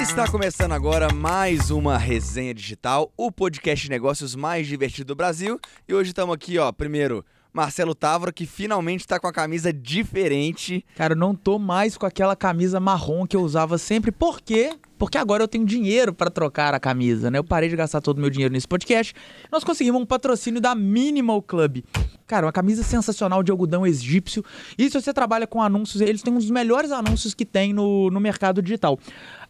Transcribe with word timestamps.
Está 0.00 0.30
começando 0.30 0.72
agora 0.72 1.12
mais 1.12 1.70
uma 1.70 1.98
resenha 1.98 2.54
digital, 2.54 3.12
o 3.16 3.32
podcast 3.32 3.84
de 3.84 3.90
negócios 3.90 4.36
mais 4.36 4.66
divertido 4.68 5.08
do 5.08 5.16
Brasil. 5.16 5.60
E 5.88 5.92
hoje 5.92 6.10
estamos 6.10 6.32
aqui, 6.32 6.56
ó, 6.56 6.70
primeiro, 6.70 7.24
Marcelo 7.52 7.96
Távora, 7.96 8.32
que 8.32 8.46
finalmente 8.46 9.00
está 9.00 9.18
com 9.18 9.26
a 9.26 9.32
camisa 9.32 9.72
diferente. 9.72 10.84
Cara, 10.96 11.14
eu 11.14 11.18
não 11.18 11.34
tô 11.34 11.58
mais 11.58 11.96
com 11.96 12.06
aquela 12.06 12.36
camisa 12.36 12.78
marrom 12.78 13.26
que 13.26 13.36
eu 13.36 13.42
usava 13.42 13.76
sempre. 13.76 14.12
Por 14.12 14.40
quê? 14.40 14.78
Porque 14.96 15.18
agora 15.18 15.44
eu 15.44 15.48
tenho 15.48 15.64
dinheiro 15.64 16.12
para 16.12 16.30
trocar 16.30 16.74
a 16.74 16.80
camisa, 16.80 17.30
né? 17.30 17.38
Eu 17.38 17.44
parei 17.44 17.68
de 17.68 17.76
gastar 17.76 18.00
todo 18.00 18.18
o 18.18 18.20
meu 18.20 18.30
dinheiro 18.30 18.52
nesse 18.52 18.66
podcast. 18.66 19.14
Nós 19.50 19.62
conseguimos 19.62 20.00
um 20.00 20.06
patrocínio 20.06 20.60
da 20.60 20.74
Minimal 20.74 21.40
Club. 21.42 21.84
Cara, 22.26 22.46
uma 22.46 22.52
camisa 22.52 22.82
sensacional 22.82 23.42
de 23.42 23.50
algodão 23.50 23.86
egípcio. 23.86 24.44
E 24.76 24.90
se 24.90 25.00
você 25.00 25.14
trabalha 25.14 25.46
com 25.46 25.62
anúncios, 25.62 26.00
eles 26.00 26.20
têm 26.20 26.32
um 26.32 26.38
dos 26.38 26.50
melhores 26.50 26.90
anúncios 26.90 27.32
que 27.32 27.44
tem 27.44 27.72
no, 27.72 28.10
no 28.10 28.20
mercado 28.20 28.60
digital. 28.60 28.98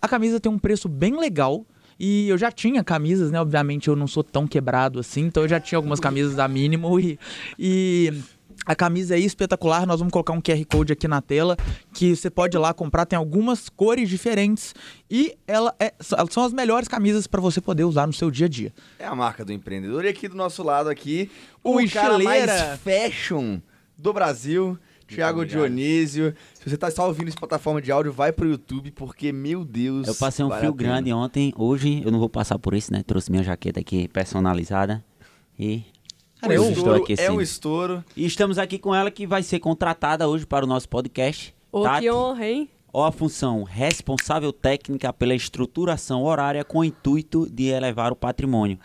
A 0.00 0.08
camisa 0.08 0.40
tem 0.40 0.50
um 0.50 0.58
preço 0.58 0.88
bem 0.88 1.18
legal. 1.18 1.64
E 2.00 2.28
eu 2.28 2.38
já 2.38 2.52
tinha 2.52 2.84
camisas, 2.84 3.32
né? 3.32 3.40
Obviamente 3.40 3.88
eu 3.88 3.96
não 3.96 4.06
sou 4.06 4.22
tão 4.22 4.46
quebrado 4.46 5.00
assim, 5.00 5.22
então 5.22 5.42
eu 5.42 5.48
já 5.48 5.58
tinha 5.58 5.76
algumas 5.76 5.98
camisas 5.98 6.36
da 6.36 6.46
Minimal 6.46 7.00
e, 7.00 7.18
e 7.58 8.12
a 8.64 8.74
camisa 8.76 9.16
é 9.16 9.18
espetacular. 9.18 9.86
Nós 9.86 9.98
vamos 9.98 10.12
colocar 10.12 10.32
um 10.32 10.40
QR 10.40 10.64
Code 10.70 10.92
aqui 10.92 11.08
na 11.08 11.20
tela 11.20 11.56
que 11.92 12.14
você 12.14 12.30
pode 12.30 12.56
ir 12.56 12.60
lá 12.60 12.72
comprar. 12.72 13.04
Tem 13.04 13.16
algumas 13.16 13.68
cores 13.68 14.08
diferentes 14.08 14.74
e 15.10 15.36
ela 15.46 15.74
é, 15.80 15.92
são 16.30 16.44
as 16.44 16.52
melhores 16.52 16.86
camisas 16.86 17.26
para 17.26 17.40
você 17.40 17.60
poder 17.60 17.84
usar 17.84 18.06
no 18.06 18.12
seu 18.12 18.30
dia 18.30 18.46
a 18.46 18.48
dia. 18.48 18.72
É 18.98 19.06
a 19.06 19.14
marca 19.14 19.44
do 19.44 19.52
empreendedor. 19.52 20.04
E 20.04 20.08
aqui 20.08 20.28
do 20.28 20.36
nosso 20.36 20.62
lado 20.62 20.88
aqui, 20.88 21.30
o, 21.64 21.80
o 21.80 21.90
cara 21.90 22.18
mais 22.18 22.78
fashion 22.80 23.58
do 23.96 24.12
Brasil. 24.12 24.78
Thiago 25.08 25.44
Dionísio. 25.44 26.34
Se 26.54 26.68
você 26.68 26.76
tá 26.76 26.90
só 26.90 27.06
ouvindo 27.06 27.28
essa 27.28 27.38
plataforma 27.38 27.80
de 27.80 27.90
áudio, 27.90 28.12
vai 28.12 28.32
pro 28.32 28.48
YouTube, 28.48 28.90
porque, 28.90 29.32
meu 29.32 29.64
Deus. 29.64 30.06
Eu 30.06 30.14
passei 30.14 30.44
um 30.44 30.50
fio 30.50 30.72
grande 30.72 31.12
ontem. 31.12 31.52
Hoje 31.56 32.02
eu 32.04 32.12
não 32.12 32.18
vou 32.18 32.28
passar 32.28 32.58
por 32.58 32.74
isso, 32.74 32.92
né? 32.92 33.02
Trouxe 33.02 33.30
minha 33.30 33.42
jaqueta 33.42 33.80
aqui 33.80 34.06
personalizada. 34.08 35.04
E. 35.58 35.82
Cara, 36.40 36.54
eu 36.54 36.70
estou 36.70 36.94
aqui 36.94 37.14
É 37.18 37.32
um 37.32 37.40
estouro. 37.40 38.04
E 38.16 38.24
estamos 38.24 38.58
aqui 38.58 38.78
com 38.78 38.94
ela 38.94 39.10
que 39.10 39.26
vai 39.26 39.42
ser 39.42 39.58
contratada 39.58 40.28
hoje 40.28 40.46
para 40.46 40.64
o 40.64 40.68
nosso 40.68 40.88
podcast. 40.88 41.54
Ô, 41.72 41.82
Tati. 41.82 42.02
que 42.02 42.10
honra, 42.10 42.46
hein? 42.46 42.70
Ó 42.90 43.04
a 43.04 43.12
função 43.12 43.64
responsável 43.64 44.50
técnica 44.50 45.12
pela 45.12 45.34
estruturação 45.34 46.22
horária 46.22 46.64
com 46.64 46.78
o 46.78 46.84
intuito 46.84 47.46
de 47.50 47.66
elevar 47.66 48.12
o 48.12 48.16
patrimônio. 48.16 48.78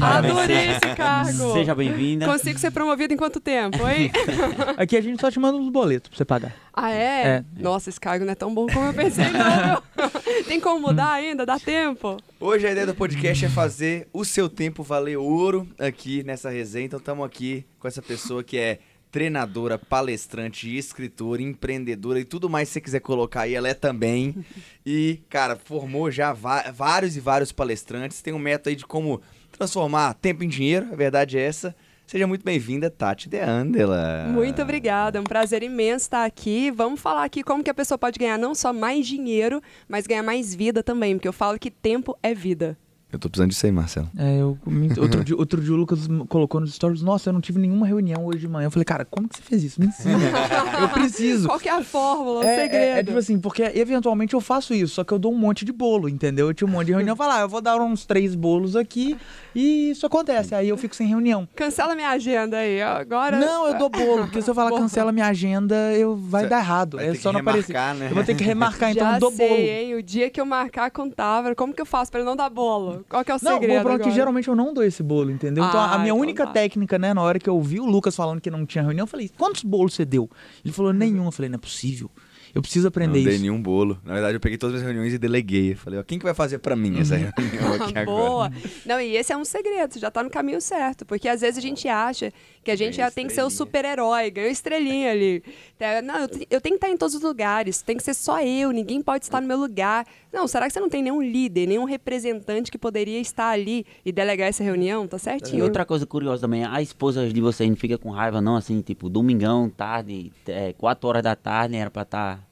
Adorei 0.00 0.70
esse 0.70 0.96
cargo. 0.96 1.52
Seja 1.52 1.72
bem-vinda. 1.72 2.26
Consigo 2.26 2.58
ser 2.58 2.72
promovido 2.72 3.14
em 3.14 3.16
quanto 3.16 3.38
tempo, 3.38 3.78
hein? 3.88 4.10
Aqui 4.76 4.96
a 4.96 5.00
gente 5.00 5.20
só 5.20 5.30
te 5.30 5.38
manda 5.38 5.56
uns 5.56 5.68
boletos 5.70 6.08
pra 6.08 6.16
você 6.16 6.24
pagar. 6.24 6.52
Ah, 6.74 6.90
é? 6.90 7.26
é? 7.26 7.44
Nossa, 7.56 7.90
esse 7.90 8.00
cargo 8.00 8.24
não 8.24 8.32
é 8.32 8.34
tão 8.34 8.52
bom 8.52 8.66
como 8.66 8.86
eu 8.86 8.94
pensei, 8.94 9.26
não. 9.30 9.82
Tem 10.46 10.60
como 10.60 10.88
mudar 10.88 11.12
ainda? 11.12 11.46
Dá 11.46 11.60
tempo? 11.60 12.16
Hoje 12.40 12.66
a 12.66 12.72
ideia 12.72 12.86
do 12.86 12.94
podcast 12.94 13.44
é 13.44 13.48
fazer 13.48 14.08
o 14.12 14.24
seu 14.24 14.48
tempo 14.48 14.82
valer 14.82 15.16
ouro 15.16 15.66
aqui 15.78 16.24
nessa 16.24 16.50
resenha. 16.50 16.86
Então 16.86 16.98
estamos 16.98 17.24
aqui 17.24 17.64
com 17.78 17.86
essa 17.86 18.02
pessoa 18.02 18.42
que 18.42 18.56
é 18.56 18.78
treinadora, 19.10 19.78
palestrante, 19.78 20.76
escritora, 20.76 21.42
empreendedora 21.42 22.20
e 22.20 22.24
tudo 22.24 22.48
mais 22.48 22.68
que 22.68 22.74
você 22.74 22.80
quiser 22.80 23.00
colocar 23.00 23.42
aí, 23.42 23.54
ela 23.54 23.68
é 23.68 23.74
também. 23.74 24.34
E, 24.90 25.20
cara, 25.28 25.54
formou 25.54 26.10
já 26.10 26.32
vários 26.32 27.14
e 27.14 27.20
vários 27.20 27.52
palestrantes. 27.52 28.22
Tem 28.22 28.32
um 28.32 28.38
método 28.38 28.70
aí 28.70 28.74
de 28.76 28.86
como 28.86 29.20
transformar 29.52 30.14
tempo 30.14 30.42
em 30.42 30.48
dinheiro, 30.48 30.88
a 30.90 30.96
verdade 30.96 31.36
é 31.36 31.42
essa. 31.42 31.76
Seja 32.06 32.26
muito 32.26 32.42
bem-vinda, 32.42 32.88
Tati 32.88 33.28
De 33.28 33.38
Andela. 33.38 34.28
Muito 34.30 34.62
obrigada, 34.62 35.18
é 35.18 35.20
um 35.20 35.24
prazer 35.24 35.62
imenso 35.62 36.06
estar 36.06 36.24
aqui. 36.24 36.70
Vamos 36.70 37.00
falar 37.00 37.22
aqui 37.22 37.42
como 37.42 37.62
que 37.62 37.68
a 37.68 37.74
pessoa 37.74 37.98
pode 37.98 38.18
ganhar 38.18 38.38
não 38.38 38.54
só 38.54 38.72
mais 38.72 39.06
dinheiro, 39.06 39.60
mas 39.86 40.06
ganhar 40.06 40.22
mais 40.22 40.54
vida 40.54 40.82
também, 40.82 41.16
porque 41.16 41.28
eu 41.28 41.34
falo 41.34 41.58
que 41.58 41.70
tempo 41.70 42.18
é 42.22 42.32
vida. 42.32 42.78
Eu 43.10 43.18
tô 43.18 43.30
precisando 43.30 43.48
disso 43.48 43.64
aí, 43.64 43.72
Marcelo. 43.72 44.10
É, 44.18 44.36
eu, 44.36 44.58
outro, 45.00 45.24
dia, 45.24 45.36
outro 45.36 45.62
dia 45.62 45.72
o 45.72 45.76
Lucas 45.76 46.00
colocou 46.28 46.60
nos 46.60 46.74
stories, 46.74 47.00
nossa, 47.00 47.30
eu 47.30 47.32
não 47.32 47.40
tive 47.40 47.58
nenhuma 47.58 47.86
reunião 47.86 48.26
hoje 48.26 48.40
de 48.40 48.48
manhã. 48.48 48.66
Eu 48.66 48.70
falei, 48.70 48.84
cara, 48.84 49.04
como 49.06 49.26
que 49.26 49.36
você 49.36 49.42
fez 49.42 49.64
isso? 49.64 49.80
Me 49.80 49.86
ensina. 49.86 50.18
eu 50.78 50.88
preciso. 50.90 51.48
Qual 51.48 51.58
que 51.58 51.70
é 51.70 51.72
a 51.72 51.82
fórmula, 51.82 52.40
o 52.40 52.42
é, 52.42 52.54
segredo? 52.54 52.84
É, 52.84 53.00
é, 53.00 53.04
tipo 53.04 53.16
assim, 53.16 53.38
porque 53.38 53.62
eventualmente 53.62 54.34
eu 54.34 54.40
faço 54.42 54.74
isso, 54.74 54.94
só 54.94 55.04
que 55.04 55.12
eu 55.12 55.18
dou 55.18 55.32
um 55.32 55.38
monte 55.38 55.64
de 55.64 55.72
bolo, 55.72 56.06
entendeu? 56.06 56.48
Eu 56.48 56.54
tinha 56.54 56.68
um 56.68 56.70
monte 56.70 56.86
de 56.86 56.92
reunião, 56.92 57.14
eu 57.14 57.16
falo, 57.16 57.32
ah, 57.32 57.40
eu 57.40 57.48
vou 57.48 57.62
dar 57.62 57.80
uns 57.80 58.04
três 58.04 58.34
bolos 58.34 58.76
aqui 58.76 59.16
e 59.54 59.90
isso 59.90 60.04
acontece. 60.04 60.54
Aí 60.54 60.68
eu 60.68 60.76
fico 60.76 60.94
sem 60.94 61.06
reunião. 61.06 61.48
Cancela 61.54 61.94
minha 61.94 62.10
agenda 62.10 62.58
aí, 62.58 62.82
agora. 62.82 63.38
Não, 63.38 63.68
eu 63.68 63.78
dou 63.78 63.88
bolo, 63.88 64.24
porque 64.24 64.42
se 64.42 64.50
eu 64.50 64.54
falar 64.54 64.70
cancela 64.70 65.12
minha 65.12 65.26
agenda, 65.26 65.74
eu 65.94 66.14
vai 66.14 66.42
Cê 66.42 66.48
dar 66.50 66.58
errado. 66.58 67.00
é 67.00 67.14
só 67.14 67.32
não 67.32 67.40
aparecer. 67.40 67.72
Né? 67.72 68.08
Eu 68.10 68.14
vou 68.14 68.24
ter 68.24 68.34
que 68.34 68.44
remarcar, 68.44 68.90
então 68.92 69.06
Já 69.06 69.14
eu 69.14 69.20
dou 69.20 69.32
sei, 69.32 69.48
bolo. 69.48 69.60
Hein? 69.60 69.94
O 69.94 70.02
dia 70.02 70.28
que 70.28 70.38
eu 70.38 70.44
marcar 70.44 70.90
com 70.90 71.04
o 71.04 71.10
Távora, 71.10 71.54
como 71.54 71.72
que 71.72 71.80
eu 71.80 71.86
faço 71.86 72.10
pra 72.10 72.20
ele 72.20 72.28
não 72.28 72.36
dar 72.36 72.50
bolo? 72.50 72.97
Qual 73.08 73.24
que 73.24 73.30
é 73.30 73.34
o 73.34 73.38
segredo? 73.38 73.88
Não, 73.88 73.96
o 73.96 73.98
que 73.98 74.10
geralmente 74.10 74.48
eu 74.48 74.56
não 74.56 74.72
dou 74.72 74.84
esse 74.84 75.02
bolo, 75.02 75.30
entendeu? 75.30 75.64
Então 75.64 75.80
a 75.80 75.98
minha 75.98 76.08
então 76.08 76.18
única 76.18 76.46
tá. 76.46 76.52
técnica, 76.52 76.98
né, 76.98 77.12
na 77.12 77.22
hora 77.22 77.38
que 77.38 77.48
eu 77.48 77.60
vi 77.60 77.80
o 77.80 77.86
Lucas 77.86 78.16
falando 78.16 78.40
que 78.40 78.50
não 78.50 78.64
tinha 78.64 78.82
reunião, 78.82 79.04
eu 79.04 79.08
falei, 79.08 79.30
quantos 79.36 79.62
bolos 79.62 79.94
você 79.94 80.04
deu? 80.04 80.28
Ele 80.64 80.72
falou, 80.72 80.92
nenhum. 80.92 81.26
Eu 81.26 81.32
falei, 81.32 81.48
não 81.48 81.56
é 81.56 81.60
possível. 81.60 82.10
Eu 82.54 82.62
preciso 82.62 82.88
aprender 82.88 83.12
não 83.12 83.18
isso. 83.18 83.28
Não 83.28 83.32
dei 83.32 83.40
nenhum 83.40 83.62
bolo. 83.62 83.98
Na 84.04 84.14
verdade, 84.14 84.34
eu 84.34 84.40
peguei 84.40 84.58
todas 84.58 84.76
as 84.76 84.82
reuniões 84.82 85.12
e 85.12 85.18
deleguei. 85.18 85.72
Eu 85.72 85.76
falei, 85.76 85.98
ó, 85.98 86.02
quem 86.02 86.18
que 86.18 86.24
vai 86.24 86.34
fazer 86.34 86.58
para 86.58 86.74
mim 86.74 86.98
essa 86.98 87.14
reunião 87.16 87.74
aqui 87.74 87.98
agora? 87.98 88.04
Boa. 88.04 88.52
Não, 88.86 89.00
e 89.00 89.16
esse 89.16 89.32
é 89.32 89.36
um 89.36 89.44
segredo, 89.44 89.92
você 89.92 90.00
já 90.00 90.10
tá 90.10 90.22
no 90.22 90.30
caminho 90.30 90.60
certo. 90.60 91.04
Porque 91.04 91.28
às 91.28 91.40
vezes 91.40 91.58
a 91.58 91.60
gente 91.60 91.86
acha 91.88 92.32
que 92.64 92.70
a 92.70 92.76
gente 92.76 92.96
já 92.96 93.10
tem 93.10 93.26
que 93.26 93.32
ser 93.32 93.42
o 93.42 93.50
super-herói, 93.50 94.30
ganhou 94.30 94.50
estrelinha 94.50 95.12
ali. 95.12 95.42
É, 95.78 96.02
não, 96.02 96.16
eu, 96.20 96.28
eu 96.50 96.60
tenho 96.60 96.74
que 96.74 96.84
estar 96.84 96.90
em 96.90 96.96
todos 96.96 97.14
os 97.14 97.22
lugares, 97.22 97.82
tem 97.82 97.96
que 97.96 98.02
ser 98.02 98.14
só 98.14 98.40
eu, 98.42 98.72
ninguém 98.72 99.02
pode 99.02 99.24
estar 99.24 99.40
no 99.40 99.46
meu 99.46 99.58
lugar. 99.58 100.06
Não, 100.32 100.46
será 100.46 100.66
que 100.66 100.72
você 100.72 100.80
não 100.80 100.88
tem 100.88 101.02
nenhum 101.02 101.22
líder, 101.22 101.66
nenhum 101.66 101.84
representante 101.84 102.70
que 102.70 102.78
poderia 102.78 103.18
estar 103.18 103.50
ali 103.50 103.86
e 104.04 104.12
delegar 104.12 104.48
essa 104.48 104.62
reunião? 104.62 105.06
Tá 105.06 105.18
certinho. 105.18 105.58
E 105.58 105.62
outra 105.62 105.84
coisa 105.84 106.06
curiosa 106.06 106.42
também, 106.42 106.64
a 106.64 106.82
esposa 106.82 107.28
de 107.28 107.40
vocês 107.40 107.68
não 107.68 107.76
fica 107.76 107.96
com 107.96 108.10
raiva, 108.10 108.40
não? 108.40 108.56
Assim, 108.56 108.80
tipo, 108.82 109.08
domingão, 109.08 109.70
tarde, 109.70 110.30
é, 110.46 110.72
4 110.74 111.08
horas 111.08 111.22
da 111.22 111.34
tarde, 111.34 111.76
era 111.76 111.90
pra 111.90 112.02
estar 112.02 112.36
tá 112.36 112.42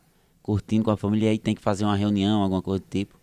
curtindo 0.42 0.84
com 0.84 0.90
a 0.90 0.96
família 0.96 1.26
e 1.26 1.30
aí 1.30 1.38
tem 1.38 1.54
que 1.54 1.60
fazer 1.60 1.84
uma 1.84 1.96
reunião, 1.96 2.42
alguma 2.42 2.62
coisa 2.62 2.82
do 2.82 2.88
tipo. 2.88 3.16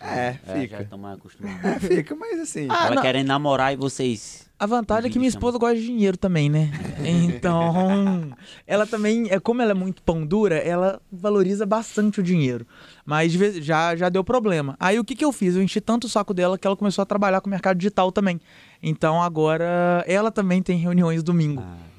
É, 0.00 0.36
é 0.46 0.60
fica. 0.60 0.76
Já 0.76 0.82
estão 0.82 0.98
mais 0.98 1.18
acostumados. 1.18 1.64
É, 1.64 1.78
fica, 1.80 2.14
mas 2.14 2.40
assim. 2.40 2.66
Ah, 2.70 2.86
Ela 2.86 3.02
querendo 3.02 3.28
namorar 3.28 3.72
e 3.72 3.76
vocês. 3.76 4.48
A 4.58 4.66
vantagem 4.66 5.08
é 5.08 5.12
que 5.12 5.18
minha 5.18 5.28
esposa 5.28 5.56
gosta 5.58 5.76
de 5.76 5.86
dinheiro 5.86 6.16
também, 6.16 6.48
né? 6.50 6.70
Então, 7.02 8.30
ela 8.66 8.86
também, 8.86 9.28
é 9.30 9.40
como 9.40 9.62
ela 9.62 9.70
é 9.70 9.74
muito 9.74 10.02
pão 10.02 10.26
dura, 10.26 10.56
ela 10.56 11.00
valoriza 11.10 11.64
bastante 11.64 12.20
o 12.20 12.22
dinheiro. 12.22 12.66
Mas 13.04 13.32
já, 13.32 13.96
já 13.96 14.08
deu 14.08 14.22
problema. 14.22 14.76
Aí 14.78 14.98
o 14.98 15.04
que, 15.04 15.14
que 15.14 15.24
eu 15.24 15.32
fiz? 15.32 15.56
Eu 15.56 15.62
enchi 15.62 15.80
tanto 15.80 16.06
o 16.06 16.08
saco 16.08 16.32
dela 16.32 16.58
que 16.58 16.66
ela 16.66 16.76
começou 16.76 17.02
a 17.02 17.06
trabalhar 17.06 17.40
com 17.40 17.46
o 17.46 17.50
mercado 17.50 17.76
digital 17.76 18.12
também. 18.12 18.40
Então 18.82 19.22
agora 19.22 20.04
ela 20.06 20.30
também 20.30 20.62
tem 20.62 20.78
reuniões 20.78 21.22
domingo. 21.22 21.62
Ah. 21.64 21.89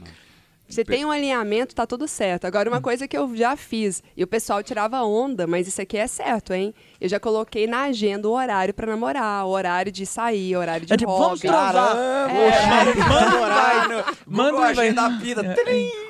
Você 0.71 0.85
tem 0.85 1.05
um 1.05 1.11
alinhamento, 1.11 1.75
tá 1.75 1.85
tudo 1.85 2.07
certo. 2.07 2.45
Agora, 2.45 2.69
uma 2.69 2.81
coisa 2.81 3.07
que 3.07 3.17
eu 3.17 3.35
já 3.35 3.55
fiz, 3.55 4.01
e 4.15 4.23
o 4.23 4.27
pessoal 4.27 4.63
tirava 4.63 5.01
onda, 5.03 5.45
mas 5.45 5.67
isso 5.67 5.81
aqui 5.81 5.97
é 5.97 6.07
certo, 6.07 6.53
hein? 6.53 6.73
Eu 6.99 7.09
já 7.09 7.19
coloquei 7.19 7.67
na 7.67 7.83
agenda 7.83 8.27
o 8.27 8.31
horário 8.31 8.73
para 8.73 8.87
namorar, 8.87 9.45
o 9.45 9.49
horário 9.49 9.91
de 9.91 10.05
sair, 10.05 10.55
o 10.55 10.59
horário 10.59 10.85
de 10.85 10.93
é 10.93 10.97
tipo, 10.97 11.17
Vamos 11.17 11.39
transar. 11.39 11.97
É. 11.97 12.95
Manda 12.95 13.37
o 13.37 13.41
horário. 13.41 14.05
Manda 14.25 14.57
o 14.57 14.63
agenda 14.63 15.01
da 15.01 15.09
vida. 15.09 15.55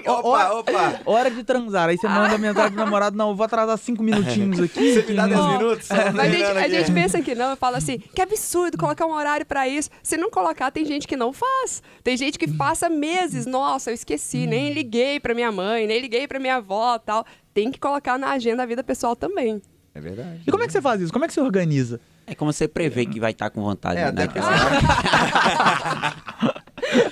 Opa, 0.06 0.54
opa. 0.54 1.02
Hora 1.06 1.30
de 1.30 1.44
transar. 1.44 1.90
Aí 1.90 1.98
você 1.98 2.08
manda 2.08 2.36
a 2.36 2.38
mensagem 2.40 2.72
pro 2.72 2.84
namorado, 2.84 3.16
não, 3.16 3.30
eu 3.30 3.36
vou 3.36 3.46
atrasar 3.46 3.78
cinco 3.78 4.04
minutinhos 4.04 4.60
aqui. 4.62 4.94
Você 4.94 5.06
me 5.10 5.16
dá 5.16 5.28
dez 5.28 5.46
minutos? 5.46 5.92
É. 5.92 6.12
Mas 6.12 6.20
a 6.20 6.38
gente, 6.38 6.44
a 6.44 6.70
gente 6.70 6.92
pensa 6.92 7.22
que 7.22 7.36
não, 7.36 7.52
eu 7.52 7.58
falo 7.58 7.76
assim, 7.76 7.98
que 8.00 8.22
absurdo 8.22 8.78
colocar 8.78 9.06
um 9.06 9.14
horário 9.14 9.46
para 9.46 9.68
isso. 9.68 9.90
Se 10.04 10.18
não 10.18 10.30
colocar, 10.30 10.72
tem 10.72 10.86
gente 10.86 11.08
que 11.08 11.16
não 11.16 11.34
faz. 11.34 11.82
Tem 12.04 12.18
gente 12.18 12.38
que 12.38 12.48
passa 12.52 12.90
meses, 12.90 13.46
nossa, 13.46 13.92
eu 13.92 13.94
esqueci, 13.94 14.48
nem 14.52 14.74
liguei 14.74 15.20
para 15.20 15.34
minha 15.34 15.52
mãe, 15.52 15.88
nem 15.88 16.00
liguei 16.00 16.28
para 16.28 16.40
minha 16.40 16.58
avó 16.58 17.00
tal. 17.00 17.26
Tem 17.54 17.72
que 17.72 17.80
colocar 17.80 18.18
na 18.18 18.32
agenda 18.32 18.64
a 18.64 18.66
vida 18.66 18.84
pessoal 18.84 19.16
também. 19.16 19.62
É 19.94 20.00
verdade. 20.00 20.42
E 20.46 20.52
como 20.52 20.64
é 20.64 20.68
que 20.68 20.74
você 20.74 20.82
faz 20.82 21.02
isso? 21.02 21.12
Como 21.12 21.26
é 21.26 21.28
que 21.28 21.34
você 21.34 21.42
organiza? 21.42 22.00
É 22.26 22.36
como 22.36 22.54
você 22.54 22.68
prevê 22.68 23.06
que 23.06 23.20
vai 23.20 23.32
estar 23.32 23.50
com 23.50 23.62
vontade. 23.62 24.00
É, 24.00 24.12
né? 24.12 24.28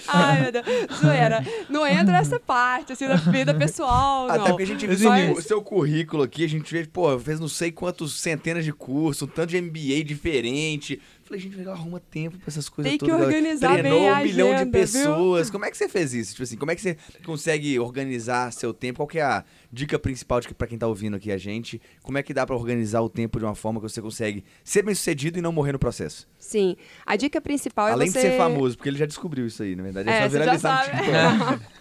Ai, 0.07 0.41
meu 0.41 0.51
Deus. 0.51 0.65
Zoeira. 0.99 1.45
Não 1.69 1.85
entra 1.85 2.11
nessa 2.11 2.39
parte, 2.39 2.93
assim, 2.93 3.07
da 3.07 3.15
vida 3.15 3.53
pessoal, 3.53 4.27
não. 4.27 4.35
Até 4.35 4.49
porque 4.49 4.63
a 4.63 4.67
gente 4.67 4.87
vê 4.87 5.07
Mas... 5.07 5.37
o 5.37 5.41
seu 5.41 5.61
currículo 5.61 6.23
aqui, 6.23 6.43
a 6.43 6.49
gente 6.49 6.71
vê, 6.71 6.85
pô, 6.85 7.17
fez 7.19 7.39
não 7.39 7.47
sei 7.47 7.71
quantos 7.71 8.19
centenas 8.19 8.65
de 8.65 8.73
cursos, 8.73 9.21
um 9.23 9.27
tanto 9.27 9.49
de 9.49 9.61
MBA 9.61 10.03
diferente, 10.03 10.99
Falei, 11.29 11.43
gente, 11.43 11.57
legal, 11.57 11.75
arruma 11.75 11.99
tempo 11.99 12.39
pra 12.39 12.47
essas 12.47 12.67
coisas 12.67 12.89
Tem 12.89 12.97
que 12.97 13.11
organizar 13.11 13.77
Treinou 13.77 13.99
bem 13.99 14.11
um 14.11 14.23
milhão 14.23 14.47
agenda, 14.47 14.65
de 14.65 14.71
pessoas. 14.71 15.45
Viu? 15.45 15.51
Como 15.51 15.65
é 15.65 15.69
que 15.69 15.77
você 15.77 15.87
fez 15.87 16.11
isso? 16.11 16.31
Tipo 16.31 16.41
assim, 16.41 16.57
como 16.57 16.71
é 16.71 16.75
que 16.75 16.81
você 16.81 16.97
consegue 17.23 17.77
organizar 17.77 18.51
seu 18.51 18.73
tempo? 18.73 18.97
Qual 18.97 19.07
que 19.07 19.19
é 19.19 19.21
a 19.21 19.45
dica 19.71 19.99
principal 19.99 20.39
de 20.39 20.47
que, 20.47 20.55
pra 20.55 20.65
quem 20.65 20.75
tá 20.75 20.87
ouvindo 20.87 21.15
aqui 21.17 21.31
a 21.31 21.37
gente? 21.37 21.79
Como 22.01 22.17
é 22.17 22.23
que 22.23 22.33
dá 22.33 22.47
pra 22.47 22.55
organizar 22.55 23.01
o 23.01 23.09
tempo 23.09 23.37
de 23.37 23.45
uma 23.45 23.53
forma 23.53 23.79
que 23.79 23.87
você 23.87 24.01
consegue 24.01 24.43
ser 24.63 24.81
bem 24.81 24.95
sucedido 24.95 25.37
e 25.37 25.41
não 25.41 25.51
morrer 25.51 25.71
no 25.71 25.77
processo? 25.77 26.27
Sim. 26.39 26.75
A 27.05 27.15
dica 27.15 27.39
principal 27.39 27.89
é 27.89 27.91
Além 27.91 28.09
você... 28.09 28.23
de 28.23 28.27
ser 28.29 28.35
famoso, 28.35 28.75
porque 28.75 28.89
ele 28.89 28.97
já 28.97 29.05
descobriu 29.05 29.45
isso 29.45 29.61
aí, 29.61 29.75
na 29.75 29.83
verdade. 29.83 30.09
É, 30.09 30.13
é 30.13 30.21
só 30.23 30.29
viralizar 30.29 30.87
no 30.87 31.57
TikTok. 31.59 31.73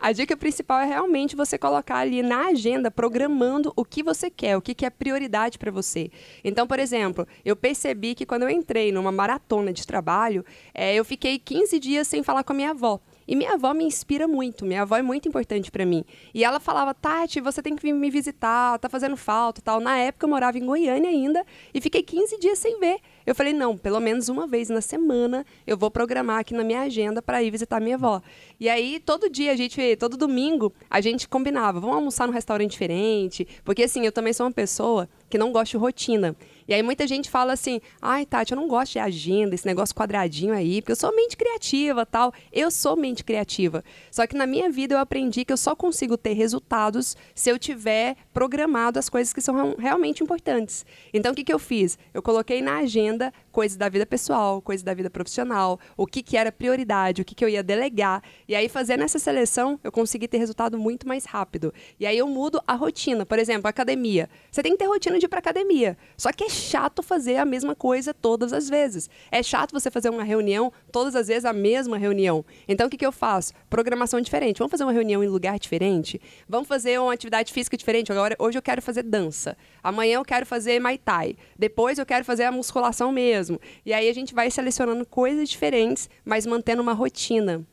A 0.00 0.12
dica 0.12 0.36
principal 0.36 0.80
é 0.80 0.86
realmente 0.86 1.36
você 1.36 1.58
colocar 1.58 1.98
ali 1.98 2.22
na 2.22 2.46
agenda, 2.46 2.90
programando 2.90 3.72
o 3.76 3.84
que 3.84 4.02
você 4.02 4.30
quer, 4.30 4.56
o 4.56 4.62
que, 4.62 4.74
que 4.74 4.86
é 4.86 4.90
prioridade 4.90 5.58
para 5.58 5.70
você. 5.70 6.10
Então, 6.44 6.66
por 6.66 6.78
exemplo, 6.78 7.26
eu 7.44 7.56
percebi 7.56 8.14
que 8.14 8.26
quando 8.26 8.42
eu 8.42 8.50
entrei 8.50 8.92
numa 8.92 9.12
maratona 9.12 9.72
de 9.72 9.86
trabalho, 9.86 10.44
é, 10.74 10.94
eu 10.94 11.04
fiquei 11.04 11.38
15 11.38 11.78
dias 11.78 12.08
sem 12.08 12.22
falar 12.22 12.44
com 12.44 12.52
a 12.52 12.56
minha 12.56 12.70
avó. 12.70 13.00
E 13.26 13.34
minha 13.34 13.54
avó 13.54 13.74
me 13.74 13.84
inspira 13.84 14.28
muito, 14.28 14.64
minha 14.64 14.82
avó 14.82 14.96
é 14.96 15.02
muito 15.02 15.28
importante 15.28 15.70
para 15.70 15.84
mim. 15.84 16.04
E 16.32 16.44
ela 16.44 16.60
falava, 16.60 16.94
Tati, 16.94 17.40
você 17.40 17.60
tem 17.62 17.74
que 17.74 17.82
vir 17.82 17.92
me 17.92 18.10
visitar, 18.10 18.78
tá 18.78 18.88
fazendo 18.88 19.16
falta 19.16 19.60
tal. 19.60 19.80
Na 19.80 19.96
época 19.98 20.26
eu 20.26 20.30
morava 20.30 20.58
em 20.58 20.64
Goiânia 20.64 21.10
ainda 21.10 21.44
e 21.74 21.80
fiquei 21.80 22.02
15 22.02 22.38
dias 22.38 22.58
sem 22.58 22.78
ver. 22.78 23.00
Eu 23.26 23.34
falei, 23.34 23.52
não, 23.52 23.76
pelo 23.76 23.98
menos 23.98 24.28
uma 24.28 24.46
vez 24.46 24.68
na 24.68 24.80
semana 24.80 25.44
eu 25.66 25.76
vou 25.76 25.90
programar 25.90 26.38
aqui 26.38 26.54
na 26.54 26.62
minha 26.62 26.82
agenda 26.82 27.20
para 27.20 27.42
ir 27.42 27.50
visitar 27.50 27.80
minha 27.80 27.96
avó. 27.96 28.22
E 28.60 28.68
aí, 28.68 29.00
todo 29.00 29.28
dia, 29.28 29.52
a 29.52 29.56
gente, 29.56 29.96
todo 29.96 30.16
domingo, 30.16 30.72
a 30.88 31.00
gente 31.00 31.28
combinava, 31.28 31.80
vamos 31.80 31.96
almoçar 31.96 32.26
num 32.28 32.32
restaurante 32.32 32.70
diferente. 32.70 33.46
Porque 33.64 33.82
assim, 33.82 34.06
eu 34.06 34.12
também 34.12 34.32
sou 34.32 34.46
uma 34.46 34.52
pessoa 34.52 35.08
que 35.28 35.36
não 35.36 35.50
gosta 35.50 35.72
de 35.72 35.76
rotina. 35.76 36.36
E 36.68 36.74
aí 36.74 36.82
muita 36.82 37.06
gente 37.06 37.30
fala 37.30 37.52
assim, 37.52 37.80
ai, 38.00 38.26
Tati, 38.26 38.52
eu 38.52 38.56
não 38.56 38.68
gosto 38.68 38.92
de 38.92 38.98
agenda, 38.98 39.54
esse 39.54 39.66
negócio 39.66 39.94
quadradinho 39.94 40.52
aí, 40.52 40.80
porque 40.82 40.92
eu 40.92 40.96
sou 40.96 41.14
mente 41.14 41.36
criativa 41.36 42.04
tal. 42.04 42.32
Eu 42.52 42.70
sou 42.70 42.96
mente 42.96 43.22
criativa. 43.22 43.84
Só 44.10 44.26
que 44.26 44.36
na 44.36 44.46
minha 44.46 44.70
vida 44.70 44.94
eu 44.94 44.98
aprendi 44.98 45.44
que 45.44 45.52
eu 45.52 45.56
só 45.56 45.74
consigo 45.74 46.16
ter 46.16 46.32
resultados 46.32 47.16
se 47.34 47.50
eu 47.50 47.58
tiver 47.58 48.16
programado 48.32 48.98
as 48.98 49.08
coisas 49.08 49.32
que 49.32 49.40
são 49.40 49.74
realmente 49.78 50.22
importantes. 50.22 50.84
Então 51.12 51.32
o 51.32 51.34
que, 51.34 51.44
que 51.44 51.52
eu 51.52 51.58
fiz? 51.58 51.98
Eu 52.12 52.22
coloquei 52.22 52.60
na 52.60 52.78
agenda 52.78 53.32
coisas 53.52 53.78
da 53.78 53.88
vida 53.88 54.04
pessoal, 54.04 54.60
coisas 54.60 54.82
da 54.82 54.92
vida 54.92 55.08
profissional, 55.08 55.80
o 55.96 56.06
que, 56.06 56.22
que 56.22 56.36
era 56.36 56.52
prioridade, 56.52 57.22
o 57.22 57.24
que, 57.24 57.34
que 57.34 57.42
eu 57.42 57.48
ia 57.48 57.62
delegar. 57.62 58.22
E 58.46 58.54
aí, 58.54 58.68
fazendo 58.68 59.02
essa 59.02 59.18
seleção, 59.18 59.80
eu 59.82 59.90
consegui 59.90 60.28
ter 60.28 60.36
resultado 60.36 60.78
muito 60.78 61.08
mais 61.08 61.24
rápido. 61.24 61.72
E 61.98 62.04
aí 62.04 62.18
eu 62.18 62.28
mudo 62.28 62.60
a 62.66 62.74
rotina. 62.74 63.24
Por 63.24 63.38
exemplo, 63.38 63.66
academia. 63.66 64.28
Você 64.50 64.62
tem 64.62 64.72
que 64.72 64.78
ter 64.78 64.84
rotina 64.84 65.18
de 65.18 65.24
ir 65.24 65.28
para 65.28 65.38
academia. 65.38 65.96
Só 66.18 66.32
que 66.32 66.44
é 66.44 66.48
chato 66.56 67.02
fazer 67.02 67.36
a 67.36 67.44
mesma 67.44 67.74
coisa 67.74 68.12
todas 68.12 68.52
as 68.52 68.68
vezes. 68.68 69.08
É 69.30 69.42
chato 69.42 69.72
você 69.72 69.90
fazer 69.90 70.10
uma 70.10 70.24
reunião 70.24 70.72
todas 70.90 71.14
as 71.14 71.28
vezes 71.28 71.44
a 71.44 71.52
mesma 71.52 71.96
reunião. 71.96 72.44
Então, 72.66 72.86
o 72.86 72.90
que, 72.90 72.96
que 72.96 73.06
eu 73.06 73.12
faço? 73.12 73.52
Programação 73.70 74.20
diferente. 74.20 74.58
Vamos 74.58 74.70
fazer 74.70 74.84
uma 74.84 74.92
reunião 74.92 75.22
em 75.22 75.28
lugar 75.28 75.58
diferente? 75.58 76.20
Vamos 76.48 76.66
fazer 76.66 76.98
uma 76.98 77.12
atividade 77.12 77.52
física 77.52 77.76
diferente? 77.76 78.10
Agora, 78.10 78.34
hoje 78.38 78.58
eu 78.58 78.62
quero 78.62 78.82
fazer 78.82 79.02
dança. 79.02 79.56
Amanhã 79.82 80.16
eu 80.16 80.24
quero 80.24 80.44
fazer 80.44 80.80
Muay 80.80 80.98
Thai. 80.98 81.36
Depois 81.58 81.98
eu 81.98 82.06
quero 82.06 82.24
fazer 82.24 82.44
a 82.44 82.52
musculação 82.52 83.12
mesmo 83.12 83.26
mesmo. 83.36 83.60
E 83.84 83.92
aí 83.92 84.08
a 84.08 84.12
gente 84.12 84.34
vai 84.34 84.50
selecionando 84.50 85.04
coisas 85.04 85.48
diferentes, 85.48 86.08
mas 86.24 86.46
mantendo 86.46 86.82
uma 86.82 86.92
rotina. 86.92 87.64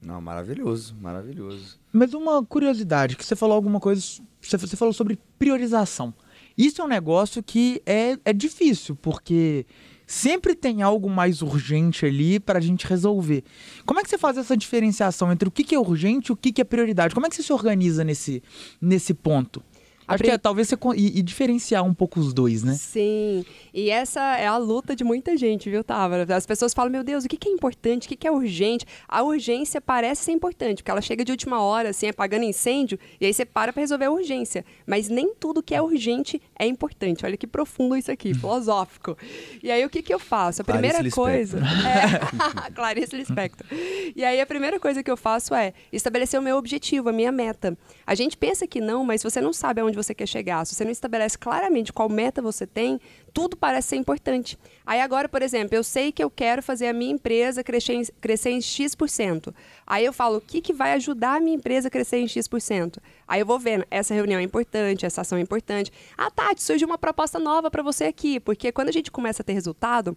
Não, 0.00 0.20
maravilhoso, 0.20 0.94
maravilhoso. 1.00 1.78
Mas 1.92 2.14
uma 2.14 2.44
curiosidade, 2.44 3.16
que 3.16 3.24
você 3.24 3.34
falou 3.34 3.56
alguma 3.56 3.80
coisa, 3.80 4.02
você 4.40 4.76
falou 4.76 4.92
sobre 4.92 5.18
priorização. 5.38 6.14
Isso 6.56 6.80
é 6.80 6.84
um 6.84 6.88
negócio 6.88 7.42
que 7.42 7.82
é, 7.84 8.16
é 8.24 8.32
difícil, 8.32 8.96
porque 8.96 9.66
sempre 10.06 10.54
tem 10.54 10.82
algo 10.82 11.10
mais 11.10 11.42
urgente 11.42 12.06
ali 12.06 12.38
para 12.38 12.58
a 12.58 12.62
gente 12.62 12.86
resolver. 12.86 13.42
Como 13.84 13.98
é 13.98 14.02
que 14.02 14.08
você 14.08 14.16
faz 14.16 14.38
essa 14.38 14.56
diferenciação 14.56 15.32
entre 15.32 15.48
o 15.48 15.52
que, 15.52 15.64
que 15.64 15.74
é 15.74 15.78
urgente 15.78 16.30
e 16.30 16.32
o 16.32 16.36
que, 16.36 16.52
que 16.52 16.60
é 16.60 16.64
prioridade? 16.64 17.14
Como 17.14 17.26
é 17.26 17.28
que 17.28 17.36
você 17.36 17.42
se 17.42 17.52
organiza 17.52 18.04
nesse, 18.04 18.42
nesse 18.80 19.12
ponto? 19.12 19.62
Acho 20.08 20.22
que 20.22 20.30
é, 20.30 20.38
talvez 20.38 20.68
você 20.68 20.76
e, 20.96 21.18
e, 21.18 21.22
diferenciar 21.22 21.84
um 21.84 21.94
pouco 21.94 22.18
os 22.18 22.32
dois, 22.32 22.62
né? 22.62 22.74
Sim. 22.74 23.44
E 23.72 23.90
essa 23.90 24.20
é 24.36 24.46
a 24.46 24.56
luta 24.56 24.96
de 24.96 25.04
muita 25.04 25.36
gente, 25.36 25.70
viu, 25.70 25.84
Tava? 25.84 26.26
As 26.34 26.46
pessoas 26.46 26.72
falam, 26.72 26.90
meu 26.90 27.04
Deus, 27.04 27.24
o 27.24 27.28
que, 27.28 27.48
é 27.48 27.52
importante? 27.52 28.06
O 28.06 28.16
que, 28.16 28.26
é 28.26 28.30
urgente? 28.30 28.84
A 29.08 29.22
urgência 29.22 29.80
parece 29.80 30.24
ser 30.24 30.32
importante, 30.32 30.82
porque 30.82 30.90
ela 30.90 31.00
chega 31.00 31.24
de 31.24 31.30
última 31.30 31.60
hora, 31.60 31.90
assim, 31.90 32.08
apagando 32.08 32.44
incêndio, 32.44 32.98
e 33.20 33.26
aí 33.26 33.34
você 33.34 33.44
para 33.44 33.72
para 33.72 33.80
resolver 33.80 34.06
a 34.06 34.10
urgência. 34.10 34.64
Mas 34.86 35.08
nem 35.08 35.34
tudo 35.34 35.62
que 35.62 35.74
é 35.74 35.82
urgente 35.82 36.40
é 36.58 36.66
importante. 36.66 37.24
Olha 37.24 37.36
que 37.36 37.46
profundo 37.46 37.96
isso 37.96 38.10
aqui, 38.10 38.32
filosófico. 38.34 39.16
E 39.62 39.70
aí 39.70 39.84
o 39.84 39.90
que, 39.90 40.02
que 40.02 40.12
eu 40.12 40.18
faço? 40.18 40.62
A 40.62 40.64
primeira 40.64 40.96
Clarice 40.96 41.14
coisa. 41.14 41.60
É... 41.86 42.70
Clarice 42.72 43.16
Lispector. 43.16 43.66
E 44.14 44.24
aí 44.24 44.40
a 44.40 44.46
primeira 44.46 44.80
coisa 44.80 45.02
que 45.02 45.10
eu 45.10 45.16
faço 45.16 45.54
é 45.54 45.72
estabelecer 45.92 46.38
o 46.38 46.42
meu 46.42 46.56
objetivo, 46.56 47.08
a 47.08 47.12
minha 47.12 47.30
meta. 47.30 47.76
A 48.06 48.14
gente 48.14 48.36
pensa 48.36 48.66
que 48.66 48.80
não, 48.80 49.04
mas 49.04 49.20
se 49.20 49.30
você 49.30 49.40
não 49.40 49.52
sabe 49.52 49.80
aonde 49.80 49.95
você 49.96 50.14
quer 50.14 50.26
chegar, 50.26 50.64
se 50.64 50.74
você 50.74 50.84
não 50.84 50.90
estabelece 50.90 51.36
claramente 51.36 51.92
qual 51.92 52.08
meta 52.08 52.40
você 52.40 52.66
tem, 52.66 53.00
tudo 53.32 53.56
parece 53.56 53.88
ser 53.88 53.96
importante. 53.96 54.58
Aí 54.84 55.00
agora, 55.00 55.28
por 55.28 55.42
exemplo, 55.42 55.76
eu 55.76 55.82
sei 55.82 56.12
que 56.12 56.22
eu 56.22 56.30
quero 56.30 56.62
fazer 56.62 56.86
a 56.86 56.92
minha 56.92 57.12
empresa 57.12 57.64
crescer 57.64 57.94
em, 57.94 58.04
crescer 58.20 58.50
em 58.50 58.60
X%. 58.60 59.52
Aí 59.86 60.04
eu 60.04 60.12
falo, 60.12 60.38
o 60.38 60.40
que, 60.40 60.60
que 60.60 60.72
vai 60.72 60.92
ajudar 60.92 61.36
a 61.36 61.40
minha 61.40 61.56
empresa 61.56 61.88
a 61.88 61.90
crescer 61.90 62.18
em 62.18 62.28
X%? 62.28 62.98
Aí 63.26 63.40
eu 63.40 63.46
vou 63.46 63.58
vendo, 63.58 63.84
essa 63.90 64.14
reunião 64.14 64.40
é 64.40 64.42
importante, 64.42 65.04
essa 65.04 65.22
ação 65.22 65.38
é 65.38 65.40
importante. 65.40 65.92
Ah, 66.16 66.30
Tati, 66.30 66.62
surgiu 66.62 66.86
uma 66.86 66.98
proposta 66.98 67.38
nova 67.38 67.70
para 67.70 67.82
você 67.82 68.04
aqui, 68.04 68.38
porque 68.38 68.70
quando 68.72 68.88
a 68.88 68.92
gente 68.92 69.10
começa 69.10 69.42
a 69.42 69.44
ter 69.44 69.52
resultado, 69.52 70.16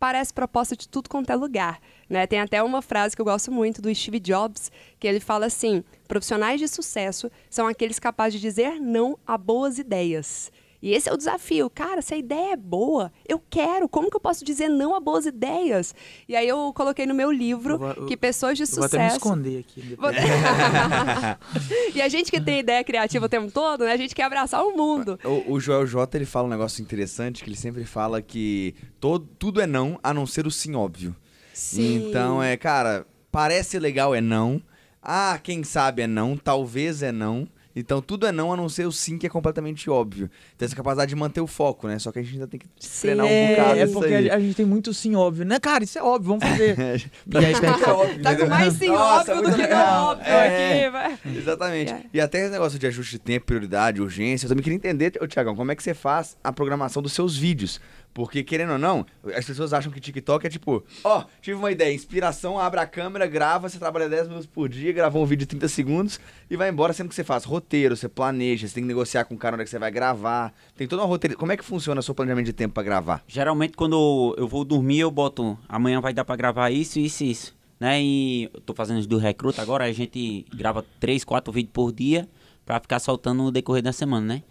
parece 0.00 0.32
proposta 0.32 0.74
de 0.74 0.88
tudo 0.88 1.10
quanto 1.10 1.30
é 1.30 1.36
lugar. 1.36 1.78
Né? 2.08 2.26
Tem 2.26 2.40
até 2.40 2.60
uma 2.62 2.80
frase 2.80 3.14
que 3.14 3.20
eu 3.20 3.26
gosto 3.26 3.52
muito 3.52 3.80
do 3.80 3.94
Steve 3.94 4.18
Jobs, 4.18 4.72
que 4.98 5.06
ele 5.06 5.20
fala 5.20 5.46
assim: 5.46 5.84
profissionais 6.08 6.58
de 6.58 6.66
sucesso 6.66 7.30
são 7.48 7.68
aqueles 7.68 8.00
capazes 8.00 8.40
de 8.40 8.48
dizer 8.48 8.80
não 8.80 9.16
a 9.26 9.38
boas 9.38 9.78
ideias. 9.78 10.50
E 10.82 10.92
esse 10.92 11.08
é 11.08 11.12
o 11.12 11.16
desafio. 11.16 11.68
Cara, 11.68 12.00
se 12.00 12.14
a 12.14 12.16
ideia 12.16 12.54
é 12.54 12.56
boa, 12.56 13.12
eu 13.28 13.38
quero. 13.50 13.88
Como 13.88 14.10
que 14.10 14.16
eu 14.16 14.20
posso 14.20 14.44
dizer 14.44 14.68
não 14.68 14.94
a 14.94 15.00
boas 15.00 15.26
ideias? 15.26 15.94
E 16.28 16.34
aí 16.34 16.48
eu 16.48 16.72
coloquei 16.74 17.04
no 17.06 17.14
meu 17.14 17.30
livro 17.30 17.78
vou, 17.78 17.92
eu, 17.92 18.06
que 18.06 18.16
pessoas 18.16 18.56
de 18.56 18.66
sucesso. 18.66 18.88
Vou 18.88 19.00
até 19.00 19.08
me 19.10 19.16
esconder 19.16 19.58
aqui. 19.60 19.98
e 21.94 22.00
a 22.00 22.08
gente 22.08 22.30
que 22.30 22.40
tem 22.40 22.60
ideia 22.60 22.82
criativa 22.82 23.26
o 23.26 23.28
tempo 23.28 23.50
todo, 23.50 23.84
né? 23.84 23.92
A 23.92 23.96
gente 23.96 24.14
quer 24.14 24.22
abraçar 24.22 24.64
o 24.64 24.76
mundo. 24.76 25.18
O, 25.24 25.54
o 25.54 25.60
Joel 25.60 25.86
J 25.86 26.16
ele 26.16 26.26
fala 26.26 26.46
um 26.46 26.50
negócio 26.50 26.82
interessante 26.82 27.44
que 27.44 27.50
ele 27.50 27.56
sempre 27.56 27.84
fala 27.84 28.22
que 28.22 28.74
todo, 28.98 29.26
tudo 29.38 29.60
é 29.60 29.66
não, 29.66 29.98
a 30.02 30.14
não 30.14 30.26
ser 30.26 30.46
o 30.46 30.50
sim 30.50 30.74
óbvio. 30.74 31.14
Sim. 31.52 32.08
Então 32.08 32.42
é, 32.42 32.56
cara, 32.56 33.06
parece 33.30 33.78
legal 33.78 34.14
é 34.14 34.20
não. 34.20 34.62
Ah, 35.02 35.38
quem 35.42 35.62
sabe 35.64 36.02
é 36.02 36.06
não, 36.06 36.36
talvez 36.36 37.02
é 37.02 37.12
não. 37.12 37.48
Então 37.74 38.02
tudo 38.02 38.26
é 38.26 38.32
não, 38.32 38.52
a 38.52 38.56
não 38.56 38.68
ser 38.68 38.86
o 38.86 38.92
sim, 38.92 39.16
que 39.16 39.26
é 39.26 39.30
completamente 39.30 39.88
óbvio. 39.88 40.30
Então 40.56 40.66
essa 40.66 40.76
capacidade 40.76 41.08
de 41.08 41.16
manter 41.16 41.40
o 41.40 41.46
foco, 41.46 41.86
né? 41.86 41.98
Só 41.98 42.10
que 42.10 42.18
a 42.18 42.22
gente 42.22 42.34
ainda 42.34 42.46
tem 42.46 42.58
que 42.58 42.66
treinar 43.00 43.26
um 43.26 43.48
bocado. 43.48 43.78
É 43.78 43.86
porque 43.86 44.14
a, 44.14 44.34
a, 44.34 44.40
gente 44.40 44.54
tem 44.54 44.66
muito 44.66 44.92
sim 44.92 45.14
óbvio, 45.14 45.44
né? 45.44 45.58
Cara, 45.60 45.84
isso 45.84 45.98
é 45.98 46.02
óbvio, 46.02 46.38
vamos 46.38 46.44
fazer. 46.44 46.76
e 47.26 47.38
aí, 47.38 47.52
é 47.54 47.90
óbvio, 47.90 48.22
tá 48.22 48.36
com 48.36 48.46
mais 48.46 48.74
sim 48.74 48.88
Nossa, 48.88 49.32
óbvio 49.32 49.50
do 49.50 49.56
que 49.56 49.66
não 49.66 50.04
óbvio 50.06 50.26
é, 50.26 50.84
aqui, 50.84 50.90
vai. 50.90 51.18
Exatamente. 51.36 51.92
É. 51.92 52.02
E 52.12 52.20
até 52.20 52.40
esse 52.40 52.50
negócio 52.50 52.78
de 52.78 52.86
ajuste 52.86 53.12
de 53.12 53.18
tempo, 53.18 53.46
prioridade, 53.46 54.00
urgência, 54.00 54.46
eu 54.46 54.48
também 54.48 54.62
queria 54.62 54.76
entender, 54.76 55.12
Tiagão, 55.28 55.54
como 55.54 55.70
é 55.70 55.76
que 55.76 55.82
você 55.82 55.94
faz 55.94 56.36
a 56.42 56.52
programação 56.52 57.02
dos 57.02 57.12
seus 57.12 57.36
vídeos? 57.36 57.80
Porque, 58.12 58.42
querendo 58.42 58.72
ou 58.72 58.78
não, 58.78 59.06
as 59.34 59.44
pessoas 59.44 59.72
acham 59.72 59.92
que 59.92 60.00
TikTok 60.00 60.46
é 60.46 60.50
tipo, 60.50 60.84
ó, 61.04 61.20
oh, 61.20 61.24
tive 61.40 61.56
uma 61.56 61.70
ideia, 61.70 61.94
inspiração, 61.94 62.58
abre 62.58 62.80
a 62.80 62.86
câmera, 62.86 63.26
grava, 63.26 63.68
você 63.68 63.78
trabalha 63.78 64.08
10 64.08 64.28
minutos 64.28 64.46
por 64.46 64.68
dia, 64.68 64.92
gravou 64.92 65.22
um 65.22 65.26
vídeo 65.26 65.40
de 65.40 65.46
30 65.46 65.68
segundos 65.68 66.20
e 66.50 66.56
vai 66.56 66.68
embora, 66.68 66.92
sendo 66.92 67.08
que 67.08 67.14
você 67.14 67.22
faz 67.22 67.44
roteiro, 67.44 67.96
você 67.96 68.08
planeja, 68.08 68.66
você 68.66 68.74
tem 68.74 68.82
que 68.82 68.88
negociar 68.88 69.24
com 69.24 69.34
o 69.34 69.38
cara 69.38 69.54
onde 69.54 69.62
é 69.62 69.64
que 69.64 69.70
você 69.70 69.78
vai 69.78 69.90
gravar. 69.90 70.52
Tem 70.76 70.88
toda 70.88 71.02
uma 71.02 71.08
roteiro. 71.08 71.36
Como 71.36 71.52
é 71.52 71.56
que 71.56 71.64
funciona 71.64 72.00
o 72.00 72.02
seu 72.02 72.14
planejamento 72.14 72.46
de 72.46 72.52
tempo 72.52 72.74
para 72.74 72.82
gravar? 72.82 73.22
Geralmente, 73.28 73.74
quando 73.76 74.34
eu 74.36 74.48
vou 74.48 74.64
dormir, 74.64 75.00
eu 75.00 75.10
boto, 75.10 75.56
amanhã 75.68 76.00
vai 76.00 76.12
dar 76.12 76.24
para 76.24 76.36
gravar 76.36 76.70
isso, 76.70 76.98
isso 76.98 77.22
e 77.22 77.30
isso. 77.30 77.56
Né? 77.78 78.02
E 78.02 78.50
eu 78.52 78.60
tô 78.60 78.74
fazendo 78.74 79.06
do 79.06 79.18
recruta 79.18 79.62
agora, 79.62 79.84
a 79.84 79.92
gente 79.92 80.44
grava 80.54 80.84
3, 80.98 81.24
4 81.24 81.52
vídeos 81.52 81.72
por 81.72 81.92
dia 81.92 82.28
para 82.66 82.78
ficar 82.80 82.98
soltando 82.98 83.44
no 83.44 83.50
decorrer 83.50 83.82
da 83.82 83.92
semana, 83.92 84.34
né? 84.34 84.42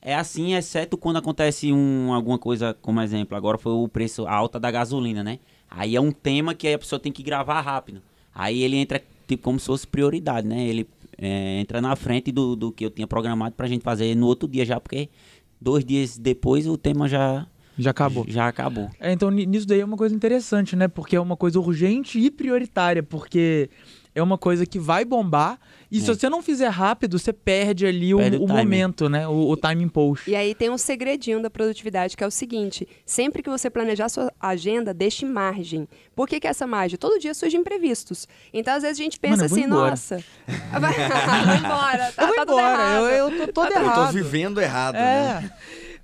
É 0.00 0.14
assim, 0.14 0.54
exceto 0.54 0.96
quando 0.96 1.16
acontece 1.16 1.72
um, 1.72 2.12
alguma 2.12 2.38
coisa, 2.38 2.74
como 2.80 3.00
exemplo, 3.00 3.36
agora 3.36 3.58
foi 3.58 3.72
o 3.72 3.88
preço 3.88 4.26
alta 4.26 4.58
da 4.60 4.70
gasolina, 4.70 5.22
né? 5.22 5.38
Aí 5.70 5.96
é 5.96 6.00
um 6.00 6.12
tema 6.12 6.54
que 6.54 6.72
a 6.72 6.78
pessoa 6.78 6.98
tem 6.98 7.12
que 7.12 7.22
gravar 7.22 7.60
rápido. 7.60 8.02
Aí 8.34 8.62
ele 8.62 8.76
entra 8.76 9.02
tipo 9.26 9.42
como 9.42 9.58
se 9.58 9.66
fosse 9.66 9.86
prioridade, 9.86 10.46
né? 10.46 10.66
Ele 10.66 10.88
é, 11.18 11.60
entra 11.60 11.80
na 11.80 11.96
frente 11.96 12.30
do, 12.30 12.54
do 12.54 12.70
que 12.70 12.84
eu 12.84 12.90
tinha 12.90 13.06
programado 13.06 13.54
pra 13.54 13.66
gente 13.66 13.82
fazer 13.82 14.14
no 14.14 14.26
outro 14.26 14.48
dia 14.48 14.64
já, 14.64 14.80
porque 14.80 15.08
dois 15.60 15.84
dias 15.84 16.18
depois 16.18 16.66
o 16.66 16.76
tema 16.76 17.08
já 17.08 17.46
já 17.78 17.90
acabou. 17.90 18.24
Já 18.26 18.48
acabou. 18.48 18.90
É, 18.98 19.12
então, 19.12 19.30
nisso 19.30 19.66
daí 19.66 19.80
é 19.80 19.84
uma 19.84 19.98
coisa 19.98 20.14
interessante, 20.14 20.74
né? 20.74 20.88
Porque 20.88 21.14
é 21.14 21.20
uma 21.20 21.36
coisa 21.36 21.60
urgente 21.60 22.18
e 22.18 22.30
prioritária, 22.30 23.02
porque 23.02 23.68
é 24.16 24.22
uma 24.22 24.38
coisa 24.38 24.64
que 24.64 24.78
vai 24.78 25.04
bombar. 25.04 25.58
E 25.90 25.98
é. 25.98 26.00
se 26.00 26.06
você 26.06 26.28
não 26.30 26.42
fizer 26.42 26.68
rápido, 26.68 27.18
você 27.18 27.34
perde 27.34 27.86
ali 27.86 28.16
perde 28.16 28.38
o, 28.38 28.44
o, 28.44 28.48
momento, 28.48 29.10
né? 29.10 29.28
O, 29.28 29.50
o 29.50 29.56
timing 29.56 29.88
post. 29.88 30.28
E 30.28 30.34
aí 30.34 30.54
tem 30.54 30.70
um 30.70 30.78
segredinho 30.78 31.40
da 31.42 31.50
produtividade, 31.50 32.16
que 32.16 32.24
é 32.24 32.26
o 32.26 32.30
seguinte: 32.30 32.88
sempre 33.04 33.42
que 33.42 33.50
você 33.50 33.68
planejar 33.68 34.08
sua 34.08 34.32
agenda, 34.40 34.94
deixe 34.94 35.26
margem. 35.26 35.86
Por 36.14 36.26
que, 36.26 36.40
que 36.40 36.46
é 36.46 36.50
essa 36.50 36.66
margem? 36.66 36.98
Todo 36.98 37.20
dia 37.20 37.34
surge 37.34 37.58
imprevistos. 37.58 38.26
Então, 38.54 38.74
às 38.74 38.82
vezes, 38.82 38.98
a 38.98 39.02
gente 39.02 39.20
pensa 39.20 39.42
Mano, 39.42 39.44
assim, 39.44 39.64
embora. 39.64 39.90
nossa. 39.90 40.24
vai 40.80 41.58
embora. 41.58 42.06
Tá, 42.16 42.22
eu 42.22 42.28
vou 42.28 42.36
tá 42.36 42.42
embora. 42.42 42.92
Eu, 42.92 43.28
eu 43.28 43.46
tô 43.46 43.52
todo 43.52 43.72
tá 43.72 43.80
errado. 43.80 44.00
Eu 44.00 44.06
tô 44.06 44.12
vivendo 44.12 44.60
errado, 44.60 44.94
é. 44.96 44.98
né? 44.98 45.52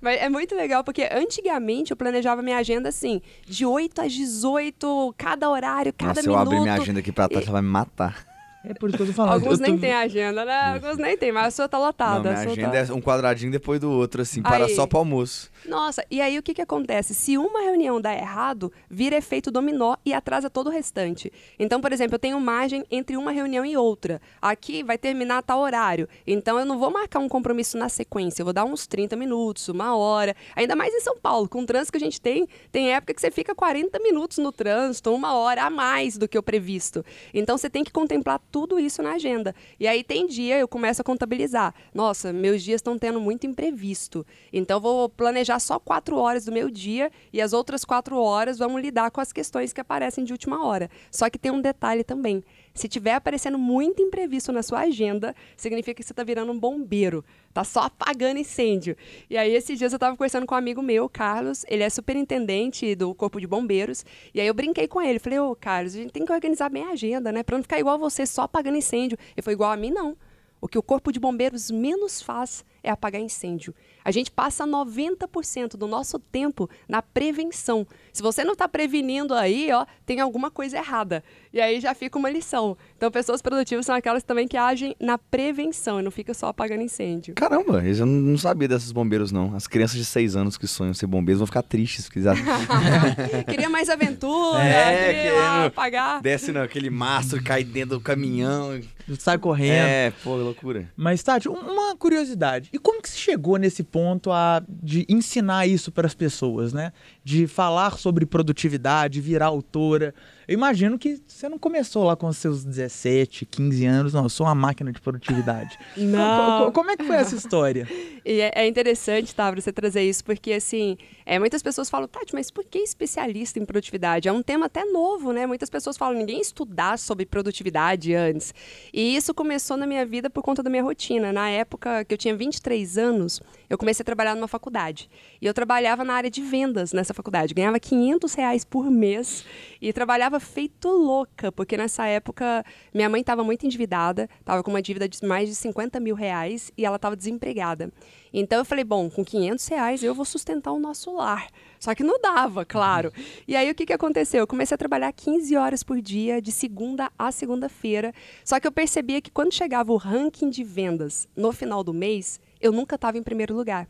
Mas 0.03 0.21
é 0.21 0.27
muito 0.27 0.53
legal, 0.53 0.83
porque 0.83 1.07
antigamente 1.09 1.91
eu 1.91 1.95
planejava 1.95 2.41
minha 2.41 2.57
agenda 2.57 2.89
assim, 2.89 3.21
de 3.45 3.65
8 3.65 4.01
às 4.01 4.11
18, 4.11 5.15
cada 5.17 5.49
horário, 5.49 5.93
cada 5.93 6.09
Nossa, 6.09 6.21
minuto. 6.23 6.35
eu 6.35 6.41
abri 6.41 6.59
minha 6.59 6.73
agenda 6.73 6.99
aqui 6.99 7.13
pra 7.13 7.29
trás, 7.29 7.45
e... 7.45 7.47
ela 7.47 7.53
vai 7.53 7.61
me 7.61 7.69
matar. 7.69 8.32
É 8.65 8.73
por 8.73 8.87
isso 8.89 8.95
que 8.97 9.03
eu 9.03 9.07
tô 9.07 9.13
falando. 9.13 9.33
Alguns 9.33 9.59
eu 9.59 9.65
tô- 9.65 9.71
nem 9.71 9.77
têm 9.77 9.91
agenda, 9.93 10.45
né? 10.45 10.73
Alguns 10.75 10.97
nem 10.97 11.17
tem, 11.17 11.31
mas 11.33 11.47
a 11.47 11.51
sua 11.51 11.67
tá 11.67 11.77
Não, 11.77 11.85
lotada. 11.85 12.19
minha 12.21 12.33
a 12.33 12.43
sua 12.43 12.51
agenda 12.53 12.71
tá- 12.71 12.93
é 12.93 12.95
um 12.95 13.01
quadradinho 13.01 13.51
depois 13.51 13.77
do 13.79 13.91
outro, 13.91 14.21
assim, 14.21 14.41
para 14.41 14.65
Aí. 14.65 14.75
só 14.75 14.87
pro 14.87 14.99
almoço. 14.99 15.51
Nossa, 15.67 16.05
e 16.09 16.21
aí 16.21 16.37
o 16.39 16.43
que, 16.43 16.53
que 16.53 16.61
acontece? 16.61 17.13
Se 17.13 17.37
uma 17.37 17.61
reunião 17.61 17.99
dá 17.99 18.13
errado, 18.13 18.71
vira 18.89 19.17
efeito 19.17 19.51
dominó 19.51 19.95
e 20.05 20.13
atrasa 20.13 20.49
todo 20.49 20.67
o 20.67 20.69
restante. 20.69 21.31
Então, 21.59 21.81
por 21.81 21.91
exemplo, 21.91 22.15
eu 22.15 22.19
tenho 22.19 22.39
margem 22.39 22.85
entre 22.89 23.17
uma 23.17 23.31
reunião 23.31 23.65
e 23.65 23.75
outra. 23.75 24.21
Aqui 24.41 24.81
vai 24.81 24.97
terminar 24.97 25.39
a 25.39 25.41
tal 25.41 25.59
horário. 25.59 26.07
Então, 26.25 26.57
eu 26.57 26.65
não 26.65 26.79
vou 26.79 26.89
marcar 26.89 27.19
um 27.19 27.27
compromisso 27.27 27.77
na 27.77 27.89
sequência. 27.89 28.41
Eu 28.41 28.45
vou 28.45 28.53
dar 28.53 28.63
uns 28.63 28.87
30 28.87 29.15
minutos, 29.17 29.67
uma 29.67 29.95
hora. 29.95 30.33
Ainda 30.55 30.73
mais 30.75 30.93
em 30.93 31.01
São 31.01 31.17
Paulo, 31.17 31.49
com 31.49 31.61
o 31.61 31.65
trânsito 31.65 31.91
que 31.91 31.97
a 31.97 32.05
gente 32.05 32.21
tem, 32.21 32.47
tem 32.71 32.93
época 32.93 33.13
que 33.13 33.19
você 33.21 33.29
fica 33.31 33.53
40 33.53 33.99
minutos 33.99 34.37
no 34.37 34.51
trânsito, 34.53 35.13
uma 35.13 35.33
hora 35.35 35.63
a 35.63 35.69
mais 35.69 36.17
do 36.17 36.27
que 36.29 36.37
o 36.37 36.43
previsto. 36.43 37.03
Então, 37.33 37.57
você 37.57 37.69
tem 37.69 37.83
que 37.83 37.91
contemplar 37.91 38.39
tudo 38.53 38.79
isso 38.79 39.01
na 39.01 39.13
agenda. 39.13 39.55
E 39.79 39.87
aí, 39.87 40.03
tem 40.03 40.27
dia, 40.27 40.59
eu 40.59 40.67
começo 40.67 41.01
a 41.01 41.03
contabilizar. 41.03 41.73
Nossa, 41.91 42.31
meus 42.31 42.61
dias 42.61 42.77
estão 42.77 42.99
tendo 42.99 43.19
muito 43.19 43.47
imprevisto. 43.47 44.23
Então, 44.53 44.79
vou 44.79 45.09
planejar 45.09 45.59
só 45.59 45.79
quatro 45.79 46.17
horas 46.17 46.45
do 46.45 46.51
meu 46.51 46.69
dia 46.69 47.11
e 47.33 47.41
as 47.41 47.51
outras 47.51 47.83
quatro 47.83 48.15
horas 48.15 48.59
vamos 48.59 48.79
lidar 48.79 49.09
com 49.09 49.19
as 49.19 49.33
questões 49.33 49.73
que 49.73 49.81
aparecem 49.81 50.23
de 50.23 50.31
última 50.31 50.63
hora. 50.63 50.87
Só 51.09 51.31
que 51.31 51.39
tem 51.39 51.51
um 51.51 51.59
detalhe 51.59 52.03
também. 52.03 52.43
Se 52.73 52.87
tiver 52.87 53.13
aparecendo 53.13 53.57
muito 53.59 54.01
imprevisto 54.01 54.51
na 54.51 54.63
sua 54.63 54.79
agenda, 54.79 55.35
significa 55.55 55.93
que 55.93 56.03
você 56.03 56.11
está 56.11 56.23
virando 56.23 56.51
um 56.51 56.59
bombeiro. 56.59 57.23
Tá 57.53 57.63
só 57.63 57.81
apagando 57.81 58.39
incêndio. 58.39 58.97
E 59.29 59.37
aí, 59.37 59.53
esses 59.53 59.77
dias 59.77 59.93
eu 59.93 59.97
estava 59.97 60.17
conversando 60.17 60.47
com 60.47 60.55
um 60.55 60.57
amigo 60.57 60.81
meu, 60.81 61.07
Carlos. 61.07 61.63
Ele 61.67 61.83
é 61.83 61.89
superintendente 61.89 62.95
do 62.95 63.13
Corpo 63.13 63.39
de 63.39 63.45
Bombeiros. 63.45 64.03
E 64.33 64.41
aí 64.41 64.47
eu 64.47 64.53
brinquei 64.55 64.87
com 64.87 64.99
ele. 64.99 65.19
Falei, 65.19 65.37
ô, 65.37 65.55
Carlos, 65.55 65.93
a 65.93 65.99
gente 65.99 66.11
tem 66.11 66.25
que 66.25 66.33
organizar 66.33 66.69
bem 66.69 66.83
a 66.83 66.89
agenda, 66.89 67.31
né? 67.31 67.43
Pra 67.43 67.55
não 67.55 67.61
ficar 67.61 67.79
igual 67.79 67.99
você, 67.99 68.25
só 68.25 68.43
apagando 68.43 68.77
incêndio. 68.77 69.19
Ele 69.37 69.43
foi 69.43 69.53
igual 69.53 69.71
a 69.71 69.77
mim, 69.77 69.91
não. 69.91 70.17
O 70.59 70.67
que 70.67 70.77
o 70.77 70.81
Corpo 70.81 71.11
de 71.11 71.19
Bombeiros 71.19 71.69
menos 71.69 72.21
faz 72.21 72.65
é 72.81 72.89
apagar 72.89 73.21
incêndio. 73.21 73.75
A 74.05 74.11
gente 74.11 74.29
passa 74.31 74.65
90% 74.65 75.77
do 75.77 75.87
nosso 75.87 76.19
tempo 76.19 76.69
na 76.87 77.01
prevenção. 77.01 77.85
Se 78.11 78.21
você 78.21 78.43
não 78.43 78.53
está 78.53 78.67
prevenindo 78.67 79.33
aí, 79.33 79.69
ó, 79.71 79.85
tem 80.05 80.19
alguma 80.19 80.51
coisa 80.51 80.77
errada. 80.77 81.23
E 81.51 81.59
aí 81.61 81.79
já 81.79 81.93
fica 81.95 82.17
uma 82.17 82.29
lição. 82.29 82.77
Então, 82.97 83.09
pessoas 83.11 83.41
produtivas 83.41 83.85
são 83.85 83.95
aquelas 83.95 84.23
também 84.23 84.47
que 84.47 84.57
agem 84.57 84.95
na 84.99 85.17
prevenção 85.17 85.99
e 85.99 86.03
não 86.03 86.11
fica 86.11 86.33
só 86.33 86.47
apagando 86.47 86.81
incêndio. 86.81 87.33
Caramba, 87.35 87.83
eu 87.83 88.05
não 88.05 88.33
não 88.33 88.37
sabia 88.37 88.67
desses 88.67 88.91
bombeiros, 88.91 89.31
não. 89.31 89.55
As 89.55 89.67
crianças 89.67 89.97
de 89.97 90.05
6 90.05 90.35
anos 90.35 90.57
que 90.57 90.67
sonham 90.67 90.93
ser 90.93 91.05
bombeiros 91.07 91.39
vão 91.39 91.47
ficar 91.47 91.61
tristes, 91.63 92.05
porque 92.05 92.19
queria 93.49 93.69
mais 93.69 93.89
aventura, 93.89 94.63
É, 94.63 95.13
queria 95.13 95.33
lá 95.33 95.65
apagar. 95.65 96.21
desce 96.21 96.51
naquele 96.51 96.89
mastro, 96.89 97.41
cai 97.43 97.63
dentro 97.63 97.97
do 97.97 98.01
caminhão. 98.01 98.79
Sai 99.19 99.37
correndo. 99.37 99.73
É, 99.85 100.13
pô, 100.23 100.35
loucura. 100.37 100.89
Mas, 100.95 101.21
Tati, 101.21 101.49
um- 101.49 101.53
uma 101.53 101.95
curiosidade. 101.95 102.69
E 102.71 102.79
como 102.79 103.01
que 103.01 103.09
você 103.09 103.17
chegou 103.17 103.57
nesse 103.57 103.83
ponto 103.93 104.31
a, 104.31 104.63
de 104.67 105.05
ensinar 105.07 105.67
isso 105.67 105.91
para 105.91 106.07
as 106.07 106.15
pessoas, 106.15 106.73
né? 106.73 106.91
De 107.23 107.45
falar 107.45 107.99
sobre 107.99 108.25
produtividade, 108.25 109.21
virar 109.21 109.45
autora. 109.45 110.15
Eu 110.47 110.53
imagino 110.55 110.97
que 110.99 111.21
você 111.27 111.47
não 111.47 111.57
começou 111.57 112.03
lá 112.03 112.15
com 112.15 112.27
os 112.27 112.37
seus 112.37 112.63
17, 112.65 113.45
15 113.45 113.85
anos. 113.85 114.13
Não, 114.13 114.23
eu 114.23 114.29
sou 114.29 114.45
uma 114.45 114.55
máquina 114.55 114.91
de 114.91 114.99
produtividade. 114.99 115.77
Não. 115.95 116.59
Co- 116.59 116.65
co- 116.65 116.71
Como 116.73 116.91
é 116.91 116.97
que 116.97 117.03
foi 117.05 117.15
essa 117.15 117.35
história? 117.35 117.87
E 118.25 118.39
é, 118.39 118.53
é 118.55 118.65
interessante, 118.69 119.35
tá, 119.35 119.51
você 119.51 119.69
trazer 119.73 120.01
isso, 120.01 120.23
porque 120.23 120.53
assim, 120.53 120.97
é, 121.25 121.37
muitas 121.37 121.61
pessoas 121.61 121.89
falam, 121.89 122.07
Tati, 122.07 122.33
mas 122.33 122.49
por 122.49 122.63
que 122.63 122.79
especialista 122.79 123.59
em 123.59 123.65
produtividade? 123.65 124.29
É 124.29 124.31
um 124.31 124.41
tema 124.41 124.67
até 124.67 124.85
novo, 124.85 125.33
né? 125.33 125.45
Muitas 125.45 125.69
pessoas 125.69 125.97
falam, 125.97 126.17
ninguém 126.17 126.39
estudar 126.39 126.97
sobre 126.97 127.25
produtividade 127.25 128.15
antes. 128.15 128.53
E 128.93 129.13
isso 129.13 129.33
começou 129.33 129.75
na 129.75 129.85
minha 129.85 130.05
vida 130.05 130.29
por 130.29 130.41
conta 130.41 130.63
da 130.63 130.69
minha 130.69 130.81
rotina. 130.83 131.33
Na 131.33 131.49
época 131.49 132.05
que 132.05 132.13
eu 132.13 132.17
tinha 132.17 132.33
23 132.33 132.97
anos, 132.97 133.41
eu 133.69 133.77
comecei 133.77 134.03
a 134.03 134.05
trabalhar 134.05 134.35
numa 134.35 134.47
faculdade. 134.47 135.09
E 135.41 135.45
eu 135.45 135.53
trabalhava 135.53 136.05
na 136.05 136.13
área 136.13 136.31
de 136.31 136.41
vendas 136.41 136.93
nessa 136.93 137.13
faculdade. 137.13 137.53
Ganhava 137.53 137.77
500 137.77 138.33
reais 138.35 138.63
por 138.63 138.89
mês 138.89 139.43
e 139.81 139.91
trabalhava 139.91 140.32
feito 140.39 140.87
louca, 140.87 141.51
porque 141.51 141.77
nessa 141.77 142.05
época 142.05 142.65
minha 142.93 143.09
mãe 143.09 143.21
estava 143.21 143.43
muito 143.43 143.65
endividada, 143.65 144.29
estava 144.39 144.63
com 144.63 144.69
uma 144.69 144.81
dívida 144.81 145.07
de 145.07 145.25
mais 145.25 145.49
de 145.49 145.55
50 145.55 145.99
mil 145.99 146.15
reais 146.15 146.71
e 146.77 146.85
ela 146.85 146.95
estava 146.95 147.15
desempregada. 147.15 147.91
Então 148.33 148.59
eu 148.59 148.65
falei, 148.65 148.83
bom, 148.83 149.09
com 149.09 149.23
500 149.23 149.67
reais 149.67 150.03
eu 150.03 150.15
vou 150.15 150.25
sustentar 150.25 150.71
o 150.71 150.79
nosso 150.79 151.13
lar. 151.15 151.47
Só 151.79 151.93
que 151.93 152.03
não 152.03 152.19
dava, 152.19 152.65
claro. 152.65 153.11
E 153.47 153.55
aí 153.55 153.69
o 153.69 153.75
que, 153.75 153.85
que 153.85 153.93
aconteceu? 153.93 154.39
Eu 154.39 154.47
comecei 154.47 154.73
a 154.73 154.77
trabalhar 154.77 155.11
15 155.11 155.55
horas 155.55 155.83
por 155.83 156.01
dia, 156.01 156.41
de 156.41 156.51
segunda 156.51 157.11
a 157.19 157.31
segunda-feira. 157.31 158.13
Só 158.43 158.59
que 158.59 158.65
eu 158.65 158.71
percebia 158.71 159.21
que 159.21 159.29
quando 159.29 159.53
chegava 159.53 159.91
o 159.91 159.97
ranking 159.97 160.49
de 160.49 160.63
vendas 160.63 161.27
no 161.35 161.51
final 161.51 161.83
do 161.83 161.93
mês, 161.93 162.39
eu 162.59 162.71
nunca 162.71 162.95
estava 162.95 163.17
em 163.17 163.23
primeiro 163.23 163.53
lugar. 163.53 163.87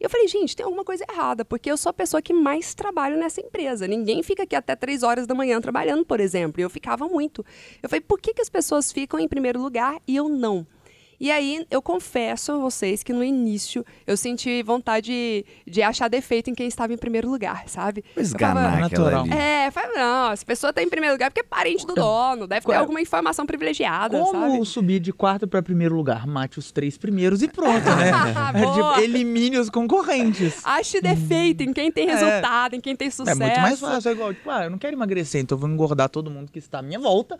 E 0.00 0.04
eu 0.04 0.10
falei, 0.10 0.28
gente, 0.28 0.56
tem 0.56 0.64
alguma 0.64 0.84
coisa 0.84 1.04
errada, 1.08 1.44
porque 1.44 1.70
eu 1.70 1.76
sou 1.76 1.90
a 1.90 1.92
pessoa 1.92 2.20
que 2.20 2.32
mais 2.32 2.74
trabalho 2.74 3.16
nessa 3.16 3.40
empresa. 3.40 3.86
Ninguém 3.86 4.22
fica 4.22 4.42
aqui 4.42 4.56
até 4.56 4.74
três 4.74 5.02
horas 5.02 5.26
da 5.26 5.34
manhã 5.34 5.60
trabalhando, 5.60 6.04
por 6.04 6.20
exemplo. 6.20 6.60
E 6.60 6.64
eu 6.64 6.70
ficava 6.70 7.06
muito. 7.06 7.44
Eu 7.82 7.88
falei, 7.88 8.00
por 8.00 8.20
que, 8.20 8.34
que 8.34 8.42
as 8.42 8.48
pessoas 8.48 8.92
ficam 8.92 9.18
em 9.18 9.28
primeiro 9.28 9.60
lugar 9.60 9.96
e 10.06 10.16
eu 10.16 10.28
não? 10.28 10.66
E 11.20 11.30
aí, 11.30 11.66
eu 11.70 11.80
confesso 11.80 12.52
a 12.52 12.56
vocês 12.58 13.02
que 13.02 13.12
no 13.12 13.22
início 13.22 13.84
eu 14.06 14.16
senti 14.16 14.62
vontade 14.62 15.06
de, 15.06 15.44
de 15.70 15.82
achar 15.82 16.08
defeito 16.08 16.50
em 16.50 16.54
quem 16.54 16.66
estava 16.66 16.92
em 16.92 16.96
primeiro 16.96 17.28
lugar, 17.30 17.64
sabe? 17.68 18.04
Esganar 18.16 18.80
natural. 18.80 19.26
É, 19.28 19.70
fala, 19.70 19.92
não, 19.94 20.32
essa 20.32 20.44
pessoa 20.44 20.72
tá 20.72 20.82
em 20.82 20.88
primeiro 20.88 21.14
lugar 21.14 21.30
porque 21.30 21.40
é 21.40 21.44
parente 21.44 21.86
do 21.86 21.94
dono, 21.94 22.46
deve 22.46 22.60
ter 22.62 22.66
Qual- 22.66 22.78
alguma 22.80 23.00
informação 23.00 23.46
privilegiada, 23.46 24.18
Como 24.18 24.32
sabe? 24.32 24.66
subir 24.66 25.00
de 25.00 25.12
quarto 25.12 25.46
para 25.46 25.62
primeiro 25.62 25.94
lugar? 25.94 26.26
Mate 26.26 26.58
os 26.58 26.70
três 26.72 26.96
primeiros 26.98 27.42
e 27.42 27.48
pronto, 27.48 27.84
né? 27.96 28.12
É, 28.54 28.60
Boa. 28.62 28.74
tipo, 28.94 29.00
elimine 29.04 29.58
os 29.58 29.68
concorrentes. 29.70 30.60
Ache 30.64 31.00
defeito 31.00 31.62
em 31.62 31.72
quem 31.72 31.90
tem 31.90 32.08
É. 32.08 32.14
resultado, 32.14 32.74
em 32.74 32.80
quem 32.80 32.94
tem 32.94 33.10
sucesso. 33.10 33.40
É 33.42 33.46
muito 33.46 33.60
mais 33.60 33.80
fácil. 33.80 34.08
É 34.08 34.12
igual, 34.12 34.32
tipo, 34.34 34.50
ah, 34.50 34.64
eu 34.64 34.70
não 34.70 34.78
quero 34.78 34.94
emagrecer, 34.96 35.40
então 35.40 35.56
eu 35.56 35.60
vou 35.60 35.68
engordar 35.68 36.08
todo 36.08 36.30
mundo 36.30 36.50
que 36.52 36.58
está 36.58 36.78
à 36.78 36.82
minha 36.82 36.98
volta. 36.98 37.38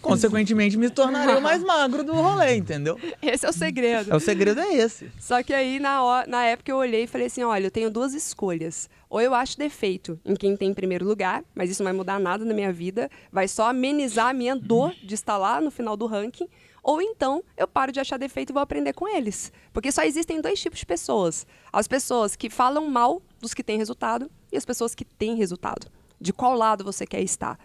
Consequentemente, 0.00 0.76
me 0.76 0.88
tornarei 0.90 1.34
o 1.36 1.40
mais 1.42 1.62
magro 1.62 2.04
do 2.04 2.12
rolê, 2.12 2.56
entendeu? 2.56 2.98
Esse 3.20 3.44
é 3.46 3.48
o 3.48 3.52
segredo. 3.52 4.12
É, 4.12 4.16
o 4.16 4.20
segredo 4.20 4.60
é 4.60 4.74
esse. 4.76 5.10
Só 5.18 5.42
que 5.42 5.52
aí, 5.52 5.78
na, 5.80 6.02
hora- 6.04 6.26
na 6.28 6.44
época, 6.44 6.70
eu 6.70 6.76
olhei 6.76 7.04
e 7.04 7.06
falei 7.06 7.26
assim: 7.26 7.42
olha, 7.42 7.66
eu 7.66 7.70
tenho 7.70 7.90
duas 7.90 8.14
escolhas. 8.14 8.88
Ou 9.10 9.20
eu 9.20 9.34
acho 9.34 9.58
defeito 9.58 10.18
em 10.24 10.34
quem 10.34 10.56
tem 10.56 10.70
em 10.70 10.74
primeiro 10.74 11.04
lugar, 11.06 11.42
mas 11.54 11.70
isso 11.70 11.82
não 11.82 11.90
vai 11.90 11.96
mudar 11.96 12.18
nada 12.20 12.44
na 12.44 12.52
minha 12.54 12.72
vida, 12.72 13.10
vai 13.32 13.48
só 13.48 13.68
amenizar 13.70 14.28
a 14.28 14.32
minha 14.32 14.54
dor 14.54 14.94
de 15.02 15.14
estar 15.14 15.36
lá 15.38 15.60
no 15.60 15.70
final 15.70 15.96
do 15.96 16.06
ranking. 16.06 16.46
Ou 16.82 17.02
então 17.02 17.42
eu 17.56 17.66
paro 17.66 17.90
de 17.90 17.98
achar 18.00 18.18
defeito 18.18 18.50
e 18.50 18.52
vou 18.54 18.62
aprender 18.62 18.92
com 18.92 19.08
eles. 19.08 19.52
Porque 19.72 19.90
só 19.90 20.02
existem 20.04 20.40
dois 20.40 20.60
tipos 20.60 20.78
de 20.78 20.86
pessoas: 20.86 21.46
as 21.72 21.88
pessoas 21.88 22.36
que 22.36 22.48
falam 22.48 22.86
mal 22.88 23.20
dos 23.40 23.52
que 23.54 23.64
têm 23.64 23.78
resultado 23.78 24.30
e 24.52 24.56
as 24.56 24.64
pessoas 24.64 24.94
que 24.94 25.04
têm 25.04 25.34
resultado. 25.36 25.86
De 26.20 26.32
qual 26.32 26.54
lado 26.54 26.84
você 26.84 27.06
quer 27.06 27.20
estar? 27.22 27.58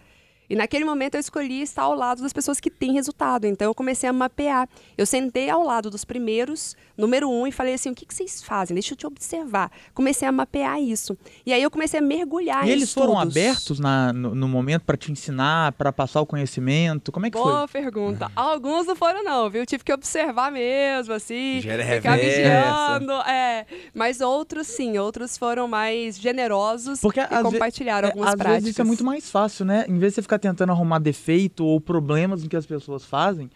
E 0.54 0.56
naquele 0.56 0.86
momento 0.86 1.16
eu 1.16 1.20
escolhi 1.20 1.64
estar 1.64 1.82
ao 1.82 1.96
lado 1.96 2.22
das 2.22 2.32
pessoas 2.32 2.60
que 2.60 2.70
têm 2.70 2.94
resultado. 2.94 3.46
Então 3.46 3.66
eu 3.68 3.74
comecei 3.74 4.08
a 4.08 4.14
mapear. 4.14 4.70
Eu 4.96 5.06
sentei 5.06 5.50
ao 5.50 5.64
lado 5.64 5.90
dos 5.90 6.06
primeiros, 6.06 6.76
número 6.96 7.28
um, 7.28 7.48
e 7.48 7.52
falei 7.52 7.74
assim: 7.74 7.90
o 7.90 7.96
que, 7.96 8.06
que 8.06 8.14
vocês 8.14 8.44
fazem? 8.44 8.76
Deixa 8.76 8.94
eu 8.94 8.98
te 8.98 9.08
observar. 9.08 9.72
Comecei 9.96 10.28
a 10.28 10.32
mapear 10.32 10.80
isso. 10.80 11.18
E 11.44 11.52
aí 11.52 11.64
eu 11.64 11.72
comecei 11.72 12.00
a 12.00 12.04
mergulhar 12.04 12.64
E 12.66 12.70
em 12.70 12.74
eles 12.74 12.94
foram 12.94 13.14
estudos. 13.14 13.36
abertos 13.36 13.80
na- 13.80 14.14
no, 14.14 14.36
no 14.36 14.48
momento 14.48 14.84
para 14.84 14.96
te 14.96 15.12
ensinar, 15.12 15.72
para 15.72 15.92
passar 15.92 16.22
o 16.22 16.26
conhecimento? 16.26 17.12
Como 17.12 17.26
é 17.26 17.32
que 17.32 17.38
Boa 17.38 17.68
foi? 17.68 17.82
pergunta. 17.82 18.32
Alguns 18.36 18.86
não 18.86 18.96
foram, 18.96 19.24
não, 19.24 19.50
viu? 19.50 19.66
Tive 19.66 19.84
que 19.84 19.92
observar 19.92 20.52
mesmo, 20.52 21.14
assim. 21.16 21.62
Gera 21.62 21.84
ficar 21.84 22.14
reversa. 22.16 23.00
vigiando. 23.00 23.14
É. 23.28 23.66
Mas 23.94 24.22
outros, 24.22 24.68
sim, 24.68 24.98
outros 25.00 25.36
foram 25.38 25.68
mais 25.68 26.16
generosos 26.20 27.00
Porque 27.02 27.20
e 27.22 27.42
compartilharam 27.42 28.08
é, 28.08 28.12
algumas 28.12 28.30
às 28.30 28.36
práticas. 28.36 28.56
vezes 28.64 28.70
isso 28.76 28.82
é 28.82 28.86
muito 28.86 29.04
mais 29.04 29.32
fácil, 29.32 29.66
né? 29.66 29.86
Em 29.88 29.98
vez 29.98 30.12
de 30.12 30.16
você 30.16 30.22
ficar 30.22 30.40
tentando 30.44 30.72
arrumar 30.74 31.00
defeito 31.00 31.66
ou 31.66 31.80
problemas 31.80 32.44
no 32.44 32.50
que 32.50 32.58
as 32.58 32.66
pessoas 32.66 33.06
fazem, 33.06 33.50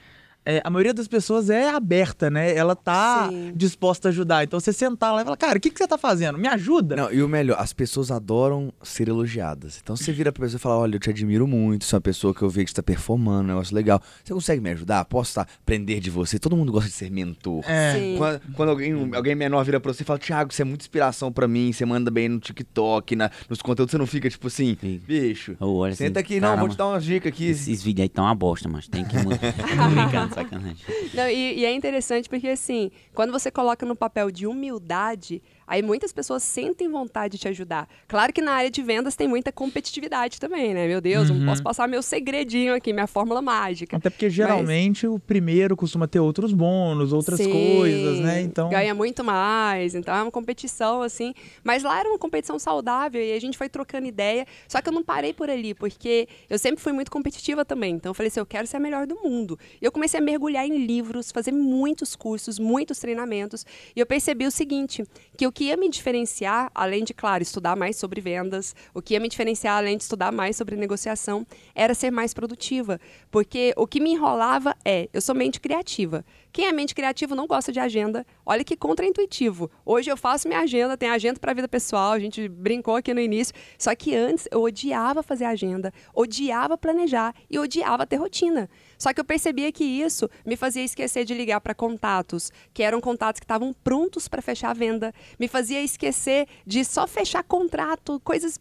é, 0.50 0.62
a 0.64 0.70
maioria 0.70 0.94
das 0.94 1.10
pessoas 1.10 1.50
é 1.50 1.70
aberta, 1.70 2.30
né? 2.30 2.56
Ela 2.56 2.74
tá 2.74 3.28
Sim. 3.30 3.52
disposta 3.54 4.08
a 4.08 4.12
ajudar. 4.12 4.46
Então 4.46 4.58
você 4.62 4.72
sentar 4.72 5.14
lá 5.14 5.22
e 5.22 5.26
falar, 5.26 5.36
cara, 5.36 5.58
o 5.58 5.60
que, 5.62 5.70
que 5.70 5.78
você 5.78 5.86
tá 5.86 5.98
fazendo? 5.98 6.38
Me 6.38 6.48
ajuda. 6.48 6.96
Não, 6.96 7.12
e 7.12 7.22
o 7.22 7.28
melhor, 7.28 7.58
as 7.60 7.74
pessoas 7.74 8.12
adoram 8.12 8.72
ser 8.82 9.10
elogiadas. 9.10 9.78
Então 9.84 9.98
você 9.98 10.14
vira 10.14 10.32
pra 10.32 10.46
pessoa 10.46 10.58
e 10.58 10.62
fala: 10.62 10.78
Olha, 10.78 10.96
eu 10.96 11.00
te 11.02 11.10
admiro 11.10 11.46
muito, 11.46 11.84
você 11.84 11.94
é 11.94 11.98
uma 11.98 12.02
pessoa 12.02 12.34
que 12.34 12.42
eu 12.42 12.50
vejo 12.50 12.64
que 12.68 12.72
está 12.72 12.82
performando, 12.82 13.44
um 13.44 13.48
negócio 13.48 13.76
legal. 13.76 14.02
Você 14.24 14.34
consegue 14.34 14.62
me 14.62 14.70
ajudar? 14.70 15.04
Posso 15.04 15.36
tá, 15.36 15.42
aprender 15.42 16.00
de 16.00 16.10
você? 16.10 16.40
Todo 16.40 16.56
mundo 16.56 16.72
gosta 16.72 16.88
de 16.88 16.96
ser 16.96 17.12
mentor. 17.12 17.62
É. 17.70 17.94
Sim. 17.94 18.16
Quando, 18.18 18.42
quando 18.56 18.70
alguém, 18.70 19.16
alguém 19.16 19.36
menor 19.36 19.66
vira 19.66 19.82
pra 19.82 19.92
você 19.92 20.04
e 20.04 20.06
fala, 20.06 20.18
Thiago, 20.18 20.54
você 20.54 20.62
é 20.62 20.66
muita 20.66 20.84
inspiração 20.84 21.30
pra 21.30 21.46
mim, 21.46 21.74
você 21.74 21.86
manda 21.86 22.10
bem 22.10 22.30
no 22.30 22.40
TikTok, 22.40 23.18
na- 23.18 23.30
nos 23.50 23.62
conteúdos, 23.62 23.92
você 23.92 23.98
não 23.98 24.08
fica 24.08 24.30
tipo 24.30 24.48
assim, 24.48 24.78
Sim. 24.80 25.02
bicho, 25.06 25.58
senta 25.94 26.22
assim, 26.22 26.26
aqui, 26.26 26.40
não, 26.40 26.50
vou 26.50 26.56
caramba, 26.58 26.74
te 26.74 26.78
dar 26.78 26.88
umas 26.88 27.04
dicas 27.04 27.34
aqui. 27.34 27.50
Esses 27.50 27.84
vídeos 27.84 28.04
aí 28.04 28.10
tão 28.10 28.24
uma 28.24 28.34
bosta, 28.34 28.70
mas 28.70 28.88
tem 28.88 29.04
que 29.04 29.18
mudar. 29.18 29.38
Tô 29.52 29.90
brincando. 29.90 30.37
Sacanagem. 30.44 30.86
Não, 31.14 31.28
e, 31.28 31.60
e 31.60 31.66
é 31.66 31.72
interessante 31.72 32.30
porque, 32.30 32.48
assim, 32.48 32.92
quando 33.14 33.32
você 33.32 33.50
coloca 33.52 33.86
no 33.86 33.96
papel 33.96 34.32
de 34.32 34.46
humildade, 34.48 35.42
aí 35.68 35.82
muitas 35.82 36.12
pessoas 36.14 36.42
sentem 36.44 36.90
vontade 36.90 37.34
de 37.34 37.38
te 37.40 37.48
ajudar. 37.50 37.88
Claro 38.08 38.32
que 38.32 38.42
na 38.42 38.54
área 38.54 38.72
de 38.72 38.82
vendas 38.82 39.16
tem 39.16 39.28
muita 39.28 39.52
competitividade 39.52 40.40
também, 40.40 40.74
né? 40.74 40.88
Meu 40.88 41.02
Deus, 41.02 41.30
Uhum. 41.30 41.40
não 41.40 41.46
posso 41.48 41.62
passar 41.62 41.88
meu 41.88 42.02
segredinho 42.02 42.74
aqui, 42.74 42.94
minha 42.94 43.08
fórmula 43.08 43.42
mágica. 43.42 43.98
Até 43.98 44.10
porque 44.10 44.30
geralmente 44.30 45.06
o 45.06 45.20
primeiro 45.20 45.76
costuma 45.76 46.08
ter 46.08 46.20
outros 46.20 46.54
bônus, 46.54 47.12
outras 47.14 47.38
Sim, 47.40 47.52
coisas, 47.52 48.20
né? 48.20 48.42
Então. 48.42 48.70
Ganha 48.70 48.94
muito 48.96 49.24
mais, 49.24 49.94
então 49.96 50.16
é 50.16 50.22
uma 50.22 50.32
competição, 50.32 51.02
assim. 51.02 51.34
Mas 51.64 51.84
lá 51.84 52.00
era 52.00 52.10
uma 52.10 52.18
competição 52.18 52.58
saudável 52.58 53.22
e 53.22 53.34
a 53.34 53.40
gente 53.40 53.58
foi 53.58 53.68
trocando 53.70 54.08
ideia. 54.08 54.46
Só 54.68 54.82
que 54.82 54.90
eu 54.90 54.94
não 54.94 55.04
parei 55.04 55.34
por 55.34 55.50
ali, 55.50 55.74
porque 55.74 56.28
eu 56.50 56.58
sempre 56.58 56.82
fui 56.82 56.94
muito 56.94 57.12
competitiva 57.12 57.66
também. 57.66 57.96
Então 57.96 58.10
eu 58.12 58.14
falei 58.14 58.28
assim: 58.30 58.40
eu 58.40 58.46
quero 58.46 58.66
ser 58.68 58.78
a 58.78 58.80
melhor 58.80 59.06
do 59.06 59.16
mundo. 59.22 59.58
E 59.82 59.86
eu 59.86 59.92
comecei 59.92 60.20
a 60.20 60.24
mergulhar 60.24 60.66
em 60.66 60.86
livros, 60.86 61.32
fazer 61.32 61.52
muitos 61.52 62.16
cursos, 62.16 62.58
muitos 62.60 63.00
treinamentos. 63.00 63.66
E 63.96 64.00
eu 64.00 64.06
percebi 64.06 64.46
o 64.46 64.52
seguinte: 64.52 65.04
que 65.38 65.46
o 65.46 65.52
que 65.58 65.64
ia 65.64 65.76
me 65.76 65.90
diferenciar, 65.90 66.70
além 66.76 67.04
de, 67.04 67.16
claro, 67.16 67.42
estudar 67.42 67.76
mais 67.76 67.96
sobre 67.96 68.22
vendas, 68.22 68.76
o 68.94 69.02
que 69.02 69.16
ia 69.16 69.20
me 69.20 69.28
diferenciar, 69.28 69.78
além 69.78 69.98
de 69.98 70.04
estudar 70.04 70.32
mais 70.32 70.56
sobre 70.56 70.76
negociação, 70.76 71.48
era 71.74 71.96
ser 71.96 72.12
mais 72.12 72.32
produtiva. 72.32 73.02
Porque 73.32 73.74
o 73.76 73.88
que 73.88 74.00
me 74.00 74.12
enrolava 74.12 74.76
é: 74.86 75.10
eu 75.12 75.20
sou 75.20 75.34
mente 75.34 75.60
criativa. 75.60 76.24
Quem 76.54 76.68
é 76.68 76.72
mente 76.72 76.94
criativa 76.94 77.36
não 77.36 77.48
gosta 77.48 77.72
de 77.72 77.80
agenda. 77.80 78.24
Olha 78.46 78.64
que 78.64 78.78
contraintuitivo. 78.78 79.72
Hoje 79.84 80.12
eu 80.12 80.18
faço 80.18 80.48
minha 80.48 80.60
agenda, 80.60 80.96
tenho 80.96 81.12
agenda 81.12 81.40
para 81.40 81.52
a 81.52 81.56
vida 81.56 81.68
pessoal, 81.68 82.12
a 82.12 82.20
gente 82.20 82.48
brincou 82.48 82.96
aqui 82.96 83.12
no 83.12 83.20
início. 83.20 83.56
Só 83.80 83.96
que 83.96 84.16
antes 84.16 84.48
eu 84.52 84.62
odiava 84.62 85.24
fazer 85.24 85.46
agenda, 85.46 85.92
odiava 86.14 86.78
planejar 86.78 87.34
e 87.50 87.58
odiava 87.58 88.06
ter 88.06 88.18
rotina. 88.18 88.70
Só 88.98 89.14
que 89.14 89.20
eu 89.20 89.26
percebia 89.26 89.72
que 89.72 89.84
isso 89.84 90.30
me 90.46 90.56
fazia 90.56 90.84
esquecer 90.84 91.26
de 91.26 91.34
ligar 91.34 91.62
para 91.62 91.76
contatos, 91.76 92.52
que 92.74 92.84
eram 92.84 93.00
contatos 93.00 93.40
que 93.40 93.46
estavam 93.46 93.74
prontos 93.74 94.28
para 94.28 94.42
fechar 94.42 94.72
a 94.72 94.74
venda. 94.74 95.14
Me 95.40 95.48
fazia 95.48 95.82
esquecer 95.82 96.48
de 96.66 96.84
só 96.84 97.06
fechar 97.06 97.44
contrato, 97.44 98.20
coisas 98.24 98.60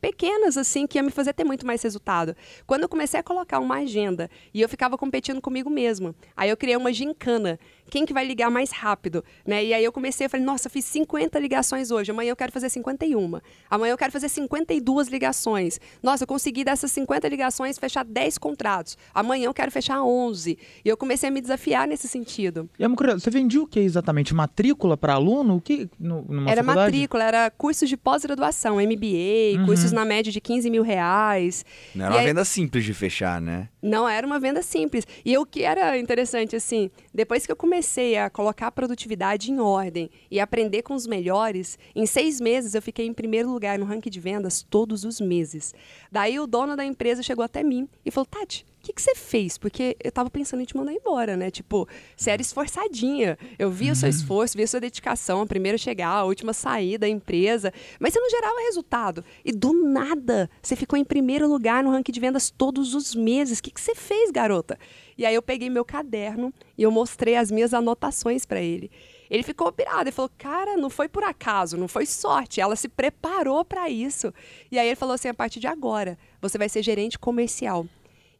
pequenas 0.00 0.56
assim, 0.56 0.86
que 0.86 0.98
ia 0.98 1.02
me 1.02 1.10
fazer 1.10 1.32
ter 1.32 1.44
muito 1.44 1.66
mais 1.66 1.82
resultado. 1.82 2.34
Quando 2.66 2.82
eu 2.82 2.88
comecei 2.88 3.20
a 3.20 3.22
colocar 3.22 3.60
uma 3.60 3.76
agenda 3.76 4.30
e 4.52 4.60
eu 4.60 4.68
ficava 4.68 4.96
competindo 4.96 5.40
comigo 5.40 5.68
mesma, 5.68 6.14
aí 6.36 6.50
eu 6.50 6.56
criei 6.56 6.76
uma 6.76 6.92
gincana. 6.92 7.58
Quem 7.90 8.04
que 8.04 8.12
vai 8.12 8.26
ligar 8.26 8.50
mais 8.50 8.70
rápido? 8.70 9.24
Né? 9.46 9.64
E 9.64 9.74
aí 9.74 9.84
eu 9.84 9.92
comecei, 9.92 10.26
eu 10.26 10.30
falei, 10.30 10.44
nossa, 10.44 10.68
fiz 10.68 10.84
50 10.86 11.38
ligações 11.38 11.90
hoje, 11.90 12.10
amanhã 12.10 12.30
eu 12.30 12.36
quero 12.36 12.52
fazer 12.52 12.68
51. 12.68 13.40
Amanhã 13.70 13.92
eu 13.92 13.98
quero 13.98 14.12
fazer 14.12 14.28
52 14.28 15.08
ligações. 15.08 15.78
Nossa, 16.02 16.24
eu 16.24 16.28
consegui 16.28 16.64
dessas 16.64 16.90
50 16.92 17.28
ligações 17.28 17.78
fechar 17.78 18.04
10 18.04 18.38
contratos. 18.38 18.96
Amanhã 19.14 19.46
eu 19.46 19.54
quero 19.54 19.70
fechar 19.70 20.02
11. 20.02 20.58
E 20.84 20.88
eu 20.88 20.96
comecei 20.96 21.28
a 21.28 21.32
me 21.32 21.40
desafiar 21.40 21.86
nesse 21.86 22.08
sentido. 22.08 22.68
E 22.78 22.84
é 22.84 22.86
uma 22.86 22.96
curiosidade, 22.96 23.22
você 23.24 23.30
vendia 23.30 23.62
o 23.62 23.66
que 23.66 23.80
exatamente? 23.80 24.34
Matrícula 24.34 24.96
para 24.96 25.14
aluno? 25.14 25.56
O 25.56 25.60
que? 25.60 25.88
No, 25.98 26.22
numa 26.28 26.50
era 26.50 26.62
faculdade? 26.62 26.92
matrícula, 26.92 27.24
era 27.24 27.50
cursos 27.50 27.88
de 27.88 27.96
pós-graduação, 27.96 28.76
MBA, 28.76 29.64
cursos 29.64 29.92
na 29.92 30.04
média 30.04 30.30
de 30.32 30.40
15 30.40 30.68
mil 30.70 30.82
reais. 30.82 31.64
Não 31.94 32.04
era 32.06 32.14
E 32.14 32.16
uma 32.16 32.20
aí- 32.20 32.26
venda 32.26 32.44
simples 32.44 32.84
de 32.84 32.92
fechar, 32.94 33.40
né? 33.40 33.68
Não 33.86 34.08
era 34.08 34.26
uma 34.26 34.40
venda 34.40 34.62
simples. 34.62 35.06
E 35.24 35.38
o 35.38 35.46
que 35.46 35.62
era 35.62 35.96
interessante, 35.96 36.56
assim, 36.56 36.90
depois 37.14 37.46
que 37.46 37.52
eu 37.52 37.56
comecei 37.56 38.16
a 38.16 38.28
colocar 38.28 38.66
a 38.66 38.72
produtividade 38.72 39.52
em 39.52 39.60
ordem 39.60 40.10
e 40.28 40.40
aprender 40.40 40.82
com 40.82 40.92
os 40.92 41.06
melhores, 41.06 41.78
em 41.94 42.04
seis 42.04 42.40
meses 42.40 42.74
eu 42.74 42.82
fiquei 42.82 43.06
em 43.06 43.12
primeiro 43.12 43.48
lugar 43.48 43.78
no 43.78 43.84
ranking 43.84 44.10
de 44.10 44.18
vendas 44.18 44.60
todos 44.60 45.04
os 45.04 45.20
meses. 45.20 45.72
Daí 46.10 46.40
o 46.40 46.48
dono 46.48 46.76
da 46.76 46.84
empresa 46.84 47.22
chegou 47.22 47.44
até 47.44 47.62
mim 47.62 47.88
e 48.04 48.10
falou: 48.10 48.26
Tati, 48.26 48.66
que, 48.86 48.92
que 48.92 49.02
você 49.02 49.14
fez? 49.14 49.58
Porque 49.58 49.96
eu 50.02 50.12
tava 50.12 50.30
pensando 50.30 50.60
em 50.60 50.64
te 50.64 50.76
mandar 50.76 50.92
embora, 50.92 51.36
né? 51.36 51.50
Tipo, 51.50 51.88
você 52.16 52.30
era 52.30 52.40
esforçadinha. 52.40 53.36
Eu 53.58 53.70
vi 53.70 53.90
o 53.90 53.96
seu 53.96 54.08
esforço, 54.08 54.56
vi 54.56 54.62
a 54.62 54.66
sua 54.66 54.80
dedicação, 54.80 55.42
a 55.42 55.46
primeira 55.46 55.76
chegar, 55.76 56.10
a 56.10 56.24
última 56.24 56.52
a 56.52 56.54
sair 56.54 56.96
da 56.96 57.08
empresa, 57.08 57.72
mas 57.98 58.12
você 58.12 58.20
não 58.20 58.30
gerava 58.30 58.60
resultado. 58.60 59.24
E 59.44 59.50
do 59.52 59.72
nada, 59.72 60.48
você 60.62 60.76
ficou 60.76 60.96
em 60.96 61.04
primeiro 61.04 61.48
lugar 61.48 61.82
no 61.82 61.90
ranking 61.90 62.12
de 62.12 62.20
vendas 62.20 62.50
todos 62.50 62.94
os 62.94 63.14
meses. 63.14 63.58
O 63.58 63.62
que, 63.62 63.72
que 63.72 63.80
você 63.80 63.94
fez, 63.94 64.30
garota? 64.30 64.78
E 65.18 65.26
aí 65.26 65.34
eu 65.34 65.42
peguei 65.42 65.68
meu 65.68 65.84
caderno 65.84 66.52
e 66.78 66.82
eu 66.82 66.90
mostrei 66.90 67.36
as 67.36 67.50
minhas 67.50 67.74
anotações 67.74 68.46
para 68.46 68.60
ele. 68.60 68.90
Ele 69.28 69.42
ficou 69.42 69.72
pirado, 69.72 70.02
ele 70.02 70.12
falou: 70.12 70.30
"Cara, 70.38 70.76
não 70.76 70.88
foi 70.88 71.08
por 71.08 71.24
acaso, 71.24 71.76
não 71.76 71.88
foi 71.88 72.06
sorte, 72.06 72.60
ela 72.60 72.76
se 72.76 72.88
preparou 72.88 73.64
para 73.64 73.90
isso". 73.90 74.32
E 74.70 74.78
aí 74.78 74.86
ele 74.86 74.94
falou 74.94 75.14
assim: 75.14 75.26
"A 75.26 75.34
partir 75.34 75.58
de 75.58 75.66
agora, 75.66 76.16
você 76.40 76.56
vai 76.56 76.68
ser 76.68 76.82
gerente 76.82 77.18
comercial". 77.18 77.84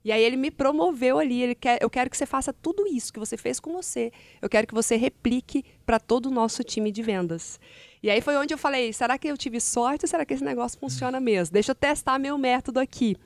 E 0.06 0.12
aí 0.12 0.22
ele 0.22 0.36
me 0.36 0.52
promoveu 0.52 1.18
ali, 1.18 1.42
ele 1.42 1.56
quer, 1.56 1.78
eu 1.82 1.90
quero 1.90 2.08
que 2.08 2.16
você 2.16 2.24
faça 2.24 2.52
tudo 2.52 2.86
isso 2.86 3.12
que 3.12 3.18
você 3.18 3.36
fez 3.36 3.58
com 3.58 3.72
você. 3.72 4.12
Eu 4.40 4.48
quero 4.48 4.64
que 4.64 4.72
você 4.72 4.94
replique 4.94 5.64
para 5.84 5.98
todo 5.98 6.26
o 6.26 6.30
nosso 6.30 6.62
time 6.62 6.92
de 6.92 7.02
vendas. 7.02 7.58
E 8.00 8.08
aí 8.08 8.20
foi 8.20 8.36
onde 8.36 8.54
eu 8.54 8.58
falei, 8.58 8.92
será 8.92 9.18
que 9.18 9.26
eu 9.26 9.36
tive 9.36 9.60
sorte 9.60 10.04
ou 10.04 10.08
será 10.08 10.24
que 10.24 10.32
esse 10.32 10.44
negócio 10.44 10.78
funciona 10.78 11.18
mesmo? 11.18 11.54
Deixa 11.54 11.72
eu 11.72 11.74
testar 11.74 12.20
meu 12.20 12.38
método 12.38 12.78
aqui. 12.78 13.16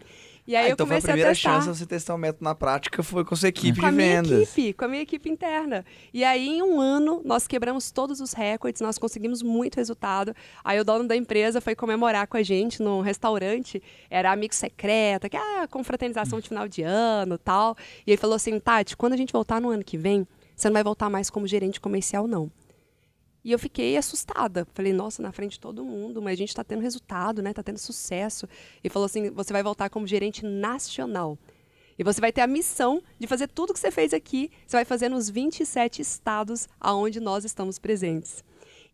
E 0.50 0.56
aí 0.56 0.64
Ah, 0.64 0.68
eu 0.70 0.72
então 0.72 0.84
foi 0.84 0.96
a 0.96 0.98
comecei 0.98 1.12
primeira 1.12 1.30
a 1.30 1.32
testar 1.32 1.52
chance 1.52 1.70
de 1.70 1.78
você 1.78 1.86
testar 1.86 2.12
o 2.12 2.18
método 2.18 2.42
na 2.42 2.56
prática 2.56 3.04
foi 3.04 3.24
com 3.24 3.34
a 3.34 3.36
sua 3.36 3.48
equipe 3.50 3.78
com 3.78 3.86
a 3.86 3.90
de 3.90 3.96
minha 3.96 4.20
vendas. 4.20 4.48
equipe, 4.50 4.72
com 4.72 4.84
a 4.84 4.88
minha 4.88 5.02
equipe 5.02 5.30
interna. 5.30 5.84
E 6.12 6.24
aí, 6.24 6.48
em 6.48 6.60
um 6.60 6.80
ano, 6.80 7.22
nós 7.24 7.46
quebramos 7.46 7.92
todos 7.92 8.20
os 8.20 8.32
recordes, 8.32 8.80
nós 8.82 8.98
conseguimos 8.98 9.44
muito 9.44 9.76
resultado. 9.76 10.34
Aí 10.64 10.80
o 10.80 10.84
dono 10.84 11.06
da 11.06 11.14
empresa 11.14 11.60
foi 11.60 11.76
comemorar 11.76 12.26
com 12.26 12.36
a 12.36 12.42
gente 12.42 12.82
num 12.82 13.00
restaurante, 13.00 13.80
era 14.10 14.32
amigo 14.32 14.52
secreto, 14.52 15.28
que 15.30 15.36
ah, 15.36 15.68
confraternização 15.70 16.40
de 16.40 16.48
final 16.48 16.66
de 16.66 16.82
ano 16.82 17.38
tal. 17.38 17.76
E 18.04 18.10
ele 18.10 18.18
falou 18.18 18.34
assim, 18.34 18.58
Tati, 18.58 18.96
quando 18.96 19.12
a 19.12 19.16
gente 19.16 19.32
voltar 19.32 19.60
no 19.60 19.70
ano 19.70 19.84
que 19.84 19.96
vem, 19.96 20.26
você 20.56 20.66
não 20.68 20.74
vai 20.74 20.82
voltar 20.82 21.08
mais 21.08 21.30
como 21.30 21.46
gerente 21.46 21.80
comercial, 21.80 22.26
não. 22.26 22.50
E 23.44 23.52
eu 23.52 23.58
fiquei 23.58 23.96
assustada. 23.96 24.66
Falei, 24.74 24.92
nossa, 24.92 25.22
na 25.22 25.32
frente 25.32 25.52
de 25.52 25.60
todo 25.60 25.84
mundo, 25.84 26.20
mas 26.20 26.34
a 26.34 26.36
gente 26.36 26.50
está 26.50 26.62
tendo 26.62 26.82
resultado, 26.82 27.42
né? 27.42 27.50
Está 27.50 27.62
tendo 27.62 27.78
sucesso. 27.78 28.48
E 28.84 28.88
falou 28.88 29.06
assim: 29.06 29.30
você 29.30 29.52
vai 29.52 29.62
voltar 29.62 29.88
como 29.88 30.06
gerente 30.06 30.44
nacional. 30.44 31.38
E 31.98 32.04
você 32.04 32.20
vai 32.20 32.32
ter 32.32 32.40
a 32.40 32.46
missão 32.46 33.02
de 33.18 33.26
fazer 33.26 33.48
tudo 33.48 33.74
que 33.74 33.78
você 33.78 33.90
fez 33.90 34.14
aqui, 34.14 34.50
você 34.66 34.78
vai 34.78 34.86
fazer 34.86 35.10
nos 35.10 35.28
27 35.28 36.00
estados 36.00 36.66
aonde 36.80 37.20
nós 37.20 37.44
estamos 37.44 37.78
presentes. 37.78 38.42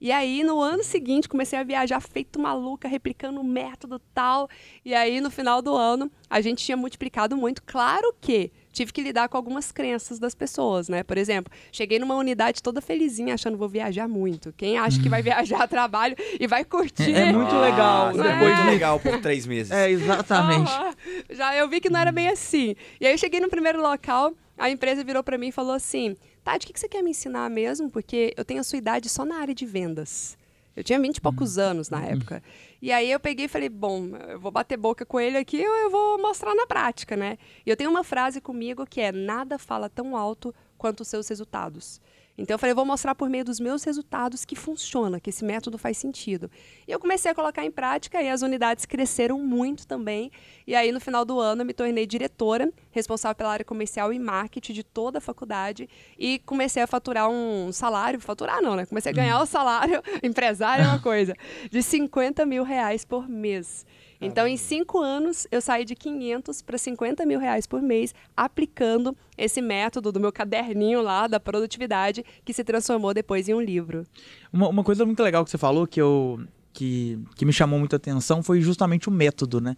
E 0.00 0.12
aí, 0.12 0.42
no 0.42 0.60
ano 0.60 0.84
seguinte, 0.84 1.28
comecei 1.28 1.58
a 1.58 1.62
viajar 1.62 2.00
feito 2.00 2.38
maluca, 2.38 2.86
replicando 2.86 3.40
o 3.40 3.44
método 3.44 3.98
tal. 4.12 4.48
E 4.84 4.94
aí, 4.94 5.20
no 5.20 5.30
final 5.30 5.62
do 5.62 5.74
ano, 5.74 6.10
a 6.28 6.40
gente 6.40 6.64
tinha 6.64 6.76
multiplicado 6.76 7.36
muito. 7.36 7.62
Claro 7.62 8.14
que 8.20 8.50
tive 8.76 8.92
que 8.92 9.00
lidar 9.02 9.28
com 9.28 9.36
algumas 9.36 9.72
crenças 9.72 10.18
das 10.18 10.34
pessoas, 10.34 10.88
né? 10.88 11.02
Por 11.02 11.16
exemplo, 11.18 11.52
cheguei 11.72 11.98
numa 11.98 12.14
unidade 12.14 12.62
toda 12.62 12.80
felizinha, 12.80 13.34
achando 13.34 13.56
vou 13.56 13.68
viajar 13.68 14.06
muito. 14.06 14.52
Quem 14.56 14.76
acha 14.78 15.00
que 15.02 15.08
vai 15.08 15.22
viajar 15.22 15.62
a 15.62 15.66
trabalho 15.66 16.14
e 16.38 16.46
vai 16.46 16.64
curtir? 16.64 17.12
É 17.14 17.32
muito 17.32 17.54
legal. 17.56 18.08
Nossa, 18.14 18.22
Depois 18.22 18.40
muito 18.54 18.62
de- 18.62 18.70
legal 18.70 19.00
por 19.00 19.20
três 19.20 19.46
meses. 19.46 19.72
É, 19.72 19.90
exatamente. 19.90 20.70
Aham. 20.70 20.94
Já 21.30 21.56
eu 21.56 21.68
vi 21.68 21.80
que 21.80 21.88
não 21.90 21.98
era 21.98 22.12
bem 22.12 22.28
assim. 22.28 22.76
E 23.00 23.06
aí 23.06 23.12
eu 23.14 23.18
cheguei 23.18 23.40
no 23.40 23.48
primeiro 23.48 23.80
local, 23.80 24.32
a 24.58 24.68
empresa 24.70 25.02
virou 25.02 25.22
pra 25.24 25.38
mim 25.38 25.48
e 25.48 25.52
falou 25.52 25.72
assim: 25.72 26.16
Tati, 26.44 26.64
o 26.64 26.66
que 26.68 26.72
que 26.74 26.80
você 26.80 26.88
quer 26.88 27.02
me 27.02 27.10
ensinar 27.10 27.48
mesmo? 27.50 27.90
Porque 27.90 28.34
eu 28.36 28.44
tenho 28.44 28.60
a 28.60 28.64
sua 28.64 28.78
idade 28.78 29.08
só 29.08 29.24
na 29.24 29.36
área 29.38 29.54
de 29.54 29.64
vendas. 29.66 30.36
Eu 30.76 30.84
tinha 30.84 31.00
20 31.00 31.16
e 31.16 31.20
poucos 31.20 31.56
anos 31.56 31.88
na 31.88 32.04
época. 32.04 32.42
E 32.82 32.92
aí 32.92 33.10
eu 33.10 33.18
peguei 33.18 33.46
e 33.46 33.48
falei, 33.48 33.70
bom, 33.70 34.08
eu 34.28 34.38
vou 34.38 34.52
bater 34.52 34.76
boca 34.76 35.06
com 35.06 35.18
ele 35.18 35.38
aqui 35.38 35.60
eu 35.60 35.90
vou 35.90 36.18
mostrar 36.18 36.54
na 36.54 36.66
prática, 36.66 37.16
né? 37.16 37.38
E 37.64 37.70
eu 37.70 37.76
tenho 37.76 37.90
uma 37.90 38.04
frase 38.04 38.40
comigo 38.40 38.86
que 38.86 39.00
é, 39.00 39.10
nada 39.10 39.58
fala 39.58 39.88
tão 39.88 40.14
alto 40.14 40.54
quanto 40.76 41.00
os 41.00 41.08
seus 41.08 41.26
resultados. 41.28 42.00
Então 42.38 42.54
eu 42.54 42.58
falei, 42.58 42.74
vou 42.74 42.84
mostrar 42.84 43.14
por 43.14 43.28
meio 43.28 43.44
dos 43.44 43.58
meus 43.58 43.82
resultados 43.84 44.44
que 44.44 44.54
funciona, 44.54 45.18
que 45.18 45.30
esse 45.30 45.44
método 45.44 45.78
faz 45.78 45.96
sentido. 45.96 46.50
E 46.86 46.92
eu 46.92 46.98
comecei 46.98 47.30
a 47.30 47.34
colocar 47.34 47.64
em 47.64 47.70
prática 47.70 48.22
e 48.22 48.28
as 48.28 48.42
unidades 48.42 48.84
cresceram 48.84 49.38
muito 49.38 49.86
também. 49.86 50.30
E 50.66 50.74
aí 50.74 50.92
no 50.92 51.00
final 51.00 51.24
do 51.24 51.40
ano 51.40 51.62
eu 51.62 51.66
me 51.66 51.72
tornei 51.72 52.06
diretora, 52.06 52.70
responsável 52.90 53.34
pela 53.34 53.52
área 53.52 53.64
comercial 53.64 54.12
e 54.12 54.18
marketing 54.18 54.72
de 54.72 54.84
toda 54.84 55.18
a 55.18 55.20
faculdade 55.20 55.88
e 56.18 56.38
comecei 56.40 56.82
a 56.82 56.86
faturar 56.86 57.28
um 57.30 57.72
salário, 57.72 58.20
faturar 58.20 58.60
não, 58.60 58.76
né? 58.76 58.84
Comecei 58.84 59.12
a 59.12 59.14
ganhar 59.14 59.40
o 59.40 59.46
salário, 59.46 60.02
empresário 60.22 60.84
é 60.84 60.88
uma 60.88 61.00
coisa, 61.00 61.34
de 61.70 61.82
50 61.82 62.44
mil 62.44 62.62
reais 62.62 63.04
por 63.04 63.28
mês. 63.28 63.86
Então, 64.20 64.46
em 64.46 64.56
cinco 64.56 65.00
anos, 65.00 65.46
eu 65.50 65.60
saí 65.60 65.84
de 65.84 65.94
500 65.94 66.62
para 66.62 66.78
50 66.78 67.26
mil 67.26 67.38
reais 67.38 67.66
por 67.66 67.82
mês, 67.82 68.14
aplicando 68.36 69.16
esse 69.36 69.60
método 69.60 70.10
do 70.10 70.20
meu 70.20 70.32
caderninho 70.32 71.02
lá 71.02 71.26
da 71.26 71.38
produtividade, 71.38 72.24
que 72.44 72.52
se 72.52 72.64
transformou 72.64 73.12
depois 73.12 73.48
em 73.48 73.54
um 73.54 73.60
livro. 73.60 74.04
Uma, 74.52 74.68
uma 74.68 74.84
coisa 74.84 75.04
muito 75.04 75.22
legal 75.22 75.44
que 75.44 75.50
você 75.50 75.58
falou 75.58 75.86
que 75.86 76.00
eu 76.00 76.40
que, 76.72 77.18
que 77.34 77.46
me 77.46 77.54
chamou 77.54 77.78
muita 77.78 77.96
atenção 77.96 78.42
foi 78.42 78.60
justamente 78.60 79.08
o 79.08 79.12
método, 79.12 79.62
né? 79.62 79.76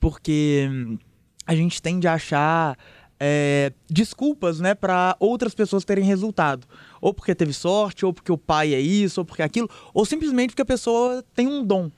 Porque 0.00 0.68
hum, 0.68 0.98
a 1.46 1.54
gente 1.54 1.80
tende 1.80 2.08
a 2.08 2.14
achar 2.14 2.76
é, 3.24 3.72
desculpas, 3.88 4.58
né, 4.58 4.74
para 4.74 5.16
outras 5.20 5.54
pessoas 5.54 5.84
terem 5.84 6.02
resultado. 6.04 6.66
Ou 7.00 7.14
porque 7.14 7.32
teve 7.36 7.52
sorte, 7.52 8.04
ou 8.04 8.12
porque 8.12 8.32
o 8.32 8.36
pai 8.36 8.74
é 8.74 8.80
isso, 8.80 9.20
ou 9.20 9.24
porque 9.24 9.42
aquilo, 9.42 9.70
ou 9.94 10.04
simplesmente 10.04 10.50
porque 10.50 10.62
a 10.62 10.66
pessoa 10.66 11.24
tem 11.32 11.46
um 11.46 11.64
dom. 11.64 11.88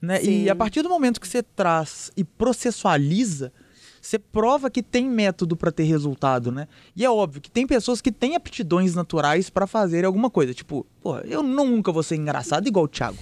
Né? 0.00 0.20
Sim. 0.20 0.44
E 0.44 0.50
a 0.50 0.54
partir 0.54 0.82
do 0.82 0.88
momento 0.88 1.20
que 1.20 1.28
você 1.28 1.42
traz 1.42 2.10
e 2.16 2.24
processualiza, 2.24 3.52
você 4.00 4.18
prova 4.18 4.70
que 4.70 4.82
tem 4.82 5.08
método 5.08 5.56
para 5.56 5.70
ter 5.70 5.82
resultado, 5.84 6.50
né? 6.50 6.66
E 6.96 7.04
é 7.04 7.10
óbvio 7.10 7.40
que 7.40 7.50
tem 7.50 7.66
pessoas 7.66 8.00
que 8.00 8.10
têm 8.10 8.34
aptidões 8.34 8.94
naturais 8.94 9.50
para 9.50 9.66
fazer 9.66 10.06
alguma 10.06 10.30
coisa. 10.30 10.54
Tipo, 10.54 10.86
pô, 11.02 11.18
eu 11.18 11.42
nunca 11.42 11.92
vou 11.92 12.02
ser 12.02 12.16
engraçado 12.16 12.66
igual 12.66 12.86
o 12.86 12.88
Thiago. 12.88 13.18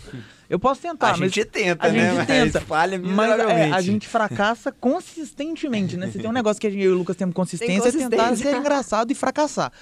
Eu 0.49 0.59
posso 0.59 0.81
tentar, 0.81 1.09
a 1.09 1.17
mas 1.17 1.33
gente 1.33 1.45
tenta, 1.45 1.87
a 1.87 1.93
né? 1.93 1.99
gente 1.99 2.17
Mas 2.17 2.27
tenta. 2.27 2.61
falha 2.61 2.99
Mas 2.99 3.39
é, 3.41 3.71
a 3.73 3.81
gente 3.83 4.07
fracassa 4.09 4.73
consistentemente, 4.73 5.97
né? 5.97 6.11
Se 6.11 6.19
tem 6.19 6.31
um 6.31 6.33
negócio 6.33 6.61
que 6.61 6.67
a 6.67 6.71
gente, 6.71 6.83
eu 6.83 6.93
e 6.93 6.95
o 6.95 6.99
Lucas 6.99 7.17
temos 7.17 7.35
consistência, 7.35 7.91
Tem 7.91 8.01
é 8.05 8.09
tentar 8.09 8.29
consistência. 8.29 8.53
ser 8.53 8.59
engraçado 8.59 9.11
e 9.11 9.15
fracassar. 9.15 9.73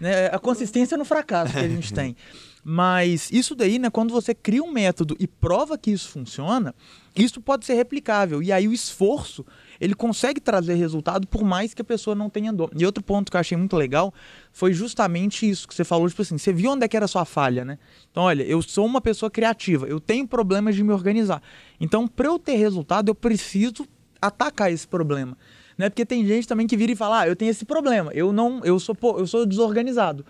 Né? 0.00 0.26
A 0.28 0.38
consistência 0.38 0.96
no 0.96 1.04
fracasso 1.04 1.52
que 1.52 1.58
a 1.58 1.68
gente 1.68 1.92
tem. 1.92 2.16
Mas 2.66 3.30
isso 3.30 3.54
daí, 3.54 3.78
né, 3.78 3.90
quando 3.90 4.10
você 4.10 4.34
cria 4.34 4.62
um 4.62 4.72
método 4.72 5.14
e 5.20 5.26
prova 5.26 5.76
que 5.76 5.90
isso 5.90 6.08
funciona, 6.08 6.74
isso 7.14 7.38
pode 7.38 7.66
ser 7.66 7.74
replicável. 7.74 8.42
E 8.42 8.50
aí 8.50 8.66
o 8.66 8.72
esforço, 8.72 9.44
ele 9.78 9.94
consegue 9.94 10.40
trazer 10.40 10.72
resultado 10.72 11.26
por 11.28 11.44
mais 11.44 11.74
que 11.74 11.82
a 11.82 11.84
pessoa 11.84 12.16
não 12.16 12.30
tenha 12.30 12.50
dor. 12.50 12.70
E 12.74 12.86
outro 12.86 13.04
ponto 13.04 13.30
que 13.30 13.36
eu 13.36 13.40
achei 13.40 13.58
muito 13.58 13.76
legal 13.76 14.14
foi 14.50 14.72
justamente 14.72 15.48
isso 15.48 15.68
que 15.68 15.74
você 15.74 15.84
falou, 15.84 16.08
tipo 16.08 16.22
assim, 16.22 16.38
você 16.38 16.54
viu 16.54 16.70
onde 16.70 16.86
é 16.86 16.88
que 16.88 16.96
era 16.96 17.04
a 17.04 17.08
sua 17.08 17.26
falha, 17.26 17.66
né? 17.66 17.78
Então, 18.10 18.22
olha, 18.22 18.42
eu 18.44 18.62
sou 18.62 18.86
uma 18.86 19.00
pessoa 19.02 19.30
criativa, 19.30 19.86
eu 19.86 20.00
tenho 20.00 20.26
problemas 20.26 20.74
de 20.74 20.82
me 20.82 20.90
organizar. 20.90 21.42
Então, 21.78 22.08
para 22.08 22.28
eu 22.28 22.38
ter 22.38 22.56
resultado, 22.56 23.10
eu 23.10 23.14
preciso 23.14 23.86
atacar 24.22 24.72
esse 24.72 24.88
problema. 24.88 25.36
Né? 25.76 25.90
Porque 25.90 26.06
tem 26.06 26.26
gente 26.26 26.48
também 26.48 26.66
que 26.66 26.78
vira 26.78 26.92
e 26.92 26.96
fala: 26.96 27.20
"Ah, 27.20 27.28
eu 27.28 27.36
tenho 27.36 27.50
esse 27.50 27.66
problema, 27.66 28.10
eu 28.14 28.32
não, 28.32 28.64
eu 28.64 28.80
sou, 28.80 28.96
eu 29.18 29.26
sou 29.26 29.44
desorganizado". 29.44 30.24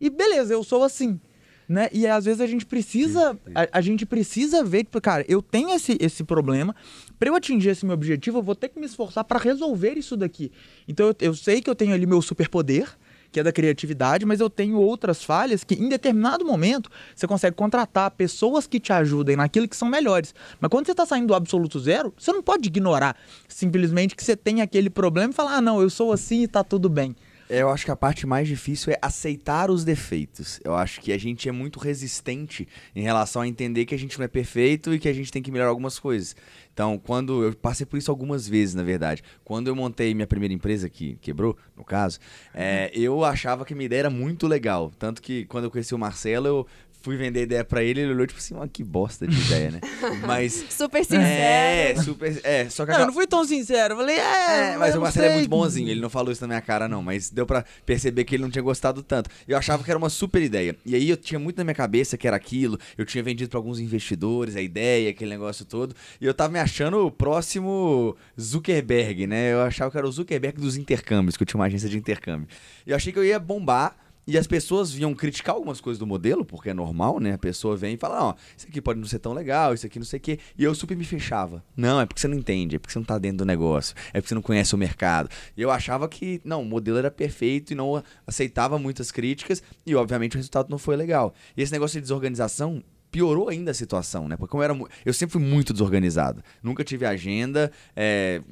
E 0.00 0.10
beleza, 0.10 0.52
eu 0.52 0.64
sou 0.64 0.82
assim. 0.82 1.20
Né? 1.68 1.88
E 1.92 2.06
às 2.06 2.24
vezes 2.24 2.40
a 2.40 2.46
gente 2.46 2.64
precisa, 2.64 3.36
a, 3.54 3.78
a 3.78 3.80
gente 3.80 4.06
precisa 4.06 4.62
ver, 4.62 4.84
tipo, 4.84 5.00
cara, 5.00 5.24
eu 5.28 5.42
tenho 5.42 5.70
esse, 5.70 5.96
esse 6.00 6.22
problema, 6.22 6.74
para 7.18 7.28
eu 7.28 7.34
atingir 7.34 7.70
esse 7.70 7.84
meu 7.84 7.94
objetivo, 7.94 8.38
eu 8.38 8.42
vou 8.42 8.54
ter 8.54 8.68
que 8.68 8.78
me 8.78 8.86
esforçar 8.86 9.24
para 9.24 9.38
resolver 9.38 9.94
isso 9.94 10.16
daqui. 10.16 10.52
Então 10.86 11.08
eu, 11.08 11.16
eu 11.20 11.34
sei 11.34 11.60
que 11.60 11.68
eu 11.68 11.74
tenho 11.74 11.92
ali 11.92 12.06
meu 12.06 12.22
superpoder, 12.22 12.96
que 13.32 13.40
é 13.40 13.42
da 13.42 13.52
criatividade, 13.52 14.24
mas 14.24 14.40
eu 14.40 14.48
tenho 14.48 14.78
outras 14.78 15.22
falhas 15.22 15.64
que 15.64 15.74
em 15.74 15.88
determinado 15.88 16.44
momento 16.44 16.88
você 17.14 17.26
consegue 17.26 17.56
contratar 17.56 18.10
pessoas 18.12 18.66
que 18.66 18.80
te 18.80 18.92
ajudem 18.92 19.36
naquilo 19.36 19.68
que 19.68 19.76
são 19.76 19.88
melhores. 19.88 20.34
Mas 20.60 20.70
quando 20.70 20.86
você 20.86 20.92
está 20.92 21.04
saindo 21.04 21.26
do 21.26 21.34
absoluto 21.34 21.78
zero, 21.78 22.14
você 22.16 22.32
não 22.32 22.42
pode 22.42 22.68
ignorar 22.68 23.16
simplesmente 23.48 24.14
que 24.14 24.24
você 24.24 24.36
tem 24.36 24.62
aquele 24.62 24.88
problema 24.88 25.32
e 25.32 25.34
falar, 25.34 25.56
ah, 25.56 25.60
não, 25.60 25.82
eu 25.82 25.90
sou 25.90 26.12
assim 26.12 26.44
e 26.44 26.48
tá 26.48 26.62
tudo 26.64 26.88
bem. 26.88 27.14
Eu 27.48 27.70
acho 27.70 27.84
que 27.84 27.90
a 27.90 27.96
parte 27.96 28.26
mais 28.26 28.48
difícil 28.48 28.92
é 28.92 28.98
aceitar 29.00 29.70
os 29.70 29.84
defeitos. 29.84 30.60
Eu 30.64 30.74
acho 30.74 31.00
que 31.00 31.12
a 31.12 31.18
gente 31.18 31.48
é 31.48 31.52
muito 31.52 31.78
resistente 31.78 32.66
em 32.94 33.02
relação 33.02 33.42
a 33.42 33.48
entender 33.48 33.84
que 33.84 33.94
a 33.94 33.98
gente 33.98 34.18
não 34.18 34.24
é 34.24 34.28
perfeito 34.28 34.92
e 34.92 34.98
que 34.98 35.08
a 35.08 35.12
gente 35.12 35.30
tem 35.30 35.42
que 35.42 35.52
melhorar 35.52 35.70
algumas 35.70 35.98
coisas. 35.98 36.34
Então, 36.72 36.98
quando 36.98 37.44
eu 37.44 37.54
passei 37.54 37.86
por 37.86 37.96
isso 37.96 38.10
algumas 38.10 38.46
vezes, 38.46 38.74
na 38.74 38.82
verdade. 38.82 39.22
Quando 39.44 39.68
eu 39.68 39.74
montei 39.74 40.12
minha 40.12 40.26
primeira 40.26 40.52
empresa, 40.52 40.90
que 40.90 41.16
quebrou, 41.22 41.56
no 41.76 41.84
caso, 41.84 42.18
é, 42.52 42.90
eu 42.92 43.24
achava 43.24 43.64
que 43.64 43.74
minha 43.74 43.86
ideia 43.86 44.00
era 44.00 44.10
muito 44.10 44.46
legal. 44.46 44.92
Tanto 44.98 45.22
que 45.22 45.46
quando 45.46 45.64
eu 45.64 45.70
conheci 45.70 45.94
o 45.94 45.98
Marcelo, 45.98 46.46
eu 46.46 46.66
fui 47.06 47.16
vender 47.16 47.42
ideia 47.44 47.64
pra 47.64 47.84
ele, 47.84 48.00
ele 48.00 48.10
olhou 48.12 48.26
tipo 48.26 48.40
assim, 48.40 48.56
"Ah, 48.60 48.66
que 48.66 48.82
bosta 48.82 49.26
de 49.28 49.40
ideia, 49.40 49.70
né? 49.70 49.80
Mas. 50.26 50.64
Super 50.68 51.04
sincero. 51.04 51.22
É, 51.24 51.94
super. 52.02 52.40
É, 52.42 52.68
só 52.68 52.84
que 52.84 52.90
Não, 52.90 52.98
a- 52.98 53.02
eu 53.02 53.06
não 53.06 53.14
fui 53.14 53.26
tão 53.28 53.44
sincero. 53.44 53.94
Eu 53.94 53.98
falei, 53.98 54.16
é. 54.16 54.72
é, 54.72 54.76
mas 54.76 54.94
o 54.96 55.00
Marcelo 55.00 55.26
é 55.26 55.28
sei. 55.28 55.38
muito 55.38 55.48
bonzinho, 55.50 55.88
ele 55.88 56.00
não 56.00 56.10
falou 56.10 56.32
isso 56.32 56.40
na 56.42 56.48
minha 56.48 56.60
cara, 56.60 56.88
não, 56.88 57.00
mas 57.02 57.30
deu 57.30 57.46
pra 57.46 57.64
perceber 57.84 58.24
que 58.24 58.34
ele 58.34 58.42
não 58.42 58.50
tinha 58.50 58.62
gostado 58.62 59.02
tanto. 59.04 59.30
Eu 59.46 59.56
achava 59.56 59.84
que 59.84 59.90
era 59.90 59.96
uma 59.98 60.10
super 60.10 60.42
ideia. 60.42 60.74
E 60.84 60.94
aí 60.96 61.08
eu 61.08 61.16
tinha 61.16 61.38
muito 61.38 61.56
na 61.58 61.64
minha 61.64 61.74
cabeça 61.74 62.16
que 62.18 62.26
era 62.26 62.36
aquilo, 62.36 62.76
eu 62.98 63.04
tinha 63.04 63.22
vendido 63.22 63.48
pra 63.50 63.58
alguns 63.58 63.78
investidores 63.78 64.56
a 64.56 64.60
ideia, 64.60 65.10
aquele 65.10 65.30
negócio 65.30 65.64
todo, 65.64 65.94
e 66.20 66.26
eu 66.26 66.34
tava 66.34 66.52
me 66.52 66.58
achando 66.58 67.06
o 67.06 67.10
próximo 67.10 68.16
Zuckerberg, 68.40 69.26
né? 69.26 69.52
Eu 69.52 69.62
achava 69.62 69.90
que 69.90 69.98
era 69.98 70.06
o 70.08 70.10
Zuckerberg 70.12 70.58
dos 70.60 70.76
intercâmbios, 70.76 71.36
que 71.36 71.42
eu 71.42 71.46
tinha 71.46 71.58
uma 71.60 71.66
agência 71.66 71.88
de 71.88 71.96
intercâmbio. 71.96 72.48
E 72.86 72.90
eu 72.90 72.96
achei 72.96 73.12
que 73.12 73.18
eu 73.18 73.24
ia 73.24 73.38
bombar. 73.38 73.94
E 74.26 74.36
as 74.36 74.46
pessoas 74.46 74.92
vinham 74.92 75.14
criticar 75.14 75.54
algumas 75.54 75.80
coisas 75.80 76.00
do 76.00 76.06
modelo, 76.06 76.44
porque 76.44 76.70
é 76.70 76.74
normal, 76.74 77.20
né? 77.20 77.34
A 77.34 77.38
pessoa 77.38 77.76
vem 77.76 77.94
e 77.94 77.96
fala, 77.96 78.30
ó, 78.30 78.34
isso 78.56 78.66
aqui 78.66 78.80
pode 78.80 78.98
não 78.98 79.06
ser 79.06 79.20
tão 79.20 79.32
legal, 79.32 79.72
isso 79.72 79.86
aqui 79.86 80.00
não 80.00 80.06
sei 80.06 80.18
o 80.18 80.20
quê. 80.20 80.38
E 80.58 80.64
eu 80.64 80.74
super 80.74 80.96
me 80.96 81.04
fechava. 81.04 81.64
Não, 81.76 82.00
é 82.00 82.06
porque 82.06 82.20
você 82.20 82.26
não 82.26 82.36
entende, 82.36 82.74
é 82.74 82.78
porque 82.78 82.92
você 82.92 82.98
não 82.98 83.06
tá 83.06 83.18
dentro 83.18 83.38
do 83.38 83.44
negócio, 83.44 83.94
é 84.08 84.20
porque 84.20 84.28
você 84.28 84.34
não 84.34 84.42
conhece 84.42 84.74
o 84.74 84.78
mercado. 84.78 85.30
E 85.56 85.62
eu 85.62 85.70
achava 85.70 86.08
que, 86.08 86.40
não, 86.44 86.62
o 86.62 86.64
modelo 86.64 86.98
era 86.98 87.10
perfeito 87.10 87.72
e 87.72 87.76
não 87.76 88.02
aceitava 88.26 88.80
muitas 88.80 89.12
críticas, 89.12 89.62
e 89.86 89.94
obviamente 89.94 90.34
o 90.34 90.38
resultado 90.38 90.70
não 90.70 90.78
foi 90.78 90.96
legal. 90.96 91.32
E 91.56 91.62
esse 91.62 91.70
negócio 91.70 91.94
de 91.94 92.02
desorganização 92.02 92.82
piorou 93.16 93.48
ainda 93.48 93.70
a 93.70 93.74
situação, 93.74 94.28
né? 94.28 94.36
Porque 94.36 94.54
eu 94.54 94.62
era 94.62 94.76
eu 95.04 95.12
sempre 95.14 95.32
fui 95.32 95.40
muito 95.42 95.72
desorganizado. 95.72 96.42
Nunca 96.62 96.84
tive 96.84 97.06
agenda, 97.06 97.72
é, 97.96 98.42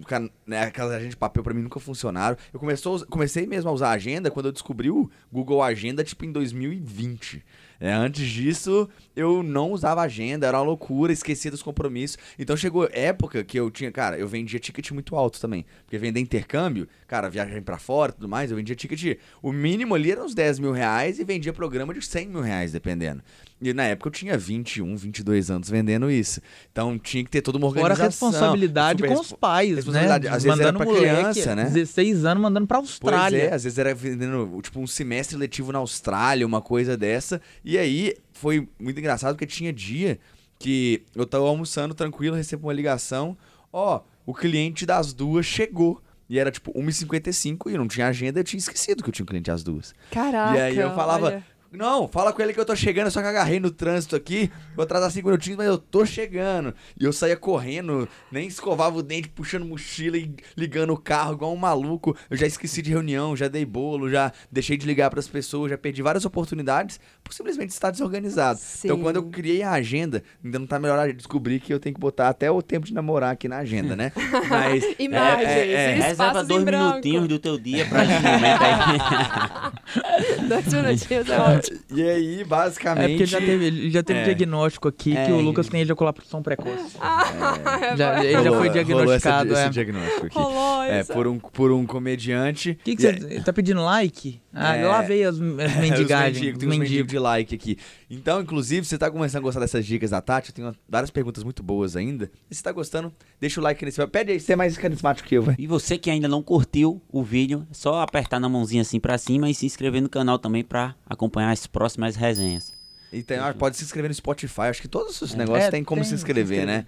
né, 0.47 0.63
aquelas 0.63 0.93
agendas 0.93 1.11
de 1.11 1.17
papel 1.19 1.43
pra 1.43 1.53
mim 1.53 1.61
nunca 1.61 1.79
funcionaram. 1.79 2.35
Eu 2.51 2.59
us- 2.95 3.05
comecei 3.05 3.47
mesmo 3.47 3.69
a 3.69 3.73
usar 3.75 3.91
agenda 3.91 4.31
quando 4.31 4.47
eu 4.47 4.53
descobri 4.53 4.91
o 4.91 5.11
Google 5.31 5.63
Agenda, 5.63 6.03
tipo, 6.03 6.25
em 6.25 6.33
2020. 6.33 7.45
É, 7.81 7.93
antes 7.93 8.27
disso, 8.27 8.89
eu 9.15 9.43
não 9.43 9.73
usava 9.73 10.01
agenda, 10.01 10.47
era 10.47 10.57
uma 10.57 10.65
loucura, 10.65 11.13
esquecia 11.13 11.51
dos 11.51 11.63
compromissos. 11.63 12.17
Então 12.39 12.57
chegou 12.57 12.89
época 12.91 13.45
que 13.45 13.59
eu 13.59 13.71
tinha, 13.71 13.93
cara, 13.93 14.17
eu 14.17 14.27
vendia 14.27 14.59
ticket 14.59 14.91
muito 14.93 15.15
alto 15.17 15.39
também. 15.41 15.67
Porque 15.85 15.99
vender 15.99 16.21
intercâmbio, 16.21 16.89
cara, 17.07 17.29
viagem 17.29 17.61
pra 17.61 17.77
fora 17.77 18.13
tudo 18.13 18.29
mais, 18.29 18.51
eu 18.51 18.57
vendia 18.57 18.75
ticket. 18.75 19.19
O 19.43 19.53
mínimo 19.53 19.95
ali 19.95 20.13
era 20.13 20.25
uns 20.25 20.35
10 20.35 20.59
mil 20.59 20.73
reais 20.73 21.19
e 21.19 21.25
vendia 21.25 21.53
programa 21.53 21.93
de 21.93 22.01
100 22.01 22.29
mil 22.29 22.41
reais, 22.41 22.73
dependendo. 22.73 23.23
E 23.63 23.73
na 23.73 23.85
época 23.85 24.09
eu 24.09 24.13
tinha 24.13 24.37
21, 24.37 24.97
22 24.97 25.51
anos 25.51 25.71
vendendo 25.71 26.11
isso. 26.11 26.41
Então 26.71 26.99
tinha 26.99 27.25
que 27.25 27.31
ter 27.31 27.41
toda 27.41 27.57
uma 27.57 27.69
Fora 27.69 27.81
organização. 27.93 28.29
a 28.29 28.31
responsabilidade 28.33 29.03
com 29.03 29.15
os 29.15 29.33
pais, 29.33 29.77
responsabilidade. 29.77 30.25
né? 30.29 30.31
Às 30.35 30.43
vezes 30.43 30.59
era 30.61 30.73
mandando 30.73 30.85
pra 30.85 30.87
moleque, 30.87 31.31
criança, 31.33 31.57
né? 31.57 31.65
16 31.65 32.25
anos 32.25 32.43
mandando 32.43 32.67
pra 32.67 32.79
Austrália. 32.79 33.39
Pois 33.41 33.53
é, 33.53 33.55
às 33.55 33.65
vezes 33.65 33.79
era 33.79 33.95
vendendo, 33.95 34.61
tipo, 34.61 34.81
um 34.81 34.87
semestre 34.87 35.37
letivo 35.37 35.73
na 35.73 35.79
Austrália, 35.79 36.47
uma 36.47 36.61
coisa 36.61 36.97
dessa. 36.97 37.41
E 37.65 37.79
aí 37.79 38.15
foi 38.33 38.69
muito 38.79 38.99
engraçado 38.99 39.35
porque 39.35 39.47
tinha 39.47 39.73
dia 39.73 40.19
que 40.59 41.03
eu 41.15 41.25
tava 41.25 41.45
almoçando 41.47 41.95
tranquilo, 41.95 42.37
recebo 42.37 42.67
uma 42.67 42.73
ligação, 42.73 43.37
ó, 43.73 44.01
o 44.27 44.35
cliente 44.35 44.85
das 44.85 45.13
duas 45.13 45.47
chegou. 45.47 46.03
E 46.29 46.39
era 46.39 46.51
tipo 46.51 46.73
1h55 46.73 47.71
e 47.71 47.75
eu 47.75 47.79
não 47.79 47.87
tinha 47.87 48.07
agenda, 48.09 48.41
eu 48.41 48.45
tinha 48.45 48.59
esquecido 48.59 49.03
que 49.03 49.09
eu 49.11 49.13
tinha 49.13 49.25
um 49.25 49.27
cliente 49.27 49.51
às 49.51 49.63
duas. 49.63 49.95
Caraca. 50.11 50.57
e 50.57 50.61
aí 50.61 50.77
eu 50.77 50.95
falava, 50.95 51.27
olha. 51.27 51.45
Não, 51.77 52.09
fala 52.09 52.33
com 52.33 52.43
ele 52.43 52.53
que 52.53 52.61
eu 52.61 52.65
tô 52.65 52.75
chegando, 52.75 53.11
só 53.11 53.21
que 53.21 53.27
agarrei 53.27 53.61
no 53.61 53.71
trânsito 53.71 54.17
aqui, 54.17 54.51
vou 54.75 54.85
atrasar 54.85 55.11
cinco 55.11 55.29
minutinhos, 55.29 55.59
mas 55.59 55.67
eu 55.67 55.79
tô 55.79 56.07
chegando. 56.07 56.75
E 56.99 57.05
eu 57.05 57.13
saía 57.13 57.37
correndo, 57.37 58.09
nem 58.31 58.47
escovava 58.47 58.97
o 58.97 59.03
dente, 59.03 59.29
puxando 59.29 59.65
mochila 59.65 60.17
e 60.17 60.35
ligando 60.57 60.93
o 60.93 60.97
carro 60.97 61.35
igual 61.35 61.53
um 61.53 61.57
maluco. 61.57 62.17
Eu 62.31 62.37
já 62.37 62.47
esqueci 62.47 62.81
de 62.81 62.91
reunião, 62.91 63.37
já 63.37 63.49
dei 63.49 63.65
bolo, 63.65 64.11
já 64.11 64.33
deixei 64.51 64.77
de 64.77 64.87
ligar 64.87 65.11
pras 65.11 65.29
pessoas, 65.29 65.71
já 65.71 65.79
perdi 65.79 66.03
várias 66.03 66.25
oportunidades 66.25 67.01
por 67.23 67.35
simplesmente 67.35 67.71
estar 67.71 67.91
desorganizado. 67.91 68.59
Então 68.85 68.97
Sim. 68.97 69.03
quando 69.03 69.17
eu 69.17 69.25
criei 69.25 69.63
a 69.63 69.73
agenda, 69.73 70.23
ainda 70.45 70.59
não 70.59 70.67
tá 70.67 70.79
melhor, 70.79 71.09
eu 71.09 71.15
descobri 71.15 71.61
que 71.61 71.73
eu 71.73 71.81
tenho 71.81 71.95
que 71.95 72.01
botar 72.01 72.29
até 72.29 72.51
o 72.51 72.63
tempo 72.63 72.87
de 72.87 72.95
namorar 72.95 73.33
aqui 73.33 73.49
na 73.49 73.59
agenda, 73.59 73.95
né? 73.97 74.13
Mas 74.49 74.85
Imagens, 74.99 75.49
é, 75.49 75.67
é, 75.67 75.73
é. 75.73 75.95
Reserva 75.95 76.45
dois 76.45 76.65
minutinhos 76.65 77.29
do 77.29 77.39
teu 77.39 77.59
dia 77.59 77.87
pra 77.87 78.05
esse 78.05 78.15
momento 78.15 78.63
aí. 78.63 80.45
Dois 80.49 80.73
minutinhos 80.73 81.31
é 81.31 81.39
ótimo. 81.39 81.64
E 81.91 82.03
aí, 82.03 82.45
basicamente. 82.45 83.05
É 83.05 83.09
porque 83.09 83.27
já 83.27 83.39
teve, 83.41 83.65
ele 83.67 83.91
já 83.91 84.03
teve 84.03 84.21
É. 84.21 84.25
diagnóstico 84.25 84.89
aqui 84.89 85.17
É. 85.17 85.27
que 85.27 85.33
o 85.33 85.41
Lucas 85.41 85.69
tem 85.69 85.81
ejaculação 85.83 86.43
precoce. 86.43 86.97
Ah, 87.01 87.97
Já- 87.97 88.23
ele 88.25 88.33
já 88.33 88.39
Rolou- 88.39 88.59
foi 88.59 88.69
rolou 88.69 88.73
diagnosticado, 88.73 89.53
essa- 89.53 89.61
é. 89.61 89.65
esse 89.65 89.73
diagnóstico 89.73 90.27
aqui. 90.27 90.37
Rolou 90.39 90.83
É, 90.85 91.05
por 91.05 91.27
um, 91.27 91.39
por 91.39 91.73
um 91.73 91.87
comediante. 91.87 92.71
O 92.73 92.85
que, 92.85 92.97
que 92.97 93.03
você 93.03 93.41
tá 93.45 93.53
pedindo 93.53 93.83
like? 93.83 94.41
Ah, 94.55 94.77
É. 94.77 94.87
lá 94.87 95.03
veio 95.03 95.29
as, 95.29 95.35
as 95.41 95.41
mendigagens. 95.41 96.37
mendigos, 96.39 96.53
os 96.55 96.59
tem 96.61 96.69
mendigos 96.69 96.79
mendigos. 96.91 97.11
de 97.11 97.19
like 97.19 97.55
aqui. 97.55 97.79
Então, 98.09 98.41
inclusive, 98.41 98.87
você 98.87 98.97
tá 98.97 99.11
começando 99.11 99.39
a 99.39 99.43
gostar 99.43 99.61
dessas 99.61 99.85
dicas 99.85 100.11
da 100.11 100.21
Tati, 100.21 100.51
eu 100.51 100.55
tenho 100.55 100.75
várias 100.89 101.11
perguntas 101.11 101.43
muito 101.43 101.63
boas 101.63 101.97
ainda. 101.97 102.31
E 102.51 102.55
se 102.55 102.63
tá 102.63 102.71
gostando, 102.71 103.13
deixa 103.41 103.61
o 103.61 103.63
like 103.65 103.85
nesse 103.85 103.97
vídeo. 103.99 104.11
Pede 104.11 104.33
aí, 104.33 104.39
você 104.41 104.53
é 104.53 104.57
mais 104.57 104.79
carismático 104.79 105.29
que 105.29 105.35
eu, 105.37 105.43
vai. 105.43 105.57
E 105.59 105.67
você 105.67 105.99
que 105.99 106.09
ainda 106.11 106.29
não 106.29 106.43
curtiu 106.43 107.03
o 107.11 107.23
vídeo, 107.23 107.67
é 107.71 107.75
só 107.75 108.01
apertar 108.01 108.39
na 108.39 108.49
mãozinha 108.49 108.83
assim 108.83 109.01
pra 109.01 109.19
cima 109.19 109.51
e 109.51 109.55
se 109.55 109.67
inscrever 109.67 110.01
no 110.01 110.09
canal 110.09 110.39
também 110.39 110.63
pra 110.63 110.95
acompanhar 111.07 111.51
as 111.51 111.67
próximas 111.67 112.15
resenhas. 112.15 112.73
Então, 113.13 113.45
ah, 113.45 113.55
pode 113.55 113.77
se 113.77 113.85
inscrever 113.85 114.09
no 114.09 114.15
Spotify. 114.15 114.63
Acho 114.63 114.83
que 114.83 114.89
todos 114.89 115.21
os 115.23 115.35
negócios 115.35 115.67
É, 115.67 115.71
têm 115.71 115.85
como 115.85 116.01
tem 116.03 116.09
se 116.09 116.15
inscrever. 116.15 116.67
né? 116.67 116.85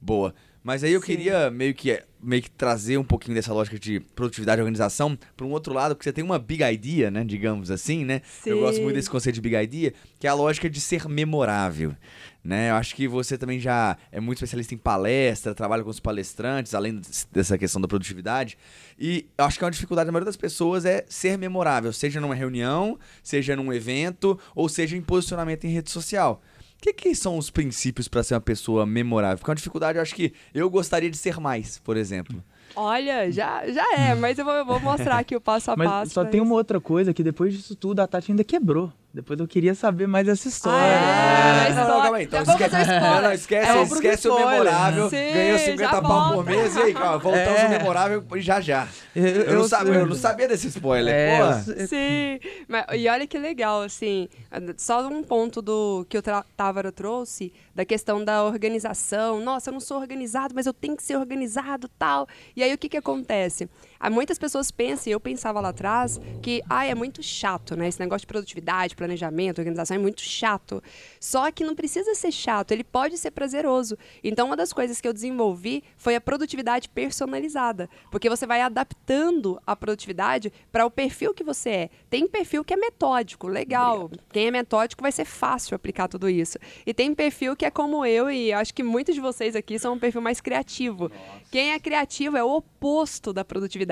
Boa. 0.00 0.34
Mas 0.66 0.82
aí 0.82 0.92
eu 0.94 1.00
Sim. 1.00 1.06
queria 1.06 1.48
meio 1.48 1.72
que, 1.72 2.02
meio 2.20 2.42
que 2.42 2.50
trazer 2.50 2.98
um 2.98 3.04
pouquinho 3.04 3.36
dessa 3.36 3.52
lógica 3.54 3.78
de 3.78 4.00
produtividade 4.00 4.58
e 4.58 4.62
organização 4.62 5.16
para 5.36 5.46
um 5.46 5.52
outro 5.52 5.72
lado, 5.72 5.94
porque 5.94 6.02
você 6.02 6.12
tem 6.12 6.24
uma 6.24 6.40
big 6.40 6.60
idea, 6.64 7.08
né? 7.08 7.22
Digamos 7.22 7.70
assim, 7.70 8.04
né? 8.04 8.20
Eu 8.44 8.56
Sim. 8.56 8.60
gosto 8.62 8.82
muito 8.82 8.96
desse 8.96 9.08
conceito 9.08 9.36
de 9.36 9.40
big 9.40 9.54
idea, 9.54 9.94
que 10.18 10.26
é 10.26 10.30
a 10.30 10.34
lógica 10.34 10.68
de 10.68 10.80
ser 10.80 11.08
memorável. 11.08 11.94
Né? 12.42 12.70
Eu 12.70 12.74
acho 12.74 12.96
que 12.96 13.06
você 13.06 13.38
também 13.38 13.60
já 13.60 13.96
é 14.10 14.18
muito 14.18 14.38
especialista 14.38 14.74
em 14.74 14.78
palestra, 14.78 15.54
trabalha 15.54 15.84
com 15.84 15.90
os 15.90 16.00
palestrantes, 16.00 16.74
além 16.74 16.96
des- 16.96 17.28
dessa 17.30 17.56
questão 17.56 17.80
da 17.80 17.86
produtividade. 17.86 18.58
E 18.98 19.24
eu 19.38 19.44
acho 19.44 19.58
que 19.58 19.64
é 19.64 19.66
uma 19.66 19.70
dificuldade 19.70 20.06
da 20.06 20.12
maioria 20.12 20.26
das 20.26 20.36
pessoas 20.36 20.84
é 20.84 21.04
ser 21.08 21.38
memorável, 21.38 21.92
seja 21.92 22.20
numa 22.20 22.34
reunião, 22.34 22.98
seja 23.22 23.54
num 23.54 23.72
evento, 23.72 24.36
ou 24.52 24.68
seja 24.68 24.96
em 24.96 25.00
posicionamento 25.00 25.64
em 25.64 25.70
rede 25.70 25.92
social. 25.92 26.42
O 26.86 26.88
que, 26.88 26.92
que 26.92 27.14
são 27.16 27.36
os 27.36 27.50
princípios 27.50 28.06
para 28.06 28.22
ser 28.22 28.34
uma 28.34 28.40
pessoa 28.40 28.86
memorável? 28.86 29.38
Porque 29.38 29.50
é 29.50 29.52
uma 29.52 29.56
dificuldade, 29.56 29.98
eu 29.98 30.02
acho 30.02 30.14
que 30.14 30.32
eu 30.54 30.70
gostaria 30.70 31.10
de 31.10 31.16
ser 31.16 31.40
mais, 31.40 31.78
por 31.78 31.96
exemplo. 31.96 32.40
Olha, 32.76 33.28
já, 33.32 33.66
já 33.68 33.84
é, 33.98 34.14
mas 34.14 34.38
eu 34.38 34.44
vou, 34.44 34.54
eu 34.54 34.64
vou 34.64 34.78
mostrar 34.78 35.18
aqui 35.18 35.34
o 35.34 35.40
passo 35.40 35.72
a 35.72 35.76
Mas 35.76 35.88
passo. 35.88 36.12
só 36.12 36.24
tem 36.24 36.38
isso. 36.40 36.46
uma 36.48 36.54
outra 36.54 36.80
coisa 36.80 37.12
que 37.12 37.24
depois 37.24 37.52
disso 37.54 37.74
tudo 37.74 37.98
a 38.00 38.06
Tati 38.06 38.30
ainda 38.30 38.44
quebrou. 38.44 38.92
Depois 39.16 39.40
eu 39.40 39.48
queria 39.48 39.74
saber 39.74 40.06
mais 40.06 40.26
dessa 40.26 40.46
história. 40.46 40.78
Ah, 40.78 41.68
é? 41.68 41.72
Não, 41.72 41.88
não, 41.88 42.02
calma 42.02 42.16
aí. 42.18 42.24
Então 42.24 42.42
esquece, 42.42 42.76
não, 43.00 43.22
não, 43.22 43.32
esquece, 43.32 43.70
É 43.70 43.82
esquece 43.82 44.28
o 44.28 44.36
memorável. 44.36 45.08
Sim, 45.08 45.32
ganhou 45.32 45.58
já 45.58 45.64
50 45.64 46.02
pau 46.02 46.34
por 46.34 46.44
mês. 46.44 46.76
E 46.76 46.78
aí, 46.82 46.92
calma, 46.92 47.16
voltamos 47.18 47.60
É. 47.60 47.68
memorável 47.68 48.22
já 48.36 48.60
já. 48.60 48.86
Eu, 49.14 49.24
Eu, 49.24 49.58
não 49.60 49.66
sabia, 49.68 49.94
eu 49.94 50.06
não 50.06 50.14
sabia 50.14 50.46
desse 50.46 50.68
spoiler. 50.68 51.14
É, 51.14 51.38
Pô. 51.38 51.70
eu- 51.72 51.88
Sim, 51.88 52.38
mas, 52.68 52.84
e 52.92 53.08
olha 53.08 53.26
que 53.26 53.38
legal, 53.38 53.80
assim, 53.80 54.28
só 54.76 55.08
um 55.08 55.22
ponto 55.22 55.62
do 55.62 56.04
que 56.10 56.18
o 56.18 56.22
Távaro 56.54 56.92
trouxe, 56.92 57.54
da 57.74 57.86
questão 57.86 58.22
da 58.22 58.44
organização. 58.44 59.40
Nossa, 59.40 59.70
eu 59.70 59.72
não 59.72 59.80
sou 59.80 59.98
organizado, 59.98 60.54
mas 60.54 60.66
eu 60.66 60.74
tenho 60.74 60.94
que 60.94 61.02
ser 61.02 61.16
organizado 61.16 61.88
tal. 61.98 62.28
E 62.54 62.62
aí 62.62 62.74
o 62.74 62.76
que, 62.76 62.90
que 62.90 62.98
acontece? 62.98 63.66
Há 63.98 64.10
muitas 64.10 64.38
pessoas 64.38 64.70
pensam, 64.70 65.10
e 65.10 65.12
eu 65.12 65.20
pensava 65.20 65.60
lá 65.60 65.70
atrás, 65.70 66.20
que 66.42 66.62
ah, 66.68 66.84
é 66.84 66.94
muito 66.94 67.22
chato, 67.22 67.76
né? 67.76 67.88
Esse 67.88 68.00
negócio 68.00 68.20
de 68.20 68.26
produtividade, 68.26 68.94
planejamento, 68.94 69.58
organização 69.58 69.96
é 69.96 69.98
muito 69.98 70.20
chato. 70.20 70.82
Só 71.18 71.50
que 71.50 71.64
não 71.64 71.74
precisa 71.74 72.14
ser 72.14 72.30
chato, 72.30 72.72
ele 72.72 72.84
pode 72.84 73.16
ser 73.16 73.30
prazeroso. 73.30 73.96
Então, 74.22 74.46
uma 74.46 74.56
das 74.56 74.72
coisas 74.72 75.00
que 75.00 75.08
eu 75.08 75.12
desenvolvi 75.12 75.82
foi 75.96 76.14
a 76.14 76.20
produtividade 76.20 76.88
personalizada. 76.88 77.88
Porque 78.10 78.28
você 78.28 78.46
vai 78.46 78.60
adaptando 78.60 79.60
a 79.66 79.74
produtividade 79.74 80.52
para 80.70 80.84
o 80.84 80.90
perfil 80.90 81.32
que 81.32 81.44
você 81.44 81.70
é. 81.70 81.90
Tem 82.10 82.28
perfil 82.28 82.64
que 82.64 82.74
é 82.74 82.76
metódico, 82.76 83.46
legal. 83.48 84.10
Quem 84.30 84.48
é 84.48 84.50
metódico 84.50 85.02
vai 85.02 85.12
ser 85.12 85.24
fácil 85.24 85.74
aplicar 85.74 86.08
tudo 86.08 86.28
isso. 86.28 86.58
E 86.84 86.92
tem 86.92 87.14
perfil 87.14 87.56
que 87.56 87.64
é 87.64 87.70
como 87.70 88.04
eu, 88.04 88.30
e 88.30 88.52
acho 88.52 88.74
que 88.74 88.82
muitos 88.82 89.14
de 89.14 89.20
vocês 89.20 89.56
aqui 89.56 89.78
são 89.78 89.94
um 89.94 89.98
perfil 89.98 90.20
mais 90.20 90.40
criativo. 90.40 91.10
Quem 91.50 91.72
é 91.72 91.78
criativo 91.78 92.36
é 92.36 92.44
o 92.44 92.56
oposto 92.56 93.32
da 93.32 93.44
produtividade. 93.44 93.85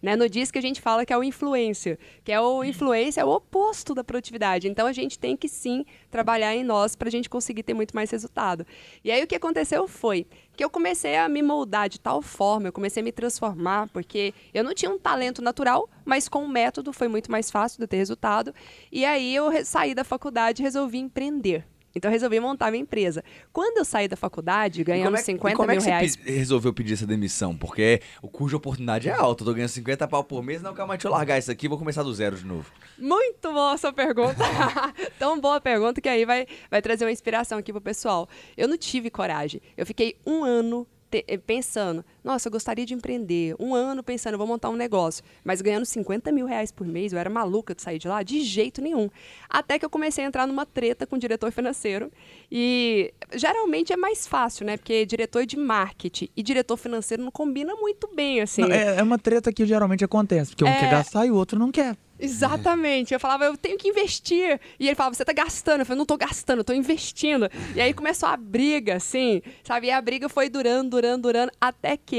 Né? 0.00 0.16
No 0.16 0.28
disco 0.28 0.56
a 0.58 0.60
gente 0.60 0.80
fala 0.80 1.04
que 1.04 1.12
é 1.12 1.18
o 1.18 1.24
influência, 1.24 1.98
que 2.24 2.32
é 2.32 2.40
o 2.40 2.62
influência 2.64 3.20
é 3.20 3.24
o 3.24 3.30
oposto 3.30 3.94
da 3.94 4.04
produtividade. 4.04 4.68
Então 4.68 4.86
a 4.86 4.92
gente 4.92 5.18
tem 5.18 5.36
que 5.36 5.48
sim 5.48 5.84
trabalhar 6.10 6.54
em 6.54 6.64
nós 6.64 6.94
para 6.96 7.08
a 7.08 7.10
gente 7.10 7.28
conseguir 7.28 7.62
ter 7.62 7.74
muito 7.74 7.94
mais 7.94 8.10
resultado. 8.10 8.66
E 9.04 9.10
aí 9.10 9.22
o 9.22 9.26
que 9.26 9.34
aconteceu 9.34 9.86
foi 9.86 10.26
que 10.56 10.62
eu 10.62 10.70
comecei 10.70 11.16
a 11.16 11.28
me 11.28 11.42
moldar 11.42 11.88
de 11.88 11.98
tal 11.98 12.22
forma, 12.22 12.68
eu 12.68 12.72
comecei 12.72 13.00
a 13.00 13.04
me 13.04 13.12
transformar, 13.12 13.88
porque 13.88 14.34
eu 14.52 14.62
não 14.62 14.74
tinha 14.74 14.90
um 14.90 14.98
talento 14.98 15.42
natural, 15.42 15.88
mas 16.04 16.28
com 16.28 16.44
o 16.44 16.48
método 16.48 16.92
foi 16.92 17.08
muito 17.08 17.30
mais 17.30 17.50
fácil 17.50 17.80
de 17.80 17.86
ter 17.86 17.96
resultado. 17.96 18.54
E 18.90 19.04
aí 19.04 19.34
eu 19.34 19.50
saí 19.64 19.94
da 19.94 20.04
faculdade 20.04 20.62
e 20.62 20.64
resolvi 20.64 20.98
empreender. 20.98 21.66
Então 21.94 22.10
eu 22.10 22.12
resolvi 22.12 22.38
montar 22.40 22.70
minha 22.70 22.82
empresa. 22.82 23.22
Quando 23.52 23.78
eu 23.78 23.84
saí 23.84 24.08
da 24.08 24.16
faculdade, 24.16 24.82
ganhando 24.84 25.14
é, 25.14 25.18
que- 25.18 25.24
50 25.24 25.52
e 25.52 25.56
como 25.56 25.70
é 25.70 25.74
mil 25.74 25.80
que 25.80 25.84
você 25.84 25.90
reais 25.90 26.16
pe- 26.16 26.30
resolveu 26.32 26.72
pedir 26.72 26.94
essa 26.94 27.06
demissão? 27.06 27.56
Porque 27.56 28.00
o 28.22 28.28
cujo 28.28 28.56
oportunidade 28.56 29.08
é 29.08 29.12
alta. 29.12 29.42
Eu 29.42 29.46
tô 29.46 29.54
ganhando 29.54 29.68
50 29.70 30.06
pau 30.08 30.24
por 30.24 30.42
mês. 30.42 30.62
Não, 30.62 30.72
calma, 30.74 30.94
deixa 30.94 31.08
eu 31.08 31.12
largar 31.12 31.38
isso 31.38 31.50
aqui 31.50 31.66
e 31.66 31.68
vou 31.68 31.78
começar 31.78 32.02
do 32.02 32.12
zero 32.14 32.36
de 32.36 32.44
novo. 32.46 32.70
Muito 32.98 33.52
boa 33.52 33.72
a 33.74 33.78
sua 33.78 33.92
pergunta. 33.92 34.36
Tão 35.18 35.40
boa 35.40 35.56
a 35.56 35.60
pergunta 35.60 36.00
que 36.00 36.08
aí 36.08 36.24
vai, 36.24 36.46
vai 36.70 36.80
trazer 36.82 37.04
uma 37.04 37.12
inspiração 37.12 37.58
aqui 37.58 37.72
pro 37.72 37.80
pessoal. 37.80 38.28
Eu 38.56 38.68
não 38.68 38.76
tive 38.78 39.10
coragem. 39.10 39.60
Eu 39.76 39.84
fiquei 39.86 40.16
um 40.26 40.44
ano 40.44 40.86
eh, 41.12 41.36
pensando, 41.36 42.04
nossa, 42.24 42.48
eu 42.48 42.52
gostaria 42.52 42.86
de 42.86 42.94
empreender. 42.94 43.54
Um 43.58 43.74
ano 43.74 44.02
pensando, 44.02 44.34
eu 44.34 44.38
vou 44.38 44.46
montar 44.46 44.70
um 44.70 44.76
negócio. 44.76 45.24
Mas 45.44 45.60
ganhando 45.60 45.84
50 45.84 46.30
mil 46.30 46.46
reais 46.46 46.70
por 46.70 46.86
mês, 46.86 47.12
eu 47.12 47.18
era 47.18 47.28
maluca 47.28 47.74
de 47.74 47.82
sair 47.82 47.98
de 47.98 48.08
lá? 48.08 48.22
De 48.22 48.40
jeito 48.42 48.80
nenhum. 48.80 49.08
Até 49.48 49.78
que 49.78 49.84
eu 49.84 49.90
comecei 49.90 50.24
a 50.24 50.26
entrar 50.26 50.46
numa 50.46 50.64
treta 50.64 51.06
com 51.06 51.16
o 51.16 51.18
diretor 51.18 51.50
financeiro. 51.50 52.10
E 52.50 53.12
geralmente 53.34 53.92
é 53.92 53.96
mais 53.96 54.26
fácil, 54.26 54.66
né? 54.66 54.76
Porque 54.76 55.04
diretor 55.04 55.44
de 55.44 55.56
marketing 55.56 56.28
e 56.36 56.42
diretor 56.42 56.76
financeiro 56.76 57.22
não 57.22 57.30
combina 57.30 57.74
muito 57.74 58.08
bem, 58.14 58.40
assim. 58.40 58.62
Não, 58.62 58.72
é, 58.72 58.98
é 58.98 59.02
uma 59.02 59.18
treta 59.18 59.52
que 59.52 59.66
geralmente 59.66 60.04
acontece, 60.04 60.50
porque 60.50 60.64
um 60.64 60.68
É. 60.68 60.78
quer 60.78 60.90
gastar 60.90 61.26
e 61.26 61.30
o 61.30 61.34
outro 61.34 61.58
não 61.58 61.70
quer. 61.72 61.96
Exatamente. 62.18 63.12
Eu 63.12 63.18
falava, 63.18 63.44
eu 63.44 63.56
tenho 63.56 63.76
que 63.76 63.88
investir. 63.88 64.60
E 64.78 64.86
ele 64.86 64.94
falava, 64.94 65.14
você 65.14 65.24
tá 65.24 65.32
gastando. 65.32 65.80
Eu 65.80 65.86
falei, 65.86 65.98
não 65.98 66.06
tô 66.06 66.16
gastando, 66.16 66.58
eu 66.60 66.64
tô 66.64 66.72
investindo. 66.72 67.48
E 67.74 67.80
aí 67.80 67.92
começou 67.92 68.28
a 68.28 68.36
briga, 68.36 68.96
assim, 68.96 69.42
sabe? 69.64 69.88
E 69.88 69.90
a 69.90 70.00
briga 70.00 70.28
foi 70.28 70.48
durando, 70.48 70.90
durando, 70.90 71.22
durando, 71.22 71.52
até 71.60 71.96
que 71.96 72.11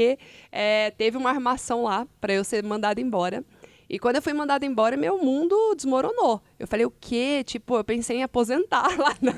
eh, 0.52 0.92
teve 0.96 1.16
uma 1.16 1.30
armação 1.30 1.84
lá 1.84 2.06
pra 2.20 2.32
eu 2.32 2.44
ser 2.44 2.62
mandada 2.62 3.00
embora. 3.00 3.44
E 3.88 3.98
quando 3.98 4.16
eu 4.16 4.22
fui 4.22 4.32
mandada 4.32 4.64
embora, 4.64 4.96
meu 4.96 5.18
mundo 5.18 5.54
desmoronou. 5.76 6.42
Eu 6.58 6.66
falei, 6.66 6.86
o 6.86 6.92
quê? 7.00 7.44
Tipo, 7.44 7.76
eu 7.76 7.84
pensei 7.84 8.16
em 8.18 8.22
aposentar 8.22 8.88
lá. 8.98 9.14
Na... 9.20 9.32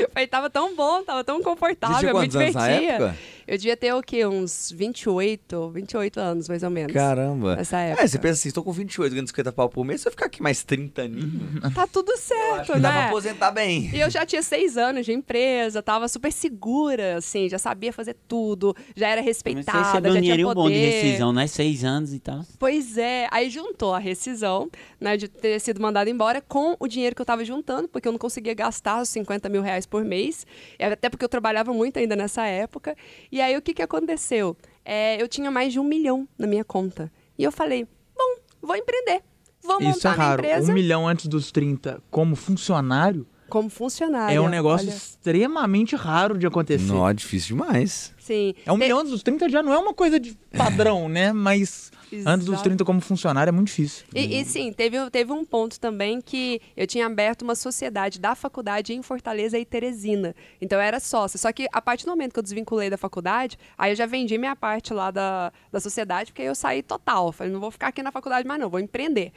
Eu 0.00 0.10
falei, 0.10 0.26
tava 0.26 0.50
tão 0.50 0.74
bom, 0.74 1.02
tava 1.04 1.22
tão 1.22 1.40
confortável, 1.42 2.10
eu 2.10 2.14
me 2.14 2.20
quantos 2.20 2.36
anos 2.36 2.54
na 2.54 2.68
divertia. 2.68 2.92
época? 2.92 3.16
Eu 3.46 3.56
devia 3.56 3.76
ter 3.76 3.92
o 3.94 4.02
quê? 4.02 4.24
Uns 4.26 4.72
28, 4.74 5.70
28 5.70 6.20
anos, 6.20 6.48
mais 6.48 6.62
ou 6.62 6.70
menos. 6.70 6.92
Caramba. 6.92 7.56
Nessa 7.56 7.78
época. 7.78 8.04
É, 8.04 8.06
você 8.06 8.18
pensa 8.18 8.34
assim, 8.34 8.48
estou 8.48 8.62
com 8.62 8.72
28, 8.72 9.10
ganhando 9.12 9.28
50 9.28 9.52
pau 9.52 9.68
por 9.68 9.84
mês, 9.84 10.00
se 10.00 10.08
eu 10.08 10.12
ficar 10.12 10.26
aqui 10.26 10.42
mais 10.42 10.62
30 10.64 11.02
aninhos, 11.02 11.74
Tá 11.74 11.86
tudo 11.86 12.16
certo, 12.16 12.72
que 12.72 12.78
dá 12.80 12.90
pra 12.90 13.00
né? 13.02 13.06
aposentar 13.08 13.50
bem. 13.50 13.90
E 13.92 14.00
eu 14.00 14.10
já 14.10 14.24
tinha 14.26 14.42
seis 14.42 14.76
anos 14.76 15.04
de 15.06 15.12
empresa, 15.12 15.82
tava 15.82 16.08
super 16.08 16.32
segura, 16.32 17.16
assim, 17.16 17.48
já 17.48 17.58
sabia 17.58 17.92
fazer 17.92 18.16
tudo, 18.28 18.74
já 18.96 19.08
era 19.08 19.16
Mas 19.20 19.24
você 19.24 19.28
respeitada, 19.30 19.78
recebeu 19.82 20.10
um 20.10 20.14
já 20.14 20.20
tinha 20.20 20.22
dinheirinho 20.22 20.48
poder. 20.48 20.60
bom 20.60 20.68
de 20.70 20.78
rescisão, 20.78 21.32
né? 21.32 21.46
Seis 21.46 21.84
anos 21.84 22.12
e 22.12 22.18
tal. 22.18 22.44
Pois 22.58 22.96
é, 22.98 23.26
aí 23.30 23.48
juntou 23.50 23.94
a 23.94 23.98
rescisão, 23.98 24.70
né, 25.00 25.16
de 25.16 25.28
ter 25.28 25.58
sido 25.60 25.80
mandado 25.80 26.08
embora 26.08 26.40
com 26.40 26.76
o 26.78 26.86
dinheiro 26.86 27.14
que 27.14 27.22
eu 27.22 27.26
tava 27.26 27.44
juntando, 27.44 27.88
porque 27.88 28.06
eu 28.08 28.12
não 28.12 28.18
conseguia 28.18 28.54
gastar 28.54 29.00
os 29.02 29.08
50 29.08 29.48
mil 29.48 29.62
reais 29.62 29.86
por 29.86 30.04
mês, 30.04 30.46
até 30.78 31.08
porque 31.08 31.24
eu 31.24 31.28
trabalhava 31.28 31.72
muito 31.72 31.98
ainda 31.98 32.14
nessa 32.16 32.44
época. 32.46 32.94
E 33.32 33.40
aí 33.40 33.56
o 33.56 33.62
que 33.62 33.72
que 33.72 33.80
aconteceu? 33.82 34.54
É, 34.84 35.20
eu 35.20 35.26
tinha 35.26 35.50
mais 35.50 35.72
de 35.72 35.80
um 35.80 35.84
milhão 35.84 36.28
na 36.36 36.46
minha 36.46 36.62
conta. 36.64 37.10
E 37.38 37.42
eu 37.42 37.50
falei, 37.50 37.84
bom, 38.14 38.36
vou 38.60 38.76
empreender. 38.76 39.22
Vou 39.62 39.78
Isso 39.78 39.84
é 39.84 40.10
montar 40.10 40.12
minha 40.14 40.26
raro. 40.26 40.42
empresa 40.42 40.70
Um 40.70 40.74
milhão 40.74 41.08
antes 41.08 41.26
dos 41.26 41.50
30 41.50 42.02
como 42.10 42.36
funcionário 42.36 43.26
como 43.48 43.68
funcionário. 43.68 44.34
é 44.34 44.40
um 44.40 44.48
negócio 44.48 44.88
Olha, 44.88 44.96
extremamente 44.96 45.94
raro 45.94 46.38
de 46.38 46.46
acontecer. 46.46 46.86
Não, 46.90 47.06
é 47.06 47.12
difícil 47.12 47.48
demais. 47.54 48.14
sim. 48.18 48.54
É 48.64 48.72
um 48.72 48.78
milhão 48.78 48.98
antes 48.98 49.12
dos 49.12 49.22
30 49.22 49.48
já 49.50 49.62
não 49.62 49.72
é 49.74 49.78
uma 49.78 49.92
coisa 49.92 50.18
de 50.18 50.34
padrão, 50.56 51.06
né? 51.06 51.34
Mas 51.34 51.92
antes 52.26 52.46
dos 52.46 52.54
Exato. 52.54 52.64
30 52.64 52.84
como 52.84 53.00
funcionário 53.00 53.50
é 53.50 53.52
muito 53.52 53.68
difícil. 53.68 54.04
E, 54.14 54.40
e 54.40 54.44
sim, 54.44 54.72
teve, 54.72 54.98
teve 55.10 55.32
um 55.32 55.44
ponto 55.44 55.78
também 55.78 56.20
que 56.20 56.60
eu 56.76 56.86
tinha 56.86 57.06
aberto 57.06 57.42
uma 57.42 57.54
sociedade 57.54 58.20
da 58.20 58.34
faculdade 58.34 58.92
em 58.92 59.02
Fortaleza 59.02 59.58
e 59.58 59.64
Teresina. 59.64 60.34
Então 60.60 60.78
eu 60.78 60.82
era 60.82 61.00
sócia. 61.00 61.38
Só 61.38 61.52
que 61.52 61.66
a 61.72 61.80
partir 61.80 62.04
do 62.04 62.10
momento 62.10 62.32
que 62.32 62.38
eu 62.38 62.42
desvinculei 62.42 62.90
da 62.90 62.96
faculdade, 62.96 63.58
aí 63.76 63.92
eu 63.92 63.96
já 63.96 64.06
vendi 64.06 64.36
minha 64.38 64.54
parte 64.56 64.92
lá 64.92 65.10
da, 65.10 65.52
da 65.70 65.80
sociedade, 65.80 66.32
porque 66.32 66.42
aí 66.42 66.48
eu 66.48 66.54
saí 66.54 66.82
total. 66.82 67.32
Falei, 67.32 67.52
não 67.52 67.60
vou 67.60 67.70
ficar 67.70 67.88
aqui 67.88 68.02
na 68.02 68.12
faculdade 68.12 68.46
mais 68.46 68.60
não, 68.60 68.70
vou 68.70 68.80
empreender. 68.80 69.32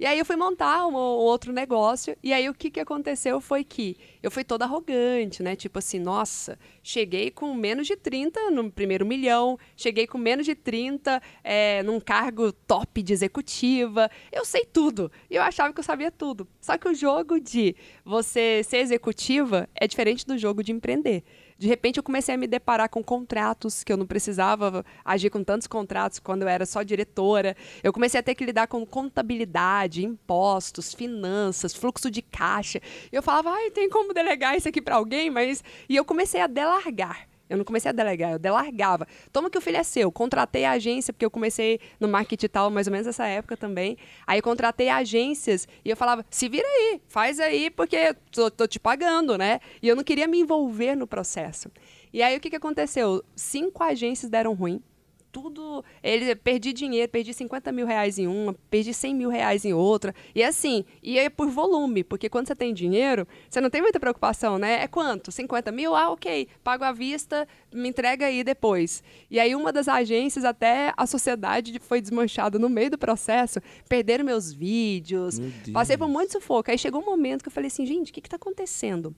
E 0.00 0.06
aí 0.06 0.16
eu 0.16 0.24
fui 0.24 0.36
montar 0.36 0.86
um, 0.86 0.94
um 0.94 0.96
outro 0.96 1.52
negócio, 1.52 2.16
e 2.22 2.32
aí 2.32 2.48
o 2.48 2.54
que, 2.54 2.70
que 2.70 2.78
aconteceu 2.78 3.40
foi 3.40 3.64
que 3.64 3.96
eu 4.22 4.30
fui 4.30 4.44
toda 4.44 4.64
arrogante, 4.64 5.42
né? 5.42 5.56
Tipo 5.56 5.80
assim, 5.80 5.98
nossa, 5.98 6.56
cheguei 6.82 7.32
com 7.32 7.52
menos 7.52 7.86
de 7.86 7.96
30 7.96 8.50
no 8.52 8.70
primeiro 8.70 9.04
milhão, 9.04 9.58
cheguei 9.76 10.06
com 10.06 10.16
menos 10.16 10.46
de 10.46 10.54
30 10.54 11.20
é, 11.42 11.82
num 11.82 11.98
cargo 11.98 12.52
top 12.52 13.02
de 13.02 13.12
executiva. 13.12 14.08
Eu 14.30 14.44
sei 14.44 14.64
tudo. 14.64 15.10
E 15.28 15.34
eu 15.34 15.42
achava 15.42 15.72
que 15.72 15.80
eu 15.80 15.84
sabia 15.84 16.12
tudo. 16.12 16.46
Só 16.60 16.78
que 16.78 16.88
o 16.88 16.94
jogo 16.94 17.40
de 17.40 17.74
você 18.04 18.62
ser 18.62 18.78
executiva 18.78 19.68
é 19.74 19.88
diferente 19.88 20.24
do 20.24 20.38
jogo 20.38 20.62
de 20.62 20.70
empreender. 20.70 21.24
De 21.58 21.66
repente 21.66 21.96
eu 21.96 22.02
comecei 22.04 22.36
a 22.36 22.38
me 22.38 22.46
deparar 22.46 22.88
com 22.88 23.02
contratos 23.02 23.82
que 23.82 23.92
eu 23.92 23.96
não 23.96 24.06
precisava 24.06 24.84
agir 25.04 25.28
com 25.28 25.42
tantos 25.42 25.66
contratos 25.66 26.20
quando 26.20 26.42
eu 26.42 26.48
era 26.48 26.64
só 26.64 26.84
diretora. 26.84 27.56
Eu 27.82 27.92
comecei 27.92 28.20
a 28.20 28.22
ter 28.22 28.36
que 28.36 28.44
lidar 28.44 28.68
com 28.68 28.86
contabilidade, 28.86 30.04
impostos, 30.04 30.94
finanças, 30.94 31.74
fluxo 31.74 32.10
de 32.10 32.22
caixa. 32.22 32.80
Eu 33.10 33.24
falava, 33.24 33.50
ai, 33.50 33.72
tem 33.72 33.90
como 33.90 34.14
delegar 34.14 34.56
isso 34.56 34.68
aqui 34.68 34.80
para 34.80 34.94
alguém? 34.94 35.30
Mas 35.30 35.64
e 35.88 35.96
eu 35.96 36.04
comecei 36.04 36.40
a 36.40 36.46
delargar. 36.46 37.28
Eu 37.48 37.56
não 37.56 37.64
comecei 37.64 37.88
a 37.88 37.92
delegar, 37.92 38.32
eu 38.32 38.38
delargava. 38.38 39.06
Toma 39.32 39.50
que 39.50 39.58
o 39.58 39.60
filho 39.60 39.76
é 39.76 39.82
seu. 39.82 40.10
Contratei 40.12 40.64
a 40.64 40.72
agência, 40.72 41.12
porque 41.12 41.24
eu 41.24 41.30
comecei 41.30 41.80
no 41.98 42.08
marketing 42.08 42.48
tal, 42.48 42.70
mais 42.70 42.86
ou 42.86 42.92
menos 42.92 43.06
nessa 43.06 43.26
época 43.26 43.56
também. 43.56 43.96
Aí 44.26 44.42
contratei 44.42 44.88
agências 44.88 45.66
e 45.84 45.90
eu 45.90 45.96
falava, 45.96 46.24
se 46.30 46.48
vira 46.48 46.66
aí, 46.66 47.00
faz 47.08 47.40
aí, 47.40 47.70
porque 47.70 48.14
tô, 48.30 48.50
tô 48.50 48.66
te 48.66 48.78
pagando, 48.78 49.38
né? 49.38 49.60
E 49.82 49.88
eu 49.88 49.96
não 49.96 50.04
queria 50.04 50.26
me 50.26 50.40
envolver 50.40 50.94
no 50.94 51.06
processo. 51.06 51.70
E 52.12 52.22
aí 52.22 52.36
o 52.36 52.40
que, 52.40 52.50
que 52.50 52.56
aconteceu? 52.56 53.22
Cinco 53.36 53.82
agências 53.82 54.30
deram 54.30 54.54
ruim. 54.54 54.82
Tudo. 55.30 55.84
Ele, 56.02 56.34
perdi 56.34 56.72
dinheiro, 56.72 57.10
perdi 57.10 57.34
50 57.34 57.70
mil 57.70 57.86
reais 57.86 58.18
em 58.18 58.26
uma, 58.26 58.54
perdi 58.70 58.94
100 58.94 59.14
mil 59.14 59.28
reais 59.28 59.64
em 59.64 59.72
outra. 59.72 60.14
E 60.34 60.42
assim, 60.42 60.84
e 61.02 61.18
é 61.18 61.28
por 61.28 61.48
volume, 61.48 62.02
porque 62.02 62.28
quando 62.28 62.46
você 62.46 62.54
tem 62.54 62.72
dinheiro, 62.72 63.26
você 63.48 63.60
não 63.60 63.70
tem 63.70 63.82
muita 63.82 64.00
preocupação, 64.00 64.58
né? 64.58 64.82
É 64.82 64.88
quanto? 64.88 65.30
50 65.30 65.70
mil? 65.70 65.94
Ah, 65.94 66.10
ok. 66.10 66.48
Pago 66.64 66.84
à 66.84 66.92
vista, 66.92 67.46
me 67.72 67.88
entrega 67.88 68.26
aí 68.26 68.42
depois. 68.42 69.02
E 69.30 69.38
aí, 69.38 69.54
uma 69.54 69.72
das 69.72 69.88
agências, 69.88 70.44
até 70.44 70.92
a 70.96 71.06
sociedade 71.06 71.78
foi 71.78 72.00
desmanchada 72.00 72.58
no 72.58 72.68
meio 72.68 72.90
do 72.90 72.98
processo, 72.98 73.60
perderam 73.88 74.24
meus 74.24 74.52
vídeos. 74.52 75.38
Passei 75.72 75.96
por 75.96 76.08
muito 76.08 76.32
sufoco. 76.32 76.70
Aí 76.70 76.78
chegou 76.78 77.02
um 77.02 77.06
momento 77.06 77.42
que 77.42 77.48
eu 77.48 77.52
falei 77.52 77.68
assim, 77.68 77.84
gente, 77.84 78.10
o 78.10 78.14
que 78.14 78.20
está 78.20 78.36
acontecendo? 78.36 79.14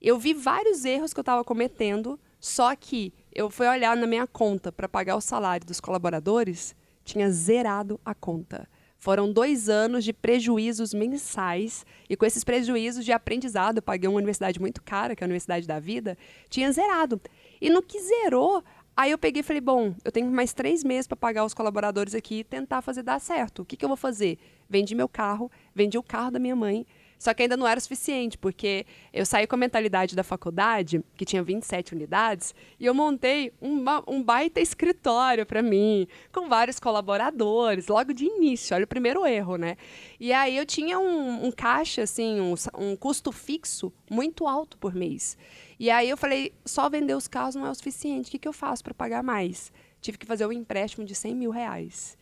Eu 0.00 0.18
vi 0.18 0.34
vários 0.34 0.84
erros 0.84 1.14
que 1.14 1.20
eu 1.20 1.22
estava 1.22 1.42
cometendo, 1.42 2.20
só 2.38 2.76
que 2.76 3.10
eu 3.34 3.50
fui 3.50 3.66
olhar 3.66 3.96
na 3.96 4.06
minha 4.06 4.26
conta 4.26 4.70
para 4.70 4.88
pagar 4.88 5.16
o 5.16 5.20
salário 5.20 5.66
dos 5.66 5.80
colaboradores, 5.80 6.74
tinha 7.04 7.28
zerado 7.30 8.00
a 8.04 8.14
conta. 8.14 8.68
Foram 8.96 9.30
dois 9.30 9.68
anos 9.68 10.04
de 10.04 10.12
prejuízos 10.12 10.94
mensais, 10.94 11.84
e 12.08 12.16
com 12.16 12.24
esses 12.24 12.44
prejuízos 12.44 13.04
de 13.04 13.12
aprendizado, 13.12 13.78
eu 13.78 13.82
paguei 13.82 14.08
uma 14.08 14.16
universidade 14.16 14.58
muito 14.60 14.82
cara, 14.82 15.14
que 15.14 15.22
é 15.22 15.24
a 15.24 15.28
Universidade 15.28 15.66
da 15.66 15.78
Vida, 15.78 16.16
tinha 16.48 16.72
zerado. 16.72 17.20
E 17.60 17.68
no 17.68 17.82
que 17.82 18.00
zerou, 18.00 18.64
aí 18.96 19.10
eu 19.10 19.18
peguei 19.18 19.40
e 19.40 19.42
falei: 19.42 19.60
bom, 19.60 19.94
eu 20.04 20.10
tenho 20.10 20.30
mais 20.30 20.54
três 20.54 20.82
meses 20.82 21.06
para 21.06 21.16
pagar 21.16 21.44
os 21.44 21.52
colaboradores 21.52 22.14
aqui 22.14 22.38
e 22.38 22.44
tentar 22.44 22.80
fazer 22.80 23.02
dar 23.02 23.20
certo. 23.20 23.60
O 23.60 23.64
que, 23.66 23.76
que 23.76 23.84
eu 23.84 23.88
vou 23.90 23.96
fazer? 23.96 24.38
Vendi 24.70 24.94
meu 24.94 25.08
carro, 25.08 25.50
vendi 25.74 25.98
o 25.98 26.02
carro 26.02 26.30
da 26.30 26.38
minha 26.38 26.56
mãe, 26.56 26.86
só 27.24 27.32
que 27.32 27.42
ainda 27.42 27.56
não 27.56 27.66
era 27.66 27.80
suficiente, 27.80 28.36
porque 28.36 28.84
eu 29.10 29.24
saí 29.24 29.46
com 29.46 29.54
a 29.54 29.58
mentalidade 29.58 30.14
da 30.14 30.22
faculdade, 30.22 31.02
que 31.16 31.24
tinha 31.24 31.42
27 31.42 31.94
unidades, 31.94 32.54
e 32.78 32.84
eu 32.84 32.92
montei 32.92 33.50
uma, 33.62 34.04
um 34.06 34.22
baita 34.22 34.60
escritório 34.60 35.46
para 35.46 35.62
mim, 35.62 36.06
com 36.30 36.50
vários 36.50 36.78
colaboradores, 36.78 37.88
logo 37.88 38.12
de 38.12 38.26
início. 38.26 38.76
Olha 38.76 38.84
o 38.84 38.86
primeiro 38.86 39.24
erro, 39.24 39.56
né? 39.56 39.78
E 40.20 40.34
aí 40.34 40.54
eu 40.54 40.66
tinha 40.66 40.98
um, 40.98 41.46
um 41.46 41.50
caixa, 41.50 42.02
assim, 42.02 42.42
um, 42.42 42.52
um 42.76 42.94
custo 42.94 43.32
fixo 43.32 43.90
muito 44.10 44.46
alto 44.46 44.76
por 44.76 44.94
mês. 44.94 45.38
E 45.80 45.88
aí 45.90 46.10
eu 46.10 46.18
falei, 46.18 46.52
só 46.62 46.90
vender 46.90 47.14
os 47.14 47.26
carros 47.26 47.54
não 47.54 47.64
é 47.64 47.70
o 47.70 47.74
suficiente, 47.74 48.28
o 48.28 48.32
que, 48.32 48.38
que 48.38 48.48
eu 48.48 48.52
faço 48.52 48.84
para 48.84 48.92
pagar 48.92 49.22
mais? 49.22 49.72
Tive 49.98 50.18
que 50.18 50.26
fazer 50.26 50.44
um 50.44 50.52
empréstimo 50.52 51.06
de 51.06 51.14
100 51.14 51.34
mil 51.34 51.50
reais. 51.50 52.18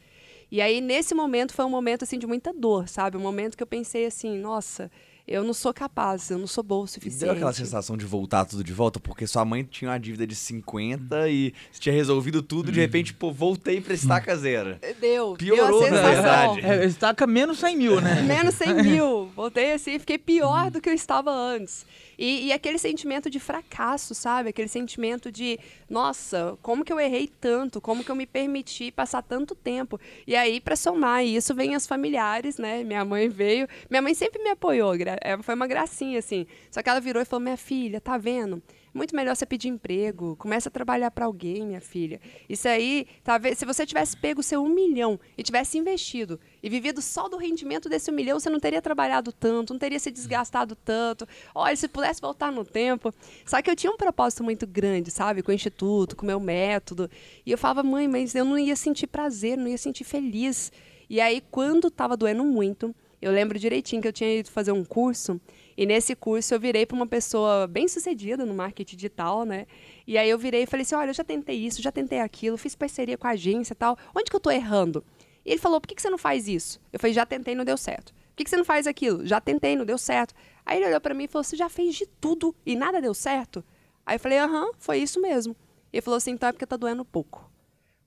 E 0.52 0.60
aí, 0.60 0.82
nesse 0.82 1.14
momento, 1.14 1.54
foi 1.54 1.64
um 1.64 1.70
momento, 1.70 2.02
assim, 2.02 2.18
de 2.18 2.26
muita 2.26 2.52
dor, 2.52 2.86
sabe? 2.86 3.16
Um 3.16 3.20
momento 3.20 3.56
que 3.56 3.62
eu 3.62 3.66
pensei 3.66 4.04
assim, 4.04 4.36
nossa, 4.38 4.90
eu 5.26 5.42
não 5.42 5.54
sou 5.54 5.72
capaz, 5.72 6.30
eu 6.30 6.38
não 6.38 6.46
sou 6.46 6.62
boa 6.62 6.84
o 6.84 6.86
suficiente. 6.86 7.24
Deu 7.24 7.32
aquela 7.32 7.54
sensação 7.54 7.96
de 7.96 8.04
voltar 8.04 8.44
tudo 8.44 8.62
de 8.62 8.72
volta, 8.72 9.00
porque 9.00 9.26
sua 9.26 9.46
mãe 9.46 9.64
tinha 9.64 9.90
uma 9.90 9.98
dívida 9.98 10.26
de 10.26 10.34
50 10.34 11.26
e 11.30 11.54
você 11.70 11.80
tinha 11.80 11.94
resolvido 11.94 12.42
tudo, 12.42 12.70
de 12.70 12.78
repente, 12.78 13.14
pô, 13.14 13.32
voltei 13.32 13.80
pra 13.80 13.94
estaca 13.94 14.36
zero. 14.36 14.78
Deu. 15.00 15.36
Piorou, 15.38 15.80
deu 15.80 15.88
a 15.88 15.90
na 15.90 16.02
verdade. 16.02 16.60
É, 16.60 16.84
estaca 16.84 17.26
menos 17.26 17.58
100 17.58 17.76
mil, 17.78 18.00
né? 18.02 18.20
Menos 18.20 18.54
100 18.56 18.74
mil. 18.82 19.30
Voltei 19.34 19.72
assim, 19.72 19.98
fiquei 19.98 20.18
pior 20.18 20.70
do 20.70 20.82
que 20.82 20.88
eu 20.90 20.94
estava 20.94 21.30
antes. 21.30 21.86
E, 22.22 22.46
e 22.46 22.52
aquele 22.52 22.78
sentimento 22.78 23.28
de 23.28 23.40
fracasso, 23.40 24.14
sabe? 24.14 24.50
Aquele 24.50 24.68
sentimento 24.68 25.32
de, 25.32 25.58
nossa, 25.90 26.56
como 26.62 26.84
que 26.84 26.92
eu 26.92 27.00
errei 27.00 27.26
tanto? 27.26 27.80
Como 27.80 28.04
que 28.04 28.12
eu 28.12 28.14
me 28.14 28.26
permiti 28.26 28.92
passar 28.92 29.22
tanto 29.22 29.56
tempo? 29.56 29.98
E 30.24 30.36
aí, 30.36 30.60
para 30.60 30.76
somar 30.76 31.24
isso, 31.24 31.52
vem 31.52 31.74
as 31.74 31.84
familiares, 31.84 32.58
né? 32.58 32.84
Minha 32.84 33.04
mãe 33.04 33.28
veio. 33.28 33.66
Minha 33.90 34.00
mãe 34.00 34.14
sempre 34.14 34.40
me 34.40 34.50
apoiou, 34.50 34.94
é, 34.94 35.36
foi 35.42 35.56
uma 35.56 35.66
gracinha, 35.66 36.20
assim. 36.20 36.46
Só 36.70 36.80
que 36.80 36.88
ela 36.88 37.00
virou 37.00 37.20
e 37.20 37.24
falou: 37.24 37.42
Minha 37.42 37.56
filha, 37.56 38.00
tá 38.00 38.16
vendo? 38.16 38.62
Muito 38.94 39.16
melhor 39.16 39.34
você 39.34 39.46
pedir 39.46 39.68
emprego. 39.68 40.36
Começa 40.36 40.68
a 40.68 40.72
trabalhar 40.72 41.10
para 41.10 41.24
alguém, 41.24 41.66
minha 41.66 41.80
filha. 41.80 42.20
Isso 42.46 42.68
aí, 42.68 43.06
ve- 43.40 43.54
se 43.54 43.64
você 43.64 43.86
tivesse 43.86 44.14
pego 44.16 44.42
seu 44.42 44.62
um 44.62 44.68
milhão 44.68 45.18
e 45.36 45.42
tivesse 45.42 45.78
investido 45.78 46.38
e 46.62 46.68
vivido 46.68 47.00
só 47.00 47.26
do 47.26 47.38
rendimento 47.38 47.88
desse 47.88 48.10
um 48.10 48.14
milhão, 48.14 48.38
você 48.38 48.50
não 48.50 48.60
teria 48.60 48.82
trabalhado 48.82 49.32
tanto, 49.32 49.72
não 49.72 49.78
teria 49.78 49.98
se 49.98 50.10
desgastado 50.10 50.76
tanto. 50.76 51.26
Olha, 51.54 51.74
se 51.74 51.88
pudesse 51.88 52.20
voltar 52.20 52.52
no 52.52 52.64
tempo. 52.66 53.14
Só 53.46 53.62
que 53.62 53.70
eu 53.70 53.76
tinha 53.76 53.90
um 53.90 53.96
propósito 53.96 54.44
muito 54.44 54.66
grande, 54.66 55.10
sabe? 55.10 55.42
Com 55.42 55.52
o 55.52 55.54
instituto, 55.54 56.14
com 56.14 56.24
o 56.24 56.26
meu 56.26 56.38
método. 56.38 57.10
E 57.46 57.50
eu 57.50 57.56
falava, 57.56 57.82
mãe, 57.82 58.06
mas 58.06 58.34
eu 58.34 58.44
não 58.44 58.58
ia 58.58 58.76
sentir 58.76 59.06
prazer, 59.06 59.56
não 59.56 59.68
ia 59.68 59.78
sentir 59.78 60.04
feliz. 60.04 60.70
E 61.08 61.18
aí, 61.18 61.42
quando 61.50 61.88
estava 61.88 62.14
doendo 62.14 62.44
muito, 62.44 62.94
eu 63.22 63.32
lembro 63.32 63.58
direitinho 63.58 64.02
que 64.02 64.08
eu 64.08 64.12
tinha 64.12 64.40
ido 64.40 64.50
fazer 64.50 64.72
um 64.72 64.84
curso 64.84 65.40
e 65.76 65.86
nesse 65.86 66.14
curso 66.14 66.54
eu 66.54 66.60
virei 66.60 66.84
para 66.84 66.94
uma 66.94 67.06
pessoa 67.06 67.66
bem 67.66 67.88
sucedida 67.88 68.44
no 68.44 68.54
marketing 68.54 68.96
digital, 68.96 69.44
né? 69.44 69.66
E 70.06 70.18
aí 70.18 70.28
eu 70.28 70.38
virei 70.38 70.62
e 70.62 70.66
falei 70.66 70.82
assim: 70.82 70.94
olha, 70.94 71.10
eu 71.10 71.14
já 71.14 71.24
tentei 71.24 71.56
isso, 71.56 71.82
já 71.82 71.90
tentei 71.90 72.20
aquilo, 72.20 72.56
fiz 72.56 72.74
parceria 72.74 73.16
com 73.16 73.26
a 73.26 73.30
agência 73.30 73.72
e 73.72 73.76
tal. 73.76 73.96
Onde 74.14 74.30
que 74.30 74.36
eu 74.36 74.40
tô 74.40 74.50
errando? 74.50 75.04
E 75.44 75.50
ele 75.50 75.60
falou: 75.60 75.80
por 75.80 75.88
que, 75.88 75.94
que 75.94 76.02
você 76.02 76.10
não 76.10 76.18
faz 76.18 76.48
isso? 76.48 76.80
Eu 76.92 76.98
falei: 76.98 77.14
já 77.14 77.24
tentei, 77.24 77.54
não 77.54 77.64
deu 77.64 77.76
certo. 77.76 78.12
Por 78.12 78.36
que, 78.36 78.44
que 78.44 78.50
você 78.50 78.56
não 78.56 78.64
faz 78.64 78.86
aquilo? 78.86 79.26
Já 79.26 79.40
tentei, 79.40 79.76
não 79.76 79.84
deu 79.84 79.98
certo. 79.98 80.34
Aí 80.64 80.78
ele 80.78 80.86
olhou 80.86 81.00
para 81.00 81.14
mim 81.14 81.24
e 81.24 81.28
falou: 81.28 81.44
você 81.44 81.56
já 81.56 81.68
fez 81.68 81.94
de 81.94 82.06
tudo 82.06 82.54
e 82.64 82.76
nada 82.76 83.00
deu 83.00 83.14
certo? 83.14 83.64
Aí 84.04 84.16
eu 84.16 84.20
falei: 84.20 84.38
aham, 84.38 84.70
foi 84.78 84.98
isso 84.98 85.20
mesmo. 85.20 85.56
Ele 85.92 86.02
falou 86.02 86.16
assim: 86.16 86.32
então 86.32 86.48
é 86.48 86.52
porque 86.52 86.66
tá 86.66 86.76
doendo 86.76 87.04
pouco. 87.04 87.50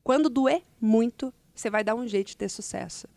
Quando 0.04 0.30
doer 0.30 0.62
muito, 0.80 1.34
você 1.54 1.70
vai 1.70 1.84
dar 1.84 1.96
um 1.96 2.08
jeito 2.08 2.28
de 2.28 2.38
ter 2.38 2.50
sucesso. 2.50 3.08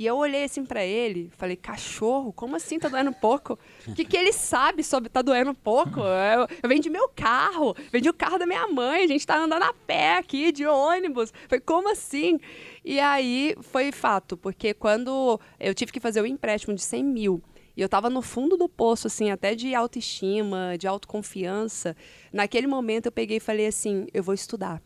E 0.00 0.06
eu 0.06 0.16
olhei 0.16 0.44
assim 0.44 0.64
pra 0.64 0.82
ele, 0.82 1.30
falei, 1.36 1.56
cachorro, 1.56 2.32
como 2.32 2.56
assim 2.56 2.78
tá 2.78 2.88
doendo 2.88 3.12
pouco? 3.12 3.58
O 3.86 3.92
que, 3.92 4.02
que 4.02 4.16
ele 4.16 4.32
sabe 4.32 4.82
sobre 4.82 5.10
tá 5.10 5.20
doendo 5.20 5.52
pouco? 5.52 6.00
Eu, 6.00 6.48
eu 6.62 6.68
vendi 6.70 6.88
meu 6.88 7.06
carro, 7.10 7.76
vendi 7.92 8.08
o 8.08 8.14
carro 8.14 8.38
da 8.38 8.46
minha 8.46 8.66
mãe, 8.66 9.04
a 9.04 9.06
gente 9.06 9.26
tá 9.26 9.36
andando 9.36 9.62
a 9.62 9.74
pé 9.74 10.16
aqui, 10.16 10.52
de 10.52 10.64
ônibus. 10.64 11.34
Foi 11.50 11.60
como 11.60 11.92
assim? 11.92 12.40
E 12.82 12.98
aí 12.98 13.54
foi 13.60 13.92
fato, 13.92 14.38
porque 14.38 14.72
quando 14.72 15.38
eu 15.60 15.74
tive 15.74 15.92
que 15.92 16.00
fazer 16.00 16.22
o 16.22 16.26
empréstimo 16.26 16.74
de 16.74 16.80
100 16.80 17.04
mil, 17.04 17.42
e 17.76 17.82
eu 17.82 17.88
tava 17.88 18.08
no 18.08 18.22
fundo 18.22 18.56
do 18.56 18.70
poço, 18.70 19.06
assim, 19.06 19.30
até 19.30 19.54
de 19.54 19.74
autoestima, 19.74 20.78
de 20.78 20.88
autoconfiança, 20.88 21.94
naquele 22.32 22.66
momento 22.66 23.04
eu 23.04 23.12
peguei 23.12 23.36
e 23.36 23.40
falei 23.40 23.66
assim, 23.66 24.06
eu 24.14 24.22
vou 24.22 24.34
estudar. 24.34 24.80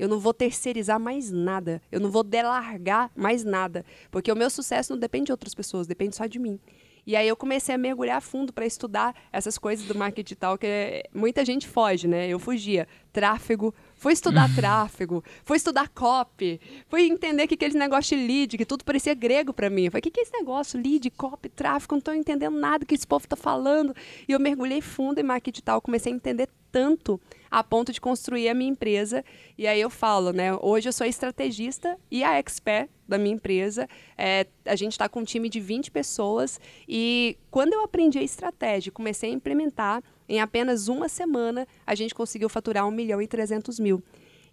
Eu 0.00 0.08
não 0.08 0.18
vou 0.18 0.32
terceirizar 0.32 0.98
mais 0.98 1.30
nada. 1.30 1.82
Eu 1.92 2.00
não 2.00 2.10
vou 2.10 2.22
delargar 2.22 3.10
mais 3.14 3.44
nada. 3.44 3.84
Porque 4.10 4.32
o 4.32 4.36
meu 4.36 4.48
sucesso 4.48 4.92
não 4.92 4.98
depende 4.98 5.26
de 5.26 5.32
outras 5.32 5.54
pessoas, 5.54 5.86
depende 5.86 6.16
só 6.16 6.26
de 6.26 6.38
mim. 6.38 6.58
E 7.06 7.14
aí 7.16 7.28
eu 7.28 7.36
comecei 7.36 7.74
a 7.74 7.78
mergulhar 7.78 8.20
fundo 8.22 8.52
para 8.52 8.64
estudar 8.64 9.14
essas 9.32 9.58
coisas 9.58 9.86
do 9.86 9.94
marketing 9.94 10.22
digital 10.24 10.56
que 10.56 10.66
é- 10.66 11.02
muita 11.14 11.44
gente 11.44 11.68
foge, 11.68 12.08
né? 12.08 12.28
Eu 12.28 12.38
fugia. 12.38 12.86
Tráfego, 13.12 13.74
fui 14.00 14.14
estudar 14.14 14.48
tráfego, 14.56 15.22
fui 15.44 15.58
estudar 15.58 15.86
copy, 15.90 16.58
fui 16.88 17.02
entender 17.02 17.46
que 17.46 17.52
aquele 17.52 17.78
negócio 17.78 18.16
de 18.16 18.26
lead, 18.26 18.56
que 18.56 18.64
tudo 18.64 18.82
parecia 18.82 19.12
grego 19.12 19.52
para 19.52 19.68
mim. 19.68 19.84
Eu 19.84 19.90
falei, 19.90 20.00
o 20.00 20.02
que, 20.04 20.10
que 20.10 20.20
é 20.20 20.22
esse 20.22 20.32
negócio? 20.32 20.80
Lead, 20.80 21.10
copy, 21.10 21.50
tráfego, 21.50 21.96
não 21.96 21.98
estou 21.98 22.14
entendendo 22.14 22.58
nada 22.58 22.86
que 22.86 22.94
esse 22.94 23.06
povo 23.06 23.26
está 23.26 23.36
falando. 23.36 23.94
E 24.26 24.32
eu 24.32 24.40
mergulhei 24.40 24.80
fundo 24.80 25.20
em 25.20 25.22
marketing 25.22 25.50
digital, 25.50 25.82
comecei 25.82 26.10
a 26.10 26.16
entender 26.16 26.48
tanto 26.72 27.20
a 27.50 27.62
ponto 27.62 27.92
de 27.92 28.00
construir 28.00 28.48
a 28.48 28.54
minha 28.54 28.70
empresa. 28.70 29.22
E 29.58 29.66
aí 29.66 29.80
eu 29.80 29.90
falo, 29.90 30.32
né? 30.32 30.56
Hoje 30.62 30.88
eu 30.88 30.92
sou 30.92 31.04
a 31.04 31.08
estrategista 31.08 31.98
e 32.10 32.24
a 32.24 32.38
expert 32.38 32.88
da 33.06 33.18
minha 33.18 33.34
empresa. 33.34 33.86
É, 34.16 34.46
a 34.64 34.76
gente 34.76 34.92
está 34.92 35.08
com 35.08 35.20
um 35.20 35.24
time 35.24 35.50
de 35.50 35.60
20 35.60 35.90
pessoas. 35.90 36.58
E 36.88 37.36
quando 37.50 37.74
eu 37.74 37.82
aprendi 37.82 38.18
a 38.18 38.22
estratégia, 38.22 38.92
comecei 38.92 39.30
a 39.30 39.34
implementar, 39.34 40.02
em 40.30 40.40
apenas 40.40 40.88
uma 40.88 41.08
semana, 41.08 41.66
a 41.86 41.94
gente 41.94 42.14
conseguiu 42.14 42.48
faturar 42.48 42.86
1 42.86 42.90
milhão 42.90 43.20
e 43.20 43.26
300 43.26 43.78
mil. 43.80 44.02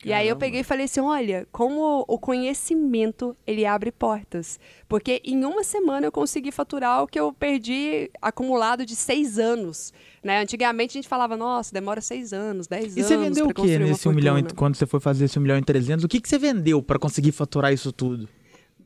E 0.05 0.13
aí 0.13 0.27
eu 0.27 0.35
peguei 0.35 0.59
e 0.61 0.63
falei 0.63 0.85
assim, 0.85 0.99
olha, 0.99 1.47
como 1.51 2.05
o 2.07 2.19
conhecimento, 2.19 3.35
ele 3.47 3.65
abre 3.65 3.91
portas. 3.91 4.59
Porque 4.87 5.19
em 5.25 5.43
uma 5.43 5.63
semana 5.63 6.05
eu 6.05 6.11
consegui 6.11 6.51
faturar 6.51 7.01
o 7.03 7.07
que 7.07 7.19
eu 7.19 7.33
perdi 7.33 8.09
acumulado 8.21 8.85
de 8.85 8.95
seis 8.95 9.39
anos. 9.39 9.91
Né? 10.23 10.39
Antigamente 10.39 10.91
a 10.91 11.01
gente 11.01 11.07
falava, 11.09 11.35
nossa, 11.35 11.73
demora 11.73 11.99
seis 11.99 12.31
anos, 12.31 12.67
dez 12.67 12.95
E 12.95 12.99
anos 12.99 13.07
você 13.09 13.17
vendeu 13.17 13.45
o 13.47 13.53
quê 13.53 13.79
nesse 13.79 14.07
1 14.07 14.13
milhão, 14.13 14.37
e- 14.37 14.43
quando 14.53 14.75
você 14.75 14.85
foi 14.85 14.99
fazer 14.99 15.25
esse 15.25 15.39
1 15.39 15.41
milhão 15.41 15.57
e 15.57 15.63
300? 15.63 16.03
O 16.05 16.07
que, 16.07 16.21
que 16.21 16.29
você 16.29 16.37
vendeu 16.37 16.81
pra 16.83 16.99
conseguir 16.99 17.31
faturar 17.31 17.73
isso 17.73 17.91
tudo? 17.91 18.29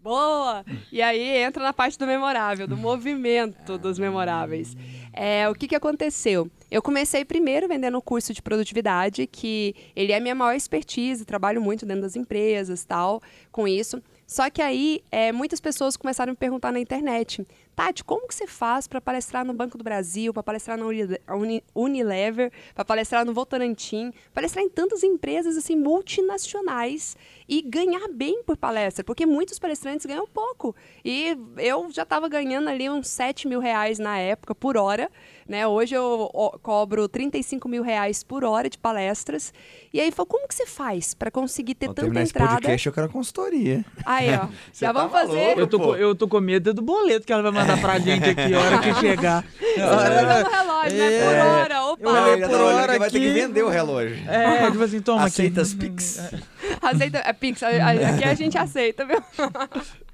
Boa! 0.01 0.65
E 0.91 0.99
aí 0.99 1.37
entra 1.37 1.63
na 1.63 1.71
parte 1.71 1.97
do 1.97 2.07
memorável, 2.07 2.67
do 2.67 2.75
movimento 2.75 3.77
dos 3.77 3.99
memoráveis. 3.99 4.75
É, 5.13 5.47
o 5.47 5.53
que, 5.53 5.67
que 5.67 5.75
aconteceu? 5.75 6.49
Eu 6.71 6.81
comecei 6.81 7.23
primeiro 7.23 7.67
vendendo 7.67 7.97
o 7.97 8.01
curso 8.01 8.33
de 8.33 8.41
produtividade, 8.41 9.27
que 9.27 9.75
ele 9.95 10.11
é 10.11 10.19
minha 10.19 10.33
maior 10.33 10.55
expertise, 10.55 11.23
trabalho 11.23 11.61
muito 11.61 11.85
dentro 11.85 12.01
das 12.01 12.15
empresas, 12.15 12.83
tal, 12.83 13.21
com 13.51 13.67
isso. 13.67 14.01
Só 14.25 14.49
que 14.49 14.61
aí, 14.61 15.03
é, 15.11 15.31
muitas 15.31 15.59
pessoas 15.59 15.97
começaram 15.97 16.31
a 16.31 16.33
me 16.33 16.37
perguntar 16.37 16.71
na 16.71 16.79
internet, 16.79 17.45
Tati, 17.81 18.03
como 18.03 18.27
que 18.27 18.35
você 18.35 18.45
faz 18.45 18.87
para 18.87 19.01
palestrar 19.01 19.43
no 19.43 19.53
Banco 19.55 19.75
do 19.75 19.83
Brasil, 19.83 20.31
para 20.31 20.43
palestrar 20.43 20.77
na 20.77 20.85
Uni- 20.85 21.17
Uni- 21.27 21.63
Unilever, 21.73 22.51
para 22.75 22.85
palestrar 22.85 23.25
no 23.25 23.33
Votorantim, 23.33 24.13
palestrar 24.35 24.63
em 24.63 24.69
tantas 24.69 25.01
empresas 25.03 25.57
assim 25.57 25.75
multinacionais 25.75 27.17
e 27.49 27.59
ganhar 27.63 28.07
bem 28.13 28.43
por 28.43 28.55
palestra, 28.55 29.03
porque 29.03 29.25
muitos 29.25 29.57
palestrantes 29.57 30.05
ganham 30.05 30.27
pouco. 30.27 30.75
E 31.03 31.35
eu 31.57 31.89
já 31.91 32.03
estava 32.03 32.29
ganhando 32.29 32.69
ali 32.69 32.87
uns 32.87 33.07
7 33.07 33.47
mil 33.47 33.59
reais 33.59 33.97
na 33.97 34.15
época 34.19 34.53
por 34.53 34.77
hora, 34.77 35.09
né? 35.47 35.65
Hoje 35.67 35.95
eu 35.95 36.29
cobro 36.61 37.09
35 37.09 37.67
mil 37.67 37.81
reais 37.81 38.23
por 38.23 38.43
hora 38.43 38.69
de 38.69 38.77
palestras. 38.77 39.51
E 39.91 39.99
aí 39.99 40.11
falou, 40.11 40.27
como 40.27 40.47
que 40.47 40.53
você 40.53 40.67
faz 40.67 41.13
para 41.15 41.31
conseguir 41.31 41.73
ter 41.75 41.87
tanta 41.87 42.01
terminar 42.03 42.21
esse 42.21 42.31
entrada? 42.31 42.53
podcast, 42.53 42.87
eu 42.87 42.93
quero 42.93 43.09
consultoria. 43.09 43.83
Aí, 44.05 44.29
ó, 44.35 44.47
já 44.71 44.93
tá 44.93 44.93
vamos 44.93 45.11
fazer. 45.11 45.57
Eu 45.57 45.67
tô, 45.67 45.79
pô. 45.79 45.95
eu 45.95 46.15
tô 46.15 46.27
com 46.27 46.39
medo 46.39 46.73
do 46.75 46.81
boleto 46.81 47.25
que 47.25 47.33
ela 47.33 47.41
vai 47.41 47.51
mandar 47.51 47.70
pra 47.77 47.99
gente 47.99 48.29
aqui 48.29 48.53
a 48.53 48.59
hora 48.59 48.77
que 48.79 48.93
chegar. 48.95 49.43
Você 49.59 49.75
tá 49.77 49.85
mandando 49.85 50.49
relógio, 50.49 50.97
né? 50.97 51.09
Por 51.19 51.33
É. 51.35 51.43
hora, 51.43 51.81
opa. 51.85 52.03
Eu 52.03 52.13
Não, 52.13 52.23
olhei 52.23 52.39
já 52.39 52.47
por 52.49 52.61
hora 52.61 52.93
que 52.93 52.99
vai 52.99 53.09
ter 53.09 53.19
que 53.19 53.25
aqui. 53.29 53.33
vender 53.41 53.63
o 53.63 53.69
relógio. 53.69 54.17
É, 54.29 54.71
tipo 54.71 54.83
assim, 54.83 55.01
toma 55.01 55.23
Aceita 55.25 55.61
aqui. 55.61 55.69
as 55.69 55.73
Pix. 55.73 56.19
Aceita, 56.81 57.17
é 57.25 57.33
Pix, 57.33 57.61
aqui 57.63 58.23
a 58.23 58.33
gente 58.33 58.57
aceita, 58.57 59.05
viu? 59.05 59.21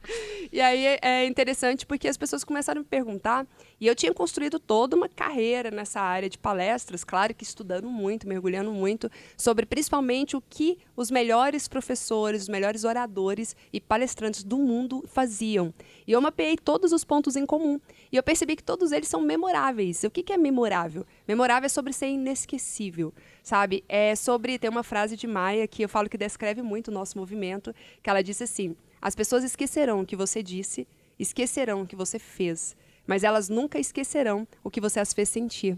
E 0.51 0.61
aí 0.61 0.97
é- 1.01 1.25
interessante 1.25 1.85
porque 1.85 2.07
as 2.07 2.17
pessoas 2.17 2.43
começaram 2.43 2.79
a 2.79 2.83
me 2.83 2.87
perguntar, 2.87 3.45
e 3.79 3.87
eu 3.87 3.95
tinha 3.95 4.13
construído 4.13 4.59
toda 4.59 4.95
uma 4.95 5.09
carreira 5.09 5.69
nessa 5.69 5.99
área 5.99 6.29
de 6.29 6.37
palestras, 6.37 7.03
claro 7.03 7.35
que 7.35 7.43
estudando 7.43 7.89
muito, 7.89 8.27
mergulhando 8.27 8.71
muito, 8.71 9.11
sobre 9.35 9.65
principalmente 9.65 10.35
o 10.37 10.41
que 10.41 10.77
os 10.95 11.11
melhores 11.11 11.67
professores, 11.67 12.43
os 12.43 12.49
melhores 12.49 12.83
oradores 12.83 13.55
e 13.73 13.81
palestrantes 13.81 14.43
do 14.43 14.57
mundo 14.57 15.03
faziam. 15.07 15.73
E 16.07 16.11
eu 16.11 16.21
mapeei 16.21 16.55
todos 16.57 16.91
os 16.91 17.03
pontos 17.03 17.35
em 17.35 17.45
comum. 17.45 17.79
E 18.11 18.15
eu 18.15 18.23
percebi 18.23 18.55
que 18.55 18.63
todos 18.63 18.91
eles 18.91 19.09
são 19.09 19.21
memoráveis. 19.21 20.03
O 20.03 20.09
que 20.09 20.23
que 20.23 20.33
é 20.33 20.37
memorável? 20.37 21.05
Memorável 21.27 21.65
é 21.65 21.69
sobre 21.69 21.91
ser 21.91 22.07
inesquecível, 22.07 23.13
sabe? 23.43 23.83
É 23.87 24.15
sobre. 24.15 24.57
Tem 24.57 24.69
uma 24.69 24.83
frase 24.83 25.17
de 25.17 25.27
Maia 25.27 25.67
que 25.67 25.83
eu 25.83 25.89
falo 25.89 26.09
que 26.09 26.17
descreve 26.17 26.61
muito 26.61 26.87
o 26.87 26.91
nosso 26.91 27.17
movimento, 27.17 27.73
que 28.01 28.09
ela 28.09 28.23
disse 28.23 28.43
assim: 28.43 28.75
as 29.01 29.15
pessoas 29.15 29.43
esquecerão 29.43 30.01
o 30.01 30.05
que 30.05 30.15
você 30.15 30.41
disse, 30.41 30.87
esquecerão 31.19 31.81
o 31.81 31.87
que 31.87 31.95
você 31.95 32.19
fez, 32.19 32.75
mas 33.05 33.23
elas 33.23 33.49
nunca 33.49 33.79
esquecerão 33.79 34.47
o 34.63 34.69
que 34.69 34.81
você 34.81 34.99
as 34.99 35.13
fez 35.13 35.29
sentir. 35.29 35.77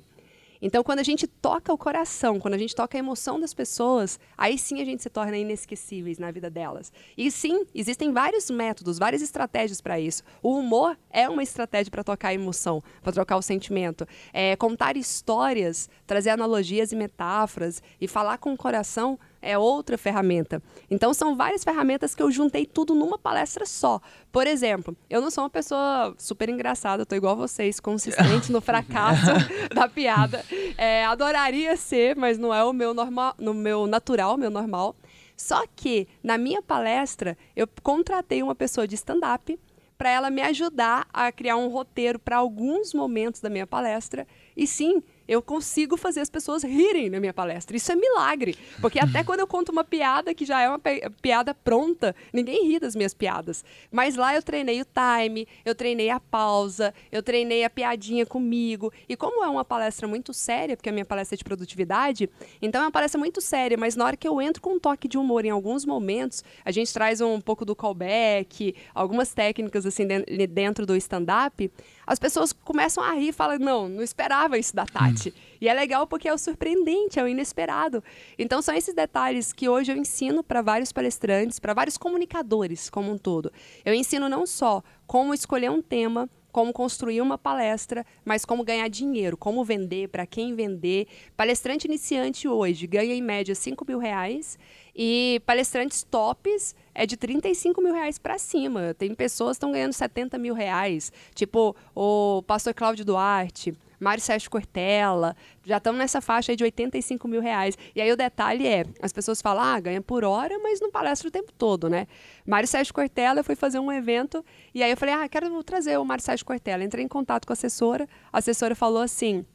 Então, 0.62 0.84
quando 0.84 1.00
a 1.00 1.04
gente 1.04 1.26
toca 1.26 1.72
o 1.72 1.78
coração, 1.78 2.38
quando 2.38 2.54
a 2.54 2.58
gente 2.58 2.76
toca 2.76 2.98
a 2.98 3.00
emoção 3.00 3.40
das 3.40 3.54
pessoas, 3.54 4.20
aí 4.38 4.58
sim 4.58 4.82
a 4.82 4.86
gente 4.86 5.02
se 5.02 5.10
torna 5.10 5.38
inesquecíveis 5.38 6.20
na 6.20 6.32
vida 6.32 6.50
delas. 6.50 6.92
E 7.18 7.32
sim, 7.32 7.66
existem 7.74 8.12
vários 8.12 8.50
métodos, 8.50 9.00
várias 9.00 9.22
estratégias 9.22 9.80
para 9.80 10.00
isso. 10.00 10.22
O 10.44 10.58
humor 10.58 10.98
é 11.10 11.30
uma 11.30 11.44
estratégia 11.44 11.90
para 11.90 12.04
tocar 12.04 12.30
a 12.30 12.34
emoção, 12.34 12.84
para 13.02 13.14
trocar 13.14 13.38
o 13.38 13.42
sentimento. 13.42 14.06
É, 14.34 14.56
contar 14.58 14.98
histórias, 14.98 15.90
trazer 16.06 16.32
analogias 16.32 16.92
e 16.92 16.96
metáforas 16.96 17.82
e 18.02 18.08
falar 18.08 18.38
com 18.38 18.52
o 18.52 18.58
coração 18.58 19.18
é 19.42 19.58
outra 19.58 19.98
ferramenta. 19.98 20.62
Então 20.90 21.14
são 21.14 21.36
várias 21.36 21.64
ferramentas 21.64 22.14
que 22.14 22.22
eu 22.22 22.32
juntei 22.32 22.66
tudo 22.66 22.94
numa 22.96 23.18
palestra 23.18 23.66
só. 23.66 24.02
Por 24.32 24.48
exemplo, 24.48 24.96
eu 25.10 25.22
não 25.22 25.32
sou 25.32 25.44
uma 25.44 25.50
pessoa 25.50 26.14
super 26.18 26.50
engraçada, 26.50 27.02
eu 27.04 27.06
tô 27.06 27.16
igual 27.16 27.36
vocês, 27.36 27.80
consistente 27.80 28.52
no 28.52 28.62
fracasso 28.62 29.32
da 29.74 29.88
piada. 29.88 30.44
É, 30.78 31.06
adoraria 31.06 31.76
ser, 31.78 32.16
mas 32.16 32.38
não 32.38 32.54
é 32.54 32.64
o 32.64 32.74
meu 32.74 32.94
normal, 32.94 33.36
no 33.40 33.54
meu 33.54 33.88
natural, 33.88 34.38
meu 34.38 34.50
normal. 34.50 34.96
Só 35.36 35.64
que 35.74 36.08
na 36.22 36.38
minha 36.38 36.62
palestra 36.62 37.38
eu 37.56 37.68
contratei 37.82 38.44
uma 38.44 38.54
pessoa 38.54 38.88
de 38.88 38.96
stand-up 38.96 39.58
para 39.98 40.10
ela 40.10 40.30
me 40.30 40.42
ajudar 40.42 41.08
a 41.12 41.30
criar 41.30 41.58
um 41.58 41.68
roteiro 41.68 42.18
para 42.18 42.38
alguns 42.38 42.94
momentos 42.94 43.42
da 43.42 43.50
minha 43.50 43.68
palestra. 43.68 44.26
E 44.56 44.66
sim, 44.66 45.04
eu 45.30 45.42
consigo 45.44 45.96
fazer 45.96 46.22
as 46.22 46.30
pessoas 46.30 46.64
rirem 46.64 47.08
na 47.10 47.20
minha 47.20 47.34
palestra. 47.34 47.78
Isso 47.78 47.92
é 47.92 47.96
milagre. 47.96 48.58
Porque 48.82 49.00
até 49.00 49.24
quando 49.24 49.42
eu 49.42 49.48
conto 49.48 49.72
uma 49.72 49.84
piada 49.84 50.34
que 50.34 50.44
já 50.44 50.60
é 50.60 50.68
uma 50.68 50.80
pi- 50.80 51.02
piada 51.22 51.54
pronta, 51.54 52.16
ninguém 52.34 52.68
ri 52.68 52.80
das 52.80 52.96
minhas 52.96 53.14
piadas. 53.14 53.64
Mas 53.92 54.16
lá 54.16 54.34
eu 54.36 54.42
treinei 54.42 54.82
o 54.82 54.86
time, 54.86 55.48
eu 55.64 55.76
treinei 55.76 56.10
a 56.10 56.20
pausa, 56.20 56.94
eu 57.12 57.22
treinei 57.22 57.64
a 57.64 57.70
piadinha 57.70 58.26
comigo. 58.26 58.92
E 59.08 59.16
como 59.16 59.44
é 59.44 59.48
uma 59.48 59.64
palestra 59.64 60.08
muito 60.08 60.34
séria, 60.34 60.76
porque 60.76 60.90
a 60.90 60.92
minha 60.92 61.06
palestra 61.06 61.36
é 61.36 61.38
de 61.38 61.44
produtividade, 61.44 62.28
então 62.60 62.82
é 62.82 62.86
uma 62.86 62.92
palestra 62.92 63.20
muito 63.20 63.40
séria, 63.40 63.78
mas 63.78 63.96
na 63.96 64.06
hora 64.06 64.18
que 64.18 64.28
eu 64.28 64.42
entro 64.42 64.62
com 64.62 64.74
um 64.74 64.80
toque 64.80 65.08
de 65.08 65.18
humor 65.18 65.46
em 65.46 65.52
alguns 65.52 65.86
momentos, 65.86 66.44
a 66.66 66.72
gente 66.72 66.92
traz 66.92 67.22
um 67.22 67.40
pouco 67.40 67.64
do 67.64 67.76
callback, 67.76 68.76
algumas 68.96 69.32
técnicas 69.34 69.86
assim 69.86 70.08
den- 70.08 70.26
dentro 70.50 70.86
do 70.88 70.96
stand-up, 70.96 71.72
as 72.10 72.18
pessoas 72.18 72.52
começam 72.52 73.04
a 73.04 73.14
rir 73.14 73.28
e 73.28 73.32
falam, 73.32 73.60
não, 73.60 73.88
não 73.88 74.02
esperava 74.02 74.58
isso 74.58 74.76
da 74.76 74.84
Tati. 74.84 75.32
E 75.62 75.70
é 75.70 75.74
legal 75.76 76.08
porque 76.08 76.28
é 76.28 76.34
o 76.34 76.40
surpreendente, 76.40 77.20
é 77.20 77.24
o 77.24 77.28
inesperado. 77.28 78.04
Então 78.38 78.64
são 78.64 78.74
esses 78.74 78.96
detalhes 78.96 79.54
que 79.54 79.70
hoje 79.70 79.92
eu 79.92 79.96
ensino 79.96 80.44
para 80.44 80.64
vários 80.64 80.92
palestrantes, 80.92 81.60
para 81.60 81.72
vários 81.72 82.00
comunicadores 82.00 82.90
como 82.90 83.12
um 83.12 83.18
todo. 83.18 83.54
Eu 83.86 83.94
ensino 83.94 84.28
não 84.28 84.48
só 84.48 84.82
como 85.06 85.36
escolher 85.36 85.70
um 85.70 85.84
tema, 85.84 86.28
como 86.52 86.74
construir 86.74 87.22
uma 87.22 87.38
palestra, 87.38 88.04
mas 88.26 88.44
como 88.44 88.64
ganhar 88.64 88.88
dinheiro, 88.90 89.38
como 89.38 89.64
vender, 89.64 90.10
para 90.10 90.26
quem 90.26 90.56
vender. 90.56 91.08
Palestrante 91.38 91.86
iniciante 91.86 92.48
hoje 92.48 92.88
ganha 92.88 93.14
em 93.14 93.22
média 93.22 93.54
5 93.54 93.86
mil 93.88 94.00
reais 94.00 94.58
e 94.96 95.42
palestrantes 95.46 96.04
tops 96.04 96.76
é 96.94 97.06
de 97.06 97.16
35 97.16 97.82
mil 97.82 97.94
reais 97.94 98.18
para 98.18 98.38
cima. 98.38 98.94
Tem 98.94 99.14
pessoas 99.16 99.52
que 99.52 99.58
estão 99.58 99.72
ganhando 99.72 99.94
70 99.94 100.38
mil 100.38 100.54
reais, 100.54 101.12
tipo 101.34 101.76
o 101.96 102.44
pastor 102.44 102.74
Cláudio 102.74 103.06
Duarte, 103.06 103.74
Mário 104.00 104.24
Sérgio 104.24 104.50
Cortella, 104.50 105.36
já 105.66 105.78
estão 105.78 105.94
nessa 105.94 106.22
faixa 106.22 106.56
de 106.56 106.64
85 106.64 107.28
mil 107.28 107.42
reais. 107.42 107.78
E 107.94 108.02
aí 108.02 108.12
o 108.12 108.16
detalhe 108.16 108.66
é, 108.66 108.86
as 109.02 109.12
pessoas 109.12 109.42
falam, 109.42 109.64
ah, 109.64 109.80
ganha 109.80 110.02
por 110.02 110.24
hora, 110.24 110.58
mas 110.60 110.80
não 110.80 110.90
palestra 110.90 111.28
o 111.28 111.32
tempo 111.32 111.52
todo, 111.52 111.90
né? 111.90 112.08
Mário 112.46 112.68
Sérgio 112.68 112.94
Cortella, 112.94 113.42
eu 113.42 113.44
fui 113.44 113.56
fazer 113.56 113.80
um 113.80 113.92
evento, 113.92 114.44
e 114.74 114.82
aí 114.82 114.92
eu 114.92 114.98
falei, 114.98 115.16
ah, 115.16 115.28
quero 115.28 115.64
trazer 115.64 115.98
o 115.98 116.06
Mário 116.06 116.24
Sérgio 116.24 116.46
Cortella. 116.46 116.84
Entrei 116.84 117.04
em 117.04 117.08
contato 117.10 117.46
com 117.46 117.52
a 117.52 117.56
assessora, 117.56 118.08
a 118.32 118.38
assessora 118.38 118.74
falou 118.74 119.02
assim, 119.02 119.46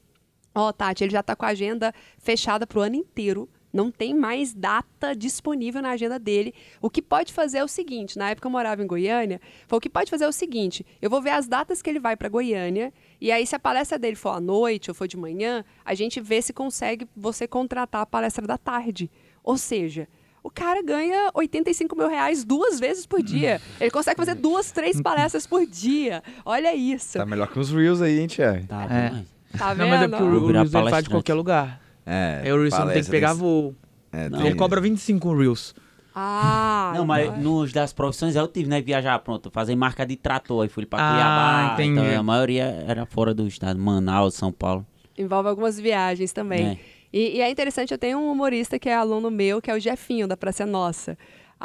ó, 0.55 0.73
Tati, 0.73 1.05
ele 1.05 1.13
já 1.13 1.21
está 1.21 1.35
com 1.35 1.47
a 1.47 1.49
agenda 1.49 1.93
fechada 2.19 2.67
para 2.67 2.79
o 2.79 2.83
ano 2.83 2.97
inteiro, 2.97 3.49
não 3.75 3.91
tem 3.91 4.15
mais 4.15 4.55
data 4.55 5.15
disponível 5.15 5.83
na 5.83 5.91
agenda 5.91 6.19
dele. 6.19 6.55
O 6.81 6.89
que 6.89 7.03
pode 7.03 7.33
fazer 7.33 7.59
é 7.59 7.65
o 7.65 7.69
seguinte: 7.69 8.17
na 8.17 8.31
época 8.31 8.47
eu 8.47 8.53
morava 8.53 8.83
em 8.83 8.87
Goiânia, 8.87 9.41
foi 9.67 9.79
o 9.79 9.81
que 9.81 9.91
pode 9.91 10.11
fazer 10.11 10.25
é 10.25 10.29
o 10.29 10.33
seguinte: 10.33 10.87
eu 11.03 11.11
vou 11.11 11.21
ver 11.21 11.31
as 11.31 11.49
datas 11.49 11.83
que 11.83 11.91
ele 11.91 11.99
vai 11.99 12.17
para 12.17 12.29
Goiânia, 12.29 12.93
e 13.21 13.33
aí, 13.33 13.47
se 13.47 13.57
a 13.57 13.59
palestra 13.59 13.99
dele 13.99 14.17
for 14.17 14.31
à 14.31 14.41
noite 14.41 14.91
ou 14.91 14.95
for 14.95 15.09
de 15.09 15.17
manhã, 15.17 15.65
a 15.85 15.95
gente 15.95 16.21
vê 16.21 16.41
se 16.41 16.53
consegue 16.53 17.09
você 17.17 17.49
contratar 17.49 18.03
a 18.03 18.07
palestra 18.07 18.47
da 18.47 18.59
tarde. 18.59 19.11
Ou 19.43 19.57
seja, 19.57 20.07
o 20.43 20.51
cara 20.51 20.83
ganha 20.83 21.31
85 21.35 21.97
mil 21.97 22.09
reais 22.09 22.45
duas 22.45 22.79
vezes 22.79 23.07
por 23.07 23.23
dia. 23.23 23.61
Ele 23.81 23.91
consegue 23.91 24.19
fazer 24.19 24.35
duas, 24.35 24.71
três 24.71 25.01
palestras 25.01 25.47
por 25.47 25.65
dia. 25.67 26.23
Olha 26.45 26.75
isso. 26.75 27.17
Tá 27.17 27.25
melhor 27.25 27.49
que 27.49 27.59
uns 27.59 27.71
Reels 27.71 28.03
aí, 28.03 28.21
hein, 28.21 28.27
Thiago? 28.27 28.67
Tá 28.67 28.85
É. 28.85 29.25
Tá 29.57 29.75
Não, 29.75 29.89
mas 29.89 30.03
é 30.03 30.07
vendo? 30.07 30.11
porque 30.19 30.25
o, 30.25 30.47
Reels 30.47 30.75
ele 30.75 30.91
faz 30.91 31.05
de 31.05 31.11
qualquer 31.11 31.35
lugar. 31.35 31.81
É, 32.07 32.43
É, 32.45 32.53
o 32.53 32.57
Reels 32.59 32.79
não 32.79 32.89
tem 32.89 33.03
que 33.03 33.11
pegar 33.11 33.31
tem- 33.31 33.39
voo. 33.39 33.75
É, 34.13 34.29
Não. 34.29 34.39
tem- 34.39 34.47
Ele 34.49 34.57
cobra 34.57 34.81
25 34.81 35.29
o 35.31 35.37
Reels. 35.39 35.75
Ah, 36.15 36.93
Não, 36.95 37.05
mas 37.05 37.37
nos 37.39 37.73
das 37.73 37.93
profissões 37.93 38.37
eu 38.37 38.47
tive, 38.47 38.69
né? 38.69 38.81
Viajar, 38.81 39.19
pronto, 39.19 39.51
fazer 39.51 39.75
marca 39.75 40.07
de 40.07 40.15
trator. 40.15 40.63
Aí 40.63 40.69
fui 40.69 40.87
pra 40.87 40.99
Ah, 41.01 41.13
Cuiabá. 41.13 41.73
entendi. 41.75 42.07
Então 42.09 42.21
a 42.21 42.23
maioria 42.23 42.85
era 42.87 43.05
fora 43.05 43.35
do 43.35 43.47
estado, 43.49 43.79
Manaus, 43.81 44.35
São 44.35 44.53
Paulo. 44.53 44.87
envolve 45.19 45.49
algumas 45.49 45.79
viagens 45.79 46.33
também. 46.33 46.67
É. 46.67 46.79
E, 47.13 47.37
e 47.37 47.41
é 47.41 47.49
interessante, 47.51 47.93
eu 47.93 47.99
tenho 47.99 48.19
um 48.19 48.31
humorista 48.33 48.79
que 48.79 48.89
é 48.89 48.95
aluno 48.95 49.31
meu, 49.31 49.61
que 49.63 49.71
é 49.71 49.75
o 49.75 49.79
Jefinho, 49.81 50.27
da 50.29 50.37
Praça 50.37 50.65
Nossa. 50.67 51.17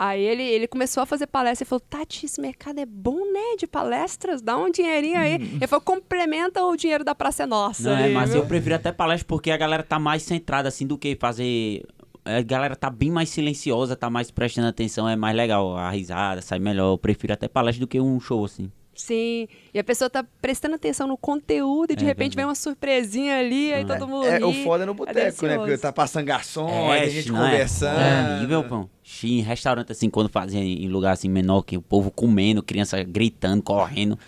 Aí 0.01 0.23
ele, 0.23 0.43
ele 0.43 0.65
começou 0.65 1.03
a 1.03 1.05
fazer 1.05 1.27
palestra 1.27 1.65
e 1.65 1.67
falou, 1.67 1.81
Tati, 1.81 2.25
esse 2.25 2.39
mercado 2.39 2.79
é 2.79 2.85
bom, 2.85 3.17
né, 3.33 3.57
de 3.57 3.67
palestras, 3.67 4.41
dá 4.41 4.55
um 4.55 4.71
dinheirinho 4.71 5.19
aí. 5.19 5.33
Ele 5.33 5.67
falou, 5.67 5.83
complementa 5.83 6.63
o 6.63 6.73
dinheiro 6.77 7.03
da 7.03 7.13
Praça 7.13 7.43
é 7.43 7.45
Nossa. 7.45 7.83
Não, 7.83 7.97
é, 7.97 8.07
mas 8.07 8.29
viu? 8.29 8.39
eu 8.39 8.47
prefiro 8.47 8.75
até 8.75 8.93
palestra 8.93 9.27
porque 9.27 9.51
a 9.51 9.57
galera 9.57 9.83
tá 9.83 9.99
mais 9.99 10.23
centrada 10.23 10.69
assim 10.69 10.87
do 10.87 10.97
que 10.97 11.17
fazer. 11.17 11.83
A 12.23 12.41
galera 12.41 12.77
tá 12.77 12.89
bem 12.89 13.11
mais 13.11 13.27
silenciosa, 13.27 13.93
tá 13.93 14.09
mais 14.09 14.31
prestando 14.31 14.69
atenção, 14.69 15.09
é 15.09 15.17
mais 15.17 15.35
legal. 15.35 15.75
A 15.75 15.89
risada 15.89 16.41
sai 16.41 16.59
melhor. 16.59 16.93
Eu 16.93 16.97
prefiro 16.97 17.33
até 17.33 17.49
palestra 17.49 17.81
do 17.81 17.87
que 17.87 17.99
um 17.99 18.21
show, 18.21 18.45
assim. 18.45 18.71
Sim, 18.99 19.47
e 19.73 19.79
a 19.79 19.83
pessoa 19.83 20.09
tá 20.09 20.25
prestando 20.41 20.75
atenção 20.75 21.07
no 21.07 21.17
conteúdo 21.17 21.93
e 21.93 21.95
de 21.95 22.03
É 22.03 22.07
repente 22.07 22.35
vem 22.35 22.43
verdade. 22.45 22.49
uma 22.49 22.55
surpresinha 22.55 23.37
ali, 23.39 23.73
aí 23.73 23.83
Não, 23.85 23.97
todo 23.97 24.07
mundo 24.09 24.25
É, 24.27 24.43
o 24.45 24.51
foda 24.63 24.83
é 24.83 24.85
no 24.85 24.93
boteco, 24.93 25.45
né? 25.47 25.57
Porque 25.57 25.77
tá 25.77 25.91
passando 25.93 26.25
garçom, 26.25 26.91
aí 26.91 27.03
tem 27.03 27.09
gente 27.11 27.31
não 27.31 27.45
é? 27.45 27.51
conversando. 27.51 27.99
É 27.99 28.39
nível, 28.41 28.63
pão. 28.65 28.89
Xi, 29.01 29.39
Em 29.39 29.41
restaurante, 29.41 29.91
assim, 29.91 30.09
quando 30.09 30.27
fazia 30.29 30.59
em 30.59 30.87
lugar 30.89 31.13
assim 31.13 31.29
menor, 31.29 31.61
que 31.63 31.77
o 31.77 31.81
povo 31.81 32.11
comendo, 32.11 32.61
criança 32.61 33.01
gritando, 33.03 33.63
correndo. 33.63 34.19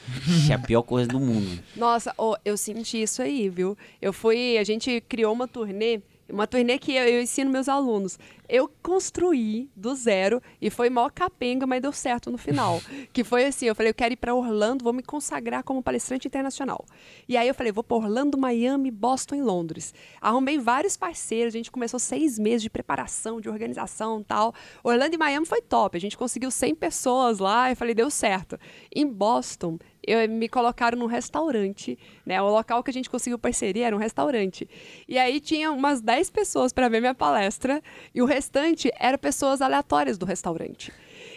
Xi, 0.46 0.52
é 0.52 0.56
a 0.56 0.60
pior 0.60 0.84
coisa 0.84 1.08
do 1.10 1.20
mundo. 1.20 1.60
Nossa, 1.76 2.14
ô, 2.18 2.36
eu 2.46 2.56
senti 2.58 3.02
isso 3.02 3.22
aí, 3.22 3.50
viu? 3.50 3.78
Eu 4.02 4.14
fui, 4.14 4.58
a 4.58 4.64
gente 4.64 5.02
criou 5.08 5.34
uma 5.34 5.48
turnê, 5.48 6.00
uma 6.32 6.48
turnê 6.48 6.78
que 6.78 6.94
eu, 6.94 7.04
eu 7.04 7.22
ensino 7.22 7.52
meus 7.52 7.68
alunos. 7.70 8.18
Eu 8.48 8.70
construí 8.82 9.70
do 9.76 9.96
zero 9.96 10.42
e 10.62 10.70
foi 10.70 10.90
mó 10.90 11.10
capenga, 11.10 11.66
mas 11.66 11.82
deu 11.82 11.92
certo 11.92 12.30
no 12.30 12.38
final. 12.38 12.82
que 13.14 13.24
foi 13.24 13.46
assim, 13.46 13.68
eu 13.68 13.76
falei, 13.76 13.92
eu 13.92 13.94
quero 13.94 14.14
ir 14.14 14.18
para 14.18 14.36
Orlando, 14.36 14.84
vou 14.84 14.92
me 14.92 15.02
consagrar 15.02 15.64
como 15.64 15.82
palestrante 15.82 16.28
internacional. 16.28 16.86
E 17.30 17.38
aí 17.38 17.48
eu 17.48 17.54
falei, 17.54 17.72
vou 17.72 17.84
para 17.84 17.98
Orlando, 17.98 18.38
Miami, 18.38 18.92
Boston 18.92 19.36
e 19.36 19.42
Londres. 19.42 19.94
Arrumei 20.20 20.58
vários 20.58 20.98
parceiros, 20.98 21.54
a 21.54 21.58
gente 21.58 21.72
começou 21.72 22.00
seis 22.00 22.38
meses 22.38 22.62
de 22.62 22.70
preparação, 22.70 23.40
de 23.40 23.48
organização 23.48 24.20
e 24.20 24.24
tal. 24.24 24.54
Orlando 24.84 25.16
e 25.16 25.18
Miami 25.18 25.46
foi 25.46 25.62
top, 25.62 25.96
a 25.96 26.02
gente 26.02 26.18
conseguiu 26.18 26.52
100 26.52 26.76
pessoas 26.76 27.40
lá, 27.40 27.70
eu 27.70 27.76
falei, 27.76 27.94
deu 27.94 28.10
certo. 28.10 28.58
Em 28.94 29.08
Boston, 29.08 29.78
eu, 30.06 30.28
me 30.30 30.48
colocaram 30.50 30.98
num 30.98 31.06
restaurante, 31.06 31.98
né? 32.26 32.42
O 32.42 32.50
local 32.50 32.84
que 32.84 32.90
a 32.90 32.94
gente 32.94 33.10
conseguiu 33.10 33.38
parceria 33.38 33.88
era 33.88 33.96
um 33.96 34.00
restaurante. 34.00 34.68
E 35.08 35.18
aí 35.18 35.40
tinha 35.40 35.72
umas 35.72 36.02
10 36.02 36.30
pessoas 36.30 36.74
para 36.74 36.90
ver 36.90 37.00
minha 37.00 37.14
palestra 37.16 37.82
e 38.14 38.22
o 38.22 38.26
restante 38.26 38.92
eram 39.00 39.18
pessoas 39.18 39.62
aleatórias 39.62 40.18
do 40.18 40.26
restaurante. 40.26 40.92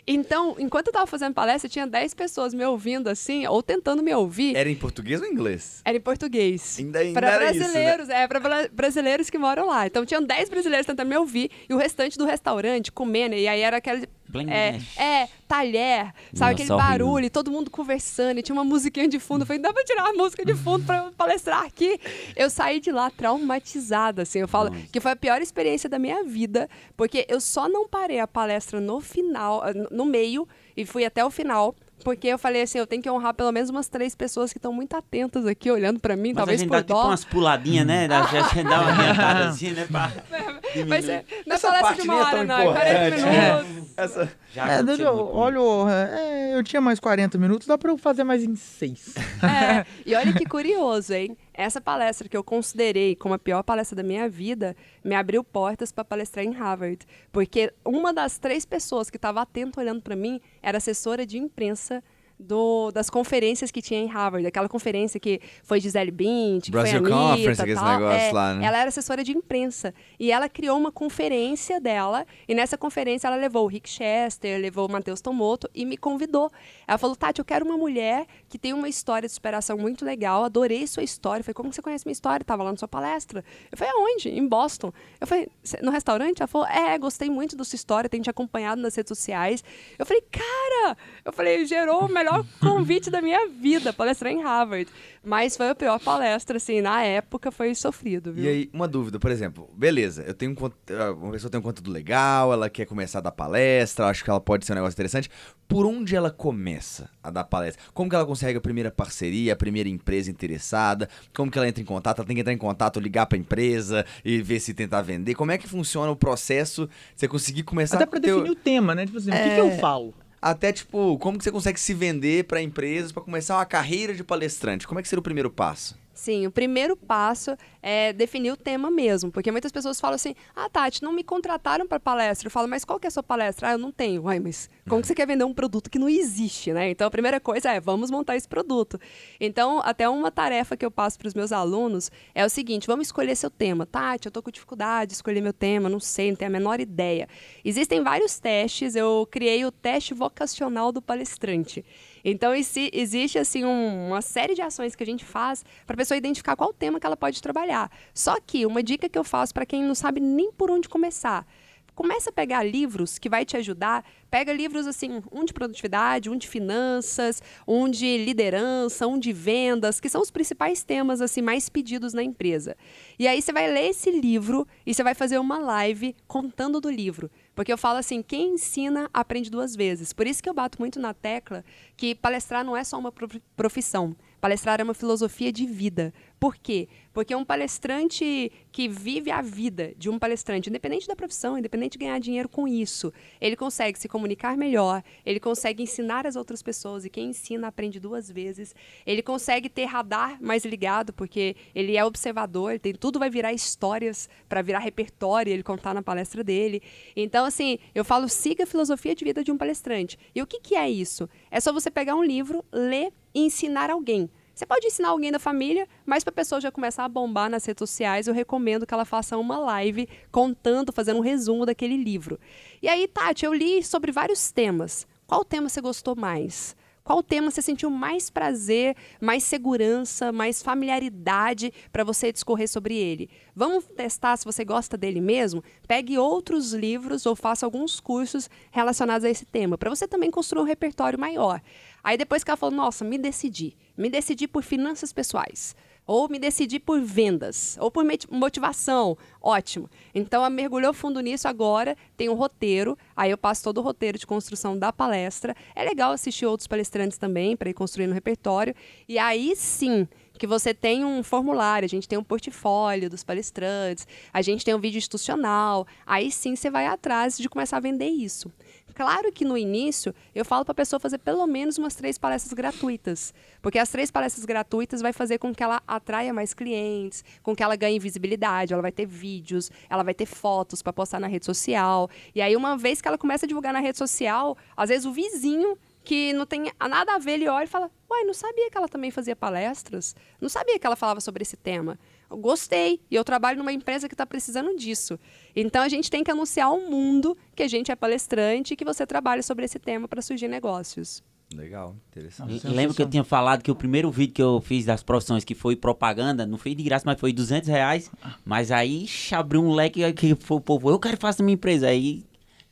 Então, 0.07 0.57
enquanto 0.59 0.89
eu 0.89 0.93
tava 0.93 1.07
fazendo 1.07 1.33
palestra, 1.33 1.69
tinha 1.69 1.87
10 1.87 2.13
pessoas 2.13 2.53
me 2.53 2.63
ouvindo 2.65 3.09
assim, 3.09 3.47
ou 3.47 3.63
tentando 3.63 4.03
me 4.03 4.13
ouvir. 4.15 4.55
Era 4.55 4.69
em 4.69 4.75
português 4.75 5.21
ou 5.21 5.27
em 5.27 5.31
inglês? 5.33 5.81
Era 5.85 5.97
em 5.97 6.01
português. 6.01 6.77
Ainda- 6.79 6.99
ainda 6.99 7.21
Para 7.21 7.31
era 7.33 7.51
isso, 7.51 7.61
né? 7.61 7.65
brasileiros, 7.65 8.09
é, 8.11 8.29
para 8.29 8.69
brasileiros 8.71 9.31
que 9.31 9.39
moram 9.39 9.67
lá. 9.67 9.87
Então 9.87 10.05
tinham 10.05 10.23
10 10.23 10.51
brasileiros 10.51 10.87
tentando 10.87 11.09
me 11.09 11.17
ouvir 11.17 11.51
e 11.69 11.73
o 11.73 11.79
restante 11.79 12.19
do 12.19 12.27
restaurante 12.27 12.93
comendo. 12.93 13.35
E 13.35 13.49
aí 13.49 13.61
era 13.63 13.79
aquele 13.79 14.07
Bling, 14.29 14.51
É, 14.51 14.81
é, 14.97 15.29
talher, 15.47 16.07
sabe 16.07 16.15
Nossa, 16.33 16.45
aquele 16.47 16.73
horrível. 16.73 16.77
barulho, 16.77 17.27
e 17.27 17.31
todo 17.31 17.51
mundo 17.51 17.71
conversando, 17.71 18.39
e 18.39 18.43
tinha 18.43 18.55
uma 18.55 18.65
musiquinha 18.65 19.07
de 19.07 19.19
fundo. 19.21 19.43
Eu 19.43 19.47
falei, 19.47 19.63
dá 19.63 19.73
pra 19.73 19.85
tirar 19.85 20.09
a 20.09 20.13
música 20.13 20.45
de 20.45 20.55
fundo 20.55 20.85
pra 20.85 21.11
palestrar 21.17 21.63
aqui? 21.65 22.01
Eu 22.35 22.51
saí 22.51 22.81
de 22.81 22.91
lá 22.91 23.11
traumatizada, 23.11 24.23
assim. 24.23 24.41
Eu 24.41 24.49
falo 24.49 24.71
que 24.93 25.01
foi 25.01 25.13
a 25.13 25.17
pior 25.17 25.41
experiência 25.41 25.89
da 25.89 25.99
minha 25.99 26.25
vida, 26.25 26.69
porque 26.97 27.25
eu 27.29 27.41
só 27.41 27.69
não 27.69 27.87
parei 27.89 28.19
a 28.19 28.27
palestra 28.27 28.81
no 28.81 29.01
final, 29.01 29.63
no 29.91 30.05
meio, 30.05 30.49
e 30.77 30.85
fui 30.85 31.05
até 31.05 31.25
o 31.25 31.31
final. 31.31 31.75
Porque 32.03 32.27
eu 32.29 32.39
falei 32.39 32.63
assim, 32.63 32.79
eu 32.79 32.87
tenho 32.87 33.01
que 33.03 33.09
honrar 33.09 33.33
pelo 33.35 33.51
menos 33.53 33.71
umas 33.71 33.89
três 33.89 34.15
pessoas 34.15 34.53
que 34.53 34.59
estão 34.59 34.73
muito 34.73 34.95
atentas 34.95 35.47
aqui, 35.47 35.71
olhando 35.71 35.99
pra 36.01 36.17
mim, 36.17 36.31
Mas 36.31 36.37
talvez 36.37 36.61
a 36.61 36.63
gente 36.65 36.69
por 36.69 36.77
dá 36.77 36.83
tipo 36.83 36.95
dó. 36.95 37.07
umas 37.07 37.25
puladinhas, 37.25 37.87
né? 37.87 38.09
Dá, 38.09 38.23
já, 38.27 38.43
já 38.43 38.63
dá 38.69 38.81
uma 38.83 38.91
adiantada 38.93 39.49
assim, 39.49 39.71
né? 39.71 39.87
Pra 39.91 40.11
Vai 40.89 41.03
ser, 41.03 41.25
não 41.47 41.53
é 41.53 41.57
Essa 41.57 41.69
palestra 41.69 41.95
de 42.03 42.09
uma 42.09 42.15
é 42.15 42.21
hora, 42.23 42.31
tão 42.37 42.45
não, 42.45 42.59
é 42.59 42.65
40 42.65 43.09
importante. 43.17 43.69
minutos. 43.69 43.93
Essa... 43.97 44.33
já 44.53 44.67
É, 44.69 44.83
deixa 44.83 45.13
olha, 45.13 45.61
o- 45.61 45.89
é, 45.89 46.55
eu 46.59 46.65
tinha 46.65 46.81
mais 46.83 46.99
40 46.99 47.39
minutos, 47.39 47.67
dá 47.67 47.79
pra 47.79 47.91
eu 47.93 47.97
fazer 47.97 48.25
mais 48.25 48.43
em 48.43 48.57
6. 48.57 49.15
É, 49.43 49.87
e 50.05 50.15
olha 50.15 50.33
que 50.33 50.45
curioso, 50.45 51.13
hein? 51.15 51.37
Essa 51.57 51.81
palestra 51.81 52.29
que 52.29 52.37
eu 52.37 52.43
considerei 52.43 53.15
como 53.15 53.33
a 53.33 53.39
pior 53.39 53.63
palestra 53.63 53.95
da 53.95 54.03
minha 54.03 54.29
vida 54.29 54.77
me 55.05 55.15
abriu 55.15 55.45
portas 55.45 55.93
para 55.93 56.05
palestrar 56.05 56.45
em 56.45 56.51
Harvard. 56.53 57.07
Porque 57.31 57.73
uma 57.85 58.13
das 58.13 58.39
três 58.39 58.67
pessoas 58.67 59.09
que 59.09 59.17
estava 59.17 59.41
atento 59.41 59.79
olhando 59.79 60.03
para 60.03 60.17
mim 60.17 60.41
era 60.61 60.79
assessora 60.79 61.25
de 61.25 61.39
imprensa 61.39 62.03
do- 62.39 62.91
das 62.91 63.09
conferências 63.09 63.71
que 63.71 63.81
tinha 63.81 64.01
em 64.01 64.07
Harvard. 64.07 64.47
Aquela 64.47 64.69
conferência 64.69 65.21
que 65.21 65.41
foi 65.63 65.81
Gisele 65.81 66.11
Bündchen, 66.11 66.61
que 66.63 66.71
Brasil 66.73 67.01
foi 67.01 67.13
a 67.13 67.15
Anitta, 67.17 67.37
Conference, 67.51 67.63
negócios 67.85 68.23
É, 68.23 68.33
lá, 68.33 68.55
né? 68.55 68.67
Ela 68.67 68.79
era 68.79 68.89
assessora 68.89 69.23
de 69.25 69.33
imprensa. 69.33 69.95
E 70.19 70.31
ela 70.33 70.49
criou 70.49 70.79
uma 70.79 70.91
conferência 70.93 71.81
dela. 71.81 72.27
E 72.49 72.55
nessa 72.55 72.77
conferência 72.77 73.27
ela 73.29 73.37
levou 73.37 73.65
o 73.65 73.67
Rick 73.69 73.89
Chester, 73.89 74.61
levou 74.61 74.89
o 74.89 74.93
Matheus 74.93 75.21
Tomoto 75.21 75.69
e 75.75 75.85
me 75.85 75.97
convidou. 75.97 76.51
Ela 76.87 76.99
falou, 76.99 77.15
Tati, 77.17 77.39
eu 77.39 77.45
quero 77.45 77.65
uma 77.65 77.77
mulher 77.77 78.27
que 78.49 78.59
tem 78.59 78.73
uma 78.73 78.89
história 78.89 79.29
de 79.29 79.35
superação 79.35 79.79
muito 79.79 80.05
legal. 80.05 80.45
Adorei 80.45 80.87
sua 80.87 81.03
história. 81.03 81.41
Eu 81.41 81.45
falei, 81.45 81.55
como 81.55 81.73
você 81.73 81.81
conhece 81.81 82.05
minha 82.07 82.13
história? 82.13 82.43
Estava 82.43 82.63
lá 82.63 82.71
na 82.73 82.77
sua 82.77 82.89
palestra. 82.89 83.45
Eu 83.71 83.79
falei, 83.79 83.93
aonde? 83.95 84.29
Em 84.29 84.47
Boston. 84.47 84.93
Eu 85.21 85.27
falei, 85.27 85.49
"Cê- 85.63 85.79
no 85.83 85.91
restaurante? 85.91 86.41
Ela 86.41 86.49
falou, 86.49 86.67
é, 86.67 86.99
gostei 86.99 87.31
muito 87.31 87.57
da 87.57 87.65
sua 87.65 87.77
história, 87.77 88.11
tenho 88.11 88.23
te 88.23 88.31
acompanhado 88.31 88.81
nas 88.83 88.95
redes 88.95 89.09
sociais. 89.09 89.63
Eu 89.99 90.05
falei, 90.05 90.23
cara! 90.31 90.97
Eu 91.25 91.33
falei, 91.33 91.65
gerou 91.65 92.05
o 92.05 92.09
melhor 92.25 92.45
convite 92.61 93.11
da 93.11 93.21
minha 93.21 93.49
vida, 93.49 93.93
palestrar 93.93 94.33
em 94.33 94.43
Harvard. 94.43 94.89
Mas 95.23 95.57
foi 95.57 95.69
a 95.71 95.75
pior 95.75 95.99
palestra, 96.01 96.57
assim, 96.57 96.81
na 96.81 97.03
época 97.03 97.51
foi 97.51 97.75
sofrido, 97.75 98.33
viu? 98.33 98.45
E 98.45 98.49
aí, 98.49 98.71
uma 98.73 98.87
dúvida, 98.89 99.19
por 99.19 99.31
exemplo, 99.31 99.71
beleza, 99.75 100.23
eu 100.27 100.35
tenho 100.35 100.53
um, 100.53 100.57
ah, 100.67 101.13
uma 101.13 101.33
pessoa 101.33 101.51
tem 101.51 101.59
um 101.59 101.63
conteúdo 101.63 101.91
legal, 101.91 102.53
ela 102.53 102.69
quer 102.69 102.85
começar 102.87 103.19
a 103.19 103.23
dar 103.23 103.33
palestra, 103.33 104.07
acho 104.07 104.23
que 104.25 104.29
ela 104.31 104.41
pode 104.41 104.67
ser 104.67 104.73
um 104.73 104.77
negócio 104.77 104.95
interessante. 104.95 105.31
Por 105.67 105.87
onde 105.87 106.15
ela 106.15 106.31
começa 106.31 107.09
a 107.23 107.31
dar 107.31 107.45
palestra? 107.45 107.83
Como 107.95 108.09
que 108.11 108.15
ela 108.15 108.27
consegue 108.27 108.59
a 108.59 108.61
primeira 108.61 108.91
parceria, 108.91 109.55
a 109.55 109.57
primeira 109.57 109.89
empresa 109.89 110.31
interessada? 110.31 111.09
Como 111.35 111.51
que 111.51 111.57
ela 111.59 111.67
entra 111.67 111.81
em 111.83 111.87
contato? 111.87 112.19
Ela 112.19 112.27
tem 112.27 112.37
que 112.37 112.41
entrar 112.41 112.53
em 112.53 112.59
contato, 112.59 113.01
ligar 113.01 113.25
pra 113.27 113.39
empresa 113.39 114.05
e 114.23 114.43
ver 114.43 114.61
se 114.61 114.75
tentar 114.75 115.01
vender? 115.01 115.35
Como 115.35 115.51
é 115.51 115.57
que 115.57 115.67
funciona 115.67 116.13
o 116.13 116.17
processo 116.17 116.87
de 116.87 116.93
você 117.17 117.27
conseguir 117.29 117.63
começar 117.63 117.97
Até 117.97 118.05
pra 118.07 118.19
definir 118.19 118.51
o 118.51 118.55
tema, 118.55 118.95
né? 118.95 119.07
Tipo 119.07 119.17
assim, 119.17 119.31
o 119.31 119.33
que, 119.33 119.39
É. 119.39 119.55
que 119.55 119.61
eu 119.61 119.71
falo? 119.79 120.13
Até, 120.47 120.75
tipo, 120.75 121.19
como 121.21 121.39
que 121.39 121.45
você 121.45 121.51
consegue 121.51 121.81
se 121.81 121.95
vender 121.95 122.45
pra 122.45 122.61
empresas 122.61 123.11
pra 123.11 123.23
começar 123.23 123.57
uma 123.57 123.65
carreira 123.65 124.13
de 124.13 124.23
palestrante? 124.23 124.87
Como 124.87 125.01
é 125.01 125.03
que 125.03 125.09
seria 125.09 125.21
o 125.21 125.23
primeiro 125.23 125.51
passo? 125.51 125.99
Sim, 126.15 126.47
o 126.47 126.51
primeiro 126.51 126.97
passo 126.97 127.57
é 127.83 128.13
definir 128.13 128.53
o 128.53 128.57
tema 128.57 128.89
mesmo, 128.89 129.33
porque 129.33 129.51
muitas 129.51 129.73
pessoas 129.73 130.01
falam 130.01 130.15
assim: 130.15 130.37
ah, 130.55 130.71
Tati, 130.71 131.03
não 131.03 131.13
me 131.13 131.25
contrataram 131.25 131.89
para 131.89 131.99
palestra. 131.99 132.47
Eu 132.47 132.53
falo, 132.53 132.69
mas 132.69 132.85
qual 132.85 133.01
que 133.01 133.07
é 133.07 133.09
a 133.09 133.11
sua 133.11 133.23
palestra? 133.23 133.69
Ah, 133.69 133.73
eu 133.73 133.79
não 133.79 133.91
tenho. 133.91 134.23
Uai, 134.23 134.39
mas 134.39 134.71
como 134.89 135.03
que 135.03 135.09
você 135.09 135.15
quer 135.15 135.27
vender 135.27 135.43
um 135.43 135.53
produto 135.53 135.91
que 135.91 135.99
não 135.99 136.09
existe, 136.09 136.73
né? 136.73 136.89
Então 136.89 137.05
a 137.05 137.11
primeira 137.11 137.41
coisa 137.41 137.73
é 137.73 137.81
vamos 137.81 138.13
montar 138.13 138.37
esse 138.37 138.47
produto. 138.47 138.99
Então, 139.41 139.81
até 139.85 140.09
uma 140.09 140.31
tarefa 140.31 140.77
que 140.77 140.87
eu 140.87 140.91
passo 140.91 141.19
para 141.19 141.27
os 141.27 141.35
meus 141.35 141.51
alunos 141.51 142.13
é 142.33 142.45
o 142.45 142.49
seguinte: 142.49 142.87
vamos 142.87 143.09
escolher 143.09 143.35
seu 143.35 143.51
tema. 143.51 143.85
Tati, 143.85 144.27
eu 144.27 144.33
tô 144.33 144.41
com 144.41 144.53
dificuldade 144.53 145.09
de 145.09 145.15
escolher 145.15 145.41
meu 145.41 145.53
tema, 145.53 145.89
não 145.89 146.01
sei, 146.01 146.31
não 146.31 146.37
tenho 146.37 146.51
a 146.51 146.53
menor 146.53 146.79
ideia. 146.79 147.29
Existem 147.65 148.05
vários 148.05 148.39
testes, 148.39 148.95
eu 148.95 149.27
criei 149.29 149.65
o 149.65 149.73
teste 149.73 150.15
vocacional 150.15 150.93
do 150.93 151.03
palestrante. 151.03 151.85
Então, 152.25 152.55
esse- 152.55 152.91
existe 152.93 153.39
assim 153.39 153.65
um- 153.65 154.09
uma 154.09 154.23
série 154.23 154.55
de 154.55 154.63
ações 154.63 154.95
que 154.97 155.03
a 155.03 155.07
gente 155.07 155.25
faz 155.25 155.65
para 155.87 155.95
a 155.95 155.97
pessoa 155.99 156.17
identificar 156.17 156.57
qual 156.57 156.73
tema 156.73 156.99
que 156.99 157.07
ela 157.07 157.17
pode 157.17 157.43
trabalhar. 157.43 157.91
Só 158.15 158.41
que 158.41 158.65
uma 158.65 158.83
dica 158.83 159.09
que 159.09 159.19
eu 159.19 159.25
faço 159.25 159.53
para 159.53 159.67
quem 159.67 159.83
não 159.85 159.95
sabe 159.95 160.21
nem 160.21 160.51
por 160.51 160.71
onde 160.71 160.89
começar. 160.89 161.47
Começa 161.95 162.31
a 162.31 162.33
pegar 162.33 162.65
livros 162.65 163.21
que 163.21 163.29
vai 163.29 163.45
te 163.45 163.57
ajudar. 163.57 164.05
Pega 164.29 164.53
livros 164.53 164.85
assim, 164.85 165.23
um 165.31 165.45
de 165.45 165.53
produtividade, 165.53 166.29
um 166.29 166.37
de 166.37 166.49
finanças, 166.49 167.41
um 167.69 167.89
de 167.89 168.19
liderança, 168.19 169.07
um 169.07 169.17
de 169.17 169.33
vendas, 169.33 170.01
que 170.01 170.09
são 170.09 170.21
os 170.21 170.29
principais 170.29 170.83
temas 170.83 171.21
assim 171.21 171.41
mais 171.41 171.69
pedidos 171.69 172.13
na 172.13 172.23
empresa. 172.23 172.77
E 173.17 173.29
aí 173.29 173.41
você 173.41 173.53
vai 173.53 173.71
ler 173.71 173.91
esse 173.91 174.11
livro 174.11 174.67
e 174.85 174.93
você 174.93 175.05
vai 175.05 175.15
fazer 175.15 175.39
uma 175.39 175.59
live 175.59 176.17
contando 176.27 176.81
do 176.81 176.91
livro. 176.91 177.31
Porque 177.55 177.73
eu 177.73 177.79
falo 177.79 177.99
assim, 177.99 178.23
quem 178.23 178.55
ensina 178.55 179.09
aprende 179.13 179.51
duas 179.51 179.77
vezes. 179.77 180.13
Por 180.13 180.27
isso 180.27 180.43
que 180.43 180.49
eu 180.49 180.55
bato 180.55 180.79
muito 180.81 180.99
na 180.99 181.15
tecla 181.15 181.65
que 181.97 182.15
palestrar 182.15 182.65
não 182.65 182.77
é 182.77 182.83
só 182.83 182.99
uma 182.99 183.13
prof- 183.13 183.41
profissão. 183.57 184.17
Palestrar 184.41 184.81
é 184.81 184.85
uma 184.85 184.93
filosofia 184.95 185.53
de 185.53 185.65
vida. 185.65 186.13
Por 186.39 186.57
quê? 186.57 186.89
Porque 187.13 187.35
um 187.35 187.45
palestrante 187.45 188.53
que 188.71 188.89
vive 188.89 189.31
a 189.31 189.41
vida 189.41 189.95
de 189.97 190.11
um 190.11 190.19
palestrante, 190.19 190.69
independente 190.69 191.07
da 191.07 191.17
profissão, 191.17 191.57
independente 191.57 191.93
de 191.93 191.99
ganhar 191.99 192.19
dinheiro 192.19 192.49
com 192.49 192.67
isso, 192.67 193.13
ele 193.41 193.57
consegue 193.57 193.99
se 193.99 194.09
comunicar 194.09 194.57
melhor, 194.57 195.03
ele 195.25 195.41
consegue 195.41 195.83
ensinar 195.83 196.27
as 196.27 196.37
outras 196.37 196.63
pessoas, 196.63 197.05
e 197.05 197.09
quem 197.09 197.31
ensina 197.31 197.69
aprende 197.69 198.01
duas 198.01 198.31
vezes. 198.31 198.75
Ele 199.07 199.23
consegue 199.23 199.69
ter 199.69 199.85
radar 199.85 200.43
mais 200.43 200.65
ligado, 200.65 201.13
porque 201.13 201.57
ele 201.75 201.97
é 201.97 202.05
observador, 202.05 202.73
ele 202.73 202.79
tem, 202.81 202.93
tudo 202.93 203.19
vai 203.19 203.31
virar 203.31 203.53
histórias 203.53 204.29
para 204.49 204.61
virar 204.61 204.81
repertório, 204.81 205.53
ele 205.53 205.63
contar 205.63 205.95
na 205.95 206.03
palestra 206.03 206.43
dele. 206.43 206.83
Então, 207.17 207.45
assim, 207.45 207.79
eu 207.95 208.05
falo, 208.05 208.29
siga 208.29 208.65
a 208.65 208.67
filosofia 208.67 209.15
de 209.15 209.25
vida 209.25 209.43
de 209.43 209.53
um 209.53 209.57
palestrante. 209.57 210.19
E 210.35 210.43
o 210.43 210.47
que, 210.47 210.61
que 210.61 210.75
é 210.75 210.91
isso? 210.91 211.29
É 211.51 211.61
só 211.61 211.73
você 211.73 211.91
pegar 211.91 212.17
um 212.17 212.25
livro, 212.25 212.65
ler 212.73 213.13
e 213.33 213.47
ensinar 213.47 213.89
alguém. 213.89 214.29
Você 214.55 214.65
pode 214.65 214.87
ensinar 214.87 215.09
alguém 215.09 215.33
da 215.33 215.39
família, 215.41 215.89
mas 216.07 216.23
para 216.23 216.31
a 216.31 216.35
pessoa 216.35 216.61
já 216.61 216.71
começar 216.71 217.05
a 217.05 217.09
bombar 217.09 217.51
nas 217.51 217.65
redes 217.65 217.81
sociais, 217.81 218.29
eu 218.29 218.35
recomendo 218.35 218.87
que 218.87 218.95
ela 218.95 219.05
faça 219.05 219.37
uma 219.37 219.59
live 219.59 220.09
contando, 220.31 220.93
fazendo 220.93 221.19
um 221.19 221.23
resumo 221.23 221.67
daquele 221.67 221.97
livro. 221.97 222.39
E 222.81 222.89
aí, 222.89 223.09
Tati, 223.09 223.45
eu 223.45 223.53
li 223.53 223.83
sobre 223.83 224.13
vários 224.13 224.53
temas. 224.53 225.09
Qual 225.27 225.45
tema 225.45 225.69
você 225.69 225.81
gostou 225.81 226.15
mais? 226.15 226.77
Qual 227.05 227.23
tema 227.23 227.51
você 227.51 227.61
sentiu 227.61 227.91
mais 227.91 228.31
prazer, 228.31 228.97
mais 229.21 229.43
segurança, 229.43 230.33
mais 230.33 230.63
familiaridade 230.63 231.71
para 231.93 232.03
você 232.03 232.33
discorrer 232.33 232.67
sobre 232.67 232.97
ele? 232.97 233.29
Vamos 233.55 233.85
testar 233.85 234.39
se 234.39 234.45
você 234.47 234.65
gosta 234.65 234.97
dele 234.97 235.21
mesmo? 235.21 235.63
Pegue 235.87 236.17
outros 236.17 236.73
livros 236.73 237.27
ou 237.27 237.37
faça 237.37 237.67
alguns 237.67 238.01
cursos 238.01 238.49
relacionados 238.71 239.23
a 239.23 239.29
esse 239.29 239.45
tema, 239.45 239.77
para 239.77 239.91
você 239.91 240.09
também 240.09 240.31
construir 240.31 240.63
um 240.63 240.67
repertório 240.67 241.19
maior. 241.19 241.61
Aí 242.03 242.17
depois 242.17 242.43
que 242.43 242.51
ela 242.51 242.57
falou, 242.57 242.75
nossa, 242.75 243.05
me 243.05 243.19
decidi. 243.19 243.77
Me 243.99 244.09
decidi 244.09 244.49
por 244.49 244.63
finanças 244.63 245.13
pessoais. 245.13 245.77
Ou 246.07 246.29
me 246.29 246.39
decidi 246.39 246.79
por 246.79 247.01
vendas, 247.01 247.77
ou 247.81 247.91
por 247.91 248.05
motivação. 248.31 249.17
Ótimo. 249.41 249.89
Então, 250.15 250.49
mergulhou 250.51 250.93
fundo 250.93 251.21
nisso 251.21 251.49
agora, 251.49 251.97
tem 252.17 252.29
um 252.29 252.35
roteiro, 252.35 252.97
aí 253.17 253.31
eu 253.31 253.39
passo 253.39 253.65
todo 253.65 253.79
o 253.79 253.83
roteiro 253.83 254.19
de 254.19 254.27
construção 254.27 254.79
da 254.79 254.93
palestra. 254.93 255.57
É 255.75 255.83
legal 255.83 256.13
assistir 256.13 256.47
outros 256.47 256.67
palestrantes 256.67 257.17
também, 257.17 257.57
para 257.57 257.71
ir 257.71 257.75
construindo 257.75 258.11
o 258.11 258.15
repertório. 258.15 258.75
E 259.09 259.19
aí 259.19 259.55
sim, 259.57 260.07
que 260.39 260.47
você 260.47 260.75
tem 260.75 261.05
um 261.05 261.23
formulário, 261.23 261.87
a 261.87 261.89
gente 261.89 262.09
tem 262.09 262.19
um 262.19 262.25
portfólio 262.25 263.09
dos 263.09 263.23
palestrantes, 263.23 264.07
a 264.33 264.43
gente 264.43 264.65
tem 264.65 264.75
um 264.75 264.81
vídeo 264.81 264.99
institucional. 264.99 265.87
Aí 266.05 266.31
sim 266.31 266.57
você 266.57 266.71
vai 266.71 266.87
atrás 266.87 267.39
de 267.39 267.49
começar 267.49 267.79
a 267.79 267.81
vender 267.81 268.09
isso. 268.09 268.53
Claro 268.95 269.33
que 269.33 269.45
no 269.45 269.59
início 269.59 270.15
eu 270.35 270.45
falo 270.45 270.65
para 270.65 270.73
a 270.73 270.77
pessoa 270.77 271.01
fazer 271.01 271.19
pelo 271.19 271.47
menos 271.47 271.79
umas 271.79 271.95
três 271.95 272.17
palestras 272.17 272.53
gratuitas, 272.53 273.35
porque 273.61 273.79
as 273.79 273.89
três 273.89 274.11
palestras 274.11 274.45
gratuitas 274.45 275.03
vai 275.03 275.13
fazer 275.13 275.39
com 275.39 275.53
que 275.53 275.63
ela 275.63 275.83
atraia 275.87 276.33
mais 276.33 276.55
clientes, 276.55 277.25
com 277.43 277.57
que 277.57 277.63
ela 277.63 277.75
ganhe 277.75 277.99
visibilidade, 277.99 278.73
ela 278.73 278.83
vai 278.83 278.93
ter 278.93 279.07
vídeos, 279.07 279.71
ela 279.91 280.05
vai 280.05 280.15
ter 280.15 280.27
fotos 280.27 280.81
para 280.81 280.93
postar 280.93 281.19
na 281.19 281.27
rede 281.27 281.45
social. 281.45 282.09
E 282.35 282.41
aí 282.41 282.55
uma 282.55 282.77
vez 282.77 283.01
que 283.01 283.09
ela 283.09 283.19
começa 283.19 283.47
a 283.47 283.49
divulgar 283.49 283.73
na 283.73 283.81
rede 283.81 283.99
social, 283.99 284.57
às 284.77 284.89
vezes 284.89 285.05
o 285.05 285.13
vizinho 285.13 285.77
que 286.05 286.33
não 286.35 286.45
tem 286.45 286.71
nada 286.79 287.15
a 287.15 287.19
ver, 287.19 287.33
ele 287.33 287.49
olha 287.49 287.65
e 287.65 287.69
fala: 287.69 287.91
Uai, 288.09 288.25
não 288.25 288.35
sabia 288.35 288.71
que 288.71 288.77
ela 288.77 288.89
também 288.89 289.11
fazia 289.11 289.35
palestras? 289.35 290.15
Não 290.41 290.49
sabia 290.49 290.79
que 290.79 290.87
ela 290.87 290.95
falava 290.95 291.21
sobre 291.21 291.43
esse 291.43 291.57
tema. 291.57 291.99
Gostei. 292.37 293.01
E 293.11 293.15
eu 293.15 293.25
trabalho 293.25 293.59
numa 293.59 293.73
empresa 293.73 294.09
que 294.09 294.15
está 294.15 294.27
precisando 294.27 294.77
disso. 294.77 295.19
Então 295.55 295.83
a 295.83 295.89
gente 295.89 296.11
tem 296.11 296.23
que 296.25 296.31
anunciar 296.31 296.67
ao 296.69 296.81
mundo 296.81 297.37
que 297.55 297.63
a 297.63 297.69
gente 297.69 297.91
é 297.93 297.97
palestrante 297.97 298.75
e 298.75 298.77
que 298.77 298.85
você 298.85 299.07
trabalha 299.07 299.43
sobre 299.43 299.65
esse 299.65 299.79
tema 299.79 300.07
para 300.09 300.21
surgir 300.23 300.49
negócios. 300.49 301.23
Legal, 301.55 301.95
interessante. 302.11 302.67
L- 302.67 302.75
Lembra 302.75 302.95
que 302.97 303.03
eu 303.03 303.09
tinha 303.09 303.23
falado 303.23 303.63
que 303.63 303.71
o 303.71 303.75
primeiro 303.77 304.11
vídeo 304.11 304.35
que 304.35 304.43
eu 304.43 304.61
fiz 304.61 304.85
das 304.87 305.03
profissões 305.03 305.45
que 305.45 305.55
foi 305.55 305.77
propaganda, 305.77 306.45
não 306.47 306.59
foi 306.59 306.75
de 306.75 306.83
graça, 306.83 307.05
mas 307.07 307.21
foi 307.21 307.33
200 307.33 307.69
reais. 307.69 308.11
Mas 308.45 308.73
aí 308.73 309.07
abriu 309.31 309.63
um 309.63 309.73
leque 309.73 310.11
que 310.15 310.35
foi 310.35 310.57
o 310.57 310.61
povo, 310.61 310.91
eu 310.91 310.99
quero 310.99 311.17
fazer 311.19 311.43
minha 311.43 311.55
empresa. 311.55 311.87
Aí 311.87 312.25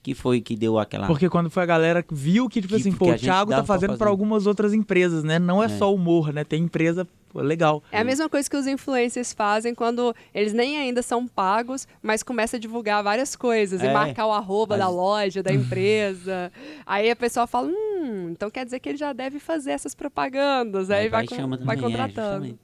que 0.03 0.15
foi 0.15 0.41
que 0.41 0.57
deu 0.57 0.79
aquela. 0.79 1.07
Porque 1.07 1.29
quando 1.29 1.49
foi 1.49 1.63
a 1.63 1.67
galera 1.67 2.03
que 2.03 2.13
viu 2.15 2.49
que, 2.49 2.61
tipo 2.61 2.75
Que- 2.75 2.81
assim, 2.81 2.93
pô, 2.93 3.11
o 3.13 3.17
Thiago 3.17 3.51
tá 3.53 3.63
fazendo 3.65 3.91
pra 3.91 3.99
fazer. 3.99 4.11
algumas 4.11 4.47
outras 4.47 4.73
empresas, 4.75 5.23
né? 5.23 5.39
Não 5.39 5.63
é, 5.63 5.67
É. 5.67 5.69
só 5.69 5.95
humor, 5.95 6.33
né? 6.33 6.43
Tem 6.43 6.65
empresa 6.65 7.07
pô, 7.29 7.41
legal. 7.41 7.83
É 7.93 8.01
a 8.01 8.05
mesma 8.05 8.29
coisa 8.29 8.51
que 8.51 8.57
os 8.57 8.67
influencers 8.67 9.33
fazem 9.33 9.75
quando 9.75 10.15
eles 10.35 10.53
nem 10.53 10.77
ainda 10.77 11.03
são 11.03 11.27
pagos, 11.29 11.87
mas 12.03 12.23
começam 12.23 12.59
a 12.59 12.61
divulgar 12.61 13.03
várias 13.03 13.37
coisas 13.37 13.81
e 13.81 13.87
É. 13.87 13.93
marcar 13.93 14.27
o 14.27 14.33
arroba 14.33 14.77
da 14.77 14.87
Mas- 14.87 14.95
loja, 14.95 15.43
da 15.43 15.53
empresa. 15.55 16.51
Aí 16.85 17.09
a 17.11 17.15
pessoa 17.17 17.47
fala, 17.47 17.69
hum, 17.69 18.29
então 18.33 18.51
quer 18.51 18.65
dizer 18.65 18.81
que 18.81 18.89
ele 18.89 18.99
já 18.99 19.13
deve 19.13 19.39
fazer 19.39 19.71
essas 19.71 19.95
propagandas. 19.95 20.91
Aí, 20.91 21.09
vai, 21.09 21.27
com- 21.27 21.37
chama 21.37 21.57
vai 21.63 21.77
é, 21.77 21.81
contratando. 21.81 22.45
justamente. 22.47 22.59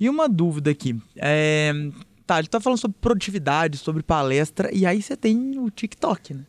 E 0.00 0.08
uma 0.08 0.28
dúvida 0.28 0.70
aqui. 0.70 0.98
É... 1.16 1.72
Tá, 2.26 2.36
a 2.36 2.40
gente 2.40 2.50
tá 2.50 2.60
falando 2.60 2.78
sobre 2.78 2.96
produtividade, 3.00 3.76
sobre 3.78 4.02
palestra, 4.02 4.70
e 4.72 4.86
aí 4.86 5.02
você 5.02 5.16
tem 5.16 5.58
o 5.58 5.68
TikTok, 5.70 6.34
né? 6.34 6.44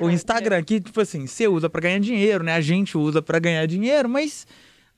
O 0.00 0.08
Instagram, 0.10 0.62
que, 0.62 0.80
tipo 0.80 1.00
assim, 1.00 1.26
você 1.26 1.46
usa 1.48 1.68
pra 1.70 1.80
ganhar 1.80 1.98
dinheiro, 2.00 2.44
né? 2.44 2.54
A 2.54 2.60
gente 2.60 2.96
usa 2.96 3.20
pra 3.22 3.38
ganhar 3.38 3.66
dinheiro, 3.66 4.08
mas 4.08 4.46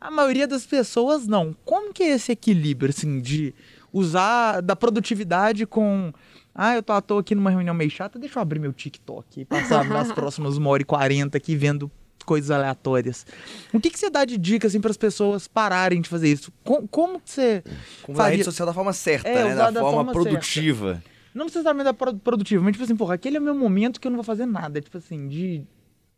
a 0.00 0.10
maioria 0.10 0.46
das 0.46 0.64
pessoas 0.66 1.26
não. 1.26 1.54
Como 1.64 1.92
que 1.92 2.02
é 2.02 2.10
esse 2.14 2.32
equilíbrio, 2.32 2.90
assim, 2.90 3.20
de 3.20 3.54
usar 3.92 4.60
da 4.60 4.74
produtividade 4.76 5.66
com. 5.66 6.12
Ah, 6.54 6.74
eu 6.74 6.82
tô 6.82 6.92
à 6.92 7.00
toa 7.00 7.20
aqui 7.20 7.34
numa 7.34 7.50
reunião 7.50 7.74
meio 7.74 7.90
chata, 7.90 8.18
deixa 8.18 8.38
eu 8.38 8.42
abrir 8.42 8.58
meu 8.58 8.72
TikTok 8.72 9.40
e 9.40 9.44
passar 9.44 9.84
nas 9.88 10.10
próximas 10.12 10.56
uma 10.56 10.68
hora 10.70 10.82
e 10.82 10.84
quarenta 10.84 11.36
aqui 11.38 11.54
vendo 11.54 11.90
coisas 12.26 12.50
aleatórias. 12.50 13.24
O 13.72 13.80
que, 13.80 13.88
que 13.90 13.98
você 13.98 14.10
dá 14.10 14.24
de 14.24 14.36
dica, 14.36 14.66
assim, 14.66 14.80
para 14.80 14.90
as 14.90 14.96
pessoas 14.96 15.46
pararem 15.48 16.00
de 16.00 16.08
fazer 16.08 16.28
isso? 16.30 16.52
Com- 16.64 16.86
como 16.88 17.20
que 17.20 17.30
você. 17.30 17.62
Com 18.02 18.12
a 18.12 18.16
faria- 18.16 18.32
rede 18.32 18.44
social 18.44 18.66
da 18.66 18.72
forma 18.74 18.92
certa, 18.92 19.28
É, 19.28 19.44
né? 19.44 19.54
Da, 19.54 19.70
da 19.70 19.80
forma, 19.80 19.96
forma 19.96 20.12
produtiva. 20.12 21.02
Não 21.34 21.44
necessariamente 21.46 21.84
da 21.84 21.94
pro- 21.94 22.14
produtiva, 22.16 22.62
mas 22.62 22.72
tipo 22.72 22.84
assim, 22.84 22.96
porra, 22.96 23.14
aquele 23.14 23.36
é 23.36 23.40
o 23.40 23.42
meu 23.42 23.54
momento 23.54 24.00
que 24.00 24.06
eu 24.06 24.10
não 24.10 24.16
vou 24.18 24.24
fazer 24.24 24.46
nada. 24.46 24.80
Tipo 24.80 24.98
assim, 24.98 25.28
de. 25.28 25.62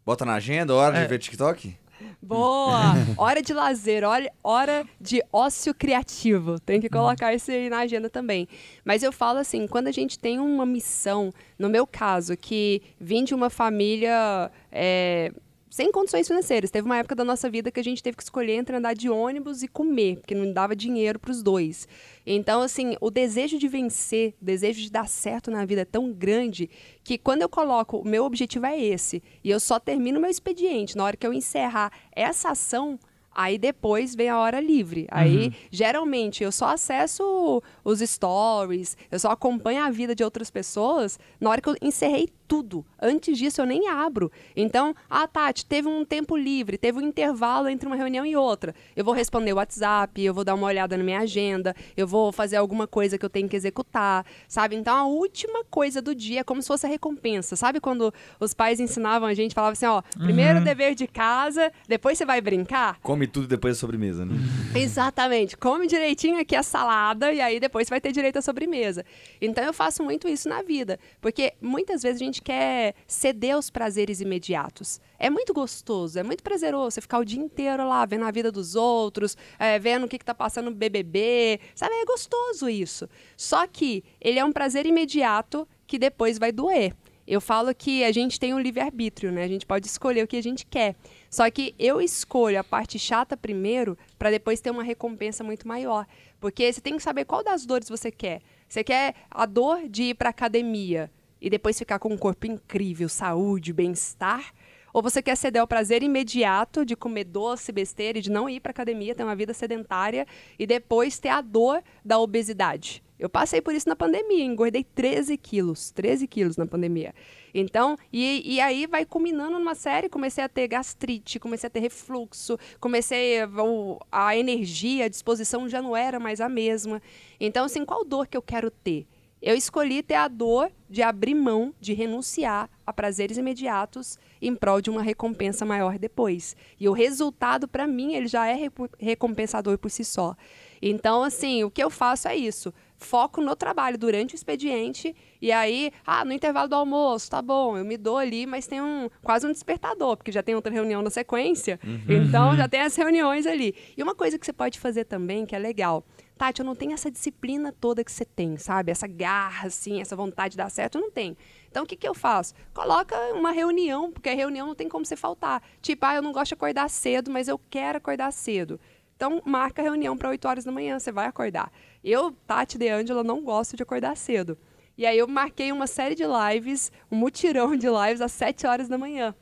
Bota 0.05 0.25
na 0.25 0.35
agenda, 0.35 0.75
hora 0.75 0.99
É. 0.99 1.03
de 1.03 1.09
ver 1.09 1.19
TikTok? 1.19 1.77
Boa! 2.21 2.95
Hora 3.17 3.41
de 3.43 3.53
lazer, 3.53 4.03
hora, 4.05 4.31
hora 4.43 4.85
de 5.01 5.23
ócio 5.33 5.73
criativo. 5.75 6.59
Tem 6.59 6.81
que 6.81 6.89
colocar 6.89 7.33
isso 7.35 7.51
aí 7.51 7.69
na 7.71 7.79
agenda 7.81 8.11
também. 8.11 8.49
Mas 8.85 9.03
eu 9.03 9.13
falo 9.13 9.39
assim, 9.39 9.67
quando 9.69 9.87
a 9.89 9.93
gente 9.93 10.19
tem 10.19 10.39
uma 10.41 10.67
missão, 10.67 11.33
no 11.59 11.69
meu 11.69 11.87
caso, 11.87 12.37
que 12.37 12.83
vim 13.01 13.23
de 13.25 13.35
uma 13.35 13.51
família 13.51 14.51
é, 14.73 15.33
sem 15.73 15.91
condições 15.91 16.29
financeiras. 16.29 16.71
Teve 16.71 16.85
uma 16.85 16.99
época 16.99 17.15
da 17.15 17.25
nossa 17.25 17.49
vida 17.49 17.71
que 17.71 17.81
a 17.81 17.83
gente 17.83 18.03
teve 18.03 18.15
que 18.15 18.23
escolher 18.23 18.57
entre 18.57 18.77
andar 18.77 18.95
de 18.95 19.09
ônibus 19.09 19.63
e 19.63 19.69
comer, 19.69 20.19
porque 20.19 20.35
não 20.35 20.53
dava 20.53 20.77
dinheiro 20.77 21.19
para 21.19 21.31
os 21.31 21.43
dois. 21.43 21.89
Então, 22.27 22.61
assim, 22.61 22.95
o 23.01 23.11
desejo 23.11 23.59
de 23.59 23.67
vencer, 23.69 24.35
o 24.41 24.45
desejo 24.45 24.83
de 24.83 24.91
dar 24.91 25.09
certo 25.09 25.51
na 25.51 25.65
vida 25.65 25.81
é 25.81 25.87
tão 25.87 26.13
grande 26.13 26.69
que 27.03 27.17
quando 27.17 27.41
eu 27.41 27.49
coloco, 27.49 27.97
o 27.97 28.07
meu 28.07 28.25
objetivo 28.25 28.67
é 28.67 28.79
esse, 28.79 29.23
e 29.43 29.49
eu 29.49 29.59
só 29.59 29.81
termino 29.81 30.21
meu 30.21 30.29
expediente 30.29 30.95
na 30.95 31.05
hora 31.05 31.17
que 31.17 31.27
eu 31.27 31.33
encerrar 31.33 31.91
essa 32.15 32.51
ação, 32.51 33.01
aí 33.35 33.57
depois 33.57 34.15
vem 34.15 34.29
a 34.29 34.39
hora 34.39 34.61
livre. 34.61 35.07
Aí, 35.11 35.55
geralmente, 35.71 36.45
eu 36.45 36.53
só 36.53 36.67
acesso 36.67 37.63
os 37.83 38.01
stories, 38.01 38.95
eu 39.11 39.19
só 39.19 39.31
acompanho 39.31 39.83
a 39.83 39.91
vida 39.91 40.15
de 40.15 40.23
outras 40.23 40.51
pessoas 40.51 41.19
na 41.41 41.49
hora 41.49 41.63
que 41.63 41.69
eu 41.71 41.77
encerrei 41.81 42.29
tudo. 42.53 42.85
Antes 43.01 43.39
disso, 43.39 43.63
eu 43.63 43.65
nem 43.65 43.89
abro. 43.89 44.31
Então, 44.55 44.95
ah, 45.09 45.27
Tati, 45.27 45.65
teve 45.65 45.89
um 45.89 46.05
tempo 46.05 46.37
livre, 46.37 46.77
teve 46.77 46.99
um 46.99 47.01
intervalo 47.01 47.67
entre 47.67 47.87
uma 47.87 47.97
reunião 47.97 48.27
e 48.27 48.37
outra. 48.37 48.75
Eu 48.95 49.03
vou 49.03 49.15
responder 49.15 49.55
o 49.55 49.57
WhatsApp, 49.57 50.23
eu 50.23 50.35
vou 50.35 50.45
dar 50.45 50.55
uma 50.55 50.67
olhada 50.67 50.95
na 50.99 51.03
minha 51.03 51.21
agenda, 51.21 51.75
eu 51.97 52.07
vou 52.07 52.31
fazer 52.31 52.57
alguma 52.57 52.87
coisa 52.87 53.17
que 53.17 53.25
eu 53.25 53.31
tenho 53.31 53.49
que 53.49 53.57
executar, 53.57 54.27
sabe? 54.47 54.77
Então, 54.77 54.95
a 54.95 55.07
última 55.07 55.65
coisa 55.65 56.03
do 56.03 56.15
dia 56.15 56.41
é 56.41 56.45
como 56.45 56.61
se 56.61 56.69
fosse 56.69 56.85
a 56.85 56.91
recompensa. 56.91 57.57
Sabe 57.57 57.81
quando 57.81 58.13
os 58.39 58.53
pais 58.53 58.79
ensinavam 58.81 59.27
a 59.27 59.33
gente, 59.33 59.55
falavam 59.55 59.73
assim, 59.73 59.87
ó, 59.87 60.03
primeiro 60.19 60.63
dever 60.63 60.95
de 60.95 61.07
casa, 61.07 61.73
depois 61.89 62.19
você 62.19 62.27
vai 62.27 62.43
brincar? 62.43 62.99
Come 63.01 63.27
tudo 63.27 63.47
depois 63.47 63.77
da 63.77 63.81
sobremesa, 63.81 64.27
né? 64.27 64.35
Exatamente. 64.77 65.57
Come 65.57 65.87
direitinho 65.87 66.39
aqui 66.39 66.55
a 66.55 66.63
salada 66.63 67.33
e 67.33 67.41
aí 67.41 67.59
depois 67.59 67.89
você 67.89 67.95
vai 67.95 68.01
ter 68.03 68.13
direito 68.13 68.39
à 68.39 68.43
sobremesa. 68.43 69.07
Então 69.41 69.65
eu 69.65 69.73
faço 69.73 70.03
muito 70.03 70.29
isso 70.29 70.51
na 70.51 70.61
vida, 70.61 70.99
porque 71.19 71.55
muitas 71.59 72.03
vezes 72.03 72.21
a 72.21 72.25
gente 72.27 72.42
quer 72.43 72.95
ceder 73.07 73.55
aos 73.55 73.71
prazeres 73.71 74.21
imediatos. 74.21 75.01
É 75.19 75.31
muito 75.31 75.55
gostoso, 75.55 76.19
é 76.19 76.23
muito 76.23 76.43
prazeroso 76.43 76.93
você 76.93 77.01
ficar 77.01 77.19
o 77.19 77.25
dia 77.25 77.41
inteiro 77.41 77.87
lá 77.89 78.05
vendo 78.05 78.25
a 78.25 78.31
vida 78.31 78.51
dos 78.51 78.75
outros, 78.75 79.37
é, 79.59 79.79
vendo 79.79 80.05
o 80.05 80.09
que, 80.09 80.19
que 80.19 80.25
tá 80.25 80.35
passando 80.35 80.71
no 80.71 80.77
BBB, 80.77 81.61
sabe? 81.75 81.95
É 81.95 82.05
gostoso 82.05 82.69
isso. 82.69 83.09
Só 83.37 83.67
que 83.67 84.05
ele 84.21 84.39
é 84.39 84.45
um 84.45 84.53
prazer 84.53 84.85
imediato 84.85 85.67
que 85.87 85.99
depois 85.99 86.39
vai 86.39 86.53
doer. 86.53 86.95
Eu 87.27 87.41
falo 87.41 87.73
que 87.75 88.03
a 88.03 88.11
gente 88.11 88.39
tem 88.39 88.53
um 88.53 88.59
livre-arbítrio, 88.59 89.31
né? 89.31 89.45
A 89.45 89.49
gente 89.49 89.65
pode 89.65 89.87
escolher 89.87 90.25
o 90.25 90.27
que 90.27 90.37
a 90.37 90.43
gente 90.43 90.67
quer. 90.67 90.97
Só 91.31 91.49
que 91.51 91.75
eu 91.79 92.01
escolho 92.01 92.59
a 92.59 92.65
parte 92.65 92.99
chata 92.99 93.37
primeiro 93.37 93.97
para 94.19 94.31
depois 94.31 94.61
ter 94.61 94.71
uma 94.71 94.83
recompensa 94.83 95.45
muito 95.45 95.67
maior. 95.67 96.07
Porque 96.41 96.71
você 96.71 96.81
tem 96.81 96.97
que 96.97 97.03
saber 97.03 97.25
qual 97.25 97.45
das 97.45 97.65
dores 97.65 97.89
você 97.89 98.11
quer. 98.11 98.43
Você 98.69 98.83
quer 98.83 99.15
a 99.31 99.47
dor 99.47 99.89
de 99.89 100.05
ir 100.05 100.15
para 100.15 100.31
academia 100.31 101.11
e 101.43 101.51
depois 101.51 101.77
ficar 101.77 101.99
com 101.99 102.09
um 102.09 102.17
corpo 102.17 102.47
incrível, 102.47 103.09
saúde, 103.09 103.73
bem-estar? 103.73 104.55
Ou 104.93 105.03
você 105.03 105.21
quer 105.21 105.37
ceder 105.37 105.61
ao 105.61 105.67
prazer 105.67 106.03
imediato 106.03 106.85
de 106.85 106.95
comer 106.95 107.25
doce, 107.25 107.73
besteira 107.73 108.19
e 108.19 108.23
de 108.23 108.31
não 108.31 108.49
ir 108.49 108.61
para 108.61 108.71
academia, 108.71 109.15
ter 109.15 109.25
uma 109.25 109.35
vida 109.35 109.53
sedentária 109.53 110.25
e 110.59 110.67
depois 110.67 111.19
ter 111.19 111.31
a 111.31 111.41
dor 111.41 111.83
da 112.05 112.19
obesidade? 112.19 113.03
Eu 113.19 113.29
passei 113.29 113.61
por 113.61 113.75
isso 113.75 113.89
na 113.89 113.97
pandemia, 113.97 114.45
engordei 114.45 114.85
13 114.85 115.37
quilos, 115.37 115.91
13 115.91 116.27
quilos 116.27 116.57
na 116.57 116.67
pandemia. 116.67 117.15
Então, 117.55 117.97
e, 118.13 118.43
e 118.45 118.61
aí 118.61 118.87
vai 118.87 119.05
culminando 119.05 119.59
numa 119.59 119.75
série, 119.75 120.09
comecei 120.09 120.45
a 120.45 120.49
ter 120.49 120.69
gastrite, 120.69 121.39
comecei 121.41 121.67
a 121.67 121.71
ter 121.71 121.81
refluxo, 121.81 122.59
comecei, 122.81 123.45
o- 123.45 123.99
a 124.11 124.37
energia, 124.37 125.07
a 125.07 125.09
disposição 125.09 125.69
já 125.69 125.81
não 125.81 125.97
era 125.97 126.21
mais 126.21 126.41
a 126.41 126.49
mesma. 126.49 127.01
Então, 127.41 127.65
assim, 127.65 127.85
qual 127.85 128.05
dor 128.05 128.27
que 128.27 128.37
eu 128.37 128.43
quero 128.43 128.71
ter? 128.71 129.07
Eu 129.43 129.57
escolhi 129.57 130.05
ter 130.05 130.15
a 130.15 130.29
dor 130.29 130.71
de 130.89 131.03
abrir 131.03 131.35
mão, 131.35 131.75
de 131.81 131.93
renunciar 131.95 132.71
a 132.87 132.93
prazeres 132.93 133.37
imediatos 133.37 134.17
em 134.41 134.55
prol 134.55 134.81
de 134.81 134.89
uma 134.89 135.03
recompensa 135.03 135.65
maior 135.65 135.99
depois. 135.99 136.55
E 136.79 136.89
o 136.89 136.93
resultado, 136.93 137.67
para 137.67 137.87
mim, 137.87 138.15
ele 138.15 138.29
já 138.29 138.47
é 138.47 138.55
repu- 138.55 138.89
recompensador 139.01 139.77
por 139.79 139.91
si 139.91 140.05
só. 140.05 140.37
Então, 140.81 141.25
assim, 141.25 141.65
o 141.65 141.71
que 141.71 141.83
eu 141.83 141.91
faço 141.91 142.29
é 142.29 142.37
isso. 142.37 142.73
Foco 142.97 143.41
no 143.41 143.57
trabalho 143.57 143.99
durante 143.99 144.35
o 144.35 144.37
expediente 144.37 145.15
e 145.41 145.51
aí, 145.51 145.91
ah, 146.07 146.25
no 146.25 146.33
intervalo 146.33 146.69
do 146.69 146.77
almoço, 146.77 147.29
tá 147.31 147.43
bom, 147.43 147.77
eu 147.77 147.85
me 147.85 147.97
dou 147.97 148.17
ali, 148.17 148.47
mas 148.47 148.69
tem 148.69 148.81
um 148.81 149.09
quase 149.25 149.45
um 149.45 149.51
despertador, 149.51 150.17
porque 150.17 150.31
já 150.31 150.41
tem 150.43 150.55
outra 150.55 150.73
reunião 150.73 151.03
na 151.03 151.11
sequência. 151.11 151.81
Então, 152.09 152.57
já 152.57 152.69
tem 152.69 152.81
as 152.81 152.95
reuniões 152.95 153.45
ali. 153.45 153.75
E 153.97 154.03
uma 154.05 154.15
coisa 154.15 154.39
que 154.39 154.47
você 154.47 154.53
pode 154.53 154.79
fazer 154.79 155.05
também, 155.05 155.45
que 155.45 155.57
é 155.57 155.59
legal, 155.59 156.05
Tati, 156.43 156.59
eu 156.59 156.67
não 156.67 156.75
tenho 156.75 156.93
essa 156.93 157.09
disciplina 157.09 157.73
toda 157.73 158.03
que 158.03 158.11
você 158.11 158.25
tem, 158.25 158.57
sabe? 158.57 158.91
Essa 158.91 159.07
garra, 159.07 159.69
assim, 159.69 160.01
essa 160.01 160.17
vontade 160.17 160.53
de 160.53 160.57
dar 160.57 160.69
certo, 160.71 160.99
eu 160.99 161.01
não 161.01 161.09
tenho. 161.09 161.37
Então, 161.71 161.85
o 161.85 161.87
que, 161.87 161.95
que 161.95 162.09
eu 162.09 162.15
faço? 162.15 162.53
Coloca 162.75 163.17
uma 163.33 163.53
reunião, 163.53 164.11
porque 164.11 164.29
a 164.29 164.35
reunião 164.35 164.67
não 164.67 164.75
tem 164.75 164.89
como 164.89 165.07
você 165.07 165.15
faltar. 165.15 165.63
Tipo, 165.81 166.05
ah, 166.05 166.17
eu 166.17 166.23
não 166.23 166.33
gosto 166.33 166.49
de 166.49 166.55
acordar 166.55 166.91
cedo, 166.91 167.31
mas 167.31 167.47
eu 167.47 167.61
quero 167.71 167.99
acordar 167.99 168.33
cedo. 168.33 168.81
Então, 169.15 169.41
marca 169.45 169.83
a 169.83 169.85
reunião 169.85 170.17
para 170.17 170.31
8 170.31 170.49
horas 170.49 170.65
da 170.65 170.73
manhã, 170.73 170.99
você 170.99 171.13
vai 171.13 171.29
acordar. 171.29 171.71
Eu, 172.03 172.33
Tati 172.45 172.77
De 172.77 172.89
Angela, 172.89 173.23
não 173.23 173.45
gosto 173.45 173.77
de 173.77 173.85
acordar 173.85 174.17
cedo. 174.17 174.59
E 174.99 175.07
aí 175.07 175.19
eu 175.19 175.29
marquei 175.29 175.71
uma 175.71 175.87
série 175.87 176.17
de 176.17 176.25
lives, 176.25 176.91
um 177.09 177.15
mutirão 177.15 177.77
de 177.77 177.87
lives 177.87 178.21
às 178.21 178.33
7 178.33 178.67
horas 178.67 178.89
da 178.89 178.99
manhã. 178.99 179.33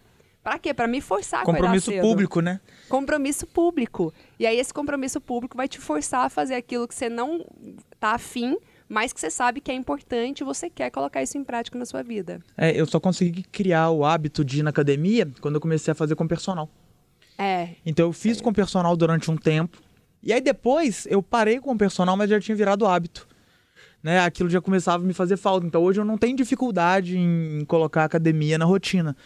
Pra 0.42 0.58
quê? 0.58 0.72
Pra 0.72 0.86
me 0.86 1.00
forçar 1.00 1.42
a 1.42 1.44
Compromisso 1.44 1.92
público, 2.00 2.40
né? 2.40 2.60
compromisso 2.88 3.46
público. 3.46 4.12
E 4.38 4.46
aí 4.46 4.58
esse 4.58 4.72
compromisso 4.72 5.20
público 5.20 5.56
vai 5.56 5.68
te 5.68 5.78
forçar 5.78 6.24
a 6.24 6.30
fazer 6.30 6.54
aquilo 6.54 6.88
que 6.88 6.94
você 6.94 7.08
não 7.10 7.44
tá 7.98 8.12
afim, 8.12 8.56
mas 8.88 9.12
que 9.12 9.20
você 9.20 9.30
sabe 9.30 9.60
que 9.60 9.70
é 9.70 9.74
importante 9.74 10.40
e 10.40 10.44
você 10.44 10.70
quer 10.70 10.90
colocar 10.90 11.22
isso 11.22 11.36
em 11.36 11.44
prática 11.44 11.78
na 11.78 11.84
sua 11.84 12.02
vida. 12.02 12.40
É, 12.56 12.72
eu 12.78 12.86
só 12.86 12.98
consegui 12.98 13.42
criar 13.42 13.90
o 13.90 14.04
hábito 14.04 14.44
de 14.44 14.60
ir 14.60 14.62
na 14.62 14.70
academia 14.70 15.28
quando 15.40 15.56
eu 15.56 15.60
comecei 15.60 15.92
a 15.92 15.94
fazer 15.94 16.16
com 16.16 16.26
personal. 16.26 16.68
É, 17.38 17.70
Então 17.86 18.06
eu 18.06 18.12
fiz 18.12 18.40
com 18.40 18.52
personal 18.52 18.96
durante 18.96 19.30
um 19.30 19.36
tempo. 19.36 19.78
E 20.22 20.32
aí 20.32 20.40
depois 20.40 21.06
eu 21.10 21.22
parei 21.22 21.58
com 21.60 21.72
o 21.72 21.78
personal, 21.78 22.16
mas 22.16 22.28
já 22.28 22.40
tinha 22.40 22.56
virado 22.56 22.86
hábito. 22.86 23.28
Né? 24.02 24.18
Aquilo 24.20 24.48
já 24.48 24.60
começava 24.60 25.02
a 25.02 25.06
me 25.06 25.14
fazer 25.14 25.36
falta. 25.36 25.66
Então 25.66 25.82
hoje 25.82 26.00
eu 26.00 26.04
não 26.04 26.18
tenho 26.18 26.36
dificuldade 26.36 27.16
em 27.16 27.64
colocar 27.66 28.04
academia 28.04 28.58
na 28.58 28.64
rotina. 28.64 29.16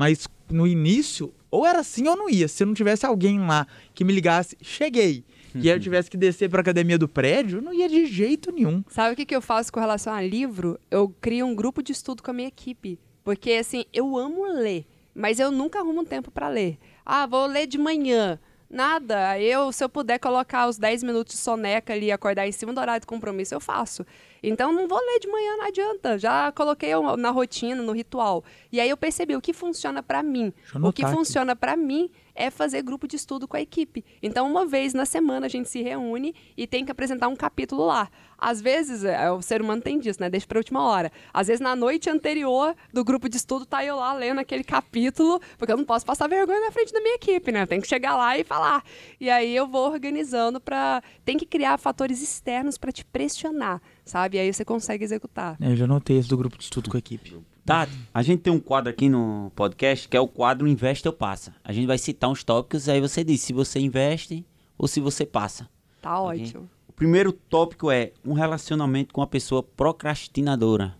Mas 0.00 0.26
no 0.50 0.66
início, 0.66 1.30
ou 1.50 1.66
era 1.66 1.80
assim 1.80 2.08
ou 2.08 2.16
não 2.16 2.30
ia. 2.30 2.48
Se 2.48 2.64
não 2.64 2.72
tivesse 2.72 3.04
alguém 3.04 3.38
lá 3.38 3.66
que 3.92 4.02
me 4.02 4.14
ligasse, 4.14 4.56
cheguei. 4.62 5.22
E 5.54 5.68
aí 5.68 5.76
eu 5.76 5.78
tivesse 5.78 6.10
que 6.10 6.16
descer 6.16 6.48
para 6.48 6.62
academia 6.62 6.96
do 6.96 7.06
prédio, 7.06 7.60
não 7.60 7.74
ia 7.74 7.86
de 7.86 8.06
jeito 8.06 8.50
nenhum. 8.50 8.82
Sabe 8.88 9.12
o 9.12 9.16
que, 9.16 9.26
que 9.26 9.36
eu 9.36 9.42
faço 9.42 9.70
com 9.70 9.78
relação 9.78 10.14
a 10.14 10.22
livro? 10.22 10.80
Eu 10.90 11.14
crio 11.20 11.44
um 11.44 11.54
grupo 11.54 11.82
de 11.82 11.92
estudo 11.92 12.22
com 12.22 12.30
a 12.30 12.32
minha 12.32 12.48
equipe. 12.48 12.98
Porque, 13.22 13.52
assim, 13.52 13.84
eu 13.92 14.16
amo 14.16 14.46
ler, 14.46 14.86
mas 15.14 15.38
eu 15.38 15.50
nunca 15.50 15.80
arrumo 15.80 16.00
um 16.00 16.04
tempo 16.06 16.30
para 16.30 16.48
ler. 16.48 16.78
Ah, 17.04 17.26
vou 17.26 17.44
ler 17.44 17.66
de 17.66 17.76
manhã. 17.76 18.40
Nada. 18.70 19.38
Eu, 19.38 19.70
se 19.70 19.84
eu 19.84 19.88
puder 19.90 20.18
colocar 20.18 20.66
os 20.66 20.78
10 20.78 21.02
minutos 21.02 21.34
de 21.34 21.40
soneca 21.40 21.92
ali 21.92 22.06
e 22.06 22.12
acordar 22.12 22.48
em 22.48 22.52
cima 22.52 22.72
do 22.72 22.80
horário 22.80 23.02
de 23.02 23.06
compromisso, 23.06 23.54
eu 23.54 23.60
faço. 23.60 24.06
Então 24.42 24.72
não 24.72 24.86
vou 24.88 24.98
ler 24.98 25.18
de 25.20 25.28
manhã, 25.28 25.56
não 25.56 25.66
adianta. 25.66 26.18
Já 26.18 26.50
coloquei 26.52 26.90
eu 26.90 27.16
na 27.16 27.30
rotina, 27.30 27.82
no 27.82 27.92
ritual. 27.92 28.44
E 28.72 28.80
aí 28.80 28.88
eu 28.88 28.96
percebi 28.96 29.34
o 29.36 29.40
que 29.40 29.52
funciona 29.52 30.02
pra 30.02 30.22
mim. 30.22 30.52
Eu 30.74 30.84
O 30.86 30.92
que 30.92 31.04
aqui. 31.04 31.14
funciona 31.14 31.54
pra 31.56 31.76
mim 31.76 32.10
é 32.34 32.48
fazer 32.48 32.80
grupo 32.82 33.06
de 33.06 33.16
estudo 33.16 33.46
com 33.46 33.56
a 33.56 33.60
equipe. 33.60 34.02
Então, 34.22 34.48
uma 34.50 34.64
vez 34.64 34.94
na 34.94 35.04
semana 35.04 35.44
a 35.44 35.48
gente 35.48 35.68
se 35.68 35.82
reúne 35.82 36.34
e 36.56 36.66
tem 36.66 36.84
que 36.86 36.90
apresentar 36.92 37.28
um 37.28 37.36
capítulo 37.36 37.84
lá. 37.84 38.08
Às 38.38 38.62
vezes, 38.62 39.04
é, 39.04 39.30
o 39.30 39.42
ser 39.42 39.60
humano 39.60 39.82
tem 39.82 39.98
disso, 39.98 40.18
né? 40.22 40.30
Deixa 40.30 40.46
pra 40.46 40.56
última 40.58 40.82
hora. 40.82 41.12
Às 41.34 41.48
vezes, 41.48 41.60
na 41.60 41.76
noite 41.76 42.08
anterior 42.08 42.74
do 42.94 43.04
grupo 43.04 43.28
de 43.28 43.36
estudo, 43.36 43.66
tá 43.66 43.84
eu 43.84 43.96
lá 43.96 44.14
lendo 44.14 44.38
aquele 44.38 44.64
capítulo, 44.64 45.38
porque 45.58 45.70
eu 45.70 45.76
não 45.76 45.84
posso 45.84 46.06
passar 46.06 46.26
vergonha 46.28 46.60
na 46.60 46.70
frente 46.72 46.90
da 46.94 47.00
minha 47.00 47.16
equipe, 47.16 47.52
né? 47.52 47.66
Tem 47.66 47.78
que 47.80 47.86
chegar 47.88 48.16
lá 48.16 48.38
e 48.38 48.44
falar. 48.44 48.82
E 49.20 49.28
aí 49.28 49.54
eu 49.54 49.66
vou 49.66 49.90
organizando 49.90 50.58
pra. 50.58 51.02
Tem 51.24 51.36
que 51.36 51.44
criar 51.44 51.76
fatores 51.76 52.22
externos 52.22 52.78
pra 52.78 52.90
te 52.90 53.04
pressionar, 53.04 53.82
sabe? 54.10 54.36
E 54.36 54.40
aí 54.40 54.52
você 54.52 54.64
consegue 54.64 55.04
executar. 55.04 55.56
É, 55.60 55.70
Eu 55.72 55.76
já 55.76 55.84
anotei 55.84 56.18
esse 56.18 56.28
do 56.28 56.36
grupo 56.36 56.56
de 56.58 56.64
estudo 56.64 56.90
com 56.90 56.96
a 56.96 56.98
equipe. 56.98 57.36
Tati, 57.64 57.92
a 58.12 58.22
gente 58.22 58.40
tem 58.40 58.52
um 58.52 58.58
quadro 58.58 58.90
aqui 58.90 59.08
no 59.08 59.52
podcast 59.54 60.08
que 60.08 60.16
é 60.16 60.20
o 60.20 60.26
quadro 60.26 60.66
Investe 60.66 61.06
ou 61.06 61.14
Passa. 61.14 61.54
A 61.62 61.72
gente 61.72 61.86
vai 61.86 61.98
citar 61.98 62.28
uns 62.28 62.42
tópicos, 62.42 62.88
aí 62.88 63.00
você 63.00 63.22
diz 63.22 63.40
se 63.40 63.52
você 63.52 63.78
investe 63.78 64.44
ou 64.76 64.88
se 64.88 64.98
você 65.00 65.24
passa. 65.24 65.68
Tá 66.02 66.18
Ok? 66.20 66.42
ótimo. 66.42 66.68
O 66.88 66.92
primeiro 66.92 67.32
tópico 67.32 67.90
é 67.90 68.12
um 68.26 68.32
relacionamento 68.32 69.14
com 69.14 69.20
uma 69.20 69.26
pessoa 69.26 69.62
procrastinadora. 69.62 70.94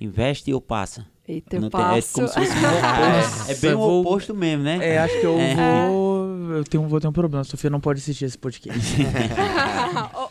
Investe 0.00 0.52
ou 0.52 0.60
passa? 0.60 1.06
Eita, 1.26 1.56
eu 1.56 1.60
Não 1.62 1.70
tem- 1.70 1.80
é 1.80 1.84
passo. 1.84 2.12
como 2.14 2.28
se 2.28 2.34
fosse 2.34 2.50
um 2.52 2.58
oposto. 2.58 3.50
É 3.50 3.54
bem 3.54 3.70
Eu 3.70 3.78
o 3.78 3.80
vou- 3.82 4.00
oposto 4.00 4.34
mesmo, 4.34 4.62
né? 4.64 4.78
É, 4.80 4.98
acho 4.98 5.20
que 5.20 5.26
eu 5.26 5.38
É. 5.38 5.54
vou. 5.88 6.24
Eu 6.54 6.64
tenho, 6.64 6.86
vou 6.88 7.00
ter 7.00 7.08
um 7.08 7.12
problema. 7.12 7.40
A 7.40 7.44
Sofia 7.44 7.70
não 7.70 7.80
pode 7.80 8.00
assistir 8.00 8.24
esse 8.26 8.36
podcast. 8.38 8.78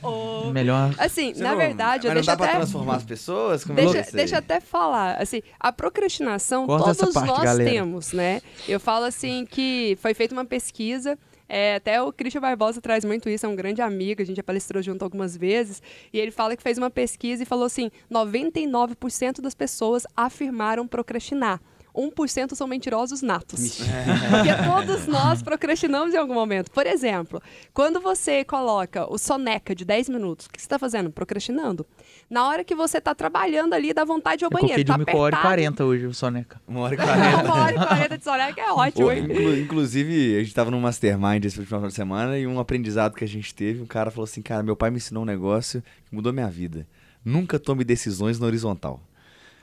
Melhor. 0.52 0.94
Assim, 0.98 1.34
Você 1.34 1.44
na 1.44 1.52
não- 1.52 1.58
verdade, 1.58 2.08
eu 2.08 2.14
mas 2.14 2.26
não 2.26 2.34
dá 2.34 2.38
pra 2.38 2.46
até... 2.48 2.56
transformar 2.58 2.96
as 2.98 3.04
pessoas? 3.04 3.64
Como 3.64 3.76
Deixa, 3.76 3.98
é 4.00 4.12
deixa 4.12 4.36
eu 4.36 4.39
até 4.39 4.60
falar, 4.60 5.22
assim, 5.22 5.41
a 5.60 5.72
procrastinação 5.72 6.66
Corta 6.66 6.96
todos 6.96 7.14
parte, 7.14 7.28
nós 7.28 7.44
galera. 7.44 7.70
temos, 7.70 8.12
né? 8.14 8.41
Eu 8.68 8.80
falo 8.80 9.06
assim 9.06 9.46
que 9.50 9.98
foi 10.02 10.14
feita 10.14 10.34
uma 10.34 10.46
pesquisa, 10.46 11.18
é, 11.48 11.76
até 11.76 12.02
o 12.02 12.12
Christian 12.12 12.41
Barbosa 12.41 12.82
traz 12.82 13.06
muito 13.06 13.30
isso, 13.30 13.46
é 13.46 13.50
um 13.50 13.56
grande 13.56 13.82
amigo, 13.82 14.22
a 14.22 14.26
gente 14.26 14.38
já 14.38 14.44
palestrou 14.44 14.82
junto 14.82 15.04
algumas 15.04 15.38
vezes, 15.38 15.82
e 16.12 16.20
ele 16.20 16.32
fala 16.32 16.56
que 16.58 16.64
fez 16.64 16.78
uma 16.78 16.89
pesquisa 16.89 17.44
e 17.44 17.46
falou 17.46 17.66
assim, 17.66 17.91
99% 18.12 19.41
das 19.41 19.54
pessoas 19.54 20.06
afirmaram 20.16 20.88
procrastinar. 20.88 21.62
1% 21.96 22.56
são 22.56 22.68
mentirosos 22.68 23.22
natos. 23.22 23.78
Porque 24.30 24.54
todos 24.68 25.06
nós 25.08 25.41
procrastinamos 25.44 26.14
em 26.14 26.18
algum 26.18 26.34
momento. 26.34 26.72
Por 26.72 26.88
exemplo, 26.88 27.41
quando 27.74 28.02
você 28.02 28.44
coloca 28.44 29.06
o 29.12 29.18
soneca 29.18 29.76
de 29.76 29.86
10 29.86 30.10
minutos, 30.10 30.48
o 30.48 30.50
que 30.50 30.60
você 30.60 30.66
está 30.66 30.80
fazendo? 30.80 31.12
Procrastinando. 31.12 31.86
Na 32.30 32.48
hora 32.48 32.64
que 32.64 32.74
você 32.74 32.98
está 32.98 33.14
trabalhando 33.14 33.74
ali, 33.74 33.94
dá 33.94 34.04
vontade 34.04 34.39
de 34.39 34.44
ir 34.44 34.46
ao 34.46 34.52
Eu 34.52 34.58
coloquei 34.58 34.84
banheiro. 34.84 35.06
de 35.06 35.06
Tá 35.06 35.14
1 35.14 35.20
hora 35.22 35.36
e 35.36 35.38
apertado. 35.38 35.48
40 35.48 35.86
hoje, 35.86 36.06
o 36.08 36.14
Soneca. 36.14 36.62
Uma 36.68 36.80
hora 36.82 36.94
e 36.96 36.98
quarenta. 36.98 37.44
Uma 37.44 37.56
hora 37.64 37.72
e 37.76 37.88
40 37.88 38.18
de 38.18 38.24
soneca 38.24 38.62
é 38.62 38.72
ótimo, 38.72 39.12
hein? 39.12 39.24
inclu- 39.26 39.58
inclusive, 39.58 40.38
a 40.38 40.44
gente 40.44 40.54
tava 40.56 40.72
num 40.72 40.80
mastermind 40.80 41.46
esse 41.46 41.64
final 41.66 41.86
de 41.88 41.94
semana 41.94 42.38
e 42.39 42.48
um 42.48 42.60
aprendizado 42.60 43.14
que 43.16 43.24
a 43.24 43.28
gente 43.28 43.54
teve, 43.54 43.82
um 43.82 43.86
cara 43.86 44.10
falou 44.10 44.24
assim, 44.24 44.41
cara, 44.41 44.64
meu 44.64 44.76
pai 44.76 44.89
me 44.89 44.98
ensinou 44.98 45.24
um 45.24 45.26
negócio 45.26 45.84
que 46.08 46.16
mudou 46.16 46.34
minha 46.34 46.50
vida. 46.50 46.88
Nunca 47.24 47.60
tome 47.60 47.84
decisões 47.84 48.39
na 48.39 48.48
horizontal. 48.48 49.00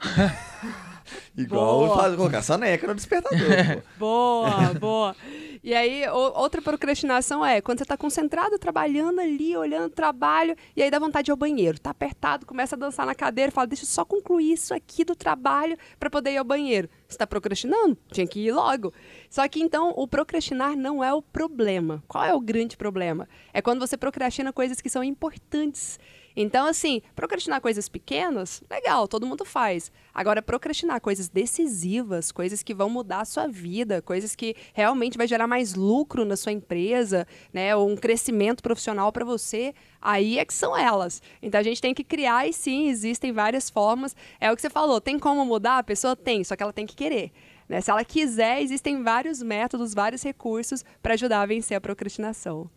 Igual 1.37 1.87
Boa. 1.87 1.97
faz, 1.97 2.17
colocar 2.17 2.43
soneca 2.43 2.87
no 2.87 2.95
despertador. 2.95 3.39
Boa, 3.99 4.75
boa. 4.79 5.17
E 5.63 5.75
aí, 5.75 6.09
outra 6.09 6.63
procrastinação 6.63 7.45
é 7.45 7.61
quando 7.61 7.79
você 7.79 7.85
está 7.85 7.97
concentrado, 7.97 8.59
trabalhando 8.59 9.21
ali, 9.21 9.57
olhando 9.57 9.87
o 9.87 9.95
trabalho, 9.95 10.57
e 10.75 10.83
aí 10.83 10.91
dá 10.91 10.99
vontade 10.99 11.27
de 11.27 11.31
ir 11.31 11.33
ao 11.33 11.37
banheiro. 11.37 11.79
Tá 11.79 11.91
apertado, 11.91 12.47
começa 12.47 12.75
a 12.75 12.79
dançar 12.79 13.05
na 13.05 13.15
cadeira, 13.15 13.53
fala, 13.53 13.67
deixa 13.67 13.85
eu 13.85 13.89
só 13.89 14.05
concluir 14.05 14.53
isso 14.53 14.73
aqui 14.73 15.05
do 15.05 15.15
trabalho 15.15 15.77
para 15.99 16.09
poder 16.09 16.33
ir 16.33 16.39
ao 16.39 16.45
banheiro. 16.45 16.89
Você 17.07 17.15
está 17.15 17.27
procrastinando? 17.27 17.97
Tinha 18.11 18.27
que 18.27 18.41
ir 18.41 18.53
logo. 18.53 18.93
Só 19.29 19.47
que 19.49 19.61
então, 19.61 19.93
o 19.97 20.09
procrastinar 20.09 20.77
não 20.77 21.05
é 21.05 21.13
o 21.13 21.21
problema. 21.21 22.03
Qual 22.09 22.25
é 22.25 22.35
o 22.35 22.41
grande 22.41 22.77
problema? 22.77 23.29
É 23.53 23.61
quando 23.61 23.81
você 23.81 23.97
procrastina 23.97 24.53
coisas 24.53 24.81
que 24.81 24.89
são 24.89 25.05
importantes. 25.05 25.99
Então, 26.37 26.67
assim, 26.67 27.03
procrastinar 27.15 27.61
coisas 27.61 27.89
pequenas, 27.89 28.63
legal, 28.71 29.09
todo 29.09 29.27
mundo 29.27 29.45
faz. 29.45 29.91
Agora, 30.15 30.41
procrastinar 30.41 31.01
coisas 31.01 31.29
decisivas, 31.29 32.31
coisas 32.31 32.63
que 32.63 32.75
vão 32.75 32.89
mudar 32.89 33.21
a 33.21 33.25
sua 33.25 33.47
vida, 33.47 34.01
coisas 34.01 34.35
que 34.37 34.55
realmente 34.73 35.19
vai 35.19 35.27
gerar 35.27 35.47
mais 35.47 35.75
lucro 35.75 36.25
na 36.25 36.37
sua 36.37 36.53
empresa, 36.53 37.27
né, 37.53 37.75
ou 37.75 37.89
um 37.89 37.97
crescimento 37.97 38.63
profissional 38.63 39.13
para 39.13 39.25
você, 39.25 39.75
aí 40.01 40.39
é 40.39 40.45
que 40.45 40.55
são 40.55 40.77
elas. 40.77 41.23
Então, 41.43 41.61
a 41.61 41.65
gente 41.65 41.81
tem 41.81 41.95
que 41.95 42.05
criar 42.05 42.47
e 42.47 42.53
sim, 42.53 42.89
existem 42.89 43.33
várias 43.33 43.69
formas. 43.69 44.15
É 44.41 44.51
o 44.51 44.57
que 44.57 44.63
você 44.63 44.71
falou, 44.71 45.01
tem 45.01 45.19
como 45.19 45.45
mudar? 45.45 45.79
A 45.79 45.83
pessoa 45.83 46.15
tem, 46.15 46.45
só 46.45 46.57
que 46.57 46.63
ela 46.63 46.73
tem 46.73 46.87
que 46.87 46.97
querer. 46.97 47.33
Né? 47.69 47.81
Se 47.81 47.91
ela 47.91 48.05
quiser, 48.05 48.61
existem 48.61 49.01
vários 49.03 49.41
métodos, 49.41 49.95
vários 49.95 50.23
recursos 50.25 50.85
para 51.01 51.15
ajudar 51.15 51.43
a 51.43 51.47
vencer 51.47 51.77
a 51.77 51.81
procrastinação. 51.81 52.69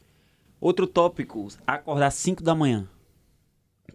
Outro 0.61 0.85
tópico, 0.85 1.47
acordar 1.65 2.11
5 2.11 2.43
da 2.43 2.53
manhã. 2.55 2.87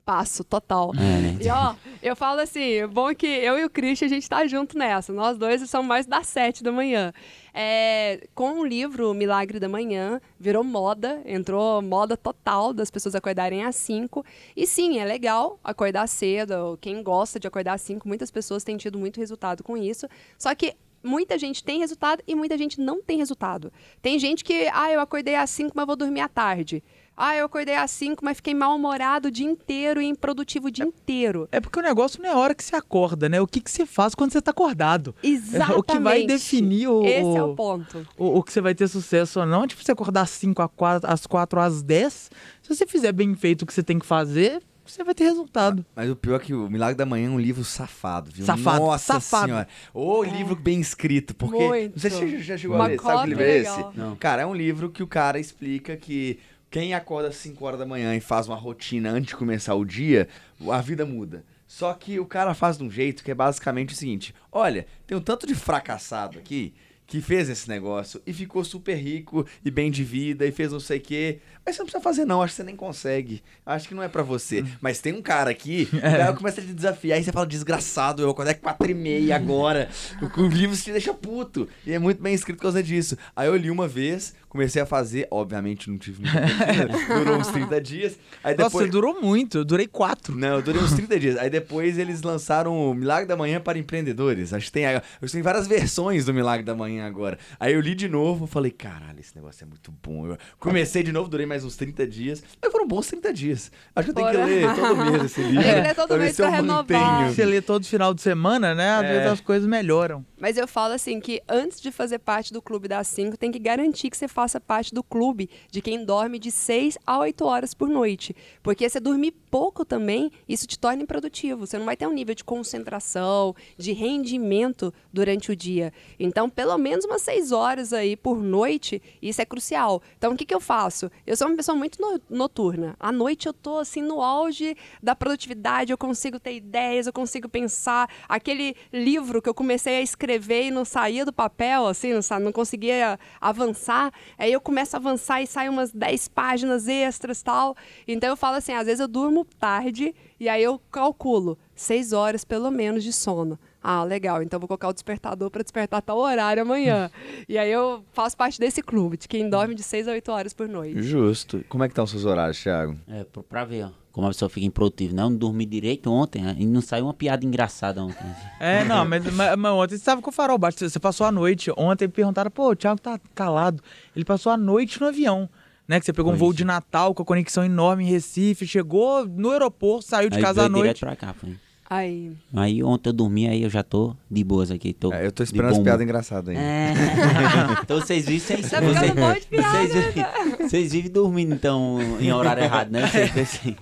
Passo, 0.04 0.42
total. 0.42 0.92
É, 0.94 0.98
né? 0.98 1.38
E 1.40 1.48
ó, 1.50 1.74
eu 2.02 2.16
falo 2.16 2.40
assim, 2.40 2.86
bom 2.86 3.14
que 3.14 3.26
eu 3.26 3.58
e 3.58 3.64
o 3.64 3.70
Christian 3.70 4.06
a 4.06 4.08
gente 4.08 4.28
tá 4.28 4.46
junto 4.46 4.78
nessa. 4.78 5.12
Nós 5.12 5.36
dois 5.36 5.68
somos 5.68 5.86
mais 5.86 6.06
das 6.06 6.26
sete 6.26 6.62
da 6.62 6.72
manhã. 6.72 7.12
É, 7.52 8.26
com 8.34 8.60
o 8.60 8.64
livro 8.64 9.12
Milagre 9.12 9.60
da 9.60 9.68
Manhã, 9.68 10.20
virou 10.40 10.64
moda, 10.64 11.20
entrou 11.26 11.82
moda 11.82 12.16
total 12.16 12.72
das 12.72 12.90
pessoas 12.90 13.14
acordarem 13.14 13.64
às 13.64 13.76
cinco. 13.76 14.24
E 14.56 14.66
sim, 14.66 14.98
é 14.98 15.04
legal 15.04 15.60
acordar 15.62 16.06
cedo. 16.06 16.78
Quem 16.80 17.02
gosta 17.02 17.38
de 17.38 17.46
acordar 17.46 17.74
às 17.74 17.82
cinco, 17.82 18.08
muitas 18.08 18.30
pessoas 18.30 18.64
têm 18.64 18.78
tido 18.78 18.98
muito 18.98 19.20
resultado 19.20 19.62
com 19.62 19.76
isso. 19.76 20.06
Só 20.38 20.54
que 20.54 20.74
muita 21.02 21.38
gente 21.38 21.62
tem 21.62 21.78
resultado 21.78 22.22
e 22.26 22.34
muita 22.34 22.56
gente 22.56 22.80
não 22.80 23.02
tem 23.02 23.18
resultado. 23.18 23.72
Tem 24.00 24.18
gente 24.18 24.44
que, 24.44 24.68
ah, 24.72 24.90
eu 24.90 25.00
acordei 25.00 25.34
às 25.34 25.50
5, 25.50 25.72
mas 25.74 25.86
vou 25.86 25.96
dormir 25.96 26.20
à 26.20 26.28
tarde. 26.28 26.82
Ah, 27.20 27.34
eu 27.36 27.46
acordei 27.46 27.74
às 27.74 27.90
5, 27.90 28.24
mas 28.24 28.36
fiquei 28.36 28.54
mal-humorado 28.54 29.26
o 29.26 29.30
dia 29.30 29.44
inteiro 29.44 30.00
e 30.00 30.06
improdutivo 30.06 30.68
o 30.68 30.70
dia 30.70 30.84
inteiro. 30.84 31.48
É 31.50 31.58
porque 31.60 31.80
o 31.80 31.82
negócio 31.82 32.22
não 32.22 32.28
é 32.30 32.32
a 32.32 32.36
hora 32.36 32.54
que 32.54 32.62
você 32.62 32.76
acorda, 32.76 33.28
né? 33.28 33.40
O 33.40 33.46
que, 33.46 33.60
que 33.60 33.68
você 33.70 33.84
faz 33.84 34.14
quando 34.14 34.30
você 34.32 34.40
tá 34.40 34.52
acordado. 34.52 35.12
Exatamente. 35.22 35.78
O 35.78 35.82
que 35.82 35.98
vai 35.98 36.24
definir 36.24 36.86
o, 36.88 37.04
Esse 37.04 37.36
é 37.36 37.42
o- 37.42 37.50
o 37.52 37.56
ponto. 37.56 38.06
o, 38.16 38.38
o 38.38 38.42
que 38.42 38.52
você 38.52 38.60
vai 38.60 38.74
ter 38.74 38.86
sucesso 38.86 39.40
ou 39.40 39.46
não. 39.46 39.66
Tipo, 39.66 39.82
você 39.82 39.90
acordar 39.90 40.22
às 40.22 40.30
5, 40.30 40.62
às 40.62 40.70
4, 40.76 41.10
às 41.10 41.26
4, 41.26 41.60
às 41.60 41.82
10. 41.82 42.30
Se 42.62 42.68
você 42.74 42.86
fizer 42.86 43.10
bem 43.10 43.34
feito 43.34 43.62
o 43.62 43.66
que 43.66 43.72
você 43.74 43.82
tem 43.82 43.98
que 43.98 44.06
fazer, 44.06 44.62
você 44.86 45.02
vai 45.02 45.14
ter 45.14 45.24
resultado. 45.24 45.84
Mas 45.96 46.08
o 46.10 46.14
pior 46.16 46.36
é 46.36 46.38
que 46.38 46.54
o 46.54 46.70
Milagre 46.70 46.94
da 46.96 47.04
Manhã 47.04 47.26
é 47.26 47.30
um 47.30 47.38
livro 47.40 47.64
safado, 47.64 48.30
viu? 48.32 48.46
Safado, 48.46 48.78
Nossa 48.86 49.14
safado. 49.14 49.46
senhora. 49.46 49.68
Ô, 49.92 50.22
livro 50.22 50.54
bem 50.54 50.80
escrito, 50.80 51.34
porque... 51.34 51.56
Muito. 51.66 51.92
Não 51.94 51.98
sei 52.00 52.10
se 52.10 52.16
você 52.16 52.38
já 52.40 52.56
chegou 52.56 52.76
Uma 52.76 52.84
a 52.84 52.88
ler. 52.88 53.00
Sabe 53.00 53.22
que 53.22 53.28
livro 53.28 53.42
é 53.44 53.56
esse? 53.58 53.84
Não. 53.94 54.14
Cara, 54.16 54.42
é 54.42 54.46
um 54.46 54.54
livro 54.54 54.88
que 54.90 55.02
o 55.02 55.06
cara 55.06 55.38
explica 55.40 55.96
que 55.96 56.38
quem 56.70 56.94
acorda 56.94 57.28
às 57.28 57.36
5 57.36 57.64
horas 57.64 57.78
da 57.78 57.86
manhã 57.86 58.14
e 58.14 58.20
faz 58.20 58.46
uma 58.46 58.56
rotina 58.56 59.10
antes 59.10 59.28
de 59.28 59.36
começar 59.36 59.74
o 59.74 59.84
dia, 59.84 60.28
a 60.70 60.80
vida 60.80 61.06
muda. 61.06 61.44
Só 61.66 61.92
que 61.92 62.18
o 62.18 62.26
cara 62.26 62.54
faz 62.54 62.78
de 62.78 62.84
um 62.84 62.90
jeito 62.90 63.22
que 63.22 63.30
é 63.30 63.34
basicamente 63.34 63.94
o 63.94 63.96
seguinte: 63.96 64.34
olha, 64.50 64.86
tem 65.06 65.16
um 65.16 65.20
tanto 65.20 65.46
de 65.46 65.54
fracassado 65.54 66.38
aqui 66.38 66.74
que 67.08 67.22
fez 67.22 67.48
esse 67.48 67.66
negócio 67.70 68.20
e 68.26 68.34
ficou 68.34 68.62
super 68.62 68.94
rico 68.94 69.46
e 69.64 69.70
bem 69.70 69.90
de 69.90 70.04
vida 70.04 70.46
e 70.46 70.52
fez 70.52 70.70
não 70.70 70.78
sei 70.78 70.98
o 70.98 71.00
quê. 71.00 71.38
Mas 71.64 71.74
você 71.74 71.80
não 71.80 71.86
precisa 71.86 72.02
fazer, 72.02 72.26
não. 72.26 72.42
Acho 72.42 72.52
que 72.52 72.56
você 72.58 72.64
nem 72.64 72.76
consegue. 72.76 73.42
Acho 73.64 73.88
que 73.88 73.94
não 73.94 74.02
é 74.02 74.08
pra 74.08 74.22
você. 74.22 74.62
Mas 74.78 75.00
tem 75.00 75.14
um 75.14 75.22
cara 75.22 75.50
aqui, 75.50 75.88
o 75.92 76.00
cara 76.00 76.34
começa 76.34 76.60
a 76.60 76.64
te 76.64 76.72
desafiar. 76.72 77.16
Aí 77.16 77.24
você 77.24 77.32
fala, 77.32 77.46
desgraçado, 77.46 78.22
eu 78.22 78.28
acordei 78.28 78.54
quatro 78.54 78.90
e 78.90 78.94
meia 78.94 79.34
agora. 79.34 79.88
O, 80.20 80.42
o 80.42 80.46
livro 80.48 80.76
te 80.76 80.92
deixa 80.92 81.14
puto. 81.14 81.68
E 81.86 81.92
é 81.92 81.98
muito 81.98 82.22
bem 82.22 82.34
escrito 82.34 82.56
por 82.56 82.62
causa 82.62 82.82
disso. 82.82 83.16
Aí 83.34 83.48
eu 83.48 83.56
li 83.56 83.70
uma 83.70 83.88
vez, 83.88 84.34
comecei 84.48 84.80
a 84.82 84.86
fazer. 84.86 85.26
Obviamente 85.30 85.90
não 85.90 85.98
tive 85.98 86.22
muita 86.22 86.38
Durou 87.18 87.36
uns 87.36 87.48
30 87.48 87.80
dias. 87.80 88.18
Aí 88.42 88.56
Nossa, 88.56 88.68
depois... 88.70 88.86
você 88.86 88.90
durou 88.90 89.20
muito. 89.20 89.58
Eu 89.58 89.64
durei 89.64 89.86
4. 89.86 90.34
Não, 90.34 90.56
eu 90.56 90.62
durei 90.62 90.82
uns 90.82 90.92
30 90.92 91.20
dias. 91.20 91.36
Aí 91.38 91.50
depois 91.50 91.98
eles 91.98 92.22
lançaram 92.22 92.90
o 92.90 92.94
Milagre 92.94 93.26
da 93.26 93.36
Manhã 93.36 93.60
para 93.60 93.78
empreendedores. 93.78 94.52
Acho 94.52 94.66
que 94.66 94.72
tem, 94.72 94.86
acho 94.86 95.02
tem 95.32 95.42
várias 95.42 95.66
versões 95.66 96.24
do 96.24 96.34
Milagre 96.34 96.64
da 96.64 96.74
Manhã 96.74 97.06
agora. 97.06 97.38
Aí 97.58 97.74
eu 97.74 97.80
li 97.80 97.94
de 97.94 98.08
novo, 98.08 98.46
falei, 98.46 98.70
caralho, 98.70 99.20
esse 99.20 99.34
negócio 99.36 99.64
é 99.64 99.66
muito 99.66 99.92
bom. 100.02 100.26
Eu 100.26 100.38
comecei 100.58 101.02
de 101.02 101.12
novo, 101.12 101.28
durei 101.28 101.46
mais 101.46 101.64
uns 101.64 101.76
30 101.76 102.06
dias. 102.06 102.42
Mas 102.60 102.72
foram 102.72 102.86
bons 102.86 103.06
30 103.08 103.32
dias. 103.32 103.70
Acho 103.94 104.06
que 104.06 104.10
eu 104.10 104.14
tenho 104.14 104.30
que 104.30 104.36
ler 104.36 104.74
todo 104.74 104.96
mês 104.96 105.24
esse 105.24 105.42
livro. 105.42 105.62
Tem 105.68 105.74
que 105.74 105.80
ler 105.80 105.94
todo 105.94 106.16
mês 106.16 106.36
pra 106.36 106.48
renovar. 106.48 107.28
Você 107.32 107.44
lê 107.44 107.60
todo 107.60 107.84
final 107.84 108.14
de 108.14 108.22
semana, 108.22 108.74
né? 108.74 108.90
Às 108.90 109.04
É. 109.04 109.12
vezes 109.12 109.26
as 109.32 109.40
coisas 109.40 109.68
melhoram. 109.68 110.24
Mas 110.40 110.56
eu 110.56 110.66
falo 110.68 110.94
assim 110.94 111.20
que 111.20 111.42
antes 111.48 111.80
de 111.80 111.90
fazer 111.90 112.18
parte 112.18 112.52
do 112.52 112.62
clube 112.62 112.88
das 112.88 113.08
5, 113.08 113.36
tem 113.36 113.50
que 113.50 113.58
garantir 113.58 114.08
que 114.10 114.16
você 114.16 114.28
faça 114.38 114.60
parte 114.60 114.94
do 114.94 115.02
clube 115.02 115.50
de 115.68 115.82
quem 115.82 116.04
dorme 116.04 116.38
de 116.38 116.52
6 116.52 116.96
a 117.04 117.18
8 117.18 117.44
horas 117.44 117.74
por 117.74 117.88
noite. 117.88 118.36
Porque 118.62 118.88
você 118.88 119.00
dormir 119.00 119.32
pouco 119.50 119.84
também, 119.84 120.30
isso 120.48 120.64
te 120.64 120.78
torna 120.78 121.02
improdutivo. 121.02 121.66
Você 121.66 121.76
não 121.76 121.84
vai 121.84 121.96
ter 121.96 122.06
um 122.06 122.12
nível 122.12 122.36
de 122.36 122.44
concentração, 122.44 123.52
de 123.76 123.92
rendimento 123.92 124.94
durante 125.12 125.50
o 125.50 125.56
dia. 125.56 125.92
Então, 126.20 126.48
pelo 126.48 126.78
menos 126.78 127.04
umas 127.04 127.22
6 127.22 127.50
horas 127.50 127.92
aí 127.92 128.16
por 128.16 128.40
noite, 128.40 129.02
isso 129.20 129.42
é 129.42 129.44
crucial. 129.44 130.00
Então, 130.16 130.34
o 130.34 130.36
que, 130.36 130.46
que 130.46 130.54
eu 130.54 130.60
faço? 130.60 131.10
Eu 131.26 131.36
sou 131.36 131.48
uma 131.48 131.56
pessoa 131.56 131.76
muito 131.76 132.00
no 132.00 132.20
noturna. 132.30 132.94
À 133.00 133.10
noite 133.10 133.46
eu 133.46 133.52
tô 133.52 133.78
assim 133.78 134.02
no 134.02 134.22
auge 134.22 134.76
da 135.02 135.16
produtividade, 135.16 135.90
eu 135.90 135.98
consigo 135.98 136.38
ter 136.38 136.54
ideias, 136.54 137.08
eu 137.08 137.12
consigo 137.12 137.48
pensar. 137.48 138.08
Aquele 138.28 138.76
livro 138.92 139.42
que 139.42 139.48
eu 139.48 139.54
comecei 139.54 139.96
a 139.96 140.00
escrever 140.00 140.66
e 140.66 140.70
não 140.70 140.84
saía 140.84 141.24
do 141.24 141.32
papel, 141.32 141.88
assim, 141.88 142.12
não, 142.12 142.40
não 142.40 142.52
conseguia 142.52 143.18
avançar. 143.40 144.12
Aí 144.36 144.52
eu 144.52 144.60
começo 144.60 144.96
a 144.96 144.98
avançar 144.98 145.42
e 145.42 145.46
sai 145.46 145.68
umas 145.68 145.92
10 145.92 146.28
páginas 146.28 146.88
extras 146.88 147.42
tal. 147.42 147.76
Então 148.06 148.28
eu 148.28 148.36
falo 148.36 148.56
assim, 148.56 148.72
às 148.72 148.86
vezes 148.86 149.00
eu 149.00 149.08
durmo 149.08 149.44
tarde 149.44 150.14
e 150.38 150.48
aí 150.48 150.62
eu 150.62 150.80
calculo 150.90 151.58
6 151.74 152.12
horas 152.12 152.44
pelo 152.44 152.70
menos 152.70 153.04
de 153.04 153.12
sono. 153.12 153.58
Ah, 153.82 154.04
legal. 154.04 154.42
Então 154.42 154.58
vou 154.58 154.66
colocar 154.66 154.88
o 154.88 154.92
despertador 154.92 155.50
para 155.50 155.62
despertar 155.62 156.02
tal 156.02 156.18
horário 156.18 156.62
amanhã. 156.62 157.10
e 157.48 157.56
aí 157.56 157.70
eu 157.70 158.04
faço 158.12 158.36
parte 158.36 158.58
desse 158.58 158.82
clube, 158.82 159.16
de 159.16 159.28
quem 159.28 159.48
dorme 159.48 159.74
de 159.74 159.82
6 159.82 160.08
a 160.08 160.12
8 160.12 160.32
horas 160.32 160.52
por 160.52 160.68
noite. 160.68 161.02
Justo. 161.02 161.64
Como 161.68 161.84
é 161.84 161.88
que 161.88 161.92
estão 161.92 162.04
os 162.04 162.10
seus 162.10 162.24
horários, 162.24 162.60
Thiago? 162.60 162.96
É, 163.08 163.24
pra 163.48 163.64
ver, 163.64 163.84
ó. 163.84 163.90
Como 164.18 164.26
a 164.26 164.30
pessoa 164.30 164.48
fica 164.48 164.66
improdutiva. 164.66 165.14
Não, 165.14 165.30
não 165.30 165.36
dormi 165.36 165.64
direito 165.64 166.10
ontem 166.10 166.42
né? 166.42 166.56
e 166.58 166.66
não 166.66 166.80
saiu 166.80 167.04
uma 167.04 167.14
piada 167.14 167.46
engraçada 167.46 168.02
ontem. 168.02 168.26
É, 168.58 168.82
não, 168.82 169.04
mas, 169.04 169.22
mas, 169.32 169.56
mas 169.56 169.72
ontem 169.72 169.90
você 169.90 169.94
estava 169.94 170.20
com 170.20 170.30
o 170.30 170.32
farol 170.32 170.58
baixo. 170.58 170.76
Você 170.80 170.98
passou 170.98 171.24
a 171.24 171.30
noite. 171.30 171.70
Ontem 171.76 172.08
perguntaram, 172.08 172.50
pô, 172.50 172.70
o 172.70 172.74
Thiago 172.74 173.00
tá 173.00 173.20
calado. 173.32 173.80
Ele 174.16 174.24
passou 174.24 174.50
a 174.50 174.56
noite 174.56 175.00
no 175.00 175.06
avião. 175.06 175.48
Né, 175.86 176.00
que 176.00 176.04
você 176.04 176.12
pegou 176.12 176.32
foi 176.32 176.36
um 176.36 176.38
voo 176.38 176.48
isso. 176.48 176.56
de 176.56 176.64
Natal 176.64 177.14
com 177.14 177.22
a 177.22 177.24
conexão 177.24 177.64
enorme 177.64 178.02
em 178.02 178.08
Recife, 178.08 178.66
chegou 178.66 179.24
no 179.24 179.52
aeroporto, 179.52 180.04
saiu 180.08 180.28
de 180.28 180.36
aí 180.36 180.42
casa 180.42 180.64
à 180.64 180.68
noite. 180.68 180.98
Pra 180.98 181.14
cá, 181.14 181.32
foi. 181.32 181.56
Aí. 181.90 182.36
Aí 182.54 182.82
ontem 182.82 183.08
eu 183.08 183.12
dormi, 183.14 183.48
aí 183.48 183.62
eu 183.62 183.70
já 183.70 183.82
tô 183.82 184.14
de 184.30 184.44
boas 184.44 184.70
aqui. 184.70 184.92
Tô 184.92 185.10
é, 185.10 185.24
eu 185.24 185.32
tô 185.32 185.42
esperando 185.42 185.72
as 185.72 185.78
piadas 185.78 186.02
engraçadas 186.02 186.50
ainda. 186.50 186.60
É. 186.60 186.92
então 187.82 187.98
vocês 187.98 188.26
vivem 188.26 188.40
sem 188.40 188.56
tá 188.58 188.78
vocês, 188.80 189.12
vocês, 189.14 190.60
vocês 190.60 190.92
vivem 190.92 191.10
dormindo, 191.10 191.54
então, 191.54 191.98
em 192.20 192.30
horário 192.30 192.62
errado, 192.62 192.90
né? 192.90 193.04
Assim. 193.40 193.74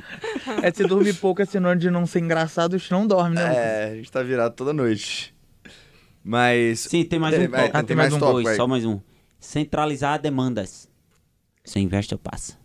É, 0.62 0.72
se 0.72 0.84
dormir 0.86 1.14
pouco 1.14 1.42
é 1.42 1.44
sinônimo 1.44 1.80
de 1.80 1.90
não 1.90 2.06
ser 2.06 2.20
engraçado, 2.20 2.76
a 2.76 2.78
gente 2.78 2.92
não 2.92 3.04
dorme, 3.08 3.34
né? 3.34 3.52
É, 3.54 3.90
a 3.90 3.96
gente 3.96 4.12
tá 4.12 4.22
virado 4.22 4.54
toda 4.54 4.72
noite. 4.72 5.34
Mas. 6.22 6.80
Sim, 6.80 7.04
tem 7.04 7.18
mais 7.18 7.36
um. 7.36 7.48
Vai, 7.48 7.66
ah, 7.66 7.72
tem, 7.72 7.84
tem, 7.86 7.96
mais, 7.96 8.12
mais 8.12 8.22
um, 8.22 8.32
dois, 8.32 8.56
só 8.56 8.68
mais 8.68 8.84
um. 8.84 9.00
Centralizar 9.40 10.20
demandas. 10.20 10.88
Você 11.64 11.80
investe 11.80 12.14
ou 12.14 12.20
passa? 12.20 12.56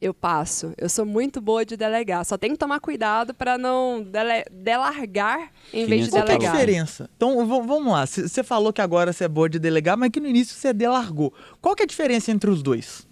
Eu 0.00 0.14
passo. 0.14 0.72
Eu 0.78 0.88
sou 0.88 1.04
muito 1.04 1.40
boa 1.40 1.64
de 1.64 1.76
delegar. 1.76 2.24
Só 2.24 2.38
tem 2.38 2.52
que 2.52 2.56
tomar 2.56 2.80
cuidado 2.80 3.34
para 3.34 3.58
não 3.58 4.02
dele 4.02 4.44
delargar 4.50 5.50
em 5.72 5.86
vez 5.86 6.04
de 6.06 6.10
delegar. 6.12 6.38
Qual 6.38 6.42
é 6.42 6.48
a 6.48 6.52
diferença? 6.52 7.10
Então, 7.16 7.46
vamos 7.46 7.92
lá. 7.92 8.06
Você 8.06 8.42
falou 8.44 8.72
que 8.72 8.80
agora 8.80 9.12
você 9.12 9.24
é 9.24 9.28
boa 9.28 9.48
de 9.48 9.58
delegar, 9.58 9.96
mas 9.96 10.10
que 10.10 10.20
no 10.20 10.28
início 10.28 10.54
você 10.54 10.72
delargou. 10.72 11.32
Qual 11.60 11.74
que 11.74 11.82
é 11.82 11.84
a 11.84 11.88
diferença 11.88 12.30
entre 12.30 12.48
os 12.48 12.62
dois? 12.62 13.07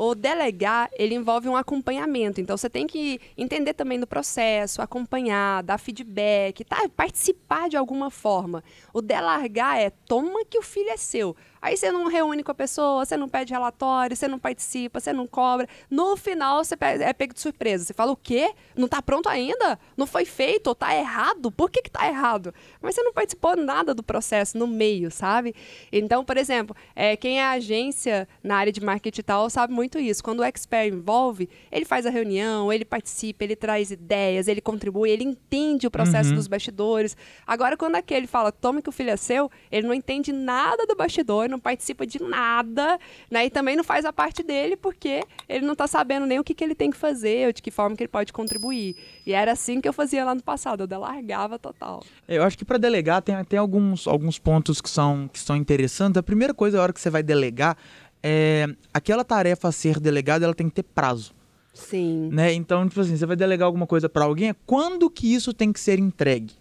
O 0.00 0.14
delegar, 0.14 0.88
ele 0.92 1.16
envolve 1.16 1.48
um 1.48 1.56
acompanhamento. 1.56 2.40
Então, 2.40 2.56
você 2.56 2.70
tem 2.70 2.86
que 2.86 3.20
entender 3.36 3.74
também 3.74 3.98
do 3.98 4.06
processo, 4.06 4.80
acompanhar, 4.80 5.60
dar 5.64 5.76
feedback, 5.76 6.62
tá? 6.62 6.88
participar 6.96 7.68
de 7.68 7.76
alguma 7.76 8.08
forma. 8.08 8.62
O 8.94 9.02
delargar 9.02 9.76
é, 9.76 9.90
toma 9.90 10.44
que 10.44 10.56
o 10.56 10.62
filho 10.62 10.88
é 10.90 10.96
seu. 10.96 11.34
Aí 11.60 11.76
você 11.76 11.90
não 11.90 12.06
reúne 12.06 12.44
com 12.44 12.52
a 12.52 12.54
pessoa, 12.54 13.04
você 13.04 13.16
não 13.16 13.28
pede 13.28 13.52
relatório, 13.52 14.16
você 14.16 14.28
não 14.28 14.38
participa, 14.38 15.00
você 15.00 15.12
não 15.12 15.26
cobra. 15.26 15.68
No 15.90 16.16
final, 16.16 16.62
você 16.62 16.76
é 16.80 17.12
pego 17.12 17.34
de 17.34 17.40
surpresa. 17.40 17.84
Você 17.84 17.92
fala, 17.92 18.12
o 18.12 18.16
quê? 18.16 18.54
Não 18.76 18.84
está 18.84 19.02
pronto 19.02 19.28
ainda? 19.28 19.78
Não 19.96 20.06
foi 20.06 20.24
feito? 20.24 20.70
Está 20.70 20.94
errado? 20.94 21.50
Por 21.50 21.70
que 21.70 21.80
está 21.84 22.06
errado? 22.06 22.54
Mas 22.80 22.94
você 22.94 23.02
não 23.02 23.12
participou 23.12 23.56
nada 23.56 23.92
do 23.92 24.02
processo 24.04 24.56
no 24.56 24.68
meio, 24.68 25.10
sabe? 25.10 25.54
Então, 25.90 26.24
por 26.24 26.36
exemplo, 26.36 26.76
é, 26.94 27.16
quem 27.16 27.40
é 27.40 27.46
agência 27.46 28.28
na 28.42 28.56
área 28.56 28.72
de 28.72 28.80
marketing 28.80 29.20
e 29.20 29.24
tal 29.24 29.50
sabe 29.50 29.72
muito 29.72 29.87
isso. 29.96 30.24
Quando 30.24 30.40
o 30.40 30.44
expert 30.44 30.92
envolve, 30.92 31.48
ele 31.70 31.84
faz 31.84 32.04
a 32.04 32.10
reunião, 32.10 32.72
ele 32.72 32.84
participa, 32.84 33.44
ele 33.44 33.54
traz 33.54 33.92
ideias, 33.92 34.48
ele 34.48 34.60
contribui, 34.60 35.08
ele 35.08 35.22
entende 35.22 35.86
o 35.86 35.90
processo 35.90 36.30
uhum. 36.30 36.34
dos 36.34 36.48
bastidores. 36.48 37.16
Agora, 37.46 37.76
quando 37.76 37.94
aquele 37.94 38.26
fala, 38.26 38.50
tome 38.50 38.82
que 38.82 38.88
o 38.88 38.92
filho 38.92 39.10
é 39.10 39.16
seu, 39.16 39.48
ele 39.70 39.86
não 39.86 39.94
entende 39.94 40.32
nada 40.32 40.84
do 40.84 40.96
bastidor 40.96 41.38
não 41.48 41.60
participa 41.60 42.06
de 42.06 42.22
nada, 42.22 42.98
né? 43.30 43.46
E 43.46 43.50
também 43.50 43.76
não 43.76 43.84
faz 43.84 44.04
a 44.04 44.12
parte 44.12 44.42
dele 44.42 44.76
porque 44.76 45.22
ele 45.48 45.64
não 45.64 45.72
está 45.72 45.86
sabendo 45.86 46.26
nem 46.26 46.38
o 46.38 46.44
que, 46.44 46.54
que 46.54 46.64
ele 46.64 46.74
tem 46.74 46.90
que 46.90 46.96
fazer, 46.96 47.46
ou 47.46 47.52
de 47.52 47.62
que 47.62 47.70
forma 47.70 47.94
que 47.94 48.02
ele 48.02 48.08
pode 48.08 48.32
contribuir. 48.32 48.96
E 49.26 49.32
era 49.32 49.52
assim 49.52 49.80
que 49.80 49.88
eu 49.88 49.92
fazia 49.92 50.24
lá 50.24 50.34
no 50.34 50.42
passado, 50.42 50.82
eu 50.82 50.86
delargava 50.86 51.58
total. 51.58 52.02
Eu 52.26 52.42
acho 52.42 52.56
que 52.56 52.64
para 52.64 52.78
delegar 52.78 53.22
tem, 53.22 53.42
tem 53.44 53.58
alguns, 53.58 54.06
alguns 54.06 54.38
pontos 54.38 54.80
que 54.80 54.88
são, 54.90 55.28
que 55.28 55.38
são 55.38 55.56
interessantes. 55.56 56.18
A 56.18 56.22
primeira 56.22 56.54
coisa, 56.54 56.78
a 56.78 56.82
hora 56.82 56.92
que 56.92 57.00
você 57.00 57.10
vai 57.10 57.22
delegar, 57.22 57.76
é 58.22 58.66
aquela 58.92 59.24
tarefa 59.24 59.68
a 59.68 59.72
ser 59.72 60.00
delegada, 60.00 60.44
ela 60.44 60.54
tem 60.54 60.68
que 60.68 60.74
ter 60.74 60.82
prazo. 60.82 61.32
Sim. 61.72 62.28
Né? 62.32 62.52
Então, 62.52 62.88
tipo 62.88 63.00
assim, 63.00 63.16
você 63.16 63.26
vai 63.26 63.36
delegar 63.36 63.66
alguma 63.66 63.86
coisa 63.86 64.08
para 64.08 64.24
alguém, 64.24 64.50
é 64.50 64.56
quando 64.66 65.08
que 65.08 65.32
isso 65.32 65.52
tem 65.52 65.72
que 65.72 65.78
ser 65.78 65.98
entregue? 65.98 66.54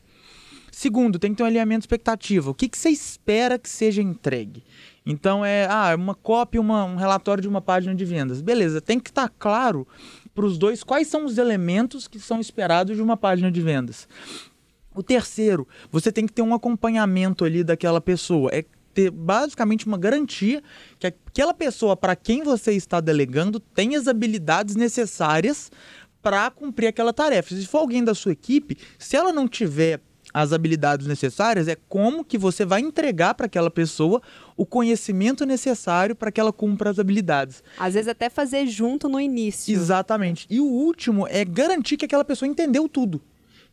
Segundo, 0.71 1.17
tem 1.17 1.31
que 1.31 1.37
ter 1.37 1.43
um 1.43 1.47
alinhamento 1.47 1.81
expectativa. 1.81 2.51
O 2.51 2.53
que, 2.53 2.69
que 2.69 2.77
você 2.77 2.89
espera 2.89 3.57
que 3.57 3.67
seja 3.67 3.99
entregue? 3.99 4.63
Então 5.03 5.43
é 5.43 5.65
ah, 5.65 5.95
uma 5.95 6.13
cópia, 6.13 6.61
uma, 6.61 6.83
um 6.83 6.97
relatório 6.97 7.41
de 7.41 7.47
uma 7.47 7.61
página 7.61 7.95
de 7.95 8.05
vendas. 8.05 8.41
Beleza, 8.41 8.79
tem 8.79 8.99
que 8.99 9.09
estar 9.09 9.27
tá 9.27 9.33
claro 9.39 9.87
para 10.35 10.45
os 10.45 10.55
dois 10.55 10.83
quais 10.83 11.07
são 11.07 11.25
os 11.25 11.39
elementos 11.39 12.07
que 12.07 12.19
são 12.19 12.39
esperados 12.39 12.95
de 12.95 13.01
uma 13.01 13.17
página 13.17 13.51
de 13.51 13.59
vendas. 13.59 14.07
O 14.93 15.01
terceiro, 15.01 15.67
você 15.91 16.11
tem 16.11 16.27
que 16.27 16.33
ter 16.33 16.43
um 16.43 16.53
acompanhamento 16.53 17.43
ali 17.43 17.63
daquela 17.63 17.99
pessoa. 17.99 18.51
É 18.53 18.63
ter 18.97 19.11
basicamente 19.11 19.85
uma 19.85 19.97
garantia 19.97 20.63
que 20.97 21.05
aquela 21.05 21.53
pessoa 21.53 21.95
para 21.95 22.15
quem 22.15 22.41
você 22.41 22.71
está 22.71 22.99
delegando 22.99 23.59
tem 23.59 23.95
as 23.95 24.07
habilidades 24.07 24.75
necessárias 24.75 25.71
para 26.19 26.49
cumprir 26.49 26.87
aquela 26.87 27.13
tarefa. 27.13 27.53
Se 27.53 27.67
for 27.67 27.77
alguém 27.77 28.03
da 28.03 28.15
sua 28.15 28.31
equipe, 28.31 28.75
se 28.97 29.15
ela 29.15 29.31
não 29.31 29.47
tiver 29.47 30.01
as 30.33 30.51
habilidades 30.51 31.05
necessárias, 31.05 31.67
é 31.67 31.77
como 31.87 32.25
que 32.25 32.39
você 32.39 32.65
vai 32.65 32.81
entregar 32.81 33.35
para 33.35 33.45
aquela 33.45 33.69
pessoa 33.69 34.19
o 34.57 34.65
conhecimento 34.65 35.45
necessário 35.45 36.15
para 36.15 36.31
que 36.31 36.41
ela 36.41 36.51
cumpra 36.51 36.89
as 36.89 36.97
habilidades. 36.97 37.63
Às 37.77 37.93
vezes 37.93 38.07
até 38.07 38.31
fazer 38.31 38.65
junto 38.65 39.07
no 39.07 39.19
início. 39.19 39.71
Exatamente. 39.71 40.47
E 40.49 40.59
o 40.59 40.65
último 40.65 41.27
é 41.27 41.45
garantir 41.45 41.97
que 41.97 42.05
aquela 42.05 42.25
pessoa 42.25 42.49
entendeu 42.49 42.89
tudo 42.89 43.21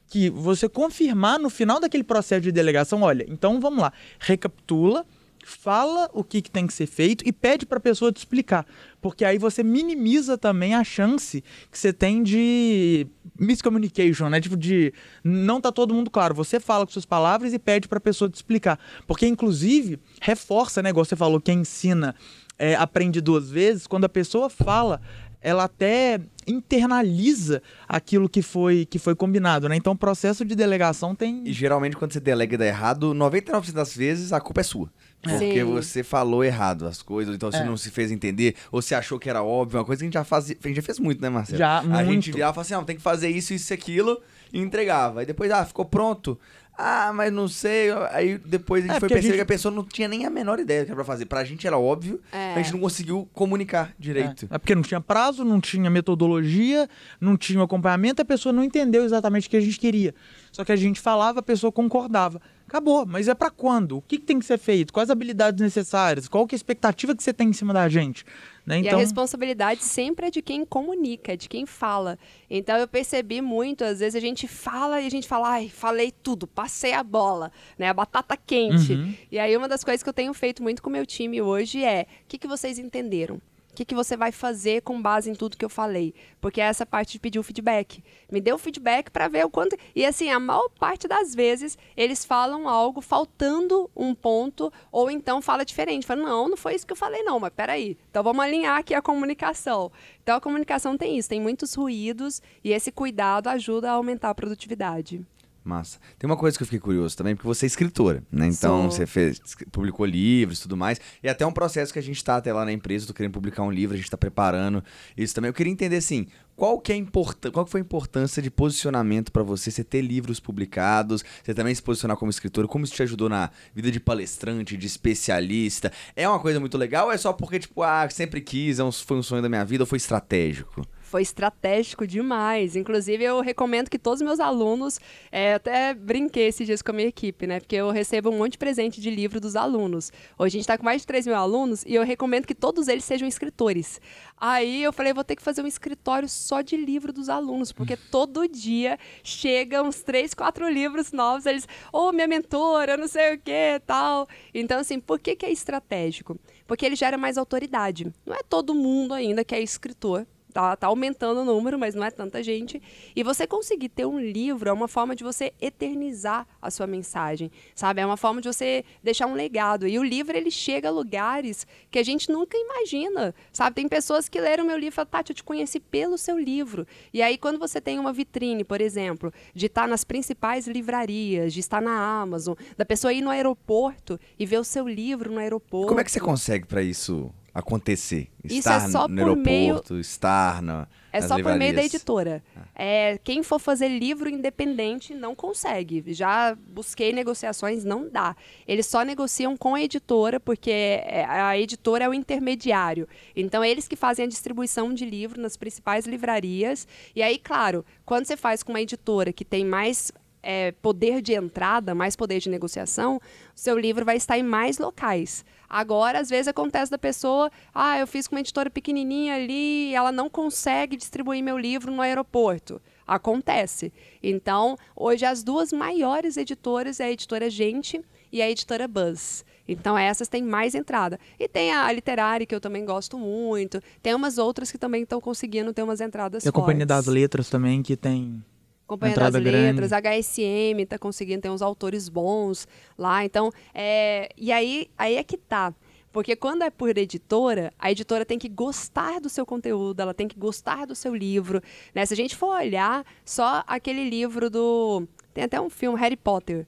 que 0.09 0.31
você 0.31 0.69
confirmar 0.69 1.39
no 1.39 1.51
final 1.51 1.81
daquele 1.81 2.05
processo 2.05 2.43
de 2.43 2.53
delegação, 2.53 3.03
olha, 3.03 3.25
então 3.29 3.61
vamos 3.61 3.81
lá, 3.81 3.93
recapitula 4.19 5.05
fala 5.45 6.09
o 6.13 6.25
que, 6.25 6.41
que 6.41 6.51
tem 6.51 6.67
que 6.67 6.73
ser 6.73 6.87
feito 6.87 7.23
e 7.27 7.33
pede 7.33 7.67
para 7.67 7.79
a 7.79 7.81
pessoa 7.81 8.11
te 8.11 8.19
explicar. 8.19 8.67
Porque 9.01 9.25
aí 9.25 9.39
você 9.39 9.63
minimiza 9.63 10.39
também 10.39 10.75
a 10.75 10.83
chance 10.83 11.45
que 11.71 11.79
você 11.79 11.93
tem 11.93 12.23
de 12.23 13.07
miscommunication, 13.39 14.29
né? 14.29 14.41
Tipo, 14.41 14.57
de 14.57 14.93
não 15.23 15.61
tá 15.61 15.71
todo 15.71 15.95
mundo 15.95 16.11
claro. 16.11 16.35
Você 16.35 16.59
fala 16.59 16.87
com 16.87 16.93
suas 16.93 17.05
palavras 17.05 17.53
e 17.53 17.59
pede 17.59 17.87
para 17.87 17.99
a 17.99 18.01
pessoa 18.01 18.31
te 18.31 18.35
explicar. 18.35 18.79
Porque, 19.07 19.27
inclusive, 19.27 19.99
reforça, 20.21 20.83
né? 20.83 20.91
Igual 20.91 21.05
você 21.05 21.17
falou, 21.17 21.41
quem 21.41 21.61
ensina 21.61 22.15
é, 22.59 22.75
aprende 22.75 23.21
duas 23.21 23.51
vezes. 23.51 23.87
Quando 23.87 24.05
a 24.05 24.09
pessoa 24.09 24.49
fala, 24.49 25.01
ela 25.45 25.65
até 25.65 26.19
internaliza 26.47 27.63
aquilo 27.87 28.29
que 28.29 28.41
foi, 28.41 28.87
que 28.87 28.99
foi 28.99 29.15
combinado, 29.15 29.69
né? 29.69 29.77
Então 29.77 29.93
o 29.93 29.97
processo 29.97 30.45
de 30.45 30.55
delegação 30.55 31.15
tem. 31.15 31.43
E 31.45 31.53
geralmente 31.53 31.97
quando 31.97 32.13
você 32.13 32.21
delega 32.21 32.55
e 32.55 32.59
dá 32.59 32.67
errado, 32.67 33.15
99% 33.15 33.73
das 33.73 33.95
vezes 33.95 34.33
a 34.33 34.41
culpa 34.41 34.63
é 34.63 34.65
sua. 34.65 34.91
Porque 35.23 35.55
Sim. 35.55 35.65
você 35.65 36.03
falou 36.03 36.45
errado 36.45 36.87
as 36.87 37.01
coisas, 37.01 37.35
então 37.35 37.51
você 37.51 37.59
é. 37.59 37.65
não 37.65 37.77
se 37.77 37.91
fez 37.91 38.11
entender, 38.11 38.57
ou 38.71 38.83
você 38.83 38.95
achou 38.95 39.19
que 39.19 39.29
era 39.29 39.43
óbvio, 39.43 39.79
uma 39.79 39.85
coisa 39.85 40.01
que 40.01 40.05
a 40.05 40.07
gente 40.07 40.15
já 40.15 40.25
faz, 40.25 40.51
a 40.51 40.69
gente 40.69 40.77
já 40.77 40.83
fez 40.83 40.99
muito, 40.99 41.21
né, 41.21 41.31
Marcelo? 41.31 41.59
Já, 41.59 41.79
a 41.79 41.83
muito. 41.83 42.11
gente 42.11 42.33
virava 42.33 42.53
e 42.53 42.55
falava 42.55 42.61
assim, 42.61 42.75
ah, 42.75 42.83
tem 42.85 42.97
que 42.97 43.03
fazer 43.03 43.29
isso, 43.29 43.55
isso 43.55 43.73
e 43.73 43.75
aquilo, 43.75 44.21
e 44.53 44.61
entregava. 44.61 45.21
Aí 45.21 45.27
depois, 45.27 45.51
ah, 45.51 45.65
ficou 45.65 45.87
pronto. 45.87 46.39
Ah, 46.77 47.13
mas 47.15 47.33
não 47.33 47.47
sei. 47.47 47.93
Aí 48.11 48.37
depois 48.39 48.85
a 48.85 48.87
gente 48.89 48.97
é, 48.97 49.01
foi 49.01 49.09
perceber 49.09 49.27
a 49.27 49.31
gente... 49.31 49.37
que 49.37 49.43
a 49.43 49.47
pessoa 49.47 49.73
não 49.73 49.85
tinha 49.85 50.09
nem 50.09 50.27
a 50.27 50.31
menor 50.31 50.59
ideia 50.59 50.83
do 50.83 50.87
que 50.87 50.91
era 50.91 50.97
pra 50.97 51.05
fazer. 51.05 51.27
Pra 51.27 51.45
gente 51.45 51.67
era 51.67 51.79
óbvio, 51.79 52.21
é. 52.33 52.55
a 52.55 52.63
gente 52.63 52.73
não 52.73 52.81
conseguiu 52.81 53.29
comunicar 53.33 53.93
direito. 53.99 54.49
É. 54.51 54.57
é. 54.57 54.59
porque 54.59 54.75
não 54.75 54.83
tinha 54.83 55.01
prazo, 55.01 55.45
não 55.45 55.61
tinha 55.61 55.89
metodologia, 55.89 56.89
não 57.21 57.37
tinha 57.37 57.63
acompanhamento, 57.63 58.23
a 58.23 58.25
pessoa 58.25 58.53
não 58.53 58.65
entendeu 58.65 59.05
exatamente 59.05 59.47
o 59.47 59.51
que 59.51 59.57
a 59.57 59.61
gente 59.61 59.79
queria. 59.79 60.15
Só 60.51 60.65
que 60.65 60.73
a 60.73 60.77
gente 60.77 61.01
falava, 61.01 61.41
a 61.41 61.43
pessoa 61.43 61.71
concordava. 61.71 62.41
Acabou, 62.67 63.07
mas 63.07 63.29
é 63.29 63.35
para 63.35 63.51
quando? 63.51 63.99
O 63.99 64.03
que, 64.03 64.19
que, 64.19 64.25
tem 64.25 64.39
que 64.39 64.45
ser 64.45 64.59
feito? 64.59 64.93
Quais 64.93 65.11
habilidades 65.11 65.61
necessárias? 65.61 66.29
Qual 66.29 66.47
que 66.47 66.55
é 66.55 66.57
a 66.57 66.59
expectativa 66.59 67.15
que 67.15 67.23
você 67.23 67.33
tem 67.33 67.49
em 67.49 67.53
cima 67.53 67.73
da 67.73 67.89
gente? 67.89 68.25
Né? 68.67 68.77
E 68.77 68.85
a 68.85 68.87
Então, 68.87 68.99
responsabilidade 68.99 69.85
sempre 69.85 70.27
é 70.27 70.31
de 70.31 70.41
quem 70.41 70.65
comunica, 70.65 71.33
é 71.33 71.37
de 71.37 71.49
quem 71.49 71.67
fala. 71.67 72.19
Então 72.49 72.77
eu 72.77 72.89
percebi 72.89 73.41
muito, 73.41 73.85
às 73.85 74.01
vezes 74.01 74.15
a 74.15 74.21
gente 74.21 74.49
fala 74.49 75.01
e 75.01 75.07
a 75.07 75.11
gente 75.11 75.29
fala, 75.29 75.51
ai, 75.51 75.69
falei 75.69 76.11
tudo, 76.11 76.47
passei 76.47 76.93
a 76.93 77.03
bola, 77.03 77.53
né? 77.79 77.89
A 77.89 77.95
batata 77.95 78.37
quente. 78.37 78.95
Uhum. 78.95 79.15
E 79.31 79.39
aí 79.39 79.57
uma 79.57 79.69
das 79.69 79.85
coisas 79.85 80.03
que 80.03 80.09
eu 80.09 80.15
tenho 80.15 80.33
feito 80.33 80.63
muito 80.63 80.83
com 80.83 80.89
o 80.89 80.93
meu 80.93 81.05
time 81.05 81.43
hoje 81.43 81.85
é, 81.85 82.07
o 82.23 82.27
que, 82.27 82.39
que 82.39 82.49
vocês 82.49 82.79
entenderam? 82.79 83.41
O 83.75 83.77
que, 83.77 83.85
que 83.85 83.95
você 83.95 84.17
vai 84.17 84.31
fazer 84.31 84.83
com 84.83 85.03
base 85.03 85.29
em 85.29 85.35
tudo 85.35 85.57
que 85.57 85.65
eu 85.65 85.69
falei? 85.69 86.15
Porque 86.41 86.61
é 86.61 86.65
essa 86.65 86.87
parte 86.87 87.15
de 87.15 87.19
pedir 87.19 87.41
o 87.41 87.43
feedback. 87.43 88.05
Me 88.31 88.41
dê 88.41 88.53
o 88.53 88.57
feedback 88.57 89.11
para 89.11 89.27
ver 89.27 89.45
o 89.45 89.51
quanto. 89.51 89.77
E 89.97 90.07
assim, 90.07 90.31
a 90.31 90.39
maior 90.39 90.69
parte 90.79 91.09
das 91.09 91.35
vezes 91.35 91.77
eles 91.97 92.25
falam 92.25 92.69
algo 92.69 93.01
faltando 93.01 93.91
um 93.97 94.15
ponto, 94.15 94.73
ou 94.93 95.11
então 95.11 95.43
fala 95.43 95.65
diferente. 95.65 96.07
Fala, 96.07 96.23
não, 96.23 96.51
não 96.51 96.57
foi 96.57 96.77
isso 96.77 96.87
que 96.87 96.93
eu 96.93 96.97
falei, 96.97 97.25
não, 97.25 97.41
mas 97.41 97.53
peraí. 97.53 97.99
Então 98.09 98.23
vamos 98.23 98.45
alinhar 98.45 98.79
aqui 98.79 98.95
a 98.95 99.03
comunicação. 99.03 99.91
Então 100.23 100.37
a 100.37 100.41
comunicação 100.41 100.97
tem 100.97 101.19
isso, 101.19 101.29
tem 101.29 101.41
muitos 101.41 101.75
ruídos, 101.75 102.41
e 102.63 102.71
esse 102.71 102.93
cuidado 102.93 103.49
ajuda 103.49 103.91
a 103.91 103.95
aumentar 103.95 104.31
a 104.31 104.35
produtividade. 104.37 105.21
Massa. 105.65 105.99
Tem 106.19 106.29
uma 106.29 106.37
coisa 106.37 106.57
que 106.57 106.63
eu 106.63 106.67
fiquei 106.67 106.79
curioso 106.79 107.17
também, 107.17 107.35
porque 107.35 107.47
você 107.47 107.65
é 107.65 107.69
escritora, 107.69 108.23
né? 108.31 108.47
Então 108.47 108.83
Sou. 108.83 108.91
você 108.91 109.07
fez, 109.07 109.41
publicou 109.73 110.05
livros 110.05 110.59
e 110.59 110.63
tudo 110.63 110.77
mais. 110.77 111.01
E 111.23 111.29
até 111.29 111.47
um 111.47 111.53
processo 111.53 111.91
que 111.93 111.99
a 111.99 112.03
gente 112.03 112.23
tá 112.23 112.37
até 112.37 112.53
lá 112.53 112.65
na 112.67 112.73
empresa, 112.73 113.07
tô 113.07 113.15
querendo 113.15 113.33
publicar 113.33 113.63
um 113.63 113.71
livro, 113.71 113.95
a 113.95 113.97
gente 113.97 114.11
tá 114.11 114.19
preparando 114.19 114.85
isso 115.17 115.35
também. 115.35 115.49
Eu 115.49 115.55
queria 115.55 115.73
entender 115.73 115.97
assim, 115.97 116.27
qual 116.55 116.79
que 116.79 116.93
é 116.93 116.95
a 116.95 116.99
importância, 116.99 117.51
qual 117.51 117.65
que 117.65 117.71
foi 117.71 117.81
a 117.81 117.83
importância 117.83 118.43
de 118.43 118.51
posicionamento 118.51 119.33
pra 119.33 119.43
você, 119.43 119.71
você 119.71 119.83
ter 119.83 120.03
livros 120.03 120.39
publicados, 120.39 121.25
você 121.43 121.55
também 121.55 121.75
se 121.75 121.83
posicionar 121.83 122.17
como 122.17 122.31
escritor, 122.31 122.69
como 122.69 122.85
isso 122.85 122.95
te 122.95 123.03
ajudou 123.03 123.29
na 123.29 123.51
vida 123.75 123.91
de 123.91 123.99
palestrante, 123.99 124.77
de 124.77 124.87
especialista? 124.87 125.91
É 126.15 126.29
uma 126.29 126.39
coisa 126.39 126.61
muito 126.61 126.77
legal 126.77 127.07
ou 127.07 127.13
é 127.13 127.17
só 127.17 127.33
porque, 127.33 127.59
tipo, 127.59 127.83
ah, 127.83 128.09
sempre 128.11 128.41
quis, 128.41 128.79
é 128.79 128.93
foi 128.93 129.17
um 129.17 129.23
sonho 129.23 129.43
da 129.43 129.49
minha 129.49 129.65
vida 129.65 129.83
ou 129.83 129.87
foi 129.87 129.97
estratégico? 129.97 130.87
Foi 131.05 131.23
estratégico 131.23 132.07
demais. 132.07 132.75
Inclusive, 132.75 133.23
eu 133.23 133.41
recomendo 133.41 133.89
que 133.89 133.99
todos 133.99 134.21
os 134.21 134.27
meus 134.27 134.41
alunos, 134.41 134.99
é, 135.31 135.55
até 135.55 135.95
brinquei 135.95 136.49
esses 136.49 136.67
dias 136.67 136.83
com 136.83 136.91
a 136.91 136.95
minha 136.95 137.09
equipe, 137.09 137.47
né? 137.47 137.61
Porque 137.61 137.77
eu 137.77 137.91
recebo 137.91 138.31
um 138.31 138.39
monte 138.39 138.53
de 138.53 138.59
presente 138.59 139.01
de 139.01 139.11
livro 139.11 139.39
dos 139.39 139.55
alunos. 139.55 140.11
Hoje 140.39 140.57
a 140.57 140.59
gente 140.59 140.61
está 140.63 140.79
com 140.79 140.85
mais 140.85 141.03
de 141.03 141.07
3 141.07 141.27
mil 141.27 141.37
alunos 141.37 141.85
e 141.85 141.95
eu 141.95 142.03
recomendo 142.03 142.47
que 142.47 142.55
todos 142.55 142.89
eles 142.89 143.05
sejam 143.05 143.29
escritores. 143.29 144.01
Aí 144.37 144.83
eu 144.83 144.93
falei, 144.93 145.13
vou 145.13 145.23
ter 145.23 145.37
que 145.37 145.43
fazer 145.43 145.63
um 145.63 145.67
escritório 145.67 146.29
só 146.29 146.63
de 146.63 146.77
livro 146.77 147.13
dos 147.13 147.29
alunos, 147.29 147.71
porque 147.71 147.97
todo 148.11 148.49
dia 148.49 148.99
chegam 149.23 149.87
uns 149.89 150.03
três, 150.03 150.35
quatro 150.35 150.69
livros 150.69 151.13
novos. 151.13 151.47
Eles, 151.47 151.69
ô, 151.93 152.13
minha 152.13 152.27
mentora, 152.27 152.97
não 152.97 153.07
sei 153.07 153.35
o 153.35 153.39
que, 153.39 153.81
tal. 153.87 154.27
Então, 154.53 154.81
assim, 154.81 154.99
por 154.99 155.21
que, 155.21 155.37
que 155.37 155.47
é 155.47 155.53
estratégico? 155.53 156.39
Porque 156.67 156.85
ele 156.87 156.97
gera 156.97 157.19
mais 157.19 157.37
autoridade. 157.37 158.13
Não 158.25 158.35
é 158.35 158.43
todo 158.43 158.75
mundo 158.75 159.13
ainda 159.13 159.45
que 159.45 159.55
é 159.55 159.61
escritor. 159.61 160.27
Tá, 160.55 160.77
tá 160.77 160.87
aumentando 160.87 161.41
o 161.41 161.45
número, 161.45 161.77
mas 161.77 161.97
não 161.97 162.05
é 162.05 162.13
tanta 162.13 162.41
gente. 162.41 162.81
E 163.17 163.25
você 163.25 163.45
conseguir 163.45 163.89
ter 163.89 164.07
um 164.07 164.21
livro 164.21 164.71
é 164.71 164.73
uma 164.73 164.87
forma 164.87 165.17
de 165.17 165.25
você 165.25 165.53
eternizar 165.61 166.47
a 166.63 166.71
sua 166.71 166.87
mensagem, 166.87 167.51
sabe? 167.75 168.01
É 168.01 168.07
uma 168.07 168.17
forma 168.17 168.41
de 168.41 168.47
você 168.47 168.85
deixar 169.03 169.27
um 169.27 169.35
legado. 169.35 169.85
E 169.85 169.99
o 169.99 170.05
livro, 170.05 170.37
ele 170.37 170.53
chega 170.53 170.87
a 170.87 170.93
lugares 170.93 171.67
que 171.91 171.99
a 171.99 172.05
gente 172.05 172.31
nunca 172.31 172.57
imagina, 172.57 173.35
sabe? 173.53 173.75
Tem 173.75 173.89
pessoas 173.89 174.29
que 174.29 174.41
leram 174.41 174.65
meu 174.65 174.77
livro 174.77 174.91
e 174.91 174.95
falam, 174.95 175.11
Tati, 175.11 175.33
eu 175.33 175.35
te 175.35 175.43
conheci 175.43 175.81
pelo 175.81 176.17
seu 176.17 176.39
livro. 176.39 176.87
E 177.13 177.21
aí, 177.21 177.37
quando 177.37 177.59
você 177.59 177.81
tem 177.81 177.99
uma 177.99 178.13
vitrine, 178.13 178.63
por 178.63 178.81
exemplo, 178.81 179.33
de 179.53 179.67
estar 179.67 179.89
nas 179.89 180.05
principais 180.05 180.69
livrarias, 180.69 181.53
de 181.53 181.59
estar 181.59 181.83
na 181.83 182.21
Amazon, 182.21 182.55
da 182.77 182.85
pessoa 182.85 183.13
ir 183.13 183.23
no 183.23 183.31
aeroporto 183.31 184.21
e 184.39 184.47
ver 184.47 184.59
o 184.59 184.65
seu 184.65 184.87
livro 184.87 185.33
no 185.33 185.41
aeroporto. 185.41 185.89
Como 185.89 186.01
é 186.01 186.05
que 186.05 186.13
você 186.13 186.21
consegue 186.21 186.65
pra 186.65 186.81
isso 186.81 187.35
acontecer? 187.55 188.29
Isso 188.43 188.69
é 188.69 188.81
só 188.89 189.07
no 189.09 189.15
por 189.37 189.49
aeroporto, 189.49 189.99
estar 190.01 190.61
na, 190.61 190.87
É 191.13 191.21
só 191.23 191.37
por 191.37 191.45
meio 191.45 191.59
da 191.59 191.65
livrarias? 191.83 191.95
editora. 191.95 192.43
É, 192.75 193.19
quem 193.23 193.43
for 193.45 193.59
fazer 193.61 193.89
livro 193.89 194.29
independente 194.29 195.15
não 195.15 195.35
consegue. 195.35 196.03
Já 196.13 196.57
busquei 196.67 197.13
negociações, 197.13 197.85
não 197.85 198.09
dá. 198.11 198.35
Eles 198.67 198.87
só 198.87 199.03
negociam 199.05 199.57
com 199.57 199.75
a 199.77 199.81
editora, 199.81 200.41
porque 200.41 200.71
é- 200.71 201.25
a 201.25 201.57
editora 201.59 202.05
é 202.05 202.09
o 202.09 202.13
intermediário. 202.15 203.09
Então, 203.37 203.65
eles 203.65 203.87
que 203.87 203.95
fazem 203.97 204.25
a 204.25 204.29
distribuição 204.29 204.93
de 204.93 205.07
livro 205.07 205.41
nas 205.41 205.57
principais 205.57 206.07
livrarias. 206.07 206.87
E 207.15 207.23
aí, 207.23 207.39
claro, 207.39 207.85
quando 208.05 208.27
você 208.27 208.37
faz 208.37 208.63
com 208.63 208.73
uma 208.73 208.81
editora 208.81 209.33
que 209.33 209.45
tem 209.45 209.65
mais 209.65 210.11
é, 210.47 210.73
poder 210.73 211.23
de 211.23 211.33
entrada, 211.33 211.95
mais 211.95 212.15
poder 212.15 212.39
de 212.39 212.51
negociação, 212.51 213.19
seu 213.55 213.79
livro 213.79 214.05
vai 214.05 214.19
estar 214.19 214.37
em 214.37 214.43
mais 214.43 214.77
locais. 214.77 215.43
Agora, 215.75 216.21
às 216.21 216.31
vezes, 216.31 216.47
acontece 216.47 216.89
da 216.89 216.97
pessoa, 216.97 217.51
ah, 217.75 217.99
eu 217.99 218.07
fiz 218.07 218.29
com 218.29 218.37
uma 218.37 218.41
editora 218.41 218.71
pequenininha 218.71 219.35
ali 219.35 219.91
e 219.91 219.95
ela 219.97 220.13
não 220.13 220.31
consegue 220.31 220.97
distribuir 220.97 221.43
meu 221.43 221.59
livro 221.59 221.91
no 221.91 222.01
aeroporto. 222.01 222.81
Acontece. 223.05 223.93
Então, 224.23 224.79
hoje, 224.95 225.25
as 225.25 225.43
duas 225.43 225.73
maiores 225.73 226.37
editoras 226.37 227.01
é 227.01 227.07
a 227.07 227.11
editora 227.11 227.51
Gente 227.51 228.01
e 228.31 228.41
a 228.41 228.49
editora 228.49 228.87
Buzz. 228.87 229.45
Então, 229.67 229.99
essas 229.99 230.29
têm 230.29 230.45
mais 230.45 230.77
entrada. 230.77 231.19
E 231.41 231.49
tem 231.49 231.73
a 231.73 231.91
Literária, 231.91 232.47
que 232.47 232.55
eu 232.55 232.61
também 232.61 232.85
gosto 232.85 233.19
muito. 233.19 233.83
Tem 234.01 234.15
umas 234.15 234.39
outras 234.39 234.71
que 234.71 234.79
também 234.79 235.03
estão 235.03 235.21
conseguindo 235.21 235.73
ter 235.73 235.83
umas 235.83 236.01
entradas 236.01 236.45
tem 236.45 236.51
a 236.51 236.53
Companhia 236.53 236.87
das 236.87 237.07
fortes. 237.07 237.21
Letras 237.21 237.51
também, 237.51 237.83
que 237.83 237.97
tem 237.97 238.45
Companhia 238.87 239.13
Entrada 239.13 239.41
das. 239.41 239.53
Letras, 239.53 239.93
HSM 239.93 240.83
está 240.83 240.99
conseguindo 240.99 241.43
ter 241.43 241.51
uns 241.51 241.63
autores 241.63 242.09
bons 242.09 242.69
lá. 242.99 243.25
Então, 243.25 243.51
é, 243.73 244.29
e 244.37 244.53
aí, 244.53 244.89
aí 244.97 245.17
é 245.17 245.25
que 245.25 245.37
tá. 245.37 245.73
Porque 246.13 246.37
quando 246.37 246.63
é 246.63 246.71
por 246.71 246.97
editora, 246.97 247.73
a 247.77 247.91
editora 247.91 248.25
tem 248.25 248.39
que 248.39 248.49
gostar 248.49 249.21
do 249.21 249.29
seu 249.29 249.45
conteúdo, 249.45 250.01
ela 250.01 250.15
tem 250.15 250.29
que 250.29 250.39
gostar 250.39 250.87
do 250.87 250.95
seu 250.95 251.13
livro. 251.13 251.61
Né? 251.93 252.07
Se 252.07 252.15
a 252.15 252.17
gente 252.17 252.37
for 252.37 252.55
olhar 252.55 253.05
só 253.25 253.65
aquele 253.67 254.09
livro 254.09 254.49
do. 254.49 255.09
Tem 255.33 255.43
até 255.43 255.61
um 255.61 255.69
filme, 255.69 255.99
Harry 255.99 256.17
Potter. 256.17 256.67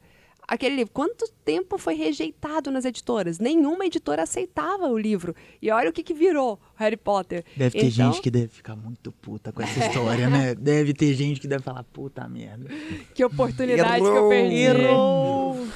Aquele 0.49 0.77
livro, 0.77 0.93
quanto 0.93 1.29
tempo 1.45 1.77
foi 1.77 1.95
rejeitado 1.95 2.71
nas 2.71 2.85
editoras? 2.85 3.39
Nenhuma 3.41 3.87
editora 3.87 4.23
aceitava 4.23 4.87
o 4.87 4.97
livro. 4.97 5.35
E 5.61 5.71
olha 5.71 5.91
o 5.91 5.93
que, 5.93 6.03
que 6.03 6.15
virou 6.15 6.55
o 6.55 6.59
Harry 6.77 6.97
Potter. 6.97 7.45
Deve 7.57 7.79
ter 7.79 7.87
Então, 7.87 8.13
gente 8.13 8.23
que 8.23 8.31
deve 8.31 8.49
ficar 8.49 8.77
muito 8.77 9.11
puta 9.11 9.53
com 9.53 9.61
essa 9.63 9.87
história, 9.87 10.31
né? 10.31 10.55
Deve 10.59 10.95
ter 10.95 11.15
gente 11.15 11.41
que 11.41 11.49
deve 11.49 11.63
falar, 11.65 11.83
puta 11.85 12.29
merda. 12.29 12.69
Que 13.15 13.25
oportunidade 13.25 14.01
que 14.01 14.07
eu 14.07 14.17
Errou! 14.17 14.29
perdi. 14.29 14.57
Errou! 14.57 15.67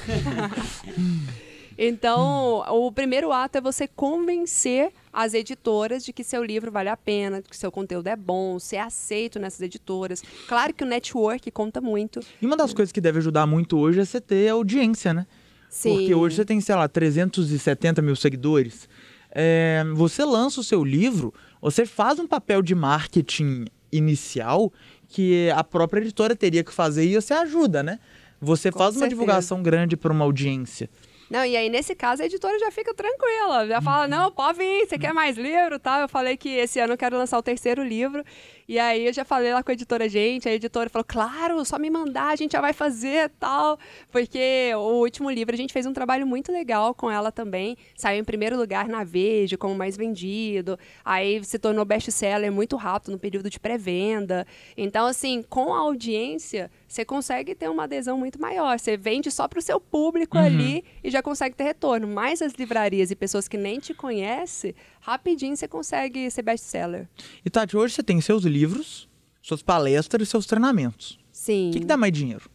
Então, 1.83 2.63
o 2.69 2.91
primeiro 2.91 3.31
ato 3.31 3.57
é 3.57 3.61
você 3.61 3.87
convencer 3.87 4.91
as 5.11 5.33
editoras 5.33 6.05
de 6.05 6.13
que 6.13 6.23
seu 6.23 6.43
livro 6.43 6.71
vale 6.71 6.89
a 6.89 6.95
pena, 6.95 7.41
de 7.41 7.49
que 7.49 7.57
seu 7.57 7.71
conteúdo 7.71 8.05
é 8.05 8.15
bom, 8.15 8.59
ser 8.59 8.77
aceito 8.77 9.39
nessas 9.39 9.61
editoras. 9.61 10.21
Claro 10.47 10.75
que 10.75 10.83
o 10.83 10.87
network 10.87 11.49
conta 11.49 11.81
muito. 11.81 12.19
E 12.39 12.45
uma 12.45 12.55
das 12.55 12.71
coisas 12.71 12.91
que 12.91 13.01
deve 13.01 13.17
ajudar 13.17 13.47
muito 13.47 13.79
hoje 13.79 13.99
é 13.99 14.05
você 14.05 14.21
ter 14.21 14.49
audiência, 14.49 15.11
né? 15.11 15.25
Sim. 15.71 15.95
Porque 15.95 16.13
hoje 16.13 16.35
você 16.35 16.45
tem, 16.45 16.61
sei 16.61 16.75
lá, 16.75 16.87
370 16.87 17.99
mil 17.99 18.15
seguidores. 18.15 18.87
É, 19.31 19.83
você 19.95 20.23
lança 20.23 20.61
o 20.61 20.63
seu 20.63 20.83
livro, 20.83 21.33
você 21.59 21.83
faz 21.83 22.19
um 22.19 22.27
papel 22.27 22.61
de 22.61 22.75
marketing 22.75 23.65
inicial 23.91 24.71
que 25.07 25.49
a 25.49 25.63
própria 25.63 26.01
editora 26.01 26.35
teria 26.35 26.63
que 26.63 26.71
fazer 26.71 27.05
e 27.05 27.15
você 27.15 27.33
ajuda, 27.33 27.81
né? 27.81 27.97
Você 28.39 28.71
Com 28.71 28.77
faz 28.77 28.89
uma 28.89 28.99
certeza. 28.99 29.09
divulgação 29.09 29.63
grande 29.63 29.97
para 29.97 30.13
uma 30.13 30.25
audiência. 30.25 30.87
Não, 31.31 31.45
e 31.45 31.55
aí 31.55 31.69
nesse 31.69 31.95
caso 31.95 32.21
a 32.21 32.25
editora 32.25 32.59
já 32.59 32.69
fica 32.71 32.93
tranquila, 32.93 33.65
já 33.65 33.81
fala, 33.81 34.05
não, 34.05 34.29
pode 34.29 34.57
vir, 34.57 34.85
você 34.85 34.99
quer 34.99 35.13
mais 35.13 35.37
livro, 35.37 35.79
tal. 35.79 36.01
Eu 36.01 36.09
falei 36.09 36.35
que 36.35 36.49
esse 36.49 36.77
ano 36.77 36.91
eu 36.91 36.97
quero 36.97 37.15
lançar 37.15 37.37
o 37.37 37.41
terceiro 37.41 37.81
livro, 37.81 38.21
e 38.67 38.79
aí 38.79 39.05
eu 39.05 39.13
já 39.13 39.25
falei 39.25 39.53
lá 39.53 39.63
com 39.63 39.71
a 39.71 39.73
editora, 39.73 40.07
gente, 40.07 40.47
a 40.47 40.53
editora 40.53 40.89
falou, 40.89 41.05
claro, 41.07 41.63
só 41.65 41.77
me 41.77 41.89
mandar, 41.89 42.27
a 42.27 42.35
gente 42.35 42.53
já 42.53 42.61
vai 42.61 42.73
fazer, 42.73 43.29
tal. 43.39 43.77
Porque 44.11 44.71
o 44.75 44.99
último 44.99 45.29
livro 45.29 45.53
a 45.53 45.57
gente 45.57 45.73
fez 45.73 45.85
um 45.85 45.93
trabalho 45.93 46.25
muito 46.25 46.51
legal 46.51 46.93
com 46.93 47.09
ela 47.09 47.31
também, 47.31 47.77
saiu 47.95 48.19
em 48.19 48.23
primeiro 48.23 48.57
lugar 48.57 48.87
na 48.87 49.03
Veja, 49.03 49.57
como 49.57 49.75
mais 49.75 49.97
vendido, 49.97 50.77
aí 51.03 51.43
se 51.43 51.59
tornou 51.59 51.83
best-seller 51.85 52.51
muito 52.51 52.75
rápido 52.75 53.11
no 53.11 53.19
período 53.19 53.49
de 53.49 53.59
pré-venda. 53.59 54.45
Então, 54.77 55.05
assim, 55.05 55.43
com 55.43 55.73
a 55.73 55.79
audiência, 55.79 56.71
você 56.87 57.05
consegue 57.05 57.55
ter 57.55 57.69
uma 57.69 57.83
adesão 57.83 58.17
muito 58.17 58.39
maior. 58.39 58.79
Você 58.79 58.97
vende 58.97 59.31
só 59.31 59.47
para 59.47 59.59
o 59.59 59.61
seu 59.61 59.79
público 59.79 60.37
ali 60.37 60.83
e 61.03 61.09
já 61.09 61.21
consegue 61.21 61.55
ter 61.55 61.63
retorno. 61.63 62.07
Mas 62.07 62.41
as 62.41 62.53
livrarias 62.53 63.11
e 63.11 63.15
pessoas 63.15 63.47
que 63.47 63.57
nem 63.57 63.79
te 63.79 63.93
conhecem, 63.93 64.75
rapidinho 65.01 65.55
você 65.55 65.67
consegue 65.67 66.29
ser 66.31 66.43
best-seller. 66.43 67.09
E 67.43 67.49
Tati, 67.49 67.75
hoje 67.75 67.95
você 67.95 68.03
tem 68.03 68.21
seus 68.21 68.43
livros, 68.43 69.09
suas 69.41 69.61
palestras 69.61 70.27
e 70.27 70.31
seus 70.31 70.45
treinamentos. 70.45 71.19
Sim. 71.31 71.69
O 71.69 71.73
que, 71.73 71.79
que 71.79 71.85
dá 71.85 71.97
mais 71.97 72.13
dinheiro? 72.13 72.49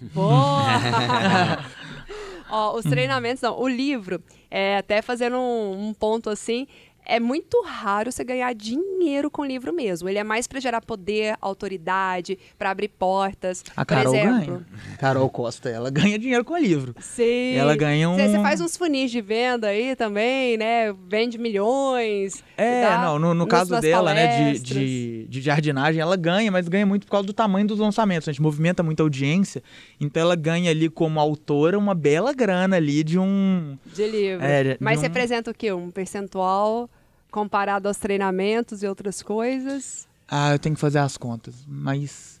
Boa! 0.00 1.62
Ó, 2.50 2.76
os 2.76 2.84
treinamentos, 2.84 3.40
não. 3.42 3.58
O 3.58 3.66
livro, 3.66 4.22
é, 4.50 4.76
até 4.76 5.00
fazendo 5.00 5.36
um, 5.36 5.88
um 5.88 5.94
ponto 5.94 6.28
assim, 6.28 6.66
é 7.04 7.18
muito 7.20 7.62
raro 7.66 8.10
você 8.12 8.22
ganhar 8.24 8.52
dinheiro 8.54 9.30
com 9.30 9.44
livro 9.44 9.72
mesmo. 9.72 10.08
Ele 10.08 10.18
é 10.18 10.24
mais 10.24 10.46
para 10.46 10.60
gerar 10.60 10.80
poder, 10.80 11.36
autoridade, 11.40 12.38
para 12.58 12.70
abrir 12.70 12.88
portas. 12.88 13.64
A 13.76 13.84
Carol 13.84 14.12
Por 14.12 14.18
exemplo, 14.18 14.46
ganha. 14.46 14.66
Carol 14.98 15.28
Costa, 15.30 15.68
ela 15.68 15.90
ganha 15.90 16.18
dinheiro 16.18 16.44
com 16.44 16.56
livro. 16.56 16.94
Sim. 17.00 17.54
Ela 17.54 17.74
ganha 17.76 18.08
um- 18.08 18.16
Você 18.16 18.40
faz 18.40 18.60
uns 18.60 18.76
funis 18.76 19.10
de 19.10 19.20
venda 19.20 19.68
aí 19.68 19.96
também, 19.96 20.56
né? 20.56 20.92
Vende 21.08 21.38
milhões. 21.38 22.42
É, 22.56 22.82
dá 22.82 22.98
não, 23.02 23.18
no, 23.18 23.34
no 23.34 23.46
caso 23.46 23.78
dela, 23.80 24.14
né, 24.14 24.26
de, 24.26 24.42
palestras. 24.44 24.62
de, 24.80 25.26
de 25.28 25.40
jardinagem, 25.40 26.00
ela 26.00 26.16
ganha, 26.16 26.50
mas 26.50 26.68
ganha 26.68 26.86
muito 26.86 27.06
por 27.06 27.12
causa 27.12 27.26
do 27.26 27.32
tamanho 27.32 27.66
dos 27.66 27.78
lançamentos. 27.78 28.28
A 28.28 28.32
gente 28.32 28.42
movimenta 28.42 28.82
muita 28.82 29.02
audiência, 29.02 29.62
então 30.00 30.20
ela 30.22 30.36
ganha 30.36 30.70
ali 30.70 30.88
como 30.88 31.18
autora 31.18 31.78
uma 31.78 31.94
bela 31.94 32.32
grana 32.32 32.76
ali 32.76 33.02
de 33.02 33.18
um. 33.18 33.76
De 33.86 34.06
livro. 34.06 34.44
É, 34.44 34.76
Mas 34.80 34.98
um- 35.00 35.02
representa 35.02 35.50
o 35.50 35.54
quê? 35.54 35.72
Um 35.72 35.90
percentual 35.90 36.88
comparado 37.32 37.88
aos 37.88 37.96
treinamentos 37.96 38.82
e 38.82 38.86
outras 38.86 39.22
coisas? 39.22 40.06
Ah, 40.28 40.52
eu 40.52 40.58
tenho 40.58 40.74
que 40.76 40.80
fazer 40.80 40.98
as 40.98 41.16
contas, 41.16 41.64
mas. 41.66 42.40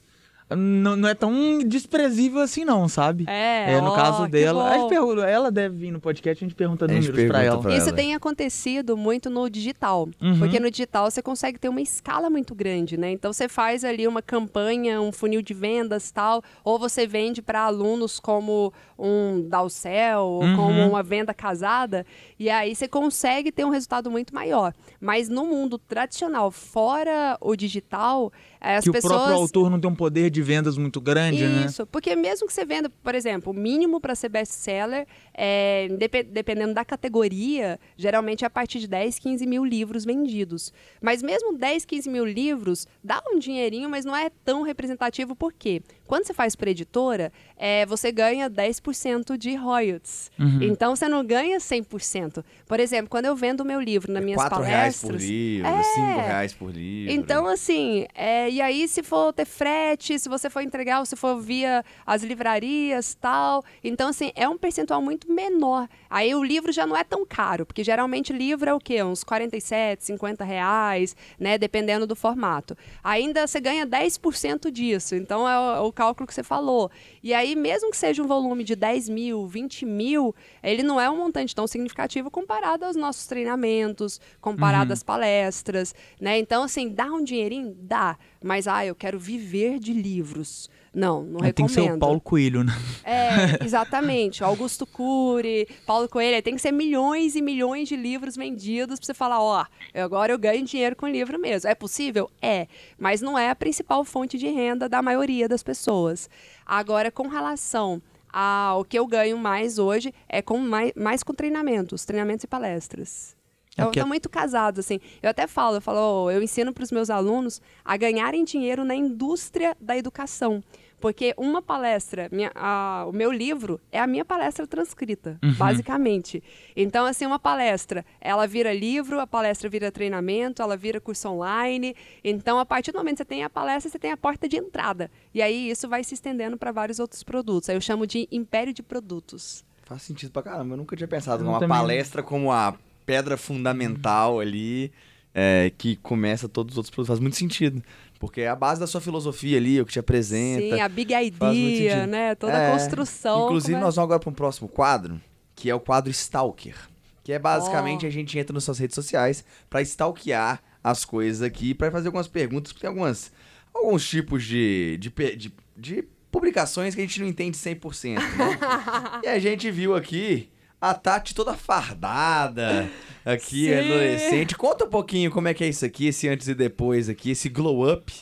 Não, 0.56 0.96
não 0.96 1.08
é 1.08 1.14
tão 1.14 1.58
desprezível 1.66 2.40
assim, 2.40 2.64
não, 2.64 2.88
sabe? 2.88 3.24
É, 3.28 3.80
no 3.80 3.88
ó, 3.90 3.94
caso 3.94 4.28
dela. 4.28 4.68
A 4.70 4.78
gente 4.78 4.88
pergunta, 4.88 5.22
ela 5.22 5.50
deve 5.50 5.76
vir 5.76 5.90
no 5.90 6.00
podcast, 6.00 6.44
a 6.44 6.46
gente 6.48 6.56
pergunta 6.56 6.84
A 6.84 6.88
gente 6.88 7.08
números 7.08 7.26
pra 7.30 7.38
pergunta 7.40 7.54
ela. 7.54 7.62
pra 7.62 7.76
Isso 7.76 7.88
ela. 7.88 7.96
tem 7.96 8.14
acontecido 8.14 8.96
muito 8.96 9.28
no 9.30 9.48
digital, 9.48 10.08
Uhum. 10.20 10.38
porque 10.38 10.58
no 10.60 10.70
digital 10.70 11.10
você 11.10 11.22
consegue 11.22 11.58
ter 11.58 11.68
uma 11.68 11.80
escala 11.80 12.28
muito 12.30 12.54
grande, 12.54 12.96
né? 12.96 13.10
Então 13.10 13.32
você 13.32 13.48
faz 13.48 13.84
ali 13.84 14.06
uma 14.06 14.22
campanha, 14.22 15.00
um 15.00 15.12
funil 15.12 15.42
de 15.42 15.54
vendas 15.54 16.10
tal, 16.10 16.42
ou 16.64 16.78
você 16.78 17.06
vende 17.06 17.40
para 17.42 17.60
alunos 17.62 18.18
como 18.20 18.72
um 18.98 19.46
Dalcel, 19.48 20.20
ou 20.22 20.42
Uhum. 20.42 20.56
como 20.56 20.86
uma 20.88 21.02
venda 21.02 21.34
casada, 21.34 22.04
e 22.38 22.48
aí 22.48 22.74
você 22.74 22.86
consegue 22.86 23.50
ter 23.50 23.64
um 23.64 23.70
resultado 23.70 24.10
muito 24.10 24.34
maior. 24.34 24.72
Mas 25.00 25.28
no 25.28 25.44
mundo 25.46 25.78
tradicional, 25.78 26.50
fora 26.50 27.36
o 27.40 27.56
digital, 27.56 28.32
as 28.64 28.84
que 28.84 28.92
pessoas 28.92 29.12
o 29.12 29.16
próprio 29.16 29.36
autor 29.36 29.70
não 29.70 29.80
tem 29.80 29.90
um 29.90 29.94
poder 29.94 30.30
de 30.30 30.40
vendas 30.42 30.76
muito 30.78 31.00
grande, 31.00 31.44
né? 31.46 31.66
isso, 31.66 31.86
porque 31.86 32.14
mesmo 32.14 32.46
que 32.46 32.52
você 32.52 32.64
venda, 32.64 32.88
por 33.02 33.14
exemplo, 33.14 33.52
o 33.52 33.56
mínimo 33.56 34.00
para 34.00 34.14
ser 34.14 34.28
best-seller, 34.28 35.06
é, 35.34 35.88
depe- 35.98 36.22
dependendo 36.22 36.72
da 36.74 36.84
categoria, 36.84 37.78
geralmente 37.96 38.44
é 38.44 38.46
a 38.46 38.50
partir 38.50 38.78
de 38.78 38.86
10, 38.86 39.18
15 39.18 39.46
mil 39.46 39.64
livros 39.64 40.04
vendidos. 40.04 40.72
Mas 41.00 41.22
mesmo 41.22 41.56
10, 41.58 41.84
15 41.84 42.08
mil 42.08 42.24
livros 42.24 42.86
dá 43.02 43.20
um 43.32 43.38
dinheirinho, 43.38 43.88
mas 43.90 44.04
não 44.04 44.14
é 44.14 44.30
tão 44.44 44.62
representativo, 44.62 45.34
por 45.34 45.52
quê? 45.52 45.82
Quando 46.06 46.26
você 46.26 46.34
faz 46.34 46.54
para 46.54 46.70
editora, 46.70 47.32
é, 47.56 47.86
você 47.86 48.12
ganha 48.12 48.48
10% 48.50 49.36
de 49.38 49.54
royalties. 49.54 50.30
Uhum. 50.38 50.62
Então 50.62 50.94
você 50.94 51.08
não 51.08 51.24
ganha 51.24 51.58
100%. 51.58 52.44
Por 52.66 52.78
exemplo, 52.80 53.08
quando 53.08 53.24
eu 53.26 53.34
vendo 53.34 53.60
o 53.60 53.64
meu 53.64 53.80
livro 53.80 54.12
nas 54.12 54.22
minhas 54.22 54.36
4 54.40 54.62
É 54.62 54.66
reais 54.66 55.00
por 55.00 55.06
palestras. 55.08 55.30
livro, 55.30 55.66
É. 55.68 55.82
5 55.82 56.06
reais 56.20 56.52
por 56.54 56.70
livro. 56.70 57.12
Então, 57.14 57.46
assim, 57.46 58.06
é, 58.14 58.50
e 58.52 58.60
aí 58.60 58.86
se 58.86 59.02
for 59.02 59.32
ter 59.32 59.46
frete, 59.46 60.18
se 60.18 60.28
você 60.28 60.50
for 60.50 60.60
entregar, 60.60 61.00
ou 61.00 61.06
se 61.06 61.16
for 61.16 61.40
via 61.40 61.82
as 62.04 62.22
livrarias 62.22 63.14
tal. 63.14 63.64
Então, 63.82 64.08
assim, 64.08 64.30
é 64.34 64.46
um 64.46 64.58
percentual 64.58 65.00
muito 65.00 65.32
menor. 65.32 65.88
Aí 66.10 66.34
o 66.34 66.44
livro 66.44 66.70
já 66.70 66.86
não 66.86 66.94
é 66.94 67.02
tão 67.02 67.24
caro, 67.24 67.64
porque 67.64 67.82
geralmente 67.82 68.30
livro 68.30 68.68
é 68.68 68.74
o 68.74 68.78
quê? 68.78 69.02
Uns 69.02 69.24
47, 69.24 70.04
50 70.04 70.44
reais, 70.44 71.16
né? 71.38 71.56
Dependendo 71.56 72.06
do 72.06 72.14
formato. 72.14 72.76
Ainda 73.02 73.46
você 73.46 73.58
ganha 73.58 73.86
10% 73.86 74.70
disso. 74.70 75.14
Então 75.14 75.48
é 75.48 75.58
o, 75.58 75.76
é 75.76 75.80
o 75.80 75.90
cálculo 75.90 76.26
que 76.26 76.34
você 76.34 76.42
falou. 76.42 76.90
E 77.22 77.32
aí, 77.32 77.56
mesmo 77.56 77.90
que 77.90 77.96
seja 77.96 78.22
um 78.22 78.26
volume 78.26 78.64
de 78.64 78.76
10 78.76 79.08
mil, 79.08 79.46
20 79.46 79.86
mil, 79.86 80.34
ele 80.62 80.82
não 80.82 81.00
é 81.00 81.08
um 81.08 81.16
montante 81.16 81.54
tão 81.54 81.66
significativo 81.66 82.30
comparado 82.30 82.84
aos 82.84 82.96
nossos 82.96 83.26
treinamentos, 83.26 84.20
comparado 84.42 84.92
às 84.92 85.02
palestras, 85.02 85.94
né? 86.20 86.38
Então, 86.38 86.62
assim, 86.62 86.90
dá 86.90 87.06
um 87.06 87.24
dinheirinho? 87.24 87.74
Dá. 87.78 88.18
Mas, 88.42 88.66
ah, 88.66 88.84
eu 88.84 88.94
quero 88.94 89.18
viver 89.18 89.78
de 89.78 89.92
livros. 89.92 90.68
Não, 90.94 91.22
não 91.22 91.40
Tem 91.40 91.52
que 91.52 91.62
recomendo. 91.62 91.90
ser 91.90 91.92
o 91.92 91.98
Paulo 91.98 92.20
Coelho, 92.20 92.62
né? 92.62 92.72
É, 93.02 93.64
exatamente. 93.64 94.44
Augusto 94.44 94.86
Cury, 94.86 95.66
Paulo 95.86 96.06
Coelho, 96.08 96.42
tem 96.42 96.54
que 96.54 96.60
ser 96.60 96.70
milhões 96.70 97.34
e 97.34 97.40
milhões 97.40 97.88
de 97.88 97.96
livros 97.96 98.36
vendidos 98.36 98.98
pra 98.98 99.06
você 99.06 99.14
falar, 99.14 99.40
ó, 99.40 99.64
agora 99.94 100.32
eu 100.32 100.38
ganho 100.38 100.64
dinheiro 100.64 100.94
com 100.94 101.08
livro 101.08 101.38
mesmo. 101.38 101.68
É 101.70 101.74
possível? 101.74 102.30
É, 102.42 102.66
mas 102.98 103.22
não 103.22 103.38
é 103.38 103.48
a 103.48 103.54
principal 103.56 104.04
fonte 104.04 104.36
de 104.36 104.48
renda 104.48 104.86
da 104.88 105.00
maioria 105.00 105.48
das 105.48 105.62
pessoas. 105.62 106.28
Agora, 106.66 107.10
com 107.10 107.26
relação 107.26 108.02
ao 108.30 108.84
que 108.84 108.98
eu 108.98 109.06
ganho 109.06 109.38
mais 109.38 109.78
hoje, 109.78 110.12
é 110.28 110.42
com 110.42 110.58
mais, 110.58 110.92
mais 110.94 111.22
com 111.22 111.32
treinamentos, 111.32 112.04
treinamentos 112.04 112.44
e 112.44 112.46
palestras. 112.46 113.34
É 113.72 113.80
Então, 113.80 113.86
porque- 113.86 114.00
tá 114.00 114.06
muito 114.06 114.28
casado, 114.28 114.80
assim. 114.80 115.00
Eu 115.22 115.30
até 115.30 115.46
falo, 115.46 115.76
eu 115.78 115.80
falo, 115.80 115.98
ó, 115.98 116.30
eu 116.30 116.42
ensino 116.42 116.72
para 116.72 116.84
os 116.84 116.92
meus 116.92 117.08
alunos 117.08 117.60
a 117.84 117.96
ganharem 117.96 118.44
dinheiro 118.44 118.84
na 118.84 118.94
indústria 118.94 119.74
da 119.80 119.96
educação. 119.96 120.62
Porque 121.00 121.34
uma 121.36 121.60
palestra, 121.60 122.28
minha- 122.30 122.52
a- 122.54 123.06
o 123.08 123.12
meu 123.12 123.32
livro 123.32 123.80
é 123.90 123.98
a 123.98 124.06
minha 124.06 124.24
palestra 124.24 124.66
transcrita, 124.68 125.36
basicamente. 125.58 126.40
Então, 126.76 127.04
assim, 127.06 127.26
uma 127.26 127.40
palestra, 127.40 128.04
ela 128.20 128.46
vira 128.46 128.72
livro, 128.72 129.18
a 129.18 129.26
palestra 129.26 129.68
vira 129.68 129.90
treinamento, 129.90 130.62
ela 130.62 130.76
vira 130.76 131.00
curso 131.00 131.28
online. 131.28 131.96
Então, 132.22 132.58
a 132.58 132.64
partir 132.66 132.92
do 132.92 132.98
momento 132.98 133.14
que 133.16 133.22
você 133.22 133.24
tem 133.24 133.42
a 133.42 133.50
palestra, 133.50 133.90
você 133.90 133.98
tem 133.98 134.12
a 134.12 134.16
porta 134.16 134.48
de 134.48 134.56
entrada. 134.58 135.10
E 135.34 135.42
aí 135.42 135.70
isso 135.70 135.88
vai 135.88 136.04
se 136.04 136.14
estendendo 136.14 136.56
para 136.56 136.70
vários 136.70 137.00
outros 137.00 137.24
produtos. 137.24 137.68
Aí 137.68 137.74
eu 137.76 137.80
chamo 137.80 138.06
de 138.06 138.28
império 138.30 138.72
de 138.72 138.82
produtos. 138.82 139.64
Faz 139.82 140.02
sentido 140.02 140.30
pra 140.30 140.42
caramba. 140.42 140.74
Eu 140.74 140.76
nunca 140.78 140.94
tinha 140.94 141.08
pensado 141.08 141.42
Eu 141.42 141.46
numa 141.46 141.58
também 141.58 141.76
palestra 141.76 142.22
como 142.22 142.52
a 142.52 142.76
pedra 143.06 143.36
fundamental 143.36 144.40
ali, 144.40 144.92
é, 145.34 145.72
que 145.76 145.96
começa 145.96 146.48
todos 146.48 146.72
os 146.74 146.78
outros 146.78 146.90
produtos. 146.90 147.08
Faz 147.08 147.20
muito 147.20 147.36
sentido. 147.36 147.82
Porque 148.18 148.42
é 148.42 148.48
a 148.48 148.54
base 148.54 148.78
da 148.78 148.86
sua 148.86 149.00
filosofia 149.00 149.58
ali, 149.58 149.80
o 149.80 149.84
que 149.86 149.92
te 149.92 149.98
apresenta. 149.98 150.76
Sim, 150.76 150.80
a 150.80 150.88
big 150.88 151.12
idea, 151.12 152.06
né? 152.06 152.34
Toda 152.36 152.52
É, 152.52 152.68
a 152.68 152.72
construção. 152.72 153.46
Inclusive, 153.46 153.74
é- 153.74 153.80
nós 153.80 153.96
vamos 153.96 154.06
agora 154.06 154.20
para 154.20 154.30
um 154.30 154.34
próximo 154.34 154.68
quadro, 154.68 155.20
que 155.56 155.68
é 155.68 155.74
o 155.74 155.80
quadro 155.80 156.10
Stalker. 156.10 156.76
Que 157.24 157.32
é 157.32 157.38
basicamente 157.38 158.04
Ó. 158.04 158.08
a 158.08 158.12
gente 158.12 158.38
entra 158.38 158.54
nas 158.54 158.62
suas 158.64 158.78
redes 158.78 158.94
sociais 158.94 159.44
para 159.68 159.82
stalkear 159.82 160.62
as 160.84 161.04
coisas 161.04 161.42
aqui, 161.42 161.74
para 161.74 161.90
fazer 161.90 162.08
algumas 162.08 162.28
perguntas, 162.28 162.72
porque 162.72 162.82
tem 162.82 162.88
algumas, 162.88 163.32
alguns 163.74 164.08
tipos 164.08 164.44
de, 164.44 164.98
de, 164.98 165.10
de, 165.36 165.52
de 165.76 166.04
publicações 166.30 166.94
que 166.94 167.00
a 167.00 167.04
gente 167.04 167.20
não 167.20 167.26
entende 167.28 167.56
100%. 167.56 168.14
Né? 168.14 168.22
e 169.24 169.28
a 169.28 169.38
gente 169.38 169.70
viu 169.70 169.94
aqui 169.96 170.48
a 170.82 170.94
Tati 170.94 171.32
toda 171.32 171.54
fardada, 171.54 172.90
aqui, 173.24 173.66
Sim. 173.68 173.74
adolescente. 173.74 174.56
Conta 174.56 174.84
um 174.84 174.88
pouquinho 174.88 175.30
como 175.30 175.46
é 175.46 175.54
que 175.54 175.62
é 175.62 175.68
isso 175.68 175.84
aqui, 175.84 176.08
esse 176.08 176.28
antes 176.28 176.48
e 176.48 176.54
depois 176.54 177.08
aqui, 177.08 177.30
esse 177.30 177.48
glow 177.48 177.88
up. 177.88 178.12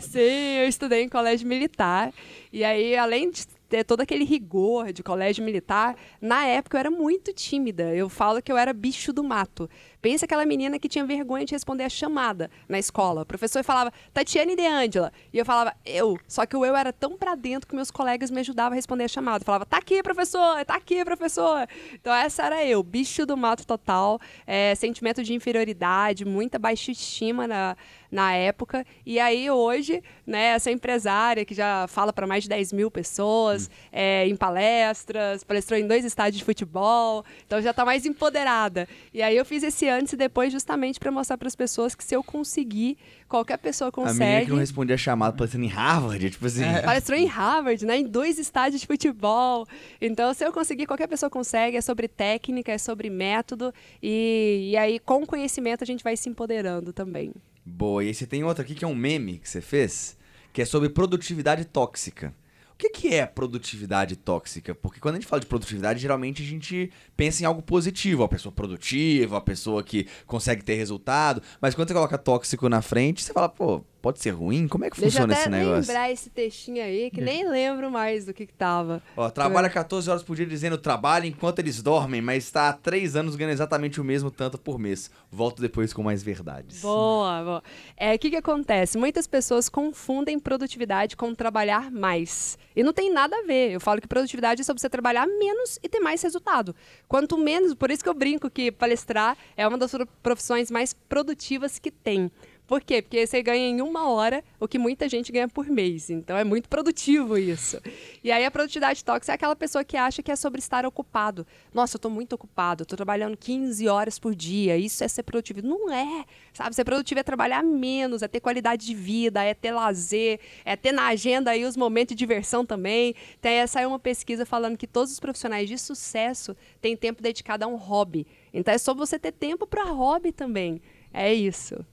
Sim, 0.00 0.58
eu 0.60 0.68
estudei 0.68 1.02
em 1.02 1.08
colégio 1.08 1.48
militar. 1.48 2.12
E 2.52 2.62
aí, 2.62 2.96
além 2.96 3.28
de 3.28 3.44
ter 3.68 3.84
todo 3.84 4.02
aquele 4.02 4.24
rigor 4.24 4.92
de 4.92 5.02
colégio 5.02 5.44
militar, 5.44 5.96
na 6.20 6.46
época 6.46 6.76
eu 6.76 6.80
era 6.80 6.90
muito 6.92 7.32
tímida. 7.32 7.94
Eu 7.94 8.08
falo 8.08 8.40
que 8.40 8.52
eu 8.52 8.56
era 8.56 8.72
bicho 8.72 9.12
do 9.12 9.24
mato. 9.24 9.68
Pensa 10.00 10.24
aquela 10.24 10.46
menina 10.46 10.78
que 10.78 10.88
tinha 10.88 11.04
vergonha 11.04 11.44
de 11.44 11.52
responder 11.52 11.84
a 11.84 11.88
chamada 11.88 12.50
na 12.68 12.78
escola. 12.78 13.22
O 13.22 13.26
professor 13.26 13.62
falava, 13.62 13.92
Tatiane 14.12 14.56
de 14.56 14.66
Ângela. 14.66 15.12
E 15.32 15.38
eu 15.38 15.44
falava, 15.44 15.74
eu. 15.84 16.18
Só 16.26 16.46
que 16.46 16.56
o 16.56 16.64
eu 16.64 16.74
era 16.74 16.92
tão 16.92 17.16
pra 17.16 17.34
dentro 17.34 17.68
que 17.68 17.74
meus 17.74 17.90
colegas 17.90 18.30
me 18.30 18.40
ajudavam 18.40 18.72
a 18.72 18.76
responder 18.76 19.04
a 19.04 19.08
chamada. 19.08 19.42
Eu 19.42 19.46
falava, 19.46 19.66
tá 19.66 19.76
aqui, 19.76 20.02
professor, 20.02 20.64
tá 20.64 20.74
aqui, 20.74 21.04
professor. 21.04 21.66
Então 21.92 22.14
essa 22.14 22.44
era 22.44 22.64
eu, 22.64 22.82
bicho 22.82 23.26
do 23.26 23.36
mato 23.36 23.66
total. 23.66 24.18
É, 24.46 24.74
sentimento 24.74 25.22
de 25.22 25.34
inferioridade, 25.34 26.24
muita 26.24 26.58
baixa 26.58 26.90
estima 26.90 27.46
na, 27.46 27.76
na 28.10 28.34
época. 28.34 28.84
E 29.06 29.18
aí 29.18 29.50
hoje, 29.50 30.02
né, 30.26 30.46
essa 30.46 30.70
empresária 30.70 31.44
que 31.44 31.54
já 31.54 31.86
fala 31.88 32.12
para 32.12 32.26
mais 32.26 32.42
de 32.44 32.48
10 32.48 32.72
mil 32.72 32.90
pessoas, 32.90 33.70
é, 33.92 34.26
em 34.26 34.36
palestras, 34.36 35.44
palestrou 35.44 35.78
em 35.78 35.86
dois 35.86 36.04
estádios 36.04 36.38
de 36.38 36.44
futebol, 36.44 37.24
então 37.46 37.60
já 37.60 37.70
está 37.70 37.84
mais 37.84 38.04
empoderada. 38.06 38.88
E 39.12 39.22
aí 39.22 39.36
eu 39.36 39.44
fiz 39.44 39.62
esse 39.62 39.88
antes 39.88 40.12
e 40.12 40.16
depois 40.16 40.52
justamente 40.52 40.98
para 40.98 41.10
mostrar 41.10 41.38
para 41.38 41.48
as 41.48 41.56
pessoas 41.56 41.94
que 41.94 42.04
se 42.04 42.14
eu 42.14 42.22
conseguir, 42.22 42.98
qualquer 43.30 43.58
pessoa 43.58 43.90
A 43.94 44.00
menina 44.00 44.12
que 44.12 44.18
não 44.18 44.26
consegue. 44.40 44.60
respondia 44.60 44.94
a 44.96 44.98
chamada 44.98 45.36
parecendo 45.36 45.64
em 45.64 45.68
Harvard, 45.68 46.30
tipo 46.30 46.44
assim. 46.44 46.64
Palestrou 46.84 47.18
em 47.18 47.26
Harvard, 47.26 47.86
né? 47.86 47.98
Em 47.98 48.04
dois 48.04 48.38
estádios 48.38 48.80
de 48.80 48.86
futebol. 48.86 49.66
Então, 50.00 50.34
se 50.34 50.44
eu 50.44 50.52
conseguir, 50.52 50.86
qualquer 50.86 51.06
pessoa 51.06 51.30
consegue. 51.30 51.76
É 51.76 51.80
sobre 51.80 52.08
técnica, 52.08 52.72
é 52.72 52.78
sobre 52.78 53.08
método. 53.08 53.72
E, 54.02 54.70
e 54.72 54.76
aí, 54.76 54.98
com 54.98 55.22
o 55.22 55.26
conhecimento, 55.26 55.84
a 55.84 55.86
gente 55.86 56.02
vai 56.02 56.16
se 56.16 56.28
empoderando 56.28 56.92
também. 56.92 57.32
Boa, 57.64 58.02
e 58.02 58.08
aí 58.08 58.14
você 58.14 58.26
tem 58.26 58.42
outra 58.42 58.64
aqui 58.64 58.74
que 58.74 58.84
é 58.84 58.88
um 58.88 58.94
meme 58.94 59.38
que 59.38 59.48
você 59.48 59.60
fez, 59.60 60.16
que 60.52 60.62
é 60.62 60.64
sobre 60.64 60.88
produtividade 60.88 61.64
tóxica. 61.64 62.34
O 62.72 62.76
que, 62.80 62.88
que 62.88 63.14
é 63.14 63.26
produtividade 63.26 64.16
tóxica? 64.16 64.74
Porque 64.74 64.98
quando 65.00 65.16
a 65.16 65.18
gente 65.18 65.28
fala 65.28 65.40
de 65.40 65.46
produtividade, 65.46 66.00
geralmente 66.00 66.42
a 66.42 66.46
gente 66.46 66.90
pensa 67.14 67.42
em 67.42 67.46
algo 67.46 67.60
positivo, 67.60 68.24
a 68.24 68.28
pessoa 68.28 68.50
produtiva, 68.50 69.36
a 69.36 69.40
pessoa 69.40 69.82
que 69.82 70.06
consegue 70.26 70.64
ter 70.64 70.76
resultado, 70.76 71.42
mas 71.60 71.74
quando 71.74 71.88
você 71.88 71.94
coloca 71.94 72.16
tóxico 72.16 72.70
na 72.70 72.80
frente, 72.80 73.22
você 73.22 73.34
fala, 73.34 73.50
pô, 73.50 73.84
pode 74.00 74.20
ser 74.20 74.30
ruim? 74.30 74.66
Como 74.66 74.84
é 74.84 74.90
que 74.90 75.00
Deixa 75.00 75.18
eu 75.18 75.22
funciona 75.22 75.32
até 75.34 75.42
esse 75.42 75.50
negócio? 75.50 75.80
lembrar 75.80 76.10
esse 76.10 76.30
textinho 76.30 76.82
aí, 76.82 77.10
que 77.10 77.20
nem 77.20 77.48
lembro 77.48 77.90
mais 77.90 78.24
do 78.24 78.32
que, 78.32 78.46
que 78.46 78.52
tava. 78.52 79.02
Ó, 79.16 79.28
trabalha 79.30 79.68
14 79.68 80.10
horas 80.10 80.22
por 80.22 80.36
dia 80.36 80.46
dizendo 80.46 80.78
trabalho 80.78 81.26
enquanto 81.26 81.58
eles 81.58 81.82
dormem, 81.82 82.20
mas 82.20 82.44
está 82.44 82.68
há 82.68 82.72
3 82.72 83.16
anos 83.16 83.36
ganhando 83.36 83.52
exatamente 83.52 84.00
o 84.00 84.04
mesmo 84.04 84.30
tanto 84.30 84.58
por 84.58 84.78
mês. 84.78 85.10
Volto 85.30 85.60
depois 85.60 85.92
com 85.92 86.02
mais 86.02 86.22
verdades. 86.22 86.80
Boa, 86.82 87.42
boa. 87.42 87.62
É, 87.96 88.14
o 88.14 88.18
que, 88.18 88.30
que 88.30 88.36
acontece? 88.36 88.98
Muitas 88.98 89.26
pessoas 89.26 89.68
confundem 89.68 90.38
produtividade 90.38 91.16
com 91.16 91.34
trabalhar 91.34 91.90
mais. 91.90 92.58
E 92.74 92.82
não 92.82 92.92
tem 92.92 93.12
nada 93.12 93.36
a 93.36 93.42
ver. 93.42 93.72
Eu 93.72 93.80
falo 93.80 94.00
que 94.00 94.08
produtividade 94.08 94.60
é 94.60 94.64
sobre 94.64 94.80
você 94.80 94.88
trabalhar 94.88 95.26
menos 95.26 95.78
e 95.82 95.88
ter 95.88 96.00
mais 96.00 96.22
resultado. 96.22 96.74
Quanto 97.08 97.36
menos, 97.36 97.74
por 97.74 97.90
isso 97.90 98.02
que 98.02 98.08
eu 98.08 98.14
brinco 98.14 98.48
que 98.50 98.72
palestrar 98.72 99.36
é 99.56 99.66
uma 99.66 99.76
das 99.76 99.92
profissões 100.22 100.70
mais 100.70 100.92
produtivas 100.92 101.78
que 101.78 101.90
tem. 101.90 102.30
Por 102.70 102.82
quê? 102.82 103.02
Porque 103.02 103.26
você 103.26 103.42
ganha 103.42 103.66
em 103.66 103.80
uma 103.80 104.08
hora 104.08 104.44
o 104.60 104.68
que 104.68 104.78
muita 104.78 105.08
gente 105.08 105.32
ganha 105.32 105.48
por 105.48 105.66
mês. 105.66 106.08
Então 106.08 106.36
é 106.36 106.44
muito 106.44 106.68
produtivo 106.68 107.36
isso. 107.36 107.82
E 108.22 108.30
aí 108.30 108.44
a 108.44 108.50
produtividade 108.50 109.04
tóxica 109.04 109.32
é 109.32 109.34
aquela 109.34 109.56
pessoa 109.56 109.82
que 109.82 109.96
acha 109.96 110.22
que 110.22 110.30
é 110.30 110.36
sobre 110.36 110.60
estar 110.60 110.86
ocupado. 110.86 111.44
Nossa, 111.74 111.96
eu 111.96 111.98
estou 111.98 112.08
muito 112.08 112.34
ocupado, 112.34 112.84
estou 112.84 112.96
trabalhando 112.96 113.36
15 113.36 113.88
horas 113.88 114.20
por 114.20 114.36
dia. 114.36 114.76
Isso 114.76 115.02
é 115.02 115.08
ser 115.08 115.24
produtivo. 115.24 115.66
Não 115.66 115.92
é. 115.92 116.24
Sabe, 116.52 116.76
ser 116.76 116.84
produtivo 116.84 117.18
é 117.18 117.24
trabalhar 117.24 117.64
menos, 117.64 118.22
é 118.22 118.28
ter 118.28 118.38
qualidade 118.38 118.86
de 118.86 118.94
vida, 118.94 119.42
é 119.42 119.52
ter 119.52 119.72
lazer, 119.72 120.38
é 120.64 120.76
ter 120.76 120.92
na 120.92 121.08
agenda 121.08 121.50
aí 121.50 121.64
os 121.64 121.76
momentos 121.76 122.14
de 122.14 122.18
diversão 122.20 122.64
também. 122.64 123.16
Tem, 123.40 123.66
saiu 123.66 123.88
uma 123.88 123.98
pesquisa 123.98 124.46
falando 124.46 124.78
que 124.78 124.86
todos 124.86 125.12
os 125.12 125.18
profissionais 125.18 125.68
de 125.68 125.76
sucesso 125.76 126.56
têm 126.80 126.96
tempo 126.96 127.20
dedicado 127.20 127.64
a 127.64 127.66
um 127.66 127.74
hobby. 127.74 128.28
Então 128.54 128.72
é 128.72 128.78
sobre 128.78 129.04
você 129.04 129.18
ter 129.18 129.32
tempo 129.32 129.66
para 129.66 129.82
hobby 129.86 130.30
também. 130.30 130.80
É 131.12 131.34
isso. 131.34 131.84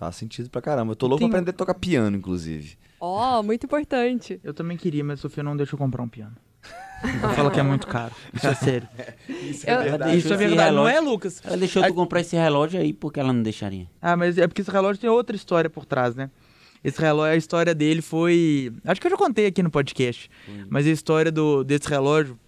Faz 0.00 0.16
sentido 0.16 0.48
pra 0.48 0.62
caramba. 0.62 0.92
Eu 0.92 0.96
tô 0.96 1.06
louco 1.06 1.18
Tem- 1.20 1.28
pra 1.28 1.38
aprender 1.40 1.50
a 1.50 1.52
tocar 1.52 1.74
piano, 1.74 2.16
inclusive. 2.16 2.78
Ó, 2.98 3.42
muito 3.42 3.66
importante. 3.66 4.40
Eu 4.42 4.54
também 4.54 4.74
queria, 4.78 5.04
mas 5.04 5.18
a 5.18 5.22
Sofia 5.22 5.42
não 5.42 5.54
deixa 5.54 5.74
eu 5.74 5.78
comprar 5.78 6.02
um 6.02 6.08
piano. 6.08 6.34
Ela 7.22 7.34
fala 7.34 7.50
que 7.50 7.60
é 7.60 7.62
muito 7.62 7.86
caro. 7.86 8.14
Isso 8.32 8.46
é 8.46 8.54
sério. 8.54 8.88
Isso 9.28 9.68
Eu- 9.68 9.82
verdade. 9.82 10.16
Isso 10.16 10.32
é 10.32 10.36
verdade, 10.38 10.74
não 10.74 10.88
é, 10.88 10.98
Lucas? 11.00 11.42
Ela 11.44 11.58
deixou 11.58 11.82
tu 11.82 11.92
comprar 11.92 12.20
esse 12.22 12.34
relógio 12.34 12.80
aí 12.80 12.94
porque 12.94 13.20
ela 13.20 13.30
não 13.30 13.42
deixaria. 13.42 13.86
Ah, 14.00 14.16
mas 14.16 14.38
é 14.38 14.48
porque 14.48 14.62
esse 14.62 14.70
relógio 14.70 14.98
tem 15.02 15.10
outra 15.10 15.36
história 15.36 15.68
por 15.68 15.84
trás, 15.84 16.14
né? 16.14 16.30
Esse 16.82 16.98
relógio, 16.98 17.34
a 17.34 17.36
história 17.36 17.74
dele 17.74 18.00
foi. 18.00 18.72
Acho 18.86 18.98
que 19.02 19.06
eu 19.06 19.10
já 19.10 19.18
contei 19.18 19.44
aqui 19.44 19.62
no 19.62 19.70
podcast. 19.70 20.30
Mas 20.70 20.86
a 20.86 20.90
história 20.90 21.30
do, 21.30 21.62
desse 21.62 21.86
relógio 21.90 22.38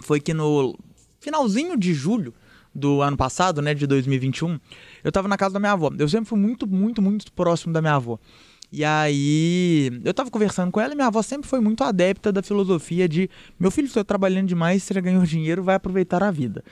foi 0.00 0.20
que 0.20 0.32
no 0.32 0.78
finalzinho 1.18 1.76
de 1.76 1.92
julho 1.92 2.32
do 2.74 3.00
ano 3.02 3.16
passado, 3.16 3.62
né, 3.62 3.72
de 3.72 3.86
2021, 3.86 4.58
eu 5.02 5.12
tava 5.12 5.28
na 5.28 5.36
casa 5.36 5.54
da 5.54 5.60
minha 5.60 5.72
avó. 5.72 5.90
Eu 5.98 6.08
sempre 6.08 6.28
fui 6.28 6.38
muito, 6.38 6.66
muito, 6.66 7.00
muito 7.00 7.32
próximo 7.32 7.72
da 7.72 7.80
minha 7.80 7.94
avó. 7.94 8.18
E 8.72 8.84
aí, 8.84 10.00
eu 10.04 10.12
tava 10.12 10.30
conversando 10.30 10.72
com 10.72 10.80
ela 10.80 10.92
e 10.92 10.96
minha 10.96 11.06
avó 11.06 11.22
sempre 11.22 11.48
foi 11.48 11.60
muito 11.60 11.84
adepta 11.84 12.32
da 12.32 12.42
filosofia 12.42 13.08
de: 13.08 13.30
meu 13.58 13.70
filho, 13.70 13.86
você 13.86 14.00
tá 14.00 14.04
trabalhando 14.04 14.48
demais, 14.48 14.82
você 14.82 15.00
ganhou 15.00 15.22
dinheiro, 15.22 15.62
vai 15.62 15.76
aproveitar 15.76 16.24
a 16.24 16.30
vida. 16.30 16.64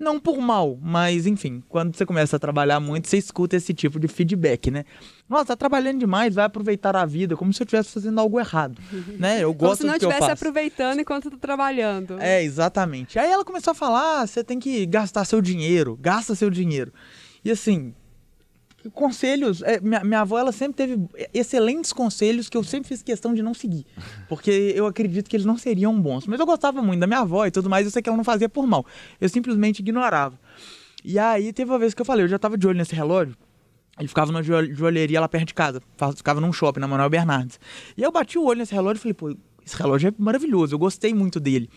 Não 0.00 0.18
por 0.18 0.38
mal, 0.38 0.78
mas 0.80 1.26
enfim, 1.26 1.62
quando 1.68 1.94
você 1.94 2.06
começa 2.06 2.36
a 2.36 2.38
trabalhar 2.38 2.80
muito, 2.80 3.06
você 3.06 3.18
escuta 3.18 3.54
esse 3.54 3.74
tipo 3.74 4.00
de 4.00 4.08
feedback, 4.08 4.70
né? 4.70 4.86
Nossa, 5.28 5.48
tá 5.48 5.56
trabalhando 5.56 5.98
demais, 5.98 6.34
vai 6.34 6.46
aproveitar 6.46 6.96
a 6.96 7.04
vida, 7.04 7.36
como 7.36 7.52
se 7.52 7.62
eu 7.62 7.66
estivesse 7.66 7.90
fazendo 7.90 8.18
algo 8.18 8.40
errado, 8.40 8.80
né? 9.18 9.44
Eu 9.44 9.54
Como 9.54 9.68
gosto 9.68 9.82
se 9.82 9.86
não 9.86 9.94
estivesse 9.94 10.30
aproveitando 10.30 11.00
enquanto 11.00 11.30
tá 11.30 11.36
trabalhando. 11.36 12.18
É, 12.18 12.42
exatamente. 12.42 13.18
Aí 13.18 13.30
ela 13.30 13.44
começou 13.44 13.72
a 13.72 13.74
falar: 13.74 14.22
ah, 14.22 14.26
você 14.26 14.42
tem 14.42 14.58
que 14.58 14.86
gastar 14.86 15.26
seu 15.26 15.42
dinheiro, 15.42 15.98
gasta 16.00 16.34
seu 16.34 16.48
dinheiro. 16.48 16.94
E 17.44 17.50
assim, 17.50 17.94
conselhos. 18.94 19.62
é, 19.62 19.80
minha, 19.80 20.02
minha 20.04 20.20
avó, 20.20 20.38
ela 20.38 20.52
sempre 20.52 20.74
teve 20.76 20.98
excelentes 21.34 21.92
conselhos 21.92 22.48
que 22.48 22.56
eu 22.56 22.64
sempre 22.64 22.88
fiz 22.88 23.02
questão 23.02 23.34
de 23.34 23.42
não 23.42 23.52
seguir. 23.54 23.84
Porque 24.28 24.50
eu 24.74 24.86
acredito 24.86 25.28
que 25.28 25.36
eles 25.36 25.46
não 25.46 25.58
seriam 25.58 26.00
bons. 26.00 26.26
Mas 26.26 26.40
eu 26.40 26.46
gostava 26.46 26.80
muito 26.82 27.00
da 27.00 27.06
minha 27.06 27.20
avó 27.20 27.46
e 27.46 27.50
tudo 27.50 27.68
mais, 27.68 27.84
eu 27.84 27.90
sei 27.90 28.00
que 28.02 28.08
ela 28.08 28.16
não 28.16 28.24
fazia 28.24 28.48
por 28.48 28.66
mal. 28.66 28.86
Eu 29.20 29.28
simplesmente 29.28 29.80
ignorava. 29.80 30.38
E 31.04 31.18
aí 31.18 31.52
teve 31.52 31.70
uma 31.70 31.78
vez 31.78 31.94
que 31.94 32.00
eu 32.00 32.06
falei: 32.06 32.24
eu 32.24 32.28
já 32.28 32.38
tava 32.38 32.56
de 32.58 32.66
olho 32.66 32.78
nesse 32.78 32.94
relógio. 32.94 33.36
Ele 33.98 34.08
ficava 34.08 34.32
numa 34.32 34.42
joal- 34.42 34.64
joalheria 34.72 35.20
lá 35.20 35.28
perto 35.28 35.48
de 35.48 35.54
casa. 35.54 35.82
Ficava 36.16 36.40
num 36.40 36.52
shopping, 36.52 36.80
na 36.80 36.88
Manuel 36.88 37.10
Bernardes. 37.10 37.60
E 37.96 38.02
aí 38.02 38.06
eu 38.06 38.12
bati 38.12 38.38
o 38.38 38.44
olho 38.44 38.58
nesse 38.60 38.72
relógio 38.74 38.96
e 38.98 39.00
falei, 39.00 39.14
pô, 39.14 39.36
esse 39.64 39.76
relógio 39.76 40.08
é 40.08 40.14
maravilhoso, 40.18 40.74
eu 40.74 40.78
gostei 40.78 41.12
muito 41.12 41.38
dele. 41.38 41.68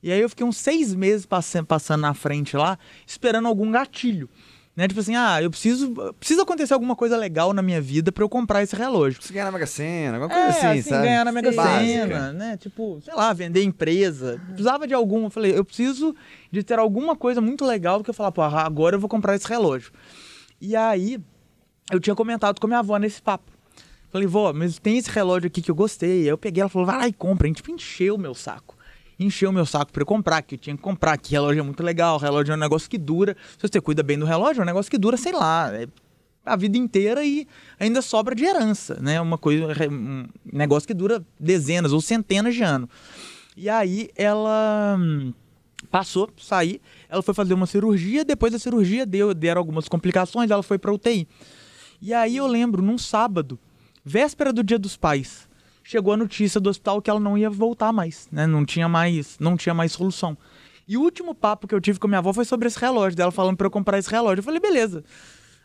E 0.00 0.12
aí 0.12 0.20
eu 0.20 0.28
fiquei 0.28 0.46
uns 0.46 0.56
seis 0.56 0.94
meses 0.94 1.26
passando 1.26 2.00
na 2.00 2.14
frente 2.14 2.56
lá, 2.56 2.78
esperando 3.04 3.48
algum 3.48 3.70
gatilho. 3.72 4.28
Né? 4.74 4.88
Tipo 4.88 5.00
assim, 5.00 5.14
ah, 5.14 5.42
eu 5.42 5.50
preciso. 5.50 5.92
Precisa 6.18 6.42
acontecer 6.42 6.72
alguma 6.72 6.96
coisa 6.96 7.14
legal 7.16 7.52
na 7.52 7.60
minha 7.60 7.80
vida 7.80 8.10
pra 8.10 8.24
eu 8.24 8.28
comprar 8.28 8.62
esse 8.62 8.74
relógio. 8.74 9.22
Se 9.22 9.30
ganhar 9.32 9.44
na 9.44 9.52
Mega 9.52 9.66
Sena, 9.66 10.16
alguma 10.16 10.30
coisa 10.30 10.66
É, 10.66 10.70
assim, 10.70 10.82
sabe? 10.88 11.02
ganhar 11.06 11.24
na 11.26 11.32
Mega. 11.32 11.52
Sena, 11.52 12.32
né? 12.32 12.56
Tipo, 12.56 12.98
sei 13.04 13.14
lá, 13.14 13.34
vender 13.34 13.62
empresa. 13.62 14.40
Precisava 14.48 14.86
de 14.86 14.94
algum. 14.94 15.24
Eu 15.24 15.30
falei, 15.30 15.56
eu 15.56 15.62
preciso 15.64 16.16
de 16.50 16.62
ter 16.62 16.78
alguma 16.78 17.14
coisa 17.14 17.40
muito 17.40 17.66
legal 17.66 18.02
que 18.02 18.08
eu 18.08 18.14
falar, 18.14 18.32
pô, 18.32 18.40
agora 18.40 18.96
eu 18.96 19.00
vou 19.00 19.10
comprar 19.10 19.34
esse 19.36 19.46
relógio. 19.46 19.92
E 20.58 20.74
aí, 20.74 21.18
eu 21.90 22.00
tinha 22.00 22.16
comentado 22.16 22.58
com 22.58 22.66
a 22.66 22.68
minha 22.68 22.78
avó 22.78 22.96
nesse 22.96 23.20
papo. 23.20 23.52
Falei, 24.10 24.26
vó, 24.26 24.52
mas 24.54 24.78
tem 24.78 24.96
esse 24.96 25.10
relógio 25.10 25.48
aqui 25.48 25.60
que 25.60 25.70
eu 25.70 25.74
gostei. 25.74 26.22
Aí 26.22 26.28
eu 26.28 26.38
peguei, 26.38 26.62
ela 26.62 26.70
falou, 26.70 26.86
vai 26.86 26.96
lá 26.96 27.08
e 27.08 27.12
compra. 27.12 27.46
A 27.46 27.48
gente, 27.48 27.56
tipo, 27.56 27.70
encheu 27.70 28.14
o 28.14 28.18
meu 28.18 28.34
saco. 28.34 28.74
Encheu 29.18 29.52
meu 29.52 29.66
saco 29.66 29.92
pra 29.92 30.02
eu 30.02 30.06
comprar, 30.06 30.42
que 30.42 30.54
eu 30.54 30.58
tinha 30.58 30.76
que 30.76 30.82
comprar, 30.82 31.16
que 31.18 31.32
relógio 31.32 31.60
é 31.60 31.62
muito 31.62 31.82
legal, 31.82 32.18
relógio 32.18 32.52
é 32.52 32.56
um 32.56 32.58
negócio 32.58 32.88
que 32.88 32.98
dura. 32.98 33.36
Se 33.58 33.68
você 33.68 33.80
cuida 33.80 34.02
bem 34.02 34.18
do 34.18 34.24
relógio, 34.24 34.60
é 34.60 34.62
um 34.62 34.66
negócio 34.66 34.90
que 34.90 34.98
dura, 34.98 35.16
sei 35.16 35.32
lá, 35.32 35.70
é 35.72 35.86
a 36.44 36.56
vida 36.56 36.76
inteira 36.76 37.24
e 37.24 37.46
ainda 37.78 38.02
sobra 38.02 38.34
de 38.34 38.44
herança, 38.44 38.98
né? 39.00 39.20
Uma 39.20 39.38
coisa, 39.38 39.66
um 39.88 40.26
negócio 40.52 40.86
que 40.86 40.94
dura 40.94 41.24
dezenas 41.38 41.92
ou 41.92 42.00
centenas 42.00 42.54
de 42.54 42.62
anos. 42.62 42.88
E 43.56 43.68
aí 43.68 44.08
ela 44.16 44.96
hum, 44.98 45.32
passou, 45.90 46.30
saí, 46.38 46.80
ela 47.08 47.22
foi 47.22 47.34
fazer 47.34 47.54
uma 47.54 47.66
cirurgia, 47.66 48.24
depois 48.24 48.52
da 48.52 48.58
cirurgia 48.58 49.06
deu, 49.06 49.34
deram 49.34 49.60
algumas 49.60 49.88
complicações, 49.88 50.50
ela 50.50 50.62
foi 50.62 50.78
pra 50.78 50.92
UTI. 50.92 51.28
E 52.00 52.12
aí 52.12 52.36
eu 52.36 52.46
lembro, 52.46 52.82
num 52.82 52.98
sábado, 52.98 53.58
véspera 54.04 54.52
do 54.52 54.64
Dia 54.64 54.78
dos 54.78 54.96
Pais, 54.96 55.48
chegou 55.82 56.12
a 56.14 56.16
notícia 56.16 56.60
do 56.60 56.70
hospital 56.70 57.00
que 57.02 57.10
ela 57.10 57.20
não 57.20 57.36
ia 57.36 57.50
voltar 57.50 57.92
mais, 57.92 58.28
né? 58.30 58.46
Não 58.46 58.64
tinha 58.64 58.88
mais, 58.88 59.36
não 59.38 59.56
tinha 59.56 59.74
mais 59.74 59.92
solução. 59.92 60.36
E 60.86 60.96
o 60.96 61.00
último 61.02 61.34
papo 61.34 61.66
que 61.68 61.74
eu 61.74 61.80
tive 61.80 61.98
com 61.98 62.06
a 62.06 62.08
minha 62.08 62.18
avó 62.18 62.32
foi 62.32 62.44
sobre 62.44 62.66
esse 62.68 62.78
relógio, 62.78 63.16
dela 63.16 63.30
falando 63.30 63.56
pra 63.56 63.66
eu 63.66 63.70
comprar 63.70 63.98
esse 63.98 64.10
relógio. 64.10 64.40
Eu 64.40 64.44
falei, 64.44 64.60
beleza. 64.60 65.04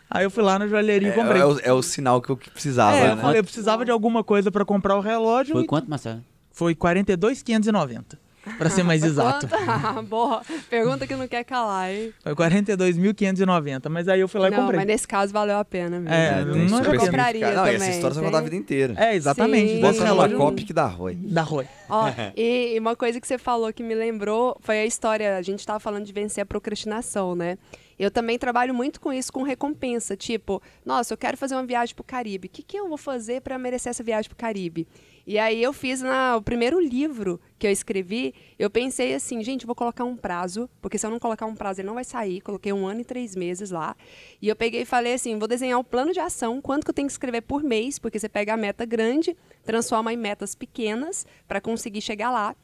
Aí 0.09 0.23
eu 0.23 0.31
fui 0.31 0.41
lá 0.43 0.57
na 0.57 0.67
joalheria 0.67 1.09
e 1.09 1.11
É, 1.11 1.13
comprei. 1.15 1.41
é 1.41 1.45
o, 1.45 1.59
é 1.59 1.73
o 1.73 1.81
sinal 1.81 2.21
que 2.21 2.29
eu 2.29 2.37
precisava, 2.37 2.95
É, 2.95 3.11
eu 3.11 3.15
né? 3.15 3.21
falei, 3.21 3.39
eu 3.39 3.43
precisava 3.43 3.83
de 3.83 3.91
alguma 3.91 4.23
coisa 4.23 4.49
pra 4.51 4.63
comprar 4.63 4.95
o 4.95 5.01
relógio. 5.01 5.53
Foi 5.53 5.63
e 5.63 5.67
quanto, 5.67 5.89
Marcelo? 5.89 6.23
Foi 6.51 6.73
42,590. 6.75 8.17
Pra 8.57 8.69
ser 8.69 8.83
mais 8.83 9.03
exato. 9.05 9.47
Ah, 9.51 10.01
Boa. 10.01 10.41
Pergunta 10.69 11.05
que 11.05 11.15
não 11.15 11.27
quer 11.27 11.43
calar, 11.43 11.91
hein? 11.91 12.13
Foi 12.23 12.35
42.590. 12.35 13.89
Mas 13.89 14.07
aí 14.07 14.19
eu 14.19 14.27
fui 14.27 14.39
lá 14.39 14.47
e 14.47 14.51
não, 14.51 14.59
comprei. 14.59 14.77
mas 14.77 14.87
nesse 14.87 15.07
caso 15.07 15.33
valeu 15.33 15.57
a 15.57 15.65
pena 15.65 15.99
mesmo. 15.99 16.13
É, 16.13 16.45
não 16.45 16.55
é 16.55 16.67
super 16.67 16.83
super 16.83 16.99
compraria. 16.99 17.41
Não, 17.53 17.65
e 17.65 17.69
essa 17.69 17.77
também, 17.79 17.89
história 17.95 18.13
você 18.13 18.19
vai 18.21 18.29
contar 18.29 18.37
a 18.39 18.41
vida 18.41 18.55
inteira. 18.55 18.93
É, 18.97 19.15
exatamente. 19.15 19.73
Sim. 19.73 19.81
Bota 19.81 20.03
relógio 20.03 20.37
copy 20.37 20.63
que 20.63 20.73
dá 20.73 20.85
ROI. 20.85 21.15
da 21.15 21.41
Roy. 21.41 21.65
Ó, 21.89 22.07
e 22.35 22.77
uma 22.79 22.95
coisa 22.95 23.19
que 23.19 23.27
você 23.27 23.37
falou 23.37 23.71
que 23.71 23.83
me 23.83 23.95
lembrou 23.95 24.57
foi 24.61 24.79
a 24.79 24.85
história. 24.85 25.37
A 25.37 25.41
gente 25.41 25.65
tava 25.65 25.79
falando 25.79 26.05
de 26.05 26.13
vencer 26.13 26.41
a 26.41 26.45
procrastinação, 26.45 27.35
né? 27.35 27.57
Eu 27.99 28.11
também 28.11 28.37
trabalho 28.37 28.75
muito 28.75 29.01
com 29.01 29.11
isso, 29.11 29.33
com 29.33 29.41
recompensa. 29.41 30.15
Tipo, 30.15 30.61
nossa, 30.85 31.13
eu 31.13 31.17
quero 31.17 31.35
fazer 31.35 31.55
uma 31.55 31.65
viagem 31.65 31.95
pro 31.95 32.03
Caribe. 32.03 32.47
O 32.47 32.51
que, 32.51 32.61
que 32.61 32.77
eu 32.77 32.87
vou 32.87 32.97
fazer 32.97 33.41
para 33.41 33.57
merecer 33.57 33.89
essa 33.89 34.03
viagem 34.03 34.29
pro 34.29 34.37
Caribe? 34.37 34.87
E 35.27 35.37
aí 35.37 35.61
eu 35.61 35.73
fiz 35.73 36.01
na, 36.01 36.37
o 36.37 36.41
primeiro 36.41 36.79
livro 36.79 37.37
que 37.59 37.67
eu 37.67 37.71
escrevi, 37.71 38.33
eu 38.57 38.69
pensei 38.69 39.13
assim, 39.13 39.43
gente, 39.43 39.65
vou 39.65 39.75
colocar 39.75 40.05
um 40.05 40.15
prazo, 40.15 40.69
porque 40.81 40.97
se 40.97 41.05
eu 41.05 41.11
não 41.11 41.19
colocar 41.19 41.45
um 41.45 41.53
prazo, 41.53 41.81
ele 41.81 41.87
não 41.87 41.95
vai 41.95 42.05
sair. 42.05 42.39
Coloquei 42.39 42.71
um 42.71 42.87
ano 42.87 43.01
e 43.01 43.03
três 43.03 43.35
meses 43.35 43.69
lá. 43.69 43.93
E 44.41 44.47
eu 44.47 44.55
peguei 44.55 44.83
e 44.83 44.85
falei 44.85 45.15
assim, 45.15 45.37
vou 45.37 45.45
desenhar 45.45 45.77
um 45.77 45.83
plano 45.83 46.13
de 46.13 46.19
ação, 46.21 46.61
quanto 46.61 46.85
que 46.85 46.91
eu 46.91 46.93
tenho 46.93 47.09
que 47.09 47.11
escrever 47.11 47.41
por 47.41 47.61
mês, 47.61 47.99
porque 47.99 48.17
você 48.17 48.29
pega 48.29 48.53
a 48.53 48.57
meta 48.57 48.85
grande, 48.85 49.35
transforma 49.65 50.13
em 50.13 50.17
metas 50.17 50.55
pequenas 50.55 51.27
para 51.45 51.59
conseguir 51.59 51.99
chegar 51.99 52.31
lá. 52.31 52.55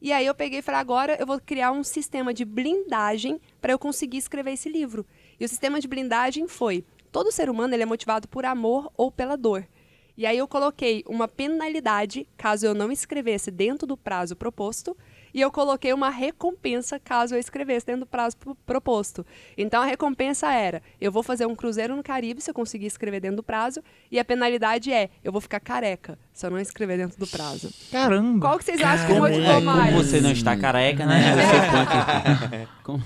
E 0.00 0.12
aí 0.12 0.24
eu 0.24 0.34
peguei 0.34 0.60
e 0.60 0.62
falei, 0.62 0.80
agora 0.80 1.16
eu 1.18 1.26
vou 1.26 1.40
criar 1.40 1.72
um 1.72 1.82
sistema 1.82 2.32
de 2.32 2.44
blindagem 2.44 3.40
para 3.60 3.72
eu 3.72 3.78
conseguir 3.80 4.18
escrever 4.18 4.52
esse 4.52 4.68
livro. 4.68 5.04
E 5.40 5.44
o 5.44 5.48
sistema 5.48 5.80
de 5.80 5.88
blindagem 5.88 6.46
foi, 6.46 6.84
todo 7.10 7.32
ser 7.32 7.50
humano 7.50 7.74
ele 7.74 7.82
é 7.82 7.86
motivado 7.86 8.28
por 8.28 8.44
amor 8.44 8.92
ou 8.96 9.10
pela 9.10 9.34
dor. 9.34 9.66
E 10.16 10.26
aí 10.26 10.36
eu 10.36 10.46
coloquei 10.46 11.02
uma 11.06 11.26
penalidade 11.26 12.28
caso 12.36 12.66
eu 12.66 12.74
não 12.74 12.92
escrevesse 12.92 13.50
dentro 13.50 13.86
do 13.86 13.96
prazo 13.96 14.36
proposto, 14.36 14.96
e 15.34 15.40
eu 15.40 15.50
coloquei 15.50 15.92
uma 15.92 16.10
recompensa 16.10 16.98
caso 16.98 17.34
eu 17.34 17.38
escrevesse 17.38 17.86
dentro 17.86 18.00
do 18.00 18.06
prazo 18.06 18.36
pro- 18.36 18.54
proposto. 18.66 19.24
Então 19.56 19.82
a 19.82 19.86
recompensa 19.86 20.52
era: 20.52 20.82
eu 21.00 21.10
vou 21.12 21.22
fazer 21.22 21.46
um 21.46 21.54
cruzeiro 21.54 21.94
no 21.96 22.02
Caribe 22.02 22.40
se 22.40 22.50
eu 22.50 22.54
conseguir 22.54 22.86
escrever 22.86 23.20
dentro 23.20 23.36
do 23.36 23.42
prazo, 23.42 23.82
e 24.10 24.18
a 24.18 24.24
penalidade 24.24 24.92
é: 24.92 25.10
eu 25.24 25.32
vou 25.32 25.40
ficar 25.40 25.60
careca 25.60 26.18
se 26.32 26.44
eu 26.46 26.50
não 26.50 26.58
escrever 26.58 26.96
dentro 26.98 27.18
do 27.18 27.26
prazo. 27.26 27.70
Caramba. 27.90 28.40
Qual 28.46 28.58
que 28.58 28.64
vocês 28.64 28.80
acham 28.82 29.06
que 29.06 29.14
motivou 29.20 29.44
é, 29.50 29.54
como 29.54 29.64
mais? 29.66 29.94
você 29.94 30.20
não 30.20 30.32
está 30.32 30.56
careca, 30.56 31.04
né? 31.06 31.20
Aqui. 31.82 32.68
Como- 32.82 33.02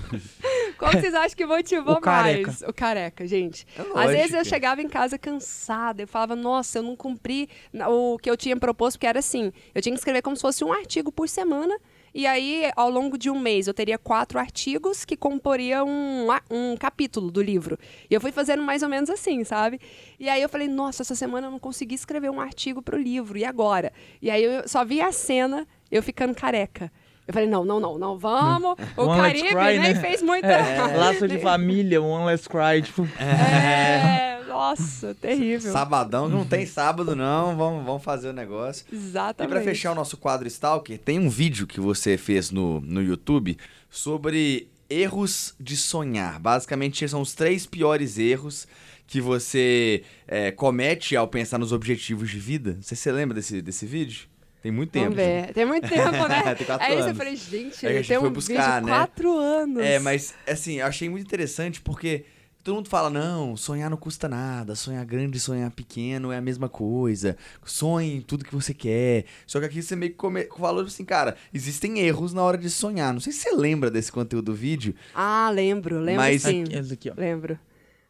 Qual 0.77 0.91
que 0.91 1.01
vocês 1.01 1.13
acham 1.13 1.35
que 1.37 1.45
motivou 1.45 1.95
O 1.95 2.01
careca. 2.01 2.47
mais? 2.47 2.61
O 2.63 2.73
careca, 2.73 3.27
gente. 3.27 3.65
É 3.77 3.99
Às 3.99 4.11
vezes 4.11 4.33
eu 4.33 4.45
chegava 4.45 4.81
em 4.81 4.87
casa 4.87 5.17
cansada, 5.17 6.03
eu 6.03 6.07
falava, 6.07 6.35
nossa, 6.35 6.77
eu 6.79 6.83
não 6.83 6.95
cumpri 6.95 7.49
o 7.87 8.17
que 8.19 8.29
eu 8.29 8.37
tinha 8.37 8.55
proposto, 8.57 8.95
porque 8.97 9.07
era 9.07 9.19
assim, 9.19 9.51
eu 9.73 9.81
tinha 9.81 9.93
que 9.93 9.99
escrever 9.99 10.21
como 10.21 10.35
se 10.35 10.41
fosse 10.41 10.63
um 10.63 10.71
artigo 10.71 11.11
por 11.11 11.27
semana, 11.29 11.75
e 12.17 12.25
aí, 12.25 12.71
ao 12.75 12.89
longo 12.89 13.15
de 13.15 13.29
um 13.29 13.39
mês, 13.39 13.67
eu 13.67 13.75
teria 13.75 13.95
quatro 13.95 14.39
artigos 14.39 15.05
que 15.05 15.15
comporiam 15.15 15.87
um, 15.87 16.27
um 16.49 16.75
capítulo 16.75 17.29
do 17.29 17.43
livro. 17.43 17.77
E 18.09 18.13
eu 18.15 18.19
fui 18.19 18.31
fazendo 18.31 18.63
mais 18.63 18.81
ou 18.81 18.89
menos 18.89 19.07
assim, 19.07 19.43
sabe? 19.43 19.79
E 20.19 20.27
aí 20.27 20.41
eu 20.41 20.49
falei, 20.49 20.67
nossa, 20.67 21.03
essa 21.03 21.13
semana 21.13 21.45
eu 21.45 21.51
não 21.51 21.59
consegui 21.59 21.93
escrever 21.93 22.31
um 22.31 22.41
artigo 22.41 22.81
pro 22.81 22.97
livro, 22.97 23.37
e 23.37 23.45
agora? 23.45 23.93
E 24.19 24.31
aí 24.31 24.43
eu 24.43 24.67
só 24.67 24.83
vi 24.83 24.99
a 24.99 25.11
cena, 25.11 25.67
eu 25.91 26.01
ficando 26.01 26.33
careca. 26.33 26.91
Eu 27.27 27.35
falei, 27.35 27.47
não, 27.47 27.63
não, 27.63 27.79
não, 27.79 27.99
não, 27.99 28.17
vamos. 28.17 28.75
O 28.97 29.03
One 29.03 29.21
Caribe 29.21 29.49
Cry, 29.49 29.77
nem 29.77 29.93
né? 29.93 30.01
fez 30.01 30.23
muita... 30.23 30.47
É, 30.47 30.97
laço 30.97 31.27
de 31.27 31.37
família, 31.43 32.01
One 32.01 32.25
Less 32.25 32.49
Cry, 32.49 32.81
tipo... 32.81 33.07
É, 33.21 34.36
nossa, 34.57 35.15
terrível. 35.15 35.71
Sabadão, 35.71 36.27
não 36.27 36.45
tem 36.45 36.65
sábado 36.65 37.15
não, 37.15 37.55
vamos, 37.55 37.85
vamos 37.85 38.03
fazer 38.03 38.29
o 38.29 38.33
negócio. 38.33 38.85
E 38.91 38.95
Exatamente. 38.95 39.51
pra 39.53 39.61
fechar 39.61 39.91
o 39.91 39.95
nosso 39.95 40.17
quadro 40.17 40.47
Stalker, 40.47 40.97
tem 40.97 41.19
um 41.19 41.29
vídeo 41.29 41.67
que 41.67 41.79
você 41.79 42.17
fez 42.17 42.51
no, 42.51 42.81
no 42.81 43.01
YouTube 43.01 43.57
sobre 43.89 44.67
erros 44.89 45.53
de 45.59 45.75
sonhar. 45.77 46.39
Basicamente, 46.39 47.07
são 47.07 47.21
os 47.21 47.33
três 47.33 47.65
piores 47.65 48.17
erros 48.17 48.67
que 49.05 49.21
você 49.21 50.03
é, 50.27 50.51
comete 50.51 51.15
ao 51.15 51.27
pensar 51.27 51.57
nos 51.57 51.71
objetivos 51.71 52.29
de 52.29 52.39
vida. 52.39 52.77
Você 52.81 52.95
se 52.95 53.11
lembra 53.11 53.35
desse, 53.35 53.61
desse 53.61 53.85
vídeo? 53.85 54.27
Tem 54.61 54.71
muito 54.71 54.89
tempo. 54.91 55.05
Vamos 55.11 55.17
ver. 55.17 55.53
Tem 55.53 55.65
muito 55.65 55.87
tempo, 55.87 56.11
né? 56.27 56.55
Tem 56.55 56.65
quatro 56.65 56.85
Aí 56.85 56.93
eu 56.97 57.03
anos. 57.05 57.17
falei, 57.17 57.35
gente, 57.35 57.85
É 57.85 57.89
a 57.89 57.93
gente 57.93 58.07
tem 58.07 58.19
foi 58.19 58.29
um 58.29 58.33
buscar, 58.33 58.73
vídeo 58.81 58.85
né? 58.87 58.97
quatro 58.97 59.37
anos. 59.37 59.83
É, 59.83 59.99
mas 59.99 60.33
assim, 60.47 60.79
eu 60.79 60.85
achei 60.85 61.07
muito 61.07 61.25
interessante 61.25 61.79
porque 61.79 62.25
todo 62.67 62.75
mundo 62.75 62.89
fala, 62.89 63.09
não, 63.09 63.55
sonhar 63.55 63.89
não 63.89 63.95
custa 63.95 64.27
nada, 64.27 64.75
sonhar 64.75 65.05
grande 65.05 65.37
e 65.37 65.39
sonhar 65.39 65.71
pequeno 65.71 66.33
é 66.33 66.37
a 66.37 66.41
mesma 66.41 66.67
coisa. 66.67 67.37
Sonhe 67.63 68.17
em 68.17 68.21
tudo 68.21 68.43
que 68.43 68.53
você 68.53 68.73
quer. 68.73 69.23
Só 69.45 69.57
que 69.61 69.65
aqui 69.67 69.81
você 69.81 69.95
meio 69.95 70.11
que 70.11 70.17
come... 70.17 70.49
falou 70.57 70.83
assim, 70.83 71.05
cara, 71.05 71.37
existem 71.53 71.99
erros 71.99 72.33
na 72.33 72.43
hora 72.43 72.57
de 72.57 72.69
sonhar. 72.69 73.13
Não 73.13 73.21
sei 73.21 73.31
se 73.31 73.39
você 73.39 73.55
lembra 73.55 73.89
desse 73.89 74.11
conteúdo 74.11 74.47
do 74.51 74.53
vídeo. 74.53 74.93
Ah, 75.15 75.49
lembro, 75.49 75.97
lembro 75.97 76.21
Mas- 76.23 76.41
sim. 76.41 76.65
Esse 76.69 76.93
aqui, 76.93 77.09
ó. 77.09 77.13
Lembro. 77.15 77.57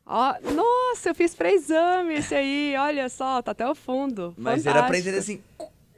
Ó, 0.04 0.34
nossa, 0.56 1.10
eu 1.10 1.14
fiz 1.16 1.36
pré-exame 1.36 2.16
esse 2.16 2.34
aí, 2.34 2.74
olha 2.80 3.10
só, 3.10 3.44
tá 3.44 3.52
até 3.52 3.70
o 3.70 3.76
fundo. 3.76 4.34
Mas 4.36 4.66
era 4.66 4.80
pra 4.80 4.88
Fantástico. 4.88 5.10
entender 5.10 5.20
assim, 5.20 5.42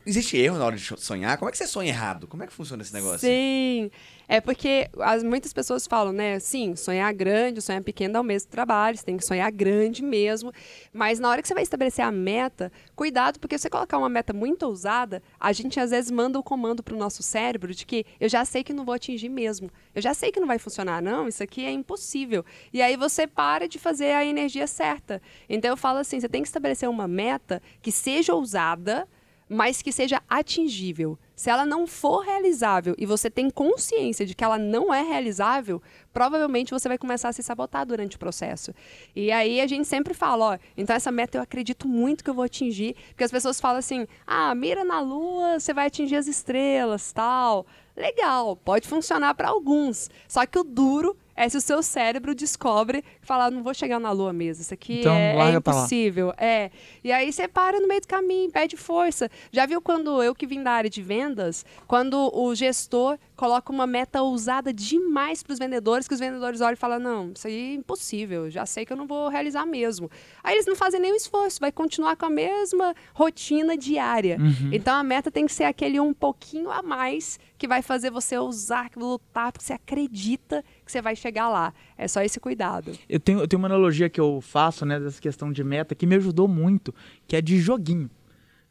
existe 0.06 0.36
erro 0.36 0.58
na 0.58 0.66
hora 0.66 0.76
de 0.76 0.84
sonhar? 0.98 1.38
Como 1.38 1.48
é 1.48 1.52
que 1.54 1.58
você 1.58 1.68
sonha 1.68 1.90
errado? 1.90 2.28
Como 2.28 2.44
é 2.44 2.48
que 2.48 2.52
funciona 2.52 2.82
esse 2.84 2.94
negócio? 2.94 3.20
Sim, 3.20 3.90
é 4.32 4.40
porque 4.40 4.88
as, 5.00 5.24
muitas 5.24 5.52
pessoas 5.52 5.88
falam, 5.88 6.14
né? 6.14 6.38
Sim, 6.38 6.76
sonhar 6.76 7.12
grande, 7.12 7.64
sonhar 7.64 7.82
pequeno 7.82 8.14
dá 8.14 8.22
o 8.22 8.24
mesmo 8.24 8.48
trabalho, 8.48 8.96
você 8.96 9.04
tem 9.04 9.18
que 9.18 9.26
sonhar 9.26 9.52
grande 9.52 10.04
mesmo. 10.04 10.54
Mas 10.94 11.20
na 11.20 11.28
hora 11.30 11.42
que 11.42 11.48
você 11.48 11.56
vai 11.56 11.64
estabelecer 11.64 12.06
a 12.06 12.12
meta, 12.12 12.72
cuidado, 12.96 13.40
porque 13.40 13.58
se 13.58 13.64
você 13.64 13.72
colocar 13.72 13.98
uma 13.98 14.08
meta 14.08 14.32
muito 14.32 14.68
ousada, 14.68 15.24
a 15.40 15.52
gente 15.52 15.80
às 15.80 15.90
vezes 15.90 16.12
manda 16.12 16.38
o 16.38 16.44
comando 16.44 16.84
pro 16.84 16.96
nosso 16.96 17.24
cérebro 17.24 17.74
de 17.74 17.88
que 17.88 18.06
eu 18.20 18.30
já 18.30 18.46
sei 18.46 18.64
que 18.64 18.72
não 18.72 18.86
vou 18.86 18.94
atingir 18.94 19.30
mesmo. 19.30 19.72
Eu 19.96 20.02
já 20.02 20.14
sei 20.14 20.32
que 20.32 20.40
não 20.40 20.48
vai 20.48 20.60
funcionar. 20.60 21.02
Não, 21.02 21.28
isso 21.28 21.42
aqui 21.42 21.66
é 21.66 21.72
impossível. 21.72 22.46
E 22.72 22.84
aí 22.84 22.96
você 22.96 23.26
para 23.26 23.68
de 23.68 23.80
fazer 23.80 24.12
a 24.12 24.24
energia 24.24 24.68
certa. 24.68 25.20
Então 25.50 25.72
eu 25.72 25.78
falo 25.78 25.98
assim: 25.98 26.20
você 26.20 26.30
tem 26.30 26.44
que 26.44 26.48
estabelecer 26.48 26.88
uma 26.88 27.08
meta 27.08 27.60
que 27.82 27.92
seja 27.92 28.36
ousada 28.36 29.08
mas 29.50 29.82
que 29.82 29.92
seja 29.92 30.22
atingível. 30.30 31.18
Se 31.40 31.50
ela 31.50 31.66
não 31.66 31.88
for 31.88 32.26
realizável 32.26 32.94
e 32.98 33.06
você 33.06 33.30
tem 33.30 33.50
consciência 33.50 34.26
de 34.26 34.36
que 34.36 34.44
ela 34.44 34.58
não 34.58 34.94
é 34.94 35.02
realizável, 35.02 35.82
provavelmente 36.12 36.72
você 36.72 36.90
vai 36.90 36.98
começar 36.98 37.30
a 37.30 37.32
se 37.32 37.42
sabotar 37.42 37.86
durante 37.86 38.18
o 38.18 38.20
processo. 38.20 38.74
E 39.16 39.32
aí 39.32 39.62
a 39.62 39.66
gente 39.66 39.88
sempre 39.88 40.14
fala, 40.14 40.46
ó, 40.46 40.58
então 40.76 40.94
essa 40.94 41.14
meta 41.14 41.38
eu 41.38 41.42
acredito 41.42 41.88
muito 41.88 42.26
que 42.26 42.30
eu 42.30 42.34
vou 42.34 42.44
atingir, 42.44 42.94
porque 43.12 43.24
as 43.24 43.32
pessoas 43.32 43.58
falam 43.58 43.78
assim: 43.78 44.06
"Ah, 44.28 44.54
mira 44.54 44.84
na 44.84 45.00
lua, 45.00 45.62
você 45.62 45.74
vai 45.74 45.88
atingir 45.88 46.18
as 46.18 46.28
estrelas", 46.28 47.14
tal. 47.14 47.66
Legal, 47.96 48.58
pode 48.58 48.86
funcionar 48.86 49.34
para 49.34 49.48
alguns. 49.48 50.10
Só 50.28 50.46
que 50.46 50.60
o 50.60 50.64
duro 50.66 51.16
é 51.40 51.48
se 51.48 51.56
o 51.56 51.62
seu 51.62 51.82
cérebro 51.82 52.36
descobre 52.36 53.02
e 53.24 53.26
fala, 53.26 53.50
não 53.50 53.64
vou 53.64 53.74
chegar 53.74 53.98
na 53.98 54.12
lua 54.12 54.34
mesmo, 54.34 54.62
isso 54.62 54.74
aqui 54.74 55.00
Então, 55.00 55.16
é, 55.16 55.38
é 55.38 55.52
impossível. 55.52 56.34
É. 56.38 56.70
E 57.02 57.14
aí 57.14 57.32
você 57.32 57.48
para 57.48 57.80
no 57.80 57.88
meio 57.88 58.02
do 58.02 58.08
caminho, 58.08 58.52
pede 58.52 58.76
força. 58.76 59.32
Já 59.50 59.66
viu 59.66 59.82
quando 59.82 60.22
eu 60.22 60.36
que 60.36 60.46
vim 60.46 60.62
da 60.62 60.72
área 60.72 60.90
de 60.90 61.02
vendas, 61.02 61.66
quando 61.88 62.30
o 62.36 62.54
gestor 62.54 63.18
coloca 63.38 63.72
uma 63.72 63.88
meta 63.88 64.22
ousada 64.22 64.74
demais 64.74 65.42
para 65.42 65.54
os 65.54 65.60
vendedores, 65.60 66.10
que 66.10 66.14
os 66.14 66.20
vendedores 66.20 66.60
olham 66.60 66.74
e 66.74 66.76
falam: 66.76 67.00
não, 67.00 67.32
isso 67.34 67.48
aí 67.48 67.72
é 67.72 67.74
impossível, 67.76 68.50
já 68.50 68.66
sei 68.66 68.86
que 68.86 68.92
eu 68.92 68.98
não 68.98 69.08
vou 69.08 69.30
realizar 69.30 69.66
mesmo. 69.66 70.12
Aí 70.44 70.56
eles 70.56 70.66
não 70.66 70.76
fazem 70.76 71.00
nenhum 71.00 71.16
esforço, 71.16 71.62
vai 71.62 71.72
continuar 71.72 72.18
com 72.18 72.26
a 72.26 72.30
mesma 72.30 72.94
rotina 73.14 73.78
diária. 73.78 74.38
Então 74.74 74.94
a 74.94 75.04
meta 75.04 75.32
tem 75.32 75.46
que 75.46 75.54
ser 75.54 75.64
aquele 75.64 76.02
um 76.02 76.14
pouquinho 76.14 76.70
a 76.70 76.82
mais 76.82 77.40
que 77.58 77.68
vai 77.68 77.82
fazer 77.82 78.10
você 78.10 78.38
ousar, 78.38 78.90
lutar, 78.96 79.52
porque 79.52 79.66
você 79.66 79.74
acredita 79.74 80.64
que 80.90 80.94
você 80.94 81.02
vai 81.04 81.16
chegar 81.16 81.48
lá. 81.50 81.72
É 81.96 82.08
só 82.08 82.22
esse 82.24 82.40
cuidado. 82.40 82.98
Eu 83.08 83.20
tenho, 83.20 83.40
eu 83.40 83.48
tenho 83.48 83.62
uma 83.62 83.68
analogia 83.68 84.10
que 84.10 84.20
eu 84.20 84.42
faço, 84.42 84.86
né, 84.86 85.00
dessa 85.00 85.22
questão 85.22 85.52
de 85.52 85.64
meta, 85.64 85.94
que 85.94 86.08
me 86.08 86.16
ajudou 86.16 86.48
muito, 86.48 86.94
que 87.28 87.36
é 87.36 87.42
de 87.42 87.60
joguinho. 87.60 88.10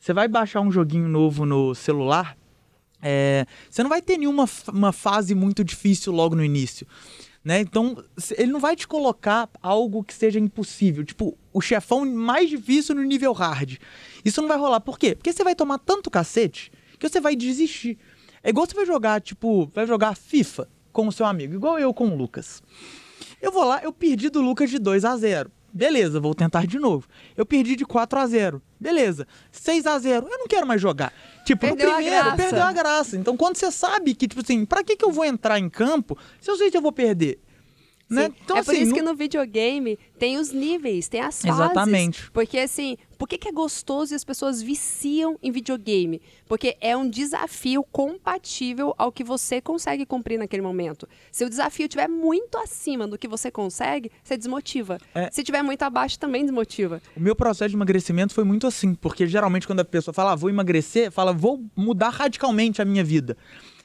Você 0.01 0.13
vai 0.13 0.27
baixar 0.27 0.61
um 0.61 0.71
joguinho 0.71 1.09
novo 1.09 1.47
no 1.47 1.77
celular, 1.77 2.37
é, 3.01 3.47
você 3.71 3.83
não 3.85 3.89
vai 3.89 4.03
ter 4.03 4.19
nenhuma 4.19 4.47
uma 4.73 4.93
fase 4.93 5.33
muito 5.33 5.63
difícil 5.63 6.13
logo 6.13 6.35
no 6.35 6.45
início. 6.45 6.85
Né? 7.45 7.61
Então, 7.61 8.03
ele 8.37 8.51
não 8.51 8.59
vai 8.59 8.75
te 8.75 8.87
colocar 8.89 9.49
algo 9.63 10.03
que 10.03 10.13
seja 10.13 10.41
impossível. 10.41 11.05
Tipo, 11.05 11.39
o 11.53 11.61
chefão 11.61 12.05
mais 12.05 12.51
difícil 12.51 12.97
no 12.97 13.03
nível 13.03 13.33
hard. 13.33 13.77
Isso 14.25 14.41
não 14.41 14.49
vai 14.49 14.59
rolar. 14.59 14.81
Por 14.81 14.99
quê? 14.99 15.15
Porque 15.15 15.33
você 15.33 15.45
vai 15.45 15.55
tomar 15.55 15.79
tanto 15.79 16.11
cacete 16.11 16.73
que 16.99 17.09
você 17.09 17.21
vai 17.21 17.37
desistir. 17.37 17.97
É 18.43 18.51
igual 18.51 18.67
você 18.67 18.75
vai 18.75 18.85
jogar, 18.85 19.21
tipo, 19.21 19.67
vai 19.73 19.87
jogar 19.87 20.17
FIFA 20.17 20.69
com 20.99 21.07
o 21.07 21.13
seu 21.13 21.27
amigo, 21.27 21.55
igual 21.55 21.79
eu 21.79 21.95
com 21.95 22.09
o 22.09 22.17
Lucas. 22.17 22.61
Eu 23.41 23.53
vou 23.53 23.63
lá, 23.63 23.81
eu 23.85 23.93
perdi 23.93 24.29
do 24.29 24.41
Lucas 24.41 24.69
de 24.69 24.81
2 24.81 25.05
a 25.05 25.17
0 25.17 25.49
Beleza, 25.73 26.19
vou 26.19 26.35
tentar 26.35 26.67
de 26.67 26.77
novo. 26.77 27.07
Eu 27.37 27.47
perdi 27.47 27.77
de 27.77 27.85
4 27.85 28.19
a 28.19 28.27
0 28.27 28.61
Beleza. 28.81 29.25
6 29.53 29.87
a 29.87 29.97
0 29.97 30.27
Eu 30.29 30.39
não 30.39 30.49
quero 30.49 30.67
mais 30.67 30.81
jogar. 30.81 31.13
Tipo, 31.45 31.61
Perdeu 31.61 31.87
no 31.87 31.93
a 31.93 31.97
primeiro, 31.99 32.25
graça. 32.25 32.37
perdeu 32.37 32.63
a 32.65 32.73
graça. 32.73 33.17
Então, 33.17 33.37
quando 33.37 33.57
você 33.57 33.71
sabe 33.71 34.13
que, 34.13 34.27
tipo 34.27 34.43
assim, 34.43 34.65
pra 34.65 34.83
que, 34.83 34.97
que 34.97 35.05
eu 35.05 35.13
vou 35.13 35.25
entrar 35.25 35.57
em 35.61 35.69
campo 35.69 36.19
se 36.41 36.51
eu 36.51 36.57
sei 36.57 36.69
que 36.69 36.77
eu 36.77 36.83
vou 36.83 36.91
perder? 36.91 37.39
Né? 38.11 38.33
Então, 38.43 38.57
é 38.57 38.63
por 38.63 38.71
assim, 38.73 38.83
isso 38.83 38.91
não- 38.91 38.97
que 38.97 39.03
no 39.03 39.15
videogame 39.15 39.99
tem 40.19 40.39
os 40.39 40.51
níveis, 40.51 41.09
tem 41.09 41.21
as 41.21 41.43
fases. 41.43 41.61
Exatamente. 41.61 42.31
Porque 42.31 42.59
assim, 42.59 42.97
por 43.19 43.29
que, 43.29 43.37
que 43.37 43.49
é 43.49 43.53
gostoso 43.53 44.15
e 44.15 44.17
as 44.17 44.25
pessoas 44.25 44.63
viciam 44.63 45.39
em 45.43 45.51
videogame? 45.51 46.23
Porque 46.49 46.77
é 46.81 46.97
um 46.97 47.09
desafio 47.09 47.85
compatível 47.93 48.95
ao 48.97 49.13
que 49.13 49.23
você 49.23 49.61
consegue 49.61 50.07
cumprir 50.07 50.39
naquele 50.39 50.63
momento. 50.63 51.07
Se 51.31 51.45
o 51.45 51.51
desafio 51.51 51.85
estiver 51.85 52.09
muito 52.09 52.57
acima 52.59 53.07
do 53.07 53.19
que 53.19 53.29
você 53.29 53.51
consegue, 53.51 54.11
você 54.25 54.37
desmotiva. 54.37 54.99
É. 55.15 55.31
Se 55.31 55.43
estiver 55.43 55.63
muito 55.63 55.83
abaixo, 55.83 56.19
também 56.19 56.43
desmotiva. 56.45 57.03
O 57.17 57.21
meu 57.21 57.37
processo 57.37 57.69
de 57.71 57.77
emagrecimento 57.77 58.33
foi 58.33 58.45
muito 58.45 58.67
assim, 58.67 58.95
porque 58.95 59.27
geralmente 59.27 59.67
quando 59.67 59.81
a 59.81 59.85
pessoa 59.85 60.15
fala, 60.15 60.33
ah, 60.33 60.37
vou 60.37 60.49
emagrecer, 60.49 61.11
fala, 61.13 61.33
vou 61.33 61.63
mudar 61.77 62.09
radicalmente 62.09 62.81
a 62.81 62.85
minha 62.85 63.05
vida. 63.05 63.37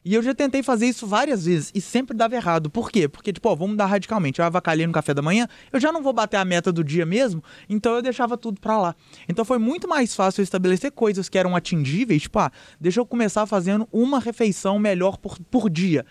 E 0.05 0.13
eu 0.13 0.21
já 0.21 0.33
tentei 0.33 0.61
fazer 0.61 0.87
isso 0.87 1.07
várias 1.07 1.45
vezes 1.45 1.71
e 1.73 1.79
sempre 1.79 2.15
dava 2.15 2.35
errado. 2.35 2.69
Por 2.69 2.91
quê? 2.91 3.07
Porque, 3.07 3.31
tipo, 3.31 3.47
ó, 3.47 3.55
vou 3.55 3.67
mudar 3.67 3.85
radicalmente. 3.85 4.39
Eu 4.39 4.45
avacalhei 4.45 4.85
no 4.85 4.93
café 4.93 5.13
da 5.13 5.21
manhã, 5.21 5.47
eu 5.71 5.79
já 5.79 5.91
não 5.91 6.03
vou 6.03 6.11
bater 6.11 6.37
a 6.37 6.45
meta 6.45 6.71
do 6.71 6.83
dia 6.83 7.05
mesmo, 7.05 7.43
então 7.69 7.95
eu 7.95 8.01
deixava 8.01 8.37
tudo 8.37 8.59
pra 8.59 8.77
lá. 8.77 8.95
Então 9.29 9.45
foi 9.45 9.57
muito 9.57 9.87
mais 9.87 10.13
fácil 10.15 10.43
estabelecer 10.43 10.91
coisas 10.91 11.29
que 11.29 11.37
eram 11.37 11.55
atingíveis, 11.55 12.23
tipo, 12.23 12.39
ah, 12.39 12.51
deixa 12.79 12.99
eu 12.99 13.05
começar 13.05 13.45
fazendo 13.45 13.87
uma 13.91 14.19
refeição 14.19 14.77
melhor 14.77 15.17
por, 15.17 15.39
por 15.39 15.69
dia. 15.69 16.05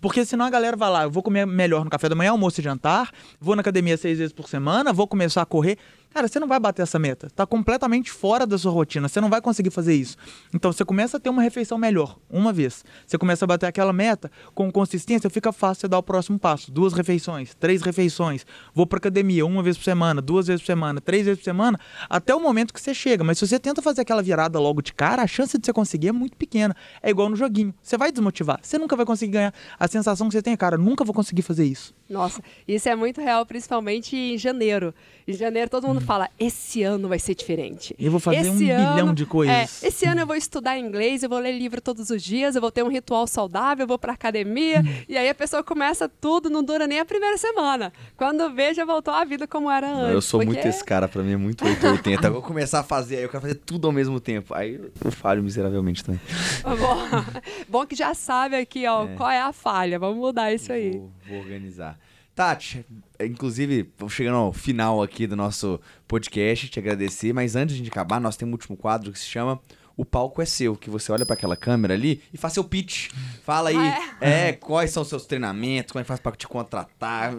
Porque 0.00 0.24
senão 0.24 0.46
a 0.46 0.50
galera 0.50 0.76
vai 0.76 0.90
lá, 0.90 1.02
eu 1.02 1.10
vou 1.10 1.22
comer 1.22 1.46
melhor 1.46 1.84
no 1.84 1.90
café 1.90 2.08
da 2.08 2.14
manhã, 2.14 2.30
almoço 2.30 2.60
e 2.60 2.64
jantar, 2.64 3.10
vou 3.38 3.54
na 3.54 3.60
academia 3.60 3.96
seis 3.96 4.18
vezes 4.18 4.32
por 4.32 4.48
semana, 4.48 4.92
vou 4.92 5.06
começar 5.06 5.42
a 5.42 5.46
correr. 5.46 5.76
Cara, 6.12 6.26
você 6.26 6.40
não 6.40 6.48
vai 6.48 6.58
bater 6.58 6.82
essa 6.82 6.98
meta. 6.98 7.30
Tá 7.30 7.46
completamente 7.46 8.10
fora 8.10 8.44
da 8.44 8.58
sua 8.58 8.72
rotina. 8.72 9.08
Você 9.08 9.20
não 9.20 9.30
vai 9.30 9.40
conseguir 9.40 9.70
fazer 9.70 9.94
isso. 9.94 10.16
Então 10.52 10.72
você 10.72 10.84
começa 10.84 11.16
a 11.16 11.20
ter 11.20 11.30
uma 11.30 11.40
refeição 11.40 11.78
melhor, 11.78 12.18
uma 12.28 12.52
vez. 12.52 12.84
Você 13.06 13.16
começa 13.16 13.44
a 13.44 13.48
bater 13.48 13.66
aquela 13.66 13.92
meta 13.92 14.30
com 14.52 14.72
consistência, 14.72 15.30
fica 15.30 15.52
fácil 15.52 15.82
você 15.82 15.88
dar 15.88 15.98
o 15.98 16.02
próximo 16.02 16.36
passo. 16.36 16.72
Duas 16.72 16.94
refeições, 16.94 17.54
três 17.54 17.80
refeições. 17.82 18.44
Vou 18.74 18.88
pra 18.88 18.98
academia 18.98 19.46
uma 19.46 19.62
vez 19.62 19.76
por 19.78 19.84
semana, 19.84 20.20
duas 20.20 20.48
vezes 20.48 20.62
por 20.62 20.66
semana, 20.66 21.00
três 21.00 21.26
vezes 21.26 21.38
por 21.38 21.44
semana, 21.44 21.78
até 22.08 22.34
o 22.34 22.40
momento 22.40 22.74
que 22.74 22.80
você 22.80 22.92
chega. 22.92 23.22
Mas 23.22 23.38
se 23.38 23.46
você 23.46 23.60
tenta 23.60 23.80
fazer 23.80 24.00
aquela 24.00 24.20
virada 24.20 24.58
logo 24.58 24.82
de 24.82 24.92
cara, 24.92 25.22
a 25.22 25.28
chance 25.28 25.56
de 25.56 25.64
você 25.64 25.72
conseguir 25.72 26.08
é 26.08 26.12
muito 26.12 26.36
pequena. 26.36 26.74
É 27.00 27.10
igual 27.10 27.28
no 27.28 27.36
joguinho. 27.36 27.72
Você 27.80 27.96
vai 27.96 28.10
desmotivar. 28.10 28.58
Você 28.60 28.78
nunca 28.78 28.96
vai 28.96 29.06
conseguir 29.06 29.32
ganhar. 29.32 29.54
A 29.78 29.86
sensação 29.86 30.28
que 30.28 30.32
você 30.32 30.42
tem 30.42 30.54
é, 30.54 30.56
cara, 30.56 30.76
nunca 30.76 31.04
vou 31.04 31.14
conseguir 31.14 31.42
fazer 31.42 31.64
isso. 31.64 31.94
Nossa, 32.10 32.42
isso 32.66 32.88
é 32.88 32.96
muito 32.96 33.20
real, 33.20 33.46
principalmente 33.46 34.16
em 34.16 34.36
janeiro. 34.36 34.92
Em 35.28 35.32
janeiro 35.32 35.70
todo 35.70 35.86
mundo 35.86 35.98
ano 35.98 36.06
fala: 36.06 36.28
esse 36.40 36.82
ano 36.82 37.08
vai 37.08 37.20
ser 37.20 37.36
diferente. 37.36 37.94
Eu 37.96 38.10
vou 38.10 38.18
fazer 38.18 38.38
esse 38.38 38.50
um 38.50 38.56
bilhão 38.56 39.14
de 39.14 39.24
coisas. 39.24 39.82
É, 39.84 39.86
esse 39.86 40.04
ano 40.04 40.20
eu 40.22 40.26
vou 40.26 40.34
estudar 40.34 40.76
inglês, 40.76 41.22
eu 41.22 41.28
vou 41.28 41.38
ler 41.38 41.52
livro 41.56 41.80
todos 41.80 42.10
os 42.10 42.20
dias, 42.20 42.56
eu 42.56 42.60
vou 42.60 42.72
ter 42.72 42.82
um 42.82 42.88
ritual 42.88 43.28
saudável, 43.28 43.84
eu 43.84 43.86
vou 43.86 43.96
pra 43.98 44.12
academia. 44.12 44.82
e 45.08 45.16
aí 45.16 45.28
a 45.28 45.34
pessoa 45.34 45.62
começa 45.62 46.08
tudo, 46.08 46.50
não 46.50 46.64
dura 46.64 46.86
nem 46.88 46.98
a 46.98 47.04
primeira 47.04 47.38
semana. 47.38 47.92
Quando 48.16 48.52
vê, 48.52 48.74
já 48.74 48.84
voltou 48.84 49.14
à 49.14 49.24
vida 49.24 49.46
como 49.46 49.70
era 49.70 49.88
antes. 49.88 50.14
Eu 50.14 50.20
sou 50.20 50.40
porque- 50.40 50.52
muito 50.54 50.66
esse 50.66 50.84
cara, 50.84 51.06
pra 51.06 51.22
mim 51.22 51.34
é 51.34 51.36
muito 51.36 51.64
880. 51.64 52.26
Eu 52.26 52.32
vou 52.32 52.42
começar 52.42 52.80
a 52.80 52.82
fazer, 52.82 53.18
aí 53.18 53.22
eu 53.22 53.28
quero 53.28 53.42
fazer 53.42 53.54
tudo 53.54 53.86
ao 53.86 53.92
mesmo 53.92 54.18
tempo. 54.18 54.52
Aí 54.52 54.80
eu 55.04 55.12
falho 55.12 55.44
miseravelmente 55.44 56.02
também. 56.02 56.20
Bom, 56.64 56.96
bom 57.68 57.86
que 57.86 57.94
já 57.94 58.14
sabe 58.14 58.56
aqui, 58.56 58.84
ó, 58.88 59.04
É. 59.04 59.14
qual 59.14 59.30
é 59.30 59.40
a 59.40 59.52
falha. 59.52 59.96
Vamos 59.98 60.16
mudar 60.18 60.52
isso 60.52 60.72
aí. 60.72 60.92
Vou, 60.92 61.12
vou 61.28 61.38
organizar. 61.38 61.99
Tati, 62.34 62.86
inclusive, 63.20 63.90
vamos 63.98 64.14
chegando 64.14 64.36
ao 64.36 64.52
final 64.52 65.02
aqui 65.02 65.26
do 65.26 65.36
nosso 65.36 65.78
podcast, 66.08 66.68
te 66.68 66.78
agradecer, 66.78 67.32
mas 67.34 67.54
antes 67.56 67.76
de 67.76 67.88
acabar, 67.88 68.20
nós 68.20 68.36
temos 68.36 68.52
um 68.52 68.54
último 68.54 68.76
quadro 68.76 69.12
que 69.12 69.18
se 69.18 69.26
chama 69.26 69.60
O 69.96 70.04
Palco 70.06 70.40
é 70.40 70.46
Seu, 70.46 70.74
que 70.74 70.88
você 70.88 71.12
olha 71.12 71.26
pra 71.26 71.34
aquela 71.34 71.56
câmera 71.56 71.92
ali 71.92 72.22
e 72.32 72.38
faz 72.38 72.54
seu 72.54 72.64
pitch. 72.64 73.10
Fala 73.42 73.68
aí, 73.70 73.76
Ah, 73.76 74.16
é? 74.20 74.52
quais 74.52 74.90
são 74.90 75.02
os 75.02 75.08
seus 75.08 75.26
treinamentos, 75.26 75.92
como 75.92 76.00
é 76.00 76.04
que 76.04 76.08
faz 76.08 76.20
pra 76.20 76.32
te 76.32 76.48
contratar, 76.48 77.34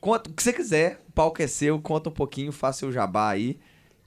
conta 0.00 0.28
o 0.28 0.32
que 0.32 0.42
você 0.42 0.52
quiser, 0.52 1.00
o 1.08 1.12
palco 1.12 1.40
é 1.40 1.46
seu, 1.46 1.78
conta 1.80 2.08
um 2.08 2.12
pouquinho, 2.12 2.50
faça 2.50 2.80
seu 2.80 2.90
jabá 2.90 3.30
aí, 3.30 3.60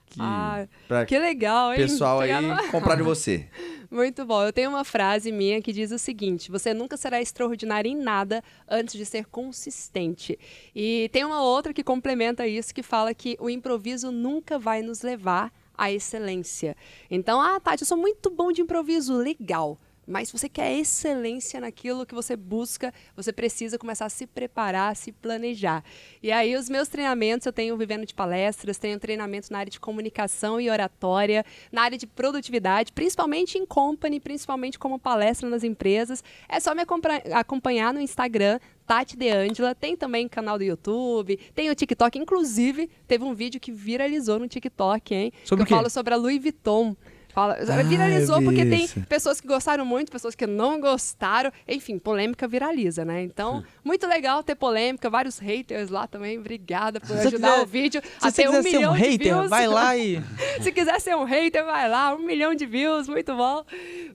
que, 0.06 0.18
Ah, 0.20 0.66
pra 0.86 1.06
Que 1.06 1.18
legal, 1.18 1.72
hein? 1.72 1.78
pessoal 1.78 2.20
aí 2.20 2.30
comprar 2.70 2.96
de 2.96 3.02
você. 3.02 3.48
Muito 3.90 4.24
bom. 4.24 4.42
Eu 4.42 4.52
tenho 4.52 4.70
uma 4.70 4.84
frase 4.84 5.30
minha 5.30 5.62
que 5.62 5.72
diz 5.72 5.92
o 5.92 5.98
seguinte: 5.98 6.50
você 6.50 6.74
nunca 6.74 6.96
será 6.96 7.20
extraordinário 7.20 7.90
em 7.90 7.96
nada 7.96 8.42
antes 8.68 8.94
de 8.96 9.04
ser 9.04 9.26
consistente. 9.26 10.38
E 10.74 11.08
tem 11.12 11.24
uma 11.24 11.42
outra 11.42 11.72
que 11.72 11.84
complementa 11.84 12.46
isso 12.46 12.74
que 12.74 12.82
fala 12.82 13.14
que 13.14 13.36
o 13.40 13.48
improviso 13.48 14.10
nunca 14.10 14.58
vai 14.58 14.82
nos 14.82 15.02
levar 15.02 15.52
à 15.76 15.92
excelência. 15.92 16.76
Então, 17.10 17.40
ah, 17.40 17.60
Tati, 17.60 17.82
eu 17.82 17.86
sou 17.86 17.98
muito 17.98 18.30
bom 18.30 18.50
de 18.50 18.62
improviso, 18.62 19.16
legal. 19.16 19.78
Mas 20.06 20.28
se 20.28 20.38
você 20.38 20.48
quer 20.48 20.72
excelência 20.78 21.60
naquilo 21.60 22.06
que 22.06 22.14
você 22.14 22.36
busca, 22.36 22.94
você 23.16 23.32
precisa 23.32 23.76
começar 23.78 24.06
a 24.06 24.08
se 24.08 24.26
preparar, 24.26 24.92
a 24.92 24.94
se 24.94 25.10
planejar. 25.10 25.82
E 26.22 26.30
aí, 26.30 26.54
os 26.54 26.68
meus 26.68 26.86
treinamentos, 26.88 27.44
eu 27.44 27.52
tenho 27.52 27.76
vivendo 27.76 28.06
de 28.06 28.14
palestras, 28.14 28.78
tenho 28.78 29.00
treinamento 29.00 29.52
na 29.52 29.58
área 29.58 29.70
de 29.70 29.80
comunicação 29.80 30.60
e 30.60 30.70
oratória, 30.70 31.44
na 31.72 31.82
área 31.82 31.98
de 31.98 32.06
produtividade, 32.06 32.92
principalmente 32.92 33.58
em 33.58 33.66
company, 33.66 34.20
principalmente 34.20 34.78
como 34.78 34.98
palestra 34.98 35.48
nas 35.50 35.64
empresas. 35.64 36.22
É 36.48 36.60
só 36.60 36.74
me 36.74 36.82
acompa- 36.82 37.22
acompanhar 37.32 37.92
no 37.92 38.00
Instagram, 38.00 38.60
Tati 38.86 39.16
De 39.16 39.28
Angela. 39.28 39.74
Tem 39.74 39.96
também 39.96 40.28
canal 40.28 40.56
do 40.56 40.62
YouTube, 40.62 41.36
tem 41.52 41.68
o 41.68 41.74
TikTok. 41.74 42.16
Inclusive, 42.16 42.88
teve 43.08 43.24
um 43.24 43.34
vídeo 43.34 43.60
que 43.60 43.72
viralizou 43.72 44.38
no 44.38 44.46
TikTok, 44.46 45.14
hein? 45.14 45.32
Sobre 45.44 45.64
que 45.66 45.72
eu 45.72 45.76
falo 45.76 45.90
sobre 45.90 46.14
a 46.14 46.16
Louis 46.16 46.40
Vuitton. 46.40 46.94
Fala, 47.36 47.54
Ah, 47.60 47.82
viralizou 47.82 48.40
porque 48.42 48.64
tem 48.64 48.84
isso. 48.84 48.98
pessoas 49.02 49.42
que 49.42 49.46
gostaram 49.46 49.84
muito, 49.84 50.10
pessoas 50.10 50.34
que 50.34 50.46
não 50.46 50.80
gostaram. 50.80 51.52
Enfim, 51.68 51.98
polêmica 51.98 52.48
viraliza, 52.48 53.04
né? 53.04 53.22
Então, 53.22 53.62
muito 53.84 54.06
legal 54.06 54.42
ter 54.42 54.54
polêmica, 54.54 55.10
vários 55.10 55.38
haters 55.38 55.90
lá 55.90 56.06
também. 56.06 56.38
Obrigada 56.38 56.98
por 56.98 57.08
Se 57.08 57.26
ajudar 57.28 57.50
quiser- 57.50 57.62
o 57.62 57.66
vídeo 57.66 58.00
Se 58.18 58.26
a 58.26 58.30
você 58.30 58.42
ter 58.44 58.48
um 58.48 58.52
ser 58.52 58.58
um 58.58 58.62
milhão 58.62 58.94
de 58.94 59.00
hater, 59.02 59.34
views. 59.36 59.50
vai 59.50 59.66
lá 59.66 59.94
e. 59.98 60.22
Se 60.62 60.72
quiser 60.72 60.98
ser 60.98 61.14
um 61.14 61.24
hater, 61.24 61.62
vai 61.66 61.86
lá, 61.90 62.14
um 62.14 62.24
milhão 62.24 62.54
de 62.54 62.64
views, 62.64 63.06
muito 63.06 63.36
bom. 63.36 63.62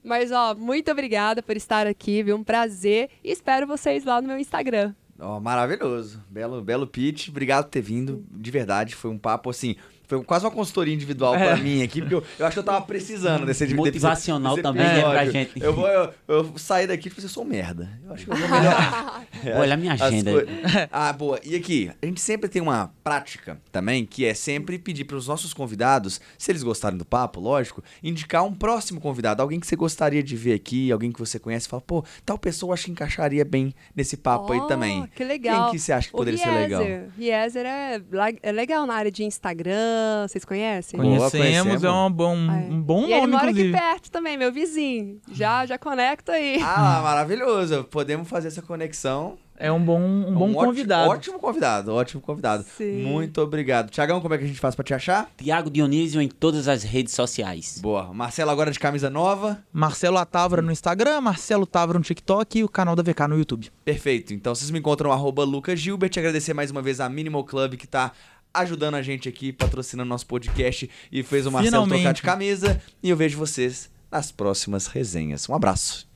Mas, 0.02 0.32
ó, 0.32 0.52
muito 0.56 0.90
obrigada 0.90 1.40
por 1.44 1.56
estar 1.56 1.86
aqui, 1.86 2.24
viu? 2.24 2.34
Um 2.36 2.42
prazer. 2.42 3.08
E 3.22 3.30
espero 3.30 3.68
vocês 3.68 4.04
lá 4.04 4.20
no 4.20 4.26
meu 4.26 4.36
Instagram. 4.38 4.94
Ó, 5.20 5.38
maravilhoso. 5.38 6.20
Belo, 6.28 6.60
belo 6.60 6.88
pitch. 6.88 7.28
Obrigado 7.28 7.66
por 7.66 7.70
ter 7.70 7.82
vindo. 7.82 8.24
De 8.32 8.50
verdade, 8.50 8.96
foi 8.96 9.12
um 9.12 9.18
papo 9.18 9.48
assim. 9.48 9.76
Foi 10.18 10.24
quase 10.24 10.44
uma 10.44 10.50
consultoria 10.50 10.92
individual 10.92 11.34
É. 11.34 11.46
pra 11.46 11.56
mim 11.56 11.82
aqui, 11.82 12.00
porque 12.00 12.14
eu, 12.14 12.22
eu 12.38 12.46
acho 12.46 12.54
que 12.54 12.58
eu 12.58 12.62
tava 12.64 12.82
precisando 12.84 13.46
desse 13.46 13.64
desse- 13.64 13.74
Motivacional 13.74 14.54
desse 14.56 14.62
também, 14.62 14.84
né, 14.86 15.00
pra 15.00 15.24
gente. 15.26 15.52
Eu 15.62 15.72
vou 15.74 15.88
eu, 15.88 16.12
eu 16.28 16.52
sair 16.58 16.86
daqui 16.86 17.08
e 17.08 17.10
tipo, 17.10 17.22
eu 17.24 17.28
sou 17.28 17.44
merda. 17.44 17.88
Eu 18.04 18.12
acho 18.12 18.24
que 18.26 18.30
eu 18.32 18.36
vou 18.36 18.48
melhorar. 18.48 19.24
Olha 19.58 19.74
a 19.74 19.76
minha 19.76 19.92
agenda. 19.94 20.30
Ah, 20.90 21.12
boa. 21.12 21.40
E 21.44 21.54
aqui, 21.56 21.90
a 22.02 22.06
gente 22.06 22.20
sempre 22.20 22.48
tem 22.48 22.60
uma 22.60 22.92
prática 23.02 23.58
também, 23.70 24.04
que 24.04 24.24
é 24.26 24.34
sempre 24.34 24.78
pedir 24.78 25.04
para 25.04 25.16
os 25.16 25.26
nossos 25.28 25.54
convidados, 25.54 26.20
se 26.36 26.52
eles 26.52 26.62
gostarem 26.62 26.98
do 26.98 27.04
papo, 27.04 27.40
lógico, 27.40 27.82
indicar 28.02 28.44
um 28.44 28.52
próximo 28.52 29.00
convidado, 29.00 29.40
alguém 29.42 29.58
que 29.58 29.66
você 29.66 29.76
gostaria 29.76 30.22
de 30.22 30.36
ver 30.36 30.52
aqui, 30.54 30.92
alguém 30.92 31.10
que 31.10 31.18
você 31.18 31.38
conhece, 31.38 31.68
fala, 31.68 31.80
pô, 31.82 32.04
tal 32.24 32.36
pessoa 32.38 32.70
eu 32.70 32.74
acho 32.74 32.84
que 32.84 32.90
encaixaria 32.90 33.44
bem 33.44 33.74
nesse 33.96 34.16
papo 34.16 34.52
aí 34.52 34.60
Oh, 34.60 34.66
também. 34.66 35.06
Que 35.16 35.24
legal. 35.24 35.64
Quem 35.64 35.72
que 35.72 35.78
você 35.78 35.92
acha 35.92 36.08
que 36.08 36.14
O 36.14 36.18
poderia 36.18 36.38
ser 36.38 36.50
legal? 36.50 36.82
Riezer 37.16 37.64
é, 37.66 38.00
é 38.42 38.52
legal 38.52 38.86
na 38.86 38.94
área 38.94 39.10
de 39.10 39.24
Instagram, 39.24 39.72
vocês 40.26 40.44
conhecem? 40.44 40.98
Conhecemos, 40.98 41.30
conhecemos. 41.32 41.84
é 41.84 41.90
um 41.90 42.10
bom, 42.10 42.36
Ah, 42.48 42.60
é. 42.60 42.64
um 42.70 42.80
bom 42.80 43.02
e 43.06 43.12
ele 43.12 43.20
nome, 43.22 43.32
mora 43.32 43.50
inclusive. 43.50 43.74
aqui 43.76 43.86
perto 43.86 44.10
também, 44.10 44.36
meu 44.36 44.52
vizinho. 44.52 45.20
Já, 45.32 45.64
já 45.66 45.78
conecta 45.78 46.32
aí. 46.32 46.60
Ah, 46.62 47.00
maravilhoso. 47.04 47.84
Podemos 47.84 48.28
fazer 48.28 48.48
essa 48.48 48.62
conexão. 48.62 49.36
É 49.54 49.70
um 49.70 49.78
bom, 49.80 50.00
um 50.00 50.34
bom 50.34 50.44
ótimo- 50.46 50.64
convidado. 50.64 51.10
Ótimo 51.10 51.38
convidado, 51.38 51.94
ótimo 51.94 52.20
convidado. 52.20 52.64
Sim. 52.76 53.04
Muito 53.04 53.40
obrigado. 53.40 53.90
Tiagão, 53.90 54.20
como 54.20 54.34
é 54.34 54.38
que 54.38 54.42
a 54.42 54.46
gente 54.46 54.58
faz 54.58 54.74
pra 54.74 54.82
te 54.82 54.92
achar? 54.92 55.30
Tiago 55.36 55.70
Dionísio 55.70 56.20
em 56.20 56.26
todas 56.26 56.66
as 56.66 56.82
redes 56.82 57.14
sociais. 57.14 57.78
Boa. 57.80 58.12
Marcelo 58.12 58.50
agora 58.50 58.72
de 58.72 58.80
camisa 58.80 59.08
nova. 59.08 59.62
Marcelo 59.72 60.16
Atávora 60.18 60.62
no 60.62 60.72
Instagram, 60.72 61.20
Marcelo 61.20 61.64
Távora 61.64 61.96
no 61.98 62.04
TikTok 62.04 62.58
e 62.58 62.64
o 62.64 62.68
canal 62.68 62.96
da 62.96 63.04
VK 63.04 63.28
no 63.28 63.38
YouTube. 63.38 63.70
Perfeito. 63.84 64.34
Então 64.34 64.52
vocês 64.52 64.68
me 64.70 64.80
encontram 64.80 65.12
arroba 65.12 65.44
Lucas 65.44 65.78
Gilbert. 65.78 66.10
Agradecer 66.16 66.54
mais 66.54 66.72
uma 66.72 66.82
vez 66.82 66.98
a 66.98 67.08
Minimal 67.08 67.44
Club 67.44 67.74
que 67.76 67.86
tá 67.86 68.10
ajudando 68.52 68.94
a 68.94 69.02
gente 69.02 69.28
aqui, 69.28 69.52
patrocinando 69.52 70.08
nosso 70.08 70.26
podcast 70.26 70.88
e 71.10 71.22
fez 71.22 71.46
o 71.46 71.52
Marcelo 71.52 71.84
Finalmente. 71.84 72.02
trocar 72.02 72.12
de 72.14 72.22
camisa. 72.22 72.82
E 73.02 73.10
eu 73.10 73.16
vejo 73.16 73.38
vocês 73.38 73.90
nas 74.10 74.30
próximas 74.30 74.86
resenhas. 74.86 75.48
Um 75.48 75.54
abraço. 75.54 76.06